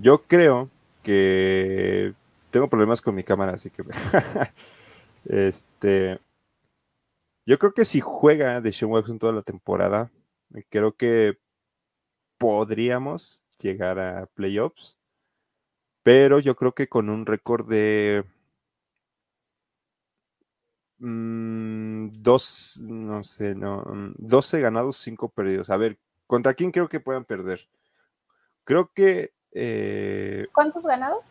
Yo 0.00 0.22
creo 0.22 0.70
que 1.02 2.14
tengo 2.50 2.68
problemas 2.68 3.02
con 3.02 3.14
mi 3.14 3.24
cámara, 3.24 3.52
así 3.52 3.68
que 3.68 3.82
este 5.26 6.18
yo 7.44 7.58
creo 7.58 7.72
que 7.72 7.84
si 7.84 8.00
juega 8.00 8.62
de 8.62 8.72
Sean 8.72 8.90
Watson 8.90 9.18
toda 9.18 9.34
la 9.34 9.42
temporada, 9.42 10.10
creo 10.70 10.92
que 10.92 11.36
podríamos 12.38 13.46
llegar 13.62 13.98
a 13.98 14.26
playoffs, 14.26 14.98
pero 16.02 16.40
yo 16.40 16.56
creo 16.56 16.72
que 16.72 16.88
con 16.88 17.08
un 17.08 17.26
récord 17.26 17.68
de 17.68 18.24
mm, 20.98 22.08
dos, 22.22 22.80
no 22.82 23.22
sé, 23.22 23.54
no, 23.54 23.84
12 24.18 24.58
mm, 24.58 24.60
ganados, 24.60 24.96
5 24.98 25.28
perdidos. 25.30 25.70
A 25.70 25.76
ver, 25.76 25.98
¿contra 26.26 26.54
quién 26.54 26.72
creo 26.72 26.88
que 26.88 27.00
puedan 27.00 27.24
perder? 27.24 27.68
Creo 28.64 28.90
que... 28.92 29.32
Eh, 29.52 30.46
¿Cuántos 30.52 30.82
ganados? 30.82 31.24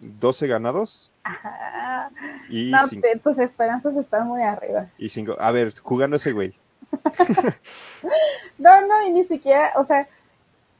12 0.00 0.46
ganados. 0.46 1.12
Ajá. 1.22 2.10
Y 2.48 2.70
no, 2.70 2.78
tus 3.22 3.38
esperanzas 3.38 3.96
están 3.96 4.26
muy 4.28 4.42
arriba. 4.42 4.88
Y 4.98 5.08
cinco. 5.08 5.36
A 5.38 5.50
ver, 5.50 5.72
jugando 5.80 6.16
ese 6.16 6.32
güey. 6.32 6.54
no, 8.58 8.86
no, 8.86 9.06
y 9.06 9.12
ni 9.12 9.24
siquiera, 9.24 9.72
o 9.76 9.84
sea, 9.84 10.08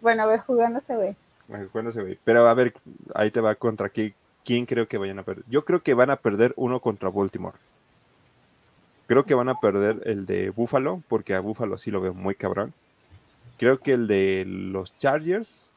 bueno, 0.07 0.22
a 0.22 0.26
ver, 0.26 0.38
jugando 0.38 0.80
güey. 0.86 1.16
Bueno, 1.48 1.68
jugando 1.72 1.90
ese 1.90 2.00
güey. 2.00 2.16
Pero 2.22 2.46
a 2.46 2.54
ver, 2.54 2.72
ahí 3.12 3.32
te 3.32 3.40
va 3.40 3.57
contra 3.57 3.88
quién, 3.88 4.14
quién 4.44 4.64
creo 4.64 4.86
que 4.86 4.98
vayan 4.98 5.18
a 5.18 5.24
perder. 5.24 5.44
Yo 5.48 5.64
creo 5.64 5.82
que 5.82 5.94
van 5.94 6.11
a 6.11 6.16
perder 6.16 6.52
uno 6.54 6.78
contra 6.78 7.11
Baltimore. 7.11 7.59
Creo 9.09 9.24
que 9.24 9.34
van 9.34 9.48
a 9.48 9.59
perder 9.59 10.00
el 10.04 10.24
de 10.24 10.50
Buffalo, 10.50 11.02
porque 11.09 11.34
a 11.34 11.40
Buffalo 11.40 11.76
sí 11.76 11.90
lo 11.90 12.00
veo 12.00 12.14
muy 12.14 12.36
cabrón. 12.36 12.72
Creo 13.59 13.80
que 13.80 13.94
el 13.94 14.07
de 14.07 14.44
los 14.46 14.96
Chargers, 14.96 15.72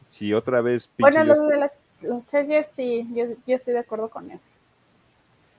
si 0.00 0.32
otra 0.32 0.62
vez... 0.62 0.88
Bueno, 0.96 1.22
los 1.22 1.38
de 1.38 1.70
los 2.00 2.26
Chargers 2.28 2.68
sí, 2.74 3.06
yo, 3.14 3.54
estoy 3.54 3.74
de 3.74 3.80
acuerdo 3.80 4.08
con 4.08 4.30
eso. 4.30 4.40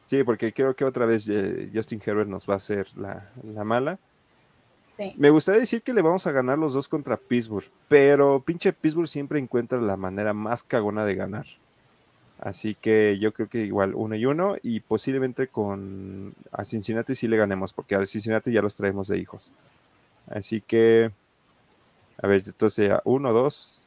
Sí, 0.06 0.24
porque 0.24 0.52
creo 0.52 0.76
que 0.76 0.84
otra 0.84 1.06
vez 1.06 1.30
eh, 1.30 1.70
Justin 1.72 2.02
Herbert 2.04 2.28
nos 2.28 2.50
va 2.50 2.56
a 2.56 2.58
hacer 2.58 2.88
la, 2.98 3.30
mala. 3.64 4.00
Sí. 4.98 5.14
Me 5.16 5.30
gustaría 5.30 5.60
decir 5.60 5.84
que 5.84 5.94
le 5.94 6.02
vamos 6.02 6.26
a 6.26 6.32
ganar 6.32 6.58
los 6.58 6.74
dos 6.74 6.88
contra 6.88 7.18
Pittsburgh, 7.18 7.70
pero 7.88 8.42
pinche 8.44 8.74
Pittsburgh 8.74 9.08
siempre 9.08 9.38
encuentra 9.38 9.80
la 9.80 9.96
manera 9.96 10.34
más 10.34 10.64
cagona 10.64 11.06
de 11.06 11.14
ganar. 11.14 11.46
Así 12.40 12.74
que 12.74 13.20
yo 13.20 13.32
creo 13.32 13.48
que 13.48 13.60
igual 13.60 13.94
uno 13.94 14.16
y 14.16 14.26
uno 14.26 14.56
y 14.64 14.80
posiblemente 14.80 15.48
con 15.48 16.34
a 16.52 16.66
Cincinnati 16.66 17.14
sí 17.14 17.28
le 17.28 17.38
ganemos, 17.38 17.74
porque 17.74 17.94
a 17.94 18.04
Cincinnati 18.08 18.52
ya 18.52 18.64
los 18.64 18.76
traemos 18.76 19.08
de 19.08 19.20
hijos. 19.20 19.54
Así 20.28 20.62
que, 20.62 21.12
a 22.20 22.28
ver, 22.28 22.42
entonces 22.44 22.90
ya 22.90 23.02
uno, 23.06 23.34
dos, 23.34 23.86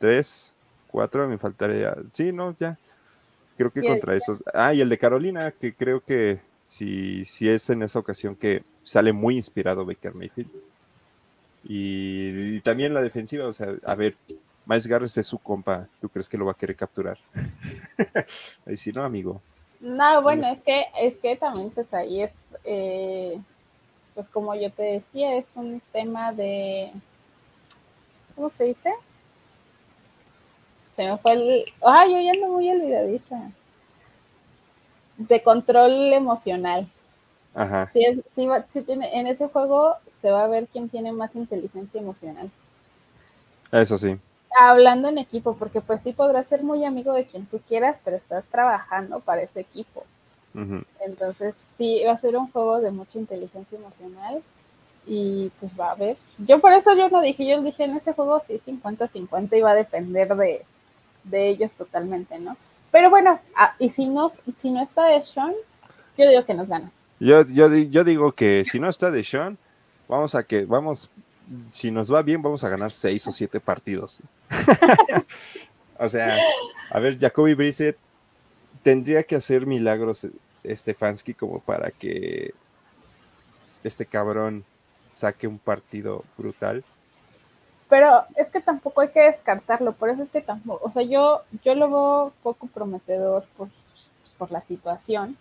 tres, 0.00 0.54
cuatro, 0.88 1.28
me 1.28 1.38
faltaría. 1.38 1.96
Sí, 2.10 2.32
no, 2.32 2.56
ya. 2.58 2.76
Creo 3.56 3.72
que 3.72 3.82
contra 3.82 4.16
esos. 4.16 4.42
Ah, 4.54 4.74
y 4.74 4.80
el 4.80 4.88
de 4.88 4.98
Carolina, 4.98 5.52
que 5.52 5.72
creo 5.72 6.00
que 6.00 6.40
si, 6.68 7.24
si 7.24 7.48
es 7.48 7.70
en 7.70 7.82
esa 7.82 7.98
ocasión 7.98 8.36
que 8.36 8.62
sale 8.82 9.14
muy 9.14 9.36
inspirado 9.36 9.86
Baker 9.86 10.14
Mayfield. 10.14 10.50
Y, 11.64 12.60
también 12.60 12.92
la 12.92 13.00
defensiva, 13.00 13.46
o 13.46 13.52
sea, 13.54 13.74
a 13.86 13.94
ver, 13.94 14.16
Miles 14.66 14.86
Garrett 14.86 15.16
es 15.16 15.26
su 15.26 15.38
compa, 15.38 15.88
¿tú 15.98 16.10
crees 16.10 16.28
que 16.28 16.36
lo 16.36 16.44
va 16.44 16.52
a 16.52 16.56
querer 16.56 16.76
capturar? 16.76 17.18
ahí 18.66 18.76
sí, 18.76 18.92
no, 18.92 19.02
amigo. 19.02 19.40
No, 19.80 20.22
bueno, 20.22 20.46
es 20.46 20.60
que, 20.60 20.84
es 21.00 21.16
que 21.16 21.36
también 21.36 21.70
pues 21.70 21.92
ahí 21.94 22.22
es, 22.22 22.32
eh, 22.64 23.40
pues 24.14 24.28
como 24.28 24.54
yo 24.54 24.70
te 24.70 24.82
decía, 24.82 25.36
es 25.36 25.46
un 25.54 25.80
tema 25.90 26.32
de, 26.32 26.92
¿cómo 28.36 28.50
se 28.50 28.64
dice? 28.64 28.92
se 30.98 31.04
me 31.04 31.16
fue 31.16 31.32
el. 31.32 31.64
Ay, 31.80 32.12
yo 32.12 32.20
ya 32.20 32.32
ando 32.32 32.48
muy 32.48 32.68
olvidadiza. 32.68 33.52
De 35.18 35.42
control 35.42 36.12
emocional. 36.12 36.88
Ajá. 37.54 37.90
Sí, 37.92 38.00
sí, 38.72 38.82
tiene, 38.82 39.18
en 39.18 39.26
ese 39.26 39.48
juego 39.48 39.96
se 40.08 40.30
va 40.30 40.44
a 40.44 40.48
ver 40.48 40.66
quién 40.68 40.88
tiene 40.88 41.12
más 41.12 41.34
inteligencia 41.34 42.00
emocional. 42.00 42.50
Eso 43.72 43.98
sí. 43.98 44.16
Hablando 44.58 45.08
en 45.08 45.18
equipo, 45.18 45.56
porque 45.56 45.80
pues 45.80 46.02
sí 46.02 46.12
podrás 46.12 46.46
ser 46.46 46.62
muy 46.62 46.84
amigo 46.84 47.12
de 47.12 47.26
quien 47.26 47.46
tú 47.46 47.60
quieras, 47.68 47.98
pero 48.04 48.16
estás 48.16 48.44
trabajando 48.46 49.20
para 49.20 49.42
ese 49.42 49.60
equipo. 49.60 50.04
Entonces 51.00 51.68
sí, 51.76 52.02
va 52.04 52.12
a 52.12 52.18
ser 52.18 52.36
un 52.36 52.50
juego 52.50 52.80
de 52.80 52.90
mucha 52.90 53.18
inteligencia 53.18 53.78
emocional 53.78 54.42
y 55.06 55.50
pues 55.60 55.72
va 55.78 55.92
a 55.92 55.94
ver. 55.94 56.16
Yo 56.38 56.60
por 56.60 56.72
eso 56.72 56.96
yo 56.96 57.08
no 57.08 57.20
dije, 57.20 57.46
yo 57.46 57.62
dije 57.62 57.84
en 57.84 57.96
ese 57.96 58.12
juego 58.12 58.42
sí 58.46 58.60
50-50 58.66 59.56
y 59.56 59.60
va 59.60 59.70
a 59.72 59.76
depender 59.76 60.34
de, 60.34 60.64
de 61.24 61.48
ellos 61.48 61.74
totalmente, 61.74 62.38
¿no? 62.38 62.56
Pero 62.98 63.10
bueno, 63.10 63.40
ah, 63.54 63.76
y 63.78 63.90
si 63.90 64.06
no, 64.06 64.28
si 64.60 64.72
no 64.72 64.82
está 64.82 65.06
de 65.06 65.22
Sean, 65.22 65.54
yo 66.16 66.28
digo 66.28 66.44
que 66.44 66.52
nos 66.52 66.66
gana. 66.66 66.90
Yo, 67.20 67.46
yo, 67.46 68.02
digo 68.02 68.32
que 68.32 68.64
si 68.68 68.80
no 68.80 68.88
está 68.88 69.12
de 69.12 69.22
Sean, 69.22 69.56
vamos 70.08 70.34
a 70.34 70.42
que, 70.42 70.64
vamos, 70.64 71.08
si 71.70 71.92
nos 71.92 72.12
va 72.12 72.24
bien, 72.24 72.42
vamos 72.42 72.64
a 72.64 72.68
ganar 72.68 72.90
seis 72.90 73.24
o 73.28 73.30
siete 73.30 73.60
partidos. 73.60 74.18
o 75.96 76.08
sea, 76.08 76.38
a 76.90 76.98
ver, 76.98 77.16
Jacoby 77.20 77.54
Brissett 77.54 77.96
tendría 78.82 79.22
que 79.22 79.36
hacer 79.36 79.64
milagros 79.64 80.26
Stefanski 80.66 81.34
como 81.34 81.60
para 81.60 81.92
que 81.92 82.52
este 83.84 84.06
cabrón 84.06 84.64
saque 85.12 85.46
un 85.46 85.60
partido 85.60 86.24
brutal. 86.36 86.82
Pero 87.88 88.24
es 88.36 88.48
que 88.48 88.60
tampoco 88.60 89.00
hay 89.00 89.08
que 89.08 89.22
descartarlo, 89.22 89.92
por 89.92 90.10
eso 90.10 90.22
es 90.22 90.30
que 90.30 90.42
tampoco, 90.42 90.84
o 90.84 90.90
sea, 90.90 91.02
yo, 91.02 91.42
yo 91.64 91.74
lo 91.74 91.88
veo 91.88 92.32
poco 92.42 92.66
prometedor 92.66 93.46
por, 93.56 93.68
pues, 94.20 94.34
por 94.34 94.50
la 94.50 94.60
situación, 94.62 95.36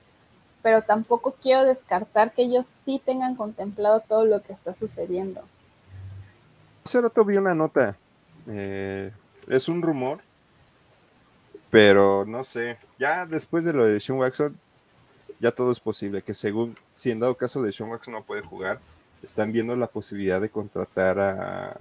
pero 0.61 0.81
tampoco 0.81 1.35
quiero 1.41 1.65
descartar 1.65 2.31
que 2.33 2.43
ellos 2.43 2.65
sí 2.85 3.01
tengan 3.05 3.35
contemplado 3.35 3.99
todo 4.01 4.25
lo 4.25 4.41
que 4.41 4.53
está 4.53 4.73
sucediendo. 4.73 5.41
Hace 6.85 7.01
rato 7.01 7.23
una 7.23 7.53
nota, 7.53 7.97
eh, 8.47 9.11
es 9.47 9.67
un 9.67 9.81
rumor, 9.81 10.19
pero 11.69 12.25
no 12.25 12.45
sé, 12.45 12.77
ya 12.97 13.25
después 13.25 13.65
de 13.65 13.73
lo 13.73 13.85
de 13.85 13.99
Sean 13.99 14.19
Watson, 14.19 14.57
ya 15.41 15.51
todo 15.51 15.71
es 15.71 15.81
posible, 15.81 16.21
que 16.21 16.33
según, 16.33 16.77
si 16.93 17.11
en 17.11 17.19
dado 17.19 17.35
caso 17.35 17.61
de 17.61 17.73
Sean 17.73 17.89
Watson 17.89 18.13
no 18.13 18.23
puede 18.23 18.41
jugar, 18.41 18.79
están 19.21 19.51
viendo 19.51 19.76
la 19.76 19.88
posibilidad 19.88 20.39
de 20.39 20.49
contratar 20.49 21.19
a 21.19 21.77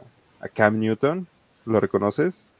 a 0.47 0.49
Cam 0.49 0.79
Newton, 0.79 1.27
¿lo 1.65 1.81
reconoces? 1.81 2.53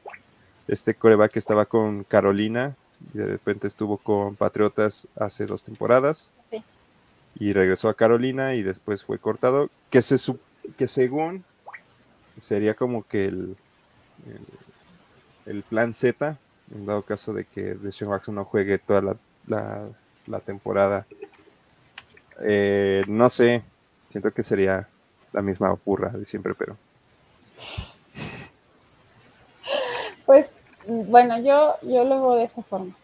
Este 0.67 0.93
coreback 0.93 1.31
que 1.31 1.39
estaba 1.39 1.65
con 1.65 2.03
Carolina 2.03 2.75
y 3.13 3.17
de 3.17 3.25
repente 3.25 3.67
estuvo 3.67 3.97
con 3.97 4.35
Patriotas 4.35 5.07
hace 5.17 5.45
dos 5.45 5.63
temporadas 5.63 6.33
y 7.39 7.53
regresó 7.53 7.87
a 7.87 7.93
Carolina 7.93 8.55
y 8.55 8.63
después 8.63 9.05
fue 9.05 9.19
cortado, 9.19 9.69
que, 9.89 10.01
se, 10.01 10.17
que 10.77 10.87
según 10.87 11.45
sería 12.41 12.73
como 12.73 13.07
que 13.07 13.25
el, 13.25 13.55
el, 15.45 15.63
plan 15.63 15.93
Z, 15.93 16.37
en 16.75 16.85
dado 16.85 17.03
caso 17.03 17.33
de 17.33 17.45
que 17.45 17.75
Deshaun 17.75 18.11
Watson 18.11 18.35
no 18.35 18.43
juegue 18.43 18.79
toda 18.79 19.17
la, 19.47 20.39
temporada. 20.41 21.05
Eh, 22.41 23.03
no 23.07 23.29
sé, 23.29 23.63
siento 24.09 24.31
que 24.31 24.43
sería 24.43 24.89
la 25.31 25.41
misma 25.41 25.77
burra 25.85 26.09
de 26.09 26.25
siempre, 26.25 26.53
pero 26.53 26.75
pues 30.25 30.47
bueno, 30.87 31.39
yo, 31.39 31.75
yo 31.81 32.03
lo 32.05 32.21
veo 32.21 32.35
de 32.35 32.43
esa 32.45 32.63
forma. 32.63 32.95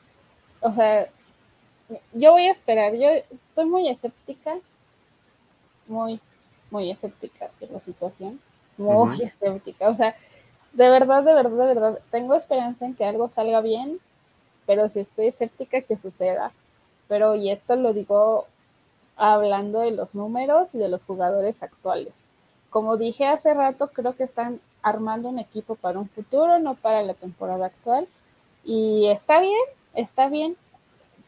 O 0.61 0.71
sea, 0.73 1.09
yo 2.13 2.31
voy 2.31 2.47
a 2.47 2.51
esperar. 2.51 2.95
Yo 2.95 3.09
estoy 3.09 3.65
muy 3.65 3.89
escéptica, 3.89 4.57
muy, 5.87 6.19
muy 6.71 6.89
escéptica 6.89 7.51
de 7.59 7.67
la 7.67 7.79
situación. 7.81 8.39
Muy 8.77 9.21
escéptica. 9.21 9.89
O 9.89 9.95
sea, 9.95 10.15
de 10.71 10.89
verdad, 10.89 11.23
de 11.23 11.33
verdad, 11.33 11.57
de 11.57 11.73
verdad, 11.73 11.99
tengo 12.09 12.35
esperanza 12.35 12.85
en 12.85 12.95
que 12.95 13.05
algo 13.05 13.27
salga 13.27 13.61
bien, 13.61 13.99
pero 14.65 14.89
si 14.89 15.01
estoy 15.01 15.27
escéptica 15.27 15.81
que 15.81 15.97
suceda. 15.97 16.51
Pero, 17.09 17.35
y 17.35 17.51
esto 17.51 17.75
lo 17.75 17.93
digo 17.93 18.47
hablando 19.17 19.81
de 19.81 19.91
los 19.91 20.15
números 20.15 20.73
y 20.73 20.77
de 20.77 20.87
los 20.87 21.03
jugadores 21.03 21.61
actuales. 21.61 22.13
Como 22.73 22.97
dije 22.97 23.27
hace 23.27 23.53
rato, 23.53 23.91
creo 23.93 24.15
que 24.15 24.23
están 24.23 24.59
armando 24.81 25.29
un 25.29 25.37
equipo 25.37 25.75
para 25.75 25.99
un 25.99 26.09
futuro, 26.09 26.57
no 26.57 26.73
para 26.73 27.03
la 27.03 27.13
temporada 27.13 27.67
actual. 27.67 28.07
Y 28.63 29.09
está 29.09 29.39
bien, 29.39 29.61
está 29.93 30.27
bien. 30.27 30.57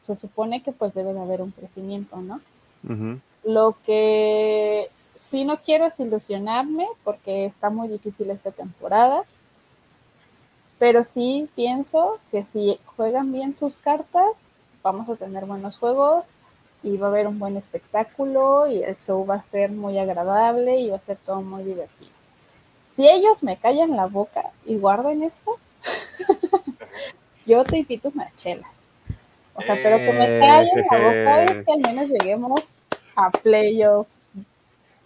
Se 0.07 0.15
supone 0.15 0.63
que 0.63 0.71
pues 0.71 0.95
debe 0.95 1.13
de 1.13 1.19
haber 1.19 1.43
un 1.43 1.51
crecimiento, 1.51 2.17
¿no? 2.17 2.41
Lo 3.43 3.77
que 3.85 4.89
sí 5.19 5.45
no 5.45 5.57
quiero 5.57 5.85
es 5.85 5.99
ilusionarme 5.99 6.87
porque 7.03 7.45
está 7.45 7.69
muy 7.69 7.89
difícil 7.89 8.31
esta 8.31 8.49
temporada. 8.49 9.21
Pero 10.79 11.03
sí 11.03 11.47
pienso 11.55 12.17
que 12.31 12.43
si 12.43 12.79
juegan 12.95 13.31
bien 13.31 13.55
sus 13.55 13.77
cartas, 13.77 14.31
vamos 14.81 15.07
a 15.09 15.15
tener 15.15 15.45
buenos 15.45 15.77
juegos 15.77 16.25
y 16.85 16.97
va 16.97 17.07
a 17.07 17.09
haber 17.09 17.25
un 17.25 17.39
buen 17.39 17.57
espectáculo 17.57 18.67
y 18.67 18.83
el 18.83 18.95
show 18.95 19.25
va 19.25 19.35
a 19.35 19.43
ser 19.43 19.71
muy 19.71 19.97
agradable 19.97 20.79
y 20.79 20.91
va 20.91 20.97
a 20.97 20.99
ser 20.99 21.17
todo 21.25 21.41
muy 21.41 21.63
divertido. 21.63 22.11
Si 22.95 23.09
ellos 23.09 23.43
me 23.43 23.57
callan 23.57 23.95
la 23.95 24.05
boca 24.05 24.51
y 24.65 24.77
guardan 24.77 25.23
esto, 25.23 25.57
yo 27.47 27.63
te 27.63 27.79
invito 27.79 28.11
una 28.13 28.31
chela. 28.35 28.67
O 29.55 29.63
sea, 29.63 29.75
pero 29.81 29.97
que 29.97 30.13
me 30.13 30.39
callen 30.39 30.85
la 30.91 30.97
boca 30.97 31.43
es 31.43 31.65
que 31.65 31.73
al 31.73 31.79
menos 31.79 32.07
lleguemos 32.07 32.61
a 33.15 33.31
playoffs. 33.31 34.27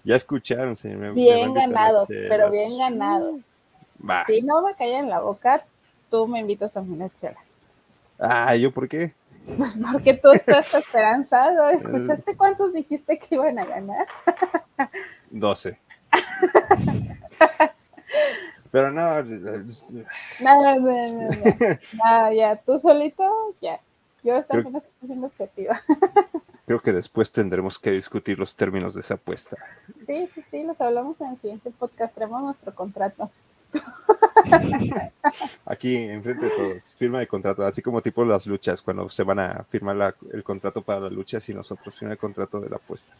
Ya 0.03 0.17
escucharon, 0.17 0.75
señor. 0.75 1.13
Bien 1.13 1.53
ganados, 1.53 2.09
pero 2.09 2.51
bien 2.51 2.77
ganados. 2.77 3.39
Si 4.27 4.41
no 4.41 4.63
me 4.63 4.75
callan 4.75 5.07
la 5.07 5.21
boca, 5.21 5.63
tú 6.11 6.27
me 6.27 6.39
invitas 6.39 6.75
a 6.75 6.81
una 6.81 7.09
chela. 7.15 7.39
Ah, 8.19 8.53
¿yo 8.57 8.69
por 8.69 8.89
qué? 8.89 9.13
Pues 9.57 9.77
porque 9.91 10.13
tú 10.13 10.31
estás 10.31 10.73
esperanzado. 10.73 11.69
¿Escuchaste 11.69 12.35
cuántos 12.35 12.73
dijiste 12.73 13.17
que 13.19 13.35
iban 13.35 13.59
a 13.59 13.65
ganar? 13.65 14.07
12. 15.29 15.79
Pero 18.71 18.91
no. 18.91 19.01
Nada, 20.41 20.75
no, 20.75 21.29
no, 21.93 22.33
ya, 22.33 22.55
tú 22.57 22.79
solito, 22.79 23.55
ya. 23.61 23.79
Yo 24.23 24.35
estoy 24.35 24.63
haciendo 25.01 25.27
objetiva. 25.27 25.81
Creo 26.67 26.81
que 26.81 26.91
después 26.91 27.31
tendremos 27.31 27.79
que 27.79 27.89
discutir 27.91 28.37
los 28.37 28.55
términos 28.55 28.93
de 28.93 28.99
esa 28.99 29.15
apuesta. 29.15 29.57
Sí, 30.05 30.29
sí, 30.35 30.43
sí, 30.51 30.63
los 30.63 30.79
hablamos 30.79 31.19
en 31.21 31.27
el 31.27 31.41
siguiente 31.41 31.71
podcast. 31.71 32.13
Tenemos 32.13 32.43
nuestro 32.43 32.75
contrato. 32.75 33.31
Aquí, 35.65 35.95
enfrente 35.95 36.45
de 36.45 36.51
todos, 36.51 36.93
firma 36.93 37.19
de 37.19 37.27
contrato, 37.27 37.63
así 37.65 37.81
como 37.81 38.01
tipo 38.01 38.25
las 38.25 38.47
luchas, 38.47 38.81
cuando 38.81 39.09
se 39.09 39.23
van 39.23 39.39
a 39.39 39.63
firmar 39.63 40.15
el 40.31 40.43
contrato 40.43 40.81
para 40.81 41.01
las 41.01 41.11
luchas 41.11 41.47
y 41.49 41.53
nosotros 41.53 41.97
firma 41.97 42.13
el 42.13 42.19
contrato 42.19 42.59
de 42.59 42.69
la 42.69 42.77
apuesta. 42.77 43.13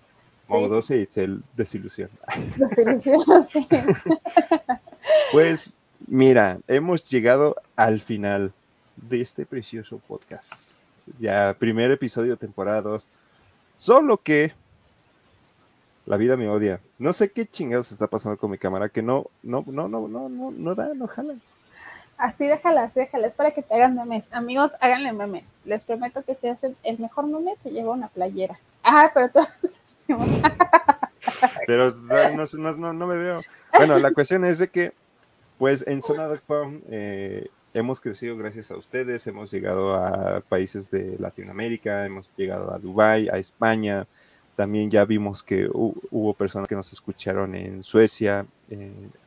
Modo 0.48 0.68
12 0.68 0.98
y 0.98 1.20
el 1.20 1.44
desilusión. 1.56 2.10
Desilusión, 2.58 3.48
sí. 3.50 3.68
Pues 5.32 5.76
mira, 6.08 6.60
hemos 6.68 7.04
llegado 7.04 7.56
al 7.76 8.00
final 8.00 8.52
de 8.96 9.22
este 9.22 9.46
precioso 9.46 10.00
podcast. 10.08 10.80
Ya 11.20 11.56
primer 11.58 11.92
episodio, 11.92 12.36
temporada 12.36 12.82
2. 12.82 13.10
Solo 13.78 14.18
que 14.18 14.54
la 16.06 16.18
vida 16.18 16.38
me 16.38 16.50
odia. 16.50 16.82
No 16.98 17.14
sé 17.14 17.32
qué 17.32 17.46
chingados 17.46 17.92
está 17.92 18.08
pasando 18.08 18.38
con 18.38 18.52
mi 18.52 18.58
cámara, 18.58 18.90
que 18.90 19.02
no, 19.02 19.28
no, 19.44 19.64
no, 19.68 19.88
no, 19.88 20.08
no, 20.08 20.30
no, 20.30 20.52
no 20.52 20.76
da, 20.76 20.94
no 20.94 21.08
jala. 21.08 21.36
Así 22.18 22.48
déjala, 22.48 22.84
así 22.84 23.00
déjala, 23.00 23.28
es 23.28 23.34
para 23.34 23.52
que 23.52 23.62
te 23.62 23.74
hagan 23.74 23.96
memes. 23.96 24.26
Amigos, 24.32 24.74
háganle 24.82 25.14
memes. 25.14 25.46
Les 25.64 25.84
prometo 25.84 26.24
que 26.24 26.36
si 26.36 26.50
hacen 26.50 26.76
el 26.84 27.00
mejor 27.00 27.28
meme, 27.28 27.56
se 27.64 27.72
lleva 27.72 27.94
una 27.94 28.10
playera. 28.10 28.60
Ah, 28.84 29.10
pero 29.14 29.30
todo. 29.30 29.48
pero 31.68 31.92
no, 32.36 32.44
no, 32.78 32.94
no, 32.94 33.08
me 33.08 33.18
veo. 33.18 33.42
Bueno, 33.74 33.98
la 34.00 34.12
cuestión 34.12 34.44
es 34.44 34.60
de 34.60 34.68
que, 34.68 34.94
pues 35.58 35.86
en 35.88 36.02
Zona 36.02 36.28
eh, 36.90 37.48
hemos 37.74 38.00
crecido 38.00 38.36
gracias 38.36 38.72
a 38.72 38.78
ustedes, 38.78 39.26
hemos 39.28 39.52
llegado 39.52 39.94
a 39.94 40.42
países 40.42 40.90
de 40.92 41.18
Latinoamérica, 41.20 42.06
hemos 42.06 42.34
llegado 42.34 42.74
a 42.74 42.80
Dubái, 42.80 43.30
a 43.30 43.38
España, 43.38 44.08
también 44.60 44.92
ya 44.92 45.06
vimos 45.06 45.42
que 45.42 45.70
hubo 45.72 46.34
personas 46.34 46.68
que 46.68 46.76
nos 46.76 46.92
escucharon 46.92 47.56
en 47.56 47.82
Suecia, 47.82 48.46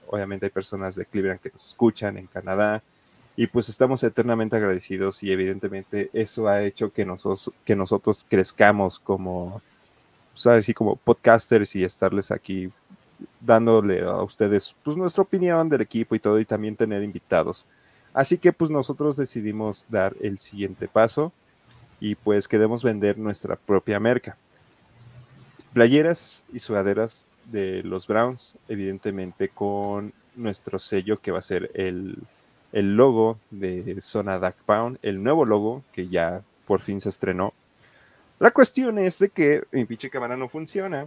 obviamente 0.06 0.44
hay 0.44 0.50
personas 0.50 0.94
de 0.94 1.06
Cleveland 1.06 1.40
que 1.40 1.48
nos 1.50 1.68
escuchan 1.68 2.18
en 2.18 2.26
Canadá, 2.26 2.82
y 3.34 3.46
pues 3.46 3.70
estamos 3.70 4.02
eternamente 4.02 4.56
agradecidos 4.56 5.22
y 5.22 5.32
evidentemente 5.32 6.10
eso 6.12 6.48
ha 6.48 6.62
hecho 6.62 6.92
que 6.92 7.06
nosotros, 7.06 7.50
que 7.64 7.74
nosotros 7.74 8.26
crezcamos 8.28 8.98
como. 8.98 9.62
Pues, 10.34 10.74
como 10.74 10.96
podcasters 10.96 11.76
y 11.76 11.84
estarles 11.84 12.30
aquí 12.30 12.70
dándole 13.40 14.02
a 14.02 14.22
ustedes 14.22 14.76
pues 14.82 14.98
nuestra 14.98 15.22
opinión 15.22 15.66
del 15.70 15.80
equipo 15.80 16.14
y 16.14 16.18
todo 16.18 16.40
y 16.40 16.44
también 16.44 16.76
tener 16.76 17.02
invitados. 17.02 17.66
Así 18.12 18.36
que 18.36 18.52
pues 18.52 18.70
nosotros 18.70 19.16
decidimos 19.16 19.86
dar 19.88 20.14
el 20.20 20.36
siguiente 20.36 20.88
paso 20.88 21.32
y 22.00 22.16
pues 22.16 22.46
queremos 22.46 22.82
vender 22.82 23.16
nuestra 23.16 23.56
propia 23.56 23.98
merca 23.98 24.36
playeras 25.72 26.44
y 26.52 26.58
sudaderas 26.58 27.30
de 27.46 27.82
los 27.82 28.06
Browns, 28.06 28.56
evidentemente 28.68 29.48
con 29.48 30.12
nuestro 30.36 30.78
sello 30.78 31.20
que 31.20 31.32
va 31.32 31.38
a 31.40 31.42
ser 31.42 31.70
el, 31.74 32.16
logo 32.72 33.38
de 33.50 34.00
Zona 34.00 34.38
Duck 34.38 34.56
Pound, 34.64 34.98
el 35.02 35.22
nuevo 35.22 35.44
logo 35.44 35.82
que 35.92 36.08
ya 36.08 36.42
por 36.66 36.80
fin 36.80 37.00
se 37.00 37.08
estrenó. 37.08 37.52
La 38.38 38.50
cuestión 38.50 38.98
es 38.98 39.18
de 39.18 39.28
que 39.28 39.64
mi 39.72 39.84
pinche 39.84 40.10
cámara 40.10 40.36
no 40.36 40.48
funciona. 40.48 41.06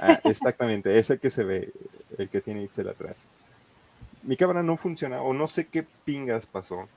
Ah, 0.00 0.20
exactamente, 0.24 0.98
es 0.98 1.10
el 1.10 1.20
que 1.20 1.30
se 1.30 1.44
ve, 1.44 1.72
el 2.18 2.28
que 2.28 2.40
tiene 2.40 2.62
Itzel 2.64 2.88
atrás. 2.88 3.30
Mi 4.22 4.36
cámara 4.36 4.62
no 4.62 4.76
funciona 4.76 5.22
o 5.22 5.32
no 5.32 5.46
sé 5.46 5.68
qué 5.68 5.86
pingas 6.04 6.46
pasó, 6.46 6.88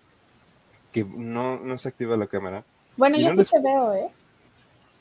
que 0.91 1.06
no, 1.06 1.60
no 1.60 1.78
se 1.78 1.88
activa 1.88 2.18
la 2.18 2.28
cámara. 2.28 2.64
Bueno, 2.98 3.18
yo 3.18 3.36
sí 3.44 3.52
te 3.52 3.61
veo, 3.61 3.94
¿eh? 3.94 4.10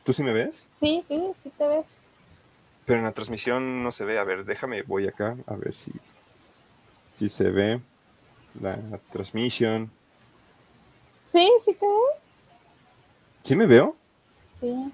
¿Tú 0.05 0.13
sí 0.13 0.23
me 0.23 0.33
ves? 0.33 0.67
Sí, 0.81 1.05
sí, 1.07 1.33
sí 1.43 1.51
te 1.57 1.67
ves. 1.67 1.87
Pero 2.85 2.99
en 2.99 3.05
la 3.05 3.13
transmisión 3.13 3.83
no 3.83 3.93
se 3.93 4.05
ve. 4.05 4.19
A 4.19 4.25
ver, 4.25 4.45
déjame, 4.45 4.83
voy 4.83 5.07
acá 5.07 5.37
a 5.47 5.55
ver 5.55 5.75
si, 5.75 5.93
si 7.13 7.29
se 7.29 7.51
ve 7.51 7.81
la, 8.61 8.79
transmisión. 9.11 9.91
Sí, 11.31 11.49
sí 11.65 11.75
te 11.75 11.87
ves. 11.87 12.23
¿Sí 13.43 13.57
me 13.57 13.67
veo? 13.67 13.97
Sí. 14.61 14.93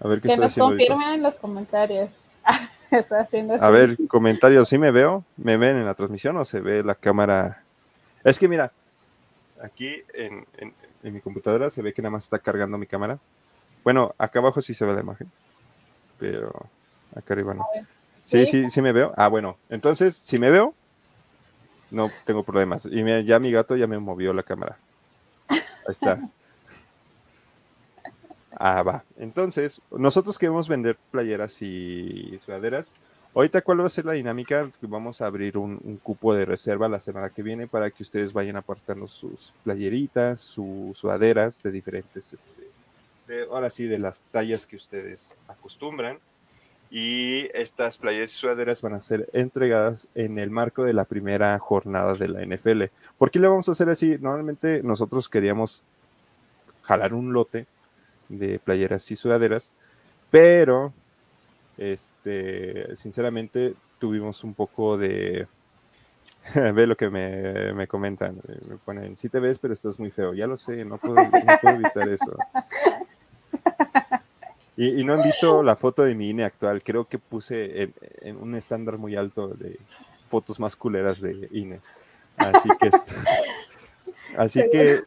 A 0.00 0.08
ver 0.08 0.20
qué 0.20 0.28
que 0.28 0.34
estoy 0.34 0.46
nos 0.46 0.56
confirmen 0.56 1.10
en 1.10 1.22
los 1.22 1.36
comentarios. 1.36 2.10
a 3.60 3.70
ver, 3.70 3.96
comentarios, 4.08 4.68
¿sí 4.68 4.78
me 4.78 4.90
veo? 4.90 5.24
¿Me 5.36 5.56
ven 5.56 5.76
en 5.76 5.86
la 5.86 5.94
transmisión 5.94 6.36
o 6.36 6.44
se 6.44 6.60
ve 6.60 6.82
la 6.82 6.96
cámara? 6.96 7.62
Es 8.24 8.38
que 8.38 8.48
mira, 8.48 8.72
aquí 9.62 10.02
en, 10.14 10.44
en 11.02 11.14
mi 11.14 11.20
computadora 11.20 11.70
se 11.70 11.82
ve 11.82 11.92
que 11.92 12.02
nada 12.02 12.12
más 12.12 12.24
está 12.24 12.38
cargando 12.40 12.78
mi 12.78 12.86
cámara. 12.86 13.18
Bueno, 13.84 14.14
acá 14.18 14.38
abajo 14.38 14.60
sí 14.60 14.74
se 14.74 14.84
ve 14.84 14.94
la 14.94 15.00
imagen, 15.00 15.30
pero 16.18 16.52
acá 17.14 17.34
arriba 17.34 17.54
no. 17.54 17.66
Sí, 18.26 18.46
sí, 18.46 18.70
sí 18.70 18.82
me 18.82 18.92
veo. 18.92 19.12
Ah, 19.16 19.28
bueno, 19.28 19.58
entonces, 19.68 20.16
si 20.16 20.38
me 20.38 20.50
veo, 20.50 20.74
no 21.90 22.10
tengo 22.24 22.44
problemas. 22.44 22.86
Y 22.86 23.02
mira, 23.02 23.20
ya 23.20 23.38
mi 23.38 23.50
gato 23.50 23.76
ya 23.76 23.86
me 23.86 23.98
movió 23.98 24.32
la 24.32 24.42
cámara. 24.42 24.78
Ahí 25.48 25.58
está. 25.88 26.20
Ah, 28.62 28.82
va. 28.82 29.04
Entonces, 29.16 29.80
nosotros 29.90 30.36
queremos 30.36 30.68
vender 30.68 30.98
playeras 31.10 31.62
y 31.62 32.38
sudaderas. 32.44 32.94
Ahorita, 33.34 33.62
¿cuál 33.62 33.80
va 33.80 33.86
a 33.86 33.88
ser 33.88 34.04
la 34.04 34.12
dinámica? 34.12 34.70
Vamos 34.82 35.22
a 35.22 35.26
abrir 35.26 35.56
un, 35.56 35.78
cupo 36.02 36.34
de 36.34 36.44
reserva 36.44 36.86
la 36.86 37.00
semana 37.00 37.30
que 37.30 37.42
viene 37.42 37.68
para 37.68 37.90
que 37.90 38.02
ustedes 38.02 38.34
vayan 38.34 38.56
apartando 38.56 39.06
sus 39.06 39.54
playeritas, 39.64 40.40
sus 40.40 40.98
sudaderas 40.98 41.62
de 41.62 41.70
diferentes 41.70 42.34
este, 42.34 42.68
ahora 43.50 43.70
sí, 43.70 43.86
de 43.86 43.98
las 43.98 44.22
tallas 44.32 44.66
que 44.66 44.76
ustedes 44.76 45.36
acostumbran. 45.48 46.18
Y 46.90 47.48
estas 47.56 47.98
playas 47.98 48.32
y 48.32 48.34
sudaderas 48.34 48.82
van 48.82 48.94
a 48.94 49.00
ser 49.00 49.28
entregadas 49.32 50.08
en 50.16 50.38
el 50.38 50.50
marco 50.50 50.82
de 50.82 50.92
la 50.92 51.04
primera 51.04 51.56
jornada 51.60 52.14
de 52.14 52.28
la 52.28 52.44
NFL. 52.44 52.84
¿Por 53.16 53.30
qué 53.30 53.38
le 53.38 53.46
vamos 53.46 53.68
a 53.68 53.72
hacer 53.72 53.88
así? 53.88 54.18
Normalmente 54.20 54.82
nosotros 54.82 55.28
queríamos 55.28 55.84
jalar 56.82 57.14
un 57.14 57.32
lote 57.32 57.66
de 58.28 58.58
playeras 58.58 59.08
y 59.10 59.14
sudaderas, 59.14 59.72
pero 60.32 60.92
este, 61.78 62.96
sinceramente 62.96 63.74
tuvimos 64.00 64.42
un 64.42 64.54
poco 64.54 64.98
de, 64.98 65.46
Ve 66.74 66.86
lo 66.86 66.96
que 66.96 67.10
me, 67.10 67.72
me, 67.74 67.86
comentan. 67.86 68.40
Me 68.68 68.76
ponen, 68.76 69.16
sí 69.16 69.28
te 69.28 69.40
ves, 69.40 69.58
pero 69.58 69.72
estás 69.72 69.98
muy 69.98 70.10
feo. 70.10 70.34
Ya 70.34 70.46
lo 70.46 70.56
sé, 70.56 70.84
no 70.84 70.98
puedo, 70.98 71.16
no 71.16 71.58
puedo 71.60 71.74
evitar 71.76 72.08
eso. 72.08 72.36
Y, 74.82 75.04
no 75.04 75.12
han 75.12 75.22
visto 75.22 75.62
la 75.62 75.76
foto 75.76 76.04
de 76.04 76.14
mi 76.14 76.30
INE 76.30 76.42
actual. 76.42 76.82
Creo 76.82 77.06
que 77.06 77.18
puse 77.18 77.92
en, 78.22 78.36
un 78.38 78.54
estándar 78.54 78.96
muy 78.96 79.14
alto 79.14 79.48
de 79.48 79.78
fotos 80.30 80.58
más 80.58 80.74
culeras 80.74 81.20
de 81.20 81.50
INES. 81.52 81.90
Así 82.38 82.70
que, 82.80 82.90
así 84.38 84.62
que 84.72 85.02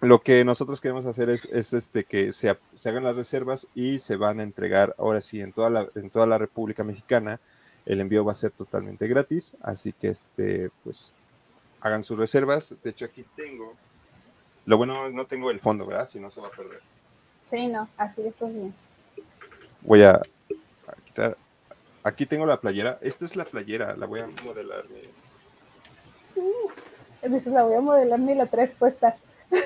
lo 0.00 0.20
que 0.20 0.44
nosotros 0.44 0.80
queremos 0.80 1.04
hacer 1.04 1.30
es, 1.30 1.46
este, 1.50 2.04
que 2.04 2.32
se, 2.32 2.56
se, 2.76 2.88
hagan 2.88 3.02
las 3.02 3.16
reservas 3.16 3.66
y 3.74 3.98
se 3.98 4.14
van 4.14 4.38
a 4.38 4.44
entregar 4.44 4.94
ahora 4.98 5.20
sí 5.20 5.40
en 5.40 5.52
toda, 5.52 5.68
la, 5.68 5.88
en 5.96 6.08
toda 6.08 6.28
la 6.28 6.38
República 6.38 6.84
Mexicana. 6.84 7.40
El 7.86 8.00
envío 8.00 8.24
va 8.24 8.30
a 8.30 8.36
ser 8.36 8.52
totalmente 8.52 9.08
gratis, 9.08 9.56
así 9.62 9.94
que 9.94 10.10
este, 10.10 10.70
pues 10.84 11.12
hagan 11.80 12.04
sus 12.04 12.20
reservas. 12.20 12.72
De 12.84 12.90
hecho, 12.90 13.06
aquí 13.06 13.24
tengo. 13.34 13.74
Lo 14.64 14.76
bueno 14.76 15.10
no 15.10 15.26
tengo 15.26 15.50
el 15.50 15.58
fondo, 15.58 15.86
¿verdad? 15.86 16.08
Si 16.08 16.20
no 16.20 16.30
se 16.30 16.40
va 16.40 16.46
a 16.46 16.52
perder. 16.52 16.82
Sí, 17.50 17.68
no, 17.68 17.88
así 17.96 18.22
después 18.22 18.52
bien. 18.52 18.74
Voy 19.82 20.02
a, 20.02 20.20
quitar. 21.04 21.36
Aquí 22.02 22.26
tengo 22.26 22.46
la 22.46 22.60
playera. 22.60 22.98
Esta 23.00 23.24
es 23.24 23.36
la 23.36 23.44
playera, 23.44 23.96
la 23.96 24.06
voy 24.06 24.20
a 24.20 24.26
modelar. 24.44 24.84
Uh, 26.34 26.70
la 27.50 27.62
voy 27.62 27.74
a 27.74 27.80
modelar 27.80 28.18
ni 28.18 28.34
la 28.34 28.46
tres 28.46 28.72
puesta. 28.72 29.16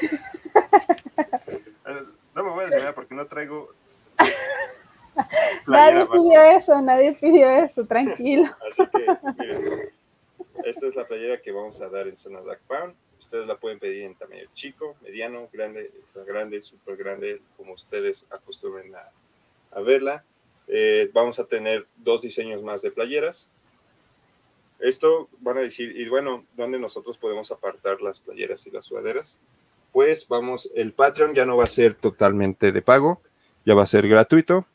No 2.33 2.45
me 2.45 2.51
voy 2.53 2.61
a 2.61 2.69
desmayar 2.69 2.95
porque 2.95 3.13
no 3.13 3.27
traigo 3.27 3.75
nadie 5.67 6.07
pidió 6.07 6.41
eso, 6.43 6.81
nadie 6.81 7.13
pidió 7.13 7.51
eso, 7.51 7.85
tranquilo. 7.87 8.45
Así 8.71 8.87
que, 8.87 9.19
miren, 9.39 9.93
esta 10.65 10.87
es 10.87 10.97
la 10.97 11.07
playera 11.07 11.41
que 11.41 11.53
vamos 11.53 11.81
a 11.81 11.89
dar 11.89 12.07
en 12.07 12.17
zona 12.17 12.41
Dark 12.41 12.61
Pound. 12.67 12.95
Ustedes 13.31 13.47
la 13.47 13.61
pueden 13.61 13.79
pedir 13.79 14.03
en 14.03 14.17
tamaño 14.17 14.43
chico, 14.55 14.97
mediano, 15.03 15.49
grande, 15.53 15.93
extra 16.01 16.25
grande, 16.25 16.61
súper 16.63 16.97
grande, 16.97 17.41
como 17.57 17.75
ustedes 17.75 18.27
acostumbren 18.29 18.93
a, 18.97 19.09
a 19.71 19.81
verla. 19.83 20.25
Eh, 20.67 21.09
vamos 21.15 21.39
a 21.39 21.45
tener 21.45 21.87
dos 21.97 22.23
diseños 22.23 22.61
más 22.65 22.83
de 22.83 22.91
playeras. 22.91 23.49
Esto 24.81 25.29
van 25.39 25.59
a 25.59 25.61
decir, 25.61 25.97
y 25.97 26.09
bueno, 26.09 26.45
¿dónde 26.57 26.81
nosotros 26.81 27.19
podemos 27.19 27.53
apartar 27.53 28.03
las 28.03 28.19
playeras 28.19 28.67
y 28.67 28.73
las 28.73 28.87
sudaderas? 28.87 29.39
Pues 29.93 30.27
vamos, 30.27 30.69
el 30.75 30.93
Patreon 30.93 31.33
ya 31.33 31.47
no 31.47 31.57
va 31.57 31.63
a 31.63 31.69
ser 31.69 31.95
totalmente 31.95 32.73
de 32.73 32.83
pago, 32.83 33.23
ya 33.65 33.77
va 33.77 33.85
a 33.85 33.87
ser 33.87 34.09
gratuito, 34.09 34.67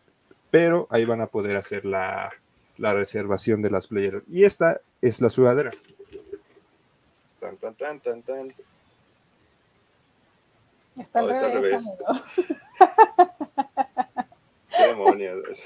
pero 0.49 0.88
ahí 0.91 1.03
van 1.03 1.19
a 1.19 1.27
poder 1.27 1.57
hacer 1.57 1.84
la, 1.84 2.32
la 2.77 2.94
reservación 2.94 3.61
de 3.61 3.72
las 3.72 3.88
playeras. 3.88 4.23
Y 4.30 4.45
esta 4.45 4.80
es 5.02 5.19
la 5.19 5.30
sudadera. 5.30 5.72
Tan, 7.45 7.57
tan, 7.57 7.76
tan, 7.76 7.99
tan, 7.99 8.23
tan. 8.23 8.55
Está 10.97 11.19
al 11.19 11.30
está 11.30 11.45
al 11.45 11.51
revés, 11.53 11.84
revés. 11.85 12.57
¿Qué 14.76 14.88
demonios? 14.88 15.43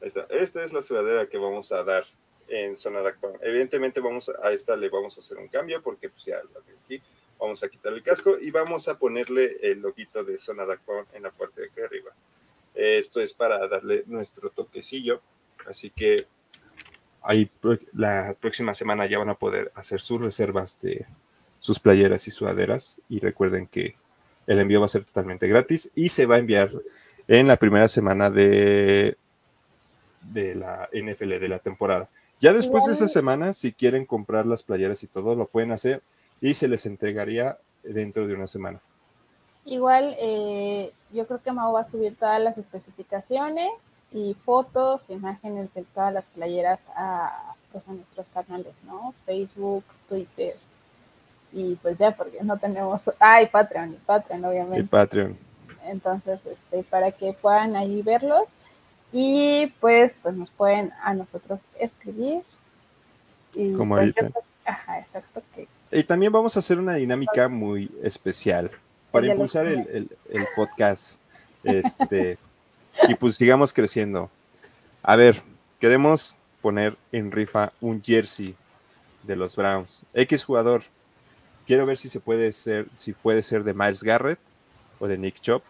Está. 0.00 0.26
Esta 0.30 0.62
es 0.62 0.72
la 0.72 0.82
sudadera 0.82 1.28
que 1.28 1.36
vamos 1.36 1.72
a 1.72 1.82
dar 1.82 2.04
en 2.46 2.76
zona 2.76 3.00
de 3.00 3.08
Aquaman. 3.08 3.40
Evidentemente 3.42 3.98
vamos 3.98 4.28
a, 4.28 4.46
a 4.46 4.52
esta 4.52 4.76
le 4.76 4.88
vamos 4.88 5.16
a 5.16 5.20
hacer 5.20 5.36
un 5.36 5.48
cambio 5.48 5.82
porque 5.82 6.10
pues 6.10 6.26
ya 6.26 6.36
la 6.36 6.60
de 6.60 6.76
aquí 6.84 7.02
vamos 7.36 7.60
a 7.64 7.68
quitar 7.68 7.92
el 7.92 8.04
casco 8.04 8.38
y 8.38 8.52
vamos 8.52 8.86
a 8.86 8.96
ponerle 8.96 9.56
el 9.62 9.80
loguito 9.80 10.22
de 10.22 10.38
zona 10.38 10.64
de 10.64 10.74
Aquaman 10.74 11.06
en 11.12 11.24
la 11.24 11.32
parte 11.32 11.62
de 11.62 11.66
aquí 11.66 11.80
arriba. 11.80 12.12
Esto 12.72 13.20
es 13.20 13.34
para 13.34 13.66
darle 13.66 14.04
nuestro 14.06 14.50
toquecillo, 14.50 15.20
así 15.66 15.90
que 15.90 16.28
ahí 17.26 17.50
la 17.92 18.34
próxima 18.40 18.74
semana 18.74 19.06
ya 19.06 19.18
van 19.18 19.28
a 19.28 19.34
poder 19.34 19.72
hacer 19.74 20.00
sus 20.00 20.22
reservas 20.22 20.80
de 20.80 21.06
sus 21.58 21.78
playeras 21.78 22.26
y 22.28 22.30
sudaderas 22.30 23.00
y 23.08 23.18
recuerden 23.18 23.66
que 23.66 23.96
el 24.46 24.58
envío 24.60 24.80
va 24.80 24.86
a 24.86 24.90
ser 24.90 25.04
totalmente 25.04 25.48
gratis 25.48 25.90
y 25.94 26.08
se 26.08 26.26
va 26.26 26.36
a 26.36 26.38
enviar 26.38 26.70
en 27.26 27.48
la 27.48 27.56
primera 27.56 27.88
semana 27.88 28.30
de, 28.30 29.16
de 30.22 30.54
la 30.54 30.88
NFL 30.92 31.40
de 31.40 31.48
la 31.48 31.58
temporada. 31.58 32.08
Ya 32.40 32.52
después 32.52 32.84
de 32.84 32.92
esa 32.92 33.08
semana, 33.08 33.52
si 33.52 33.72
quieren 33.72 34.04
comprar 34.04 34.46
las 34.46 34.62
playeras 34.62 35.02
y 35.02 35.06
todo, 35.06 35.34
lo 35.34 35.46
pueden 35.46 35.72
hacer 35.72 36.02
y 36.40 36.54
se 36.54 36.68
les 36.68 36.86
entregaría 36.86 37.58
dentro 37.82 38.26
de 38.26 38.34
una 38.34 38.46
semana. 38.46 38.80
Igual, 39.64 40.14
eh, 40.20 40.92
yo 41.12 41.26
creo 41.26 41.42
que 41.42 41.50
Mau 41.50 41.72
va 41.72 41.80
a 41.80 41.90
subir 41.90 42.14
todas 42.16 42.40
las 42.40 42.56
especificaciones 42.58 43.70
y 44.12 44.34
fotos, 44.44 45.08
imágenes 45.10 45.72
de 45.74 45.82
todas 45.94 46.12
las 46.14 46.26
playeras 46.28 46.78
a, 46.94 47.54
pues, 47.72 47.86
a 47.88 47.92
nuestros 47.92 48.28
canales, 48.28 48.72
¿no? 48.84 49.14
Facebook, 49.26 49.84
Twitter. 50.08 50.56
Y 51.52 51.74
pues 51.76 51.98
ya, 51.98 52.14
porque 52.14 52.38
no 52.42 52.58
tenemos. 52.58 53.10
Ah, 53.18 53.40
y 53.42 53.46
Patreon, 53.46 53.94
y 53.94 53.96
Patreon, 53.96 54.44
obviamente. 54.44 54.84
Patreon. 54.88 55.36
Entonces, 55.84 56.40
este, 56.44 56.82
para 56.84 57.12
que 57.12 57.32
puedan 57.32 57.76
ahí 57.76 58.02
verlos. 58.02 58.44
Y 59.12 59.66
pues, 59.80 60.18
pues 60.22 60.34
nos 60.34 60.50
pueden 60.50 60.92
a 61.02 61.14
nosotros 61.14 61.60
escribir. 61.78 62.42
Y, 63.54 63.72
Como 63.72 63.94
pues, 63.96 64.14
ahorita. 64.18 64.40
ajá, 64.64 64.98
exacto. 65.00 65.42
Que, 65.54 65.68
Y 65.92 66.02
también 66.04 66.32
vamos 66.32 66.56
a 66.56 66.58
hacer 66.58 66.78
una 66.78 66.94
dinámica 66.94 67.48
muy 67.48 67.90
especial 68.02 68.70
para 69.10 69.28
impulsar 69.28 69.66
el, 69.66 69.80
el- 69.88 70.16
el 70.30 70.46
podcast 70.56 71.22
este, 71.62 72.36
y 73.08 73.14
pues 73.14 73.36
sigamos 73.36 73.72
creciendo. 73.72 74.30
A 75.02 75.16
ver, 75.16 75.42
queremos 75.80 76.36
poner 76.60 76.96
en 77.12 77.30
rifa 77.30 77.72
un 77.80 78.02
jersey 78.02 78.54
de 79.22 79.36
los 79.36 79.56
Browns. 79.56 80.04
X 80.14 80.44
jugador. 80.44 80.82
Quiero 81.66 81.86
ver 81.86 81.96
si 81.96 82.08
se 82.08 82.20
puede 82.20 82.52
ser, 82.52 82.86
si 82.92 83.12
puede 83.12 83.42
ser 83.42 83.64
de 83.64 83.74
Miles 83.74 84.02
Garrett 84.02 84.38
o 84.98 85.08
de 85.08 85.18
Nick 85.18 85.40
Chop, 85.40 85.62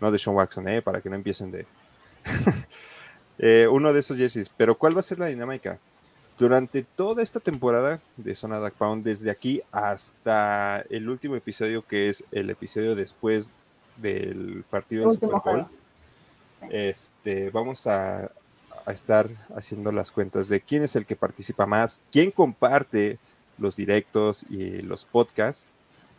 no 0.00 0.10
de 0.10 0.18
Sean 0.18 0.36
Watson, 0.36 0.68
eh, 0.68 0.82
para 0.82 1.00
que 1.00 1.08
no 1.08 1.16
empiecen 1.16 1.50
de 1.50 1.66
Eh, 3.38 3.66
uno 3.68 3.92
de 3.92 4.00
esos 4.00 4.16
jerseys. 4.16 4.48
Pero 4.48 4.76
¿cuál 4.76 4.94
va 4.96 5.00
a 5.00 5.02
ser 5.02 5.18
la 5.18 5.26
dinámica? 5.26 5.78
Durante 6.38 6.82
toda 6.82 7.22
esta 7.22 7.40
temporada 7.40 8.00
de 8.16 8.34
Zona 8.34 8.58
Dark 8.58 8.74
Pound, 8.74 9.04
desde 9.04 9.30
aquí 9.30 9.62
hasta 9.70 10.84
el 10.90 11.08
último 11.08 11.36
episodio, 11.36 11.86
que 11.86 12.08
es 12.08 12.24
el 12.32 12.50
episodio 12.50 12.94
después 12.94 13.52
del 13.96 14.64
partido 14.68 15.04
del 15.04 15.14
Super 15.14 15.28
Bowl, 15.30 15.40
juego. 15.40 15.70
Este, 16.70 17.50
vamos 17.50 17.86
a, 17.86 18.30
estar 18.86 19.30
haciendo 19.56 19.90
las 19.92 20.10
cuentas 20.10 20.50
de 20.50 20.60
quién 20.60 20.82
es 20.82 20.94
el 20.94 21.06
que 21.06 21.16
participa 21.16 21.64
más, 21.64 22.02
quién 22.12 22.30
comparte 22.30 23.18
los 23.56 23.76
directos 23.76 24.44
y 24.50 24.82
los 24.82 25.06
podcasts 25.06 25.70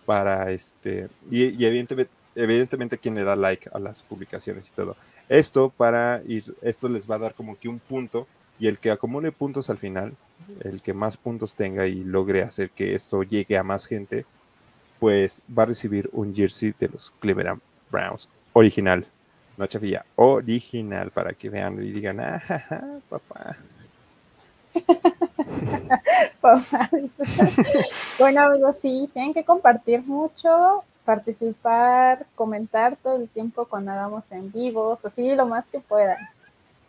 para 0.03 0.49
este, 0.49 1.09
y, 1.30 1.43
y 1.43 1.65
evidentemente, 1.65 2.11
evidentemente 2.34 2.97
quién 2.97 3.13
le 3.13 3.23
da 3.23 3.35
like 3.35 3.69
a 3.72 3.77
las 3.77 4.01
publicaciones 4.01 4.69
y 4.69 4.72
todo. 4.72 4.95
Esto 5.30 5.69
para 5.69 6.23
ir, 6.27 6.55
esto 6.63 6.89
les 6.89 7.07
va 7.07 7.15
a 7.15 7.19
dar 7.19 7.35
como 7.35 7.55
que 7.59 7.69
un 7.69 7.77
punto 7.77 8.27
y 8.59 8.67
el 8.67 8.80
que 8.80 8.91
acumule 8.91 9.31
puntos 9.31 9.69
al 9.69 9.77
final, 9.77 10.15
el 10.61 10.81
que 10.81 10.93
más 10.93 11.17
puntos 11.17 11.53
tenga 11.55 11.88
y 11.88 12.03
logre 12.03 12.41
hacer 12.41 12.69
que 12.72 12.95
esto 12.95 13.23
llegue 13.23 13.57
a 13.57 13.63
más 13.63 13.85
gente, 13.85 14.26
pues 14.99 15.41
va 15.57 15.63
a 15.63 15.67
recibir 15.67 16.09
un 16.13 16.34
jersey 16.34 16.73
de 16.80 16.89
los 16.89 17.11
Cleveland 17.19 17.61
Browns 17.91 18.30
original. 18.53 19.05
No 19.57 19.68
chafilla, 19.68 20.06
original 20.15 21.11
para 21.11 21.34
que 21.34 21.49
vean 21.49 21.82
y 21.82 21.91
digan, 21.91 22.19
ah, 22.19 22.40
jaja, 22.40 22.84
papá. 23.10 23.57
bueno, 28.19 28.41
amigos, 28.41 28.76
sí, 28.82 29.10
tienen 29.14 29.34
que 29.34 29.45
compartir 29.45 30.03
mucho, 30.03 30.84
participar, 31.06 32.26
comentar 32.36 32.98
todo 32.98 33.15
el 33.15 33.30
tiempo 33.30 33.65
cuando 33.65 33.91
hagamos 33.91 34.23
en 34.32 34.52
vivos, 34.52 35.06
así 35.06 35.34
lo 35.36 35.45
más 35.45 35.65
que 35.68 35.80
puedan. 35.80 36.18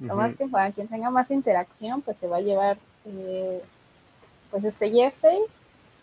Lo 0.00 0.14
más 0.14 0.34
que 0.36 0.46
puedan. 0.46 0.72
Quien 0.72 0.88
tenga 0.88 1.10
más 1.10 1.30
interacción, 1.30 2.02
pues 2.02 2.16
se 2.18 2.26
va 2.26 2.36
a 2.36 2.40
llevar 2.40 2.78
eh, 3.06 3.62
pues 4.50 4.64
este 4.64 4.90
jersey. 4.90 5.38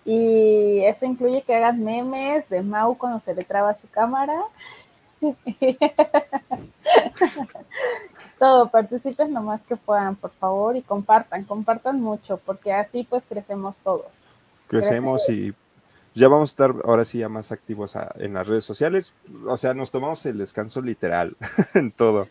Y 0.05 0.81
eso 0.81 1.05
incluye 1.05 1.43
que 1.43 1.55
hagan 1.55 1.83
memes 1.83 2.49
de 2.49 2.61
Mau 2.61 2.97
cuando 2.97 3.19
se 3.19 3.33
le 3.33 3.43
traba 3.43 3.75
su 3.75 3.87
cámara. 3.89 4.41
Todo, 8.39 8.69
participen 8.69 9.33
lo 9.33 9.41
más 9.41 9.61
que 9.63 9.75
puedan, 9.77 10.15
por 10.15 10.31
favor, 10.31 10.75
y 10.75 10.81
compartan, 10.81 11.43
compartan 11.45 12.01
mucho, 12.01 12.37
porque 12.45 12.73
así 12.73 13.05
pues 13.09 13.23
crecemos 13.27 13.77
todos. 13.77 14.25
Crecemos 14.67 15.29
y 15.29 15.53
ya 16.15 16.27
vamos 16.27 16.49
a 16.49 16.53
estar 16.53 16.73
ahora 16.85 17.05
sí 17.05 17.19
ya 17.19 17.29
más 17.29 17.51
activos 17.51 17.95
a- 17.95 18.11
en 18.17 18.33
las 18.33 18.47
redes 18.47 18.65
sociales. 18.65 19.13
O 19.47 19.55
sea, 19.57 19.73
nos 19.73 19.91
tomamos 19.91 20.25
el 20.25 20.37
descanso 20.37 20.81
literal 20.81 21.35
en 21.73 21.91
todo. 21.91 22.27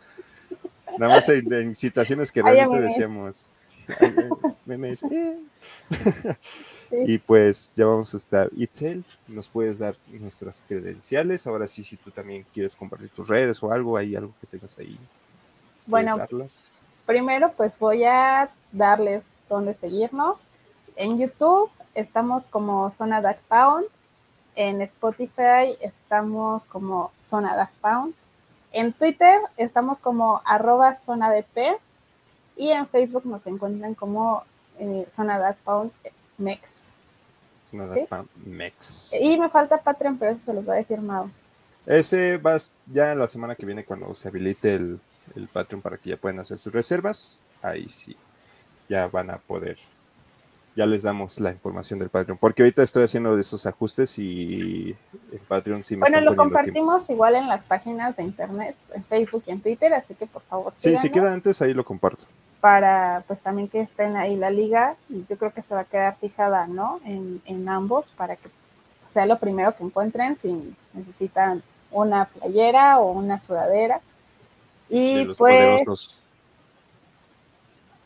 Nada 0.99 1.15
más 1.15 1.29
en, 1.31 1.51
en 1.53 1.75
situaciones 1.77 2.31
que 2.31 2.43
realmente 2.43 2.77
decíamos. 2.89 3.49
"Ay, 4.01 4.15
ay, 4.19 4.31
memes, 4.67 5.03
eh". 5.05 5.39
Y 6.93 7.19
pues 7.19 7.75
ya 7.75 7.87
vamos 7.87 8.13
a 8.15 8.17
estar. 8.17 8.51
Itzel, 8.57 9.05
nos 9.27 9.49
puedes 9.49 9.79
dar 9.79 9.95
nuestras 10.09 10.63
credenciales. 10.67 11.47
Ahora 11.47 11.67
sí, 11.67 11.83
si 11.83 11.97
tú 11.97 12.11
también 12.11 12.47
quieres 12.53 12.77
compartir 12.77 13.09
tus 13.11 13.29
redes 13.29 13.63
o 13.63 13.73
algo, 13.73 13.97
hay 13.97 14.15
algo 14.17 14.33
que 14.41 14.47
tengas 14.47 14.79
ahí. 14.79 14.99
¿puedes 15.91 16.13
Bueno, 16.13 16.17
darlas? 16.17 16.71
primero 17.07 17.53
pues 17.57 17.79
voy 17.79 18.05
a 18.05 18.51
darles 18.73 19.25
donde 19.49 19.75
seguirnos. 19.75 20.39
En 20.97 21.19
YouTube 21.19 21.71
estamos 21.95 22.47
como 22.47 22.91
Zona 22.91 23.21
Dark 23.21 23.41
Pound. 23.49 23.87
En 24.55 24.83
Spotify 24.83 25.77
estamos 25.81 26.67
como 26.67 27.11
Zona 27.27 27.57
Dark 27.57 27.73
Pound. 27.81 28.15
En 28.73 28.93
Twitter 28.93 29.41
estamos 29.57 30.01
como 30.01 30.43
arroba 30.45 30.95
Zona 30.97 31.31
DP. 31.31 31.81
Y 32.57 32.71
en 32.71 32.87
Facebook 32.87 33.25
nos 33.27 33.47
encuentran 33.47 33.95
como 33.95 34.45
eh, 34.79 35.07
Zona 35.15 35.39
Dark 35.39 35.57
Pound 35.65 35.91
Mex. 36.39 36.82
Y 39.21 39.39
me 39.39 39.49
falta 39.49 39.79
Patreon, 39.79 40.19
pero 40.19 40.33
eso 40.33 40.41
se 40.45 40.53
los 40.53 40.69
va 40.69 40.75
a 40.75 40.77
decir 40.77 41.01
Mau. 41.01 41.31
Ese 41.87 42.39
va 42.39 42.57
ya 42.87 43.15
la 43.15 43.27
semana 43.27 43.55
que 43.55 43.67
viene 43.67 43.85
cuando 43.85 44.15
se 44.15 44.29
habilite 44.29 44.75
el, 44.75 45.01
el 45.35 45.49
Patreon 45.49 45.83
para 45.83 45.97
que 45.97 46.11
ya 46.11 46.17
puedan 46.17 46.39
hacer 46.39 46.59
sus 46.59 46.73
reservas. 46.73 47.45
Ahí 47.61 47.89
sí, 47.89 48.17
ya 48.89 49.09
van 49.09 49.31
a 49.31 49.39
poder. 49.39 49.79
Ya 50.75 50.87
les 50.87 51.03
damos 51.03 51.39
la 51.39 51.51
información 51.51 51.99
del 51.99 52.09
Patreon. 52.09 52.39
Porque 52.39 52.63
ahorita 52.63 52.83
estoy 52.83 53.05
haciendo 53.05 53.39
esos 53.39 53.67
ajustes 53.67 54.19
y 54.19 54.97
el 55.31 55.41
Patreon 55.41 55.83
sí 55.83 55.97
me 55.97 56.01
Bueno, 56.01 56.21
lo 56.21 56.35
compartimos 56.35 57.09
igual 57.11 57.35
en 57.35 57.49
las 57.49 57.65
páginas 57.65 58.17
de 58.17 58.23
internet, 58.23 58.77
en 58.95 59.05
Facebook 59.05 59.43
y 59.47 59.51
en 59.51 59.61
Twitter, 59.61 59.93
así 59.93 60.15
que 60.15 60.27
por 60.27 60.43
favor 60.43 60.73
Sí, 60.79 60.97
si 60.97 61.11
queda 61.11 61.33
antes, 61.33 61.61
ahí 61.61 61.75
lo 61.75 61.85
comparto. 61.85 62.25
Para 62.63 63.25
pues 63.27 63.41
también 63.41 63.67
que 63.67 63.81
estén 63.81 64.17
ahí 64.17 64.37
la 64.37 64.49
liga 64.49 64.95
y 65.09 65.27
yo 65.29 65.37
creo 65.37 65.53
que 65.53 65.63
se 65.63 65.75
va 65.75 65.81
a 65.81 65.85
quedar 65.85 66.17
fijada, 66.21 66.69
¿no? 66.69 67.01
En, 67.05 67.43
en 67.45 67.69
ambos 67.69 68.07
para 68.17 68.37
que 68.37 68.49
sea 69.09 69.27
lo 69.27 69.41
primero 69.41 69.75
que 69.75 69.83
encuentren 69.83 70.39
si 70.41 70.77
necesitan 70.95 71.61
una 71.91 72.27
playera 72.27 73.01
o 73.01 73.11
una 73.11 73.41
sudadera 73.41 74.01
Y 74.89 75.17
de 75.17 75.25
los 75.25 75.39
pues, 75.39 75.55
poderosos. 75.55 76.19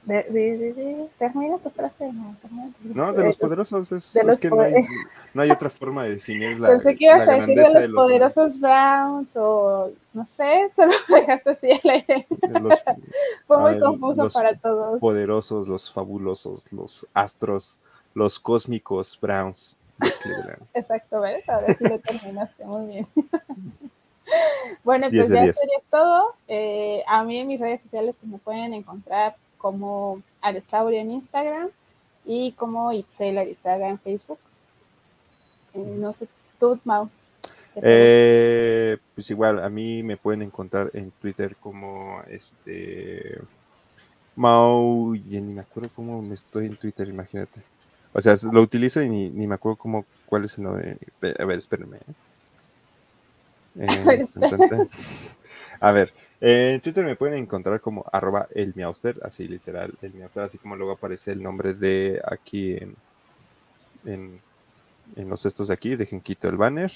De, 0.07 0.23
de, 0.23 0.73
de, 0.73 1.09
termina 1.19 1.59
tu 1.59 1.69
frase. 1.71 2.13
No, 2.13 2.35
termina 2.41 2.71
tu 2.83 2.89
No, 2.89 2.95
frase. 3.05 3.17
de 3.19 3.25
los 3.25 3.35
Eh, 3.35 3.39
poderosos 3.39 3.93
es, 3.93 4.13
de 4.15 4.21
es 4.21 4.27
los 4.27 4.39
que 4.39 4.51
no 4.51 4.61
hay, 4.61 4.75
no 5.35 5.43
hay 5.43 5.51
otra 5.51 5.69
forma 5.69 6.05
de 6.05 6.11
definir 6.11 6.59
la, 6.59 6.69
Pensé 6.69 6.97
que 6.97 7.05
ibas 7.05 7.29
a 7.29 7.33
decir 7.35 7.55
de 7.57 7.63
los, 7.63 7.73
de 7.75 7.89
los, 7.89 8.03
poderosos 8.05 8.61
Browns 8.61 9.31
o 9.37 9.91
no 10.15 10.25
sé, 10.25 10.71
solo 10.77 10.93
me 11.09 11.21
dejaste 11.21 11.51
así 11.51 11.69
aire. 11.85 12.27
los 12.49 12.75
Fue 13.47 13.59
muy 13.59 13.79
confuso 13.81 14.23
los- 14.25 14.35
para 14.35 14.57
todos. 14.57 14.99
poderosos, 15.01 15.69
los 15.69 15.93
fabulosos, 15.93 16.65
los 16.73 17.07
astros, 17.13 17.79
los 18.15 18.39
cósmicos 18.39 19.19
Browns 19.21 19.77
de 19.99 20.11
Cleveland. 20.23 20.63
Exacto, 20.75 21.21
¿ves? 21.21 21.47
Ahora 21.49 21.75
sí 21.75 21.85
lo 21.85 21.99
terminaste 21.99 22.65
muy 22.65 22.87
bien. 22.87 23.07
bueno, 24.85 25.09
pues 25.11 25.29
ya 25.29 25.53
sería 25.53 25.81
todo. 25.91 26.35
Eh, 26.49 27.03
a 27.07 27.25
mí 27.25 27.39
en 27.39 27.49
mis 27.49 27.61
redes 27.61 27.81
sociales 27.83 28.15
pues, 28.21 28.31
me 28.31 28.39
pueden 28.39 28.75
encontrar 28.75 29.37
como 29.59 30.23
Aresaurio 30.41 31.01
en 31.01 31.11
Instagram 31.11 31.69
y 32.25 32.53
como 32.53 32.93
Itzel 32.93 33.39
Arizaga 33.39 33.89
en 33.89 33.99
Facebook. 33.99 34.39
Eh, 35.75 35.97
no 35.99 36.13
sé, 36.13 36.29
tú, 36.59 36.79
Mau. 36.85 37.09
¿qué 37.75 37.81
te 37.81 37.83
Eh, 37.85 38.99
pues 39.15 39.31
igual, 39.31 39.63
a 39.63 39.69
mí 39.69 40.03
me 40.03 40.17
pueden 40.17 40.43
encontrar 40.43 40.91
en 40.95 41.11
Twitter 41.13 41.57
como 41.57 42.23
este 42.29 43.41
Mau, 44.37 45.15
y 45.15 45.41
ni 45.41 45.55
me 45.55 45.63
acuerdo 45.63 45.91
cómo 45.95 46.21
me 46.21 46.35
estoy 46.35 46.67
en 46.67 46.77
Twitter, 46.77 47.09
imagínate. 47.09 47.63
O 48.13 48.21
sea, 48.21 48.35
lo 48.53 48.61
utilizo 48.61 49.03
y 49.03 49.09
ni, 49.09 49.31
ni 49.31 49.47
me 49.47 49.55
acuerdo 49.55 49.77
cómo, 49.77 50.05
cuál 50.27 50.45
es 50.45 50.59
el 50.59 50.65
nombre. 50.65 50.99
A 51.39 51.45
ver, 51.45 51.59
espérenme. 51.59 51.99
¿eh? 51.99 52.01
A 55.87 55.93
ver, 55.93 56.13
en 56.41 56.81
Twitter 56.81 57.05
me 57.05 57.15
pueden 57.15 57.39
encontrar 57.39 57.81
como 57.81 58.05
arroba 58.11 58.49
el 58.53 58.75
miauster, 58.75 59.21
así 59.23 59.47
literal, 59.47 59.95
el 60.03 60.15
miauster, 60.15 60.43
así 60.43 60.59
como 60.59 60.75
luego 60.75 60.91
aparece 60.91 61.31
el 61.31 61.41
nombre 61.41 61.75
de 61.75 62.21
aquí 62.27 62.77
en, 62.77 62.97
en, 64.05 65.29
los 65.29 65.47
estos 65.47 65.69
de 65.69 65.75
aquí, 65.75 65.95
dejen 65.95 66.21
quito 66.21 66.49
el 66.49 66.57
banner. 66.57 66.91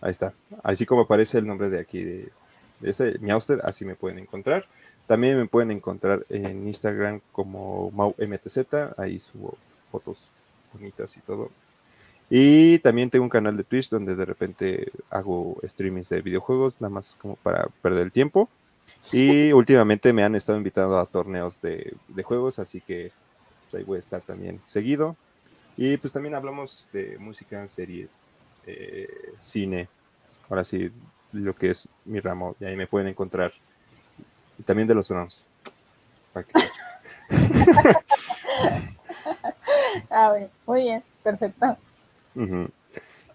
Ahí 0.00 0.10
está. 0.10 0.34
Así 0.64 0.84
como 0.84 1.02
aparece 1.02 1.38
el 1.38 1.46
nombre 1.46 1.70
de 1.70 1.78
aquí 1.78 2.02
de, 2.02 2.32
de 2.80 2.90
ese 2.90 3.20
Miauster, 3.20 3.60
así 3.62 3.84
me 3.84 3.94
pueden 3.94 4.18
encontrar. 4.18 4.66
También 5.06 5.38
me 5.38 5.46
pueden 5.46 5.70
encontrar 5.70 6.26
en 6.28 6.66
Instagram 6.66 7.20
como 7.30 7.92
MaumTZ, 7.92 8.98
ahí 8.98 9.20
subo 9.20 9.56
fotos 9.92 10.32
bonitas 10.72 11.16
y 11.16 11.20
todo. 11.20 11.52
Y 12.28 12.78
también 12.80 13.10
tengo 13.10 13.24
un 13.24 13.30
canal 13.30 13.56
de 13.56 13.64
Twitch 13.64 13.88
donde 13.88 14.16
de 14.16 14.24
repente 14.24 14.90
hago 15.10 15.56
streamings 15.64 16.08
de 16.08 16.22
videojuegos, 16.22 16.80
nada 16.80 16.90
más 16.90 17.16
como 17.20 17.36
para 17.36 17.68
perder 17.82 18.06
el 18.06 18.12
tiempo. 18.12 18.48
Y 19.12 19.52
últimamente 19.52 20.12
me 20.12 20.24
han 20.24 20.34
estado 20.34 20.58
invitando 20.58 20.98
a 20.98 21.06
torneos 21.06 21.60
de, 21.60 21.94
de 22.08 22.22
juegos, 22.22 22.58
así 22.58 22.80
que 22.80 23.12
pues, 23.64 23.80
ahí 23.80 23.84
voy 23.84 23.96
a 23.98 24.00
estar 24.00 24.22
también 24.22 24.60
seguido. 24.64 25.16
Y 25.76 25.96
pues 25.98 26.12
también 26.12 26.34
hablamos 26.34 26.88
de 26.92 27.18
música, 27.18 27.68
series, 27.68 28.28
eh, 28.66 29.34
cine, 29.38 29.88
ahora 30.48 30.64
sí, 30.64 30.90
lo 31.32 31.54
que 31.54 31.70
es 31.70 31.88
mi 32.04 32.18
ramo, 32.20 32.56
y 32.58 32.64
ahí 32.64 32.76
me 32.76 32.86
pueden 32.86 33.08
encontrar. 33.08 33.52
Y 34.58 34.62
también 34.62 34.88
de 34.88 34.94
los 34.94 35.08
Browns. 35.08 35.44
Ah, 40.10 40.34
muy 40.66 40.80
bien, 40.80 41.04
perfecto. 41.22 41.76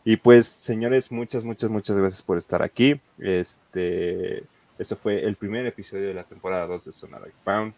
Y 0.03 0.17
pues, 0.17 0.47
señores, 0.47 1.11
muchas, 1.11 1.43
muchas, 1.43 1.69
muchas 1.69 1.97
gracias 1.97 2.21
por 2.21 2.37
estar 2.37 2.61
aquí. 2.61 2.99
Este, 3.19 4.43
eso 4.79 4.95
fue 4.95 5.23
el 5.23 5.35
primer 5.35 5.65
episodio 5.65 6.07
de 6.07 6.13
la 6.13 6.23
temporada 6.23 6.65
2 6.67 6.85
de 6.85 7.07
Dark 7.09 7.33
Pound. 7.43 7.73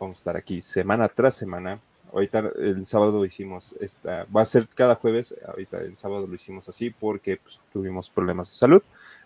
Vamos 0.00 0.18
a 0.18 0.20
estar 0.20 0.36
aquí 0.36 0.60
semana 0.60 1.08
tras 1.08 1.34
semana. 1.34 1.80
Ahorita 2.12 2.52
el 2.58 2.86
sábado 2.86 3.22
hicimos 3.24 3.74
esta, 3.80 4.24
va 4.34 4.40
a 4.40 4.46
ser 4.46 4.66
cada 4.68 4.94
jueves, 4.94 5.34
ahorita 5.46 5.80
el 5.80 5.94
sábado 5.96 6.26
lo 6.26 6.34
hicimos 6.34 6.66
así 6.66 6.88
porque 6.88 7.36
pues, 7.36 7.60
tuvimos 7.70 8.08
problemas 8.08 8.48
de 8.48 8.56
salud, 8.56 8.82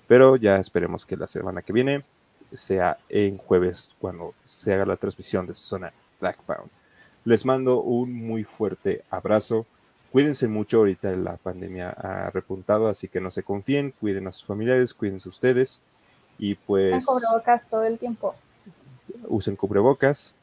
pero 0.09 0.35
ya 0.35 0.57
esperemos 0.57 1.07
que 1.07 1.17
la 1.17 1.29
semana 1.29 1.63
que 1.63 1.73
viene 1.73 2.05
sea 2.53 2.99
en 3.09 3.39
jueves 3.39 3.95
cuando 4.01 4.35
se 4.43 4.75
haga 4.75 4.85
la 4.85 4.97
transmisión 4.97 5.47
de 5.47 5.55
Zona 5.55 5.93
Black 6.21 6.39
Pound. 6.43 6.71
Les 7.25 7.45
mando 7.45 7.83
un 7.83 8.13
muy 8.13 8.43
fuerte 8.43 9.05
abrazo. 9.11 9.65
Cuídense 10.13 10.47
mucho, 10.47 10.79
ahorita 10.79 11.11
la 11.13 11.39
pandemia 11.39 11.89
ha 11.89 12.31
repuntado, 12.31 12.89
así 12.89 13.09
que 13.09 13.19
no 13.19 13.31
se 13.31 13.43
confíen, 13.43 13.93
cuiden 13.99 14.27
a 14.27 14.33
sus 14.33 14.45
familiares, 14.45 14.93
cuídense 14.93 15.27
ustedes 15.31 15.81
y 16.39 16.55
pues 16.55 17.07
Con 17.07 17.17
cubrebocas 17.19 17.63
todo 17.71 17.85
el 17.85 17.99
tiempo. 17.99 18.35
usen 19.29 19.57
cubrebocas. 19.57 20.35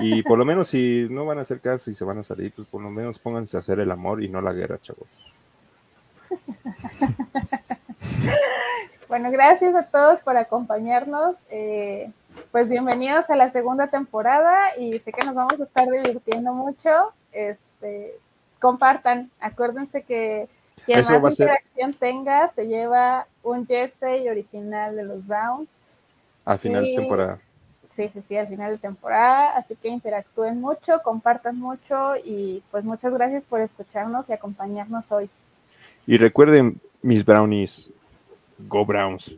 Y 0.00 0.22
por 0.22 0.38
lo 0.38 0.44
menos 0.44 0.68
si 0.68 1.08
no 1.10 1.26
van 1.26 1.38
a 1.38 1.42
hacer 1.42 1.60
caso 1.60 1.90
y 1.90 1.94
se 1.94 2.04
van 2.04 2.18
a 2.18 2.22
salir, 2.22 2.52
pues 2.54 2.68
por 2.68 2.80
lo 2.80 2.90
menos 2.90 3.18
pónganse 3.18 3.56
a 3.56 3.60
hacer 3.60 3.80
el 3.80 3.90
amor 3.90 4.22
y 4.22 4.28
no 4.28 4.40
la 4.40 4.52
guerra, 4.52 4.80
chavos. 4.80 5.32
Bueno, 9.08 9.30
gracias 9.30 9.74
a 9.74 9.82
todos 9.82 10.22
por 10.22 10.38
acompañarnos. 10.38 11.36
Eh, 11.50 12.10
pues 12.50 12.70
bienvenidos 12.70 13.28
a 13.28 13.36
la 13.36 13.52
segunda 13.52 13.88
temporada 13.88 14.74
y 14.78 14.98
sé 15.00 15.12
que 15.12 15.26
nos 15.26 15.34
vamos 15.34 15.60
a 15.60 15.64
estar 15.64 15.86
divirtiendo 15.86 16.54
mucho. 16.54 17.12
Este, 17.30 18.18
compartan, 18.62 19.30
acuérdense 19.40 20.02
que 20.02 20.48
quien 20.86 21.00
Eso 21.00 21.20
más 21.20 21.36
ser- 21.36 21.48
interacción 21.48 21.92
tenga 21.94 22.48
se 22.54 22.66
lleva 22.66 23.26
un 23.42 23.66
jersey 23.66 24.26
original 24.28 24.96
de 24.96 25.02
los 25.04 25.26
Browns. 25.26 25.68
Al 26.46 26.58
final 26.58 26.84
de 26.84 26.94
temporada. 26.96 27.38
Sí, 27.94 28.08
sí, 28.14 28.22
sí, 28.26 28.36
al 28.36 28.48
final 28.48 28.72
de 28.72 28.78
temporada. 28.78 29.56
Así 29.56 29.76
que 29.76 29.88
interactúen 29.88 30.60
mucho, 30.60 31.02
compartan 31.02 31.58
mucho 31.58 32.16
y 32.16 32.62
pues 32.70 32.84
muchas 32.84 33.12
gracias 33.12 33.44
por 33.44 33.60
escucharnos 33.60 34.28
y 34.28 34.32
acompañarnos 34.32 35.12
hoy. 35.12 35.28
Y 36.06 36.16
recuerden, 36.16 36.80
mis 37.02 37.24
brownies, 37.24 37.90
go 38.68 38.86
Browns. 38.86 39.34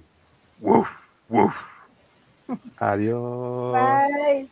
Woof, 0.61 0.89
woof. 1.29 1.65
Adiós. 2.79 3.73
Bye. 3.73 4.49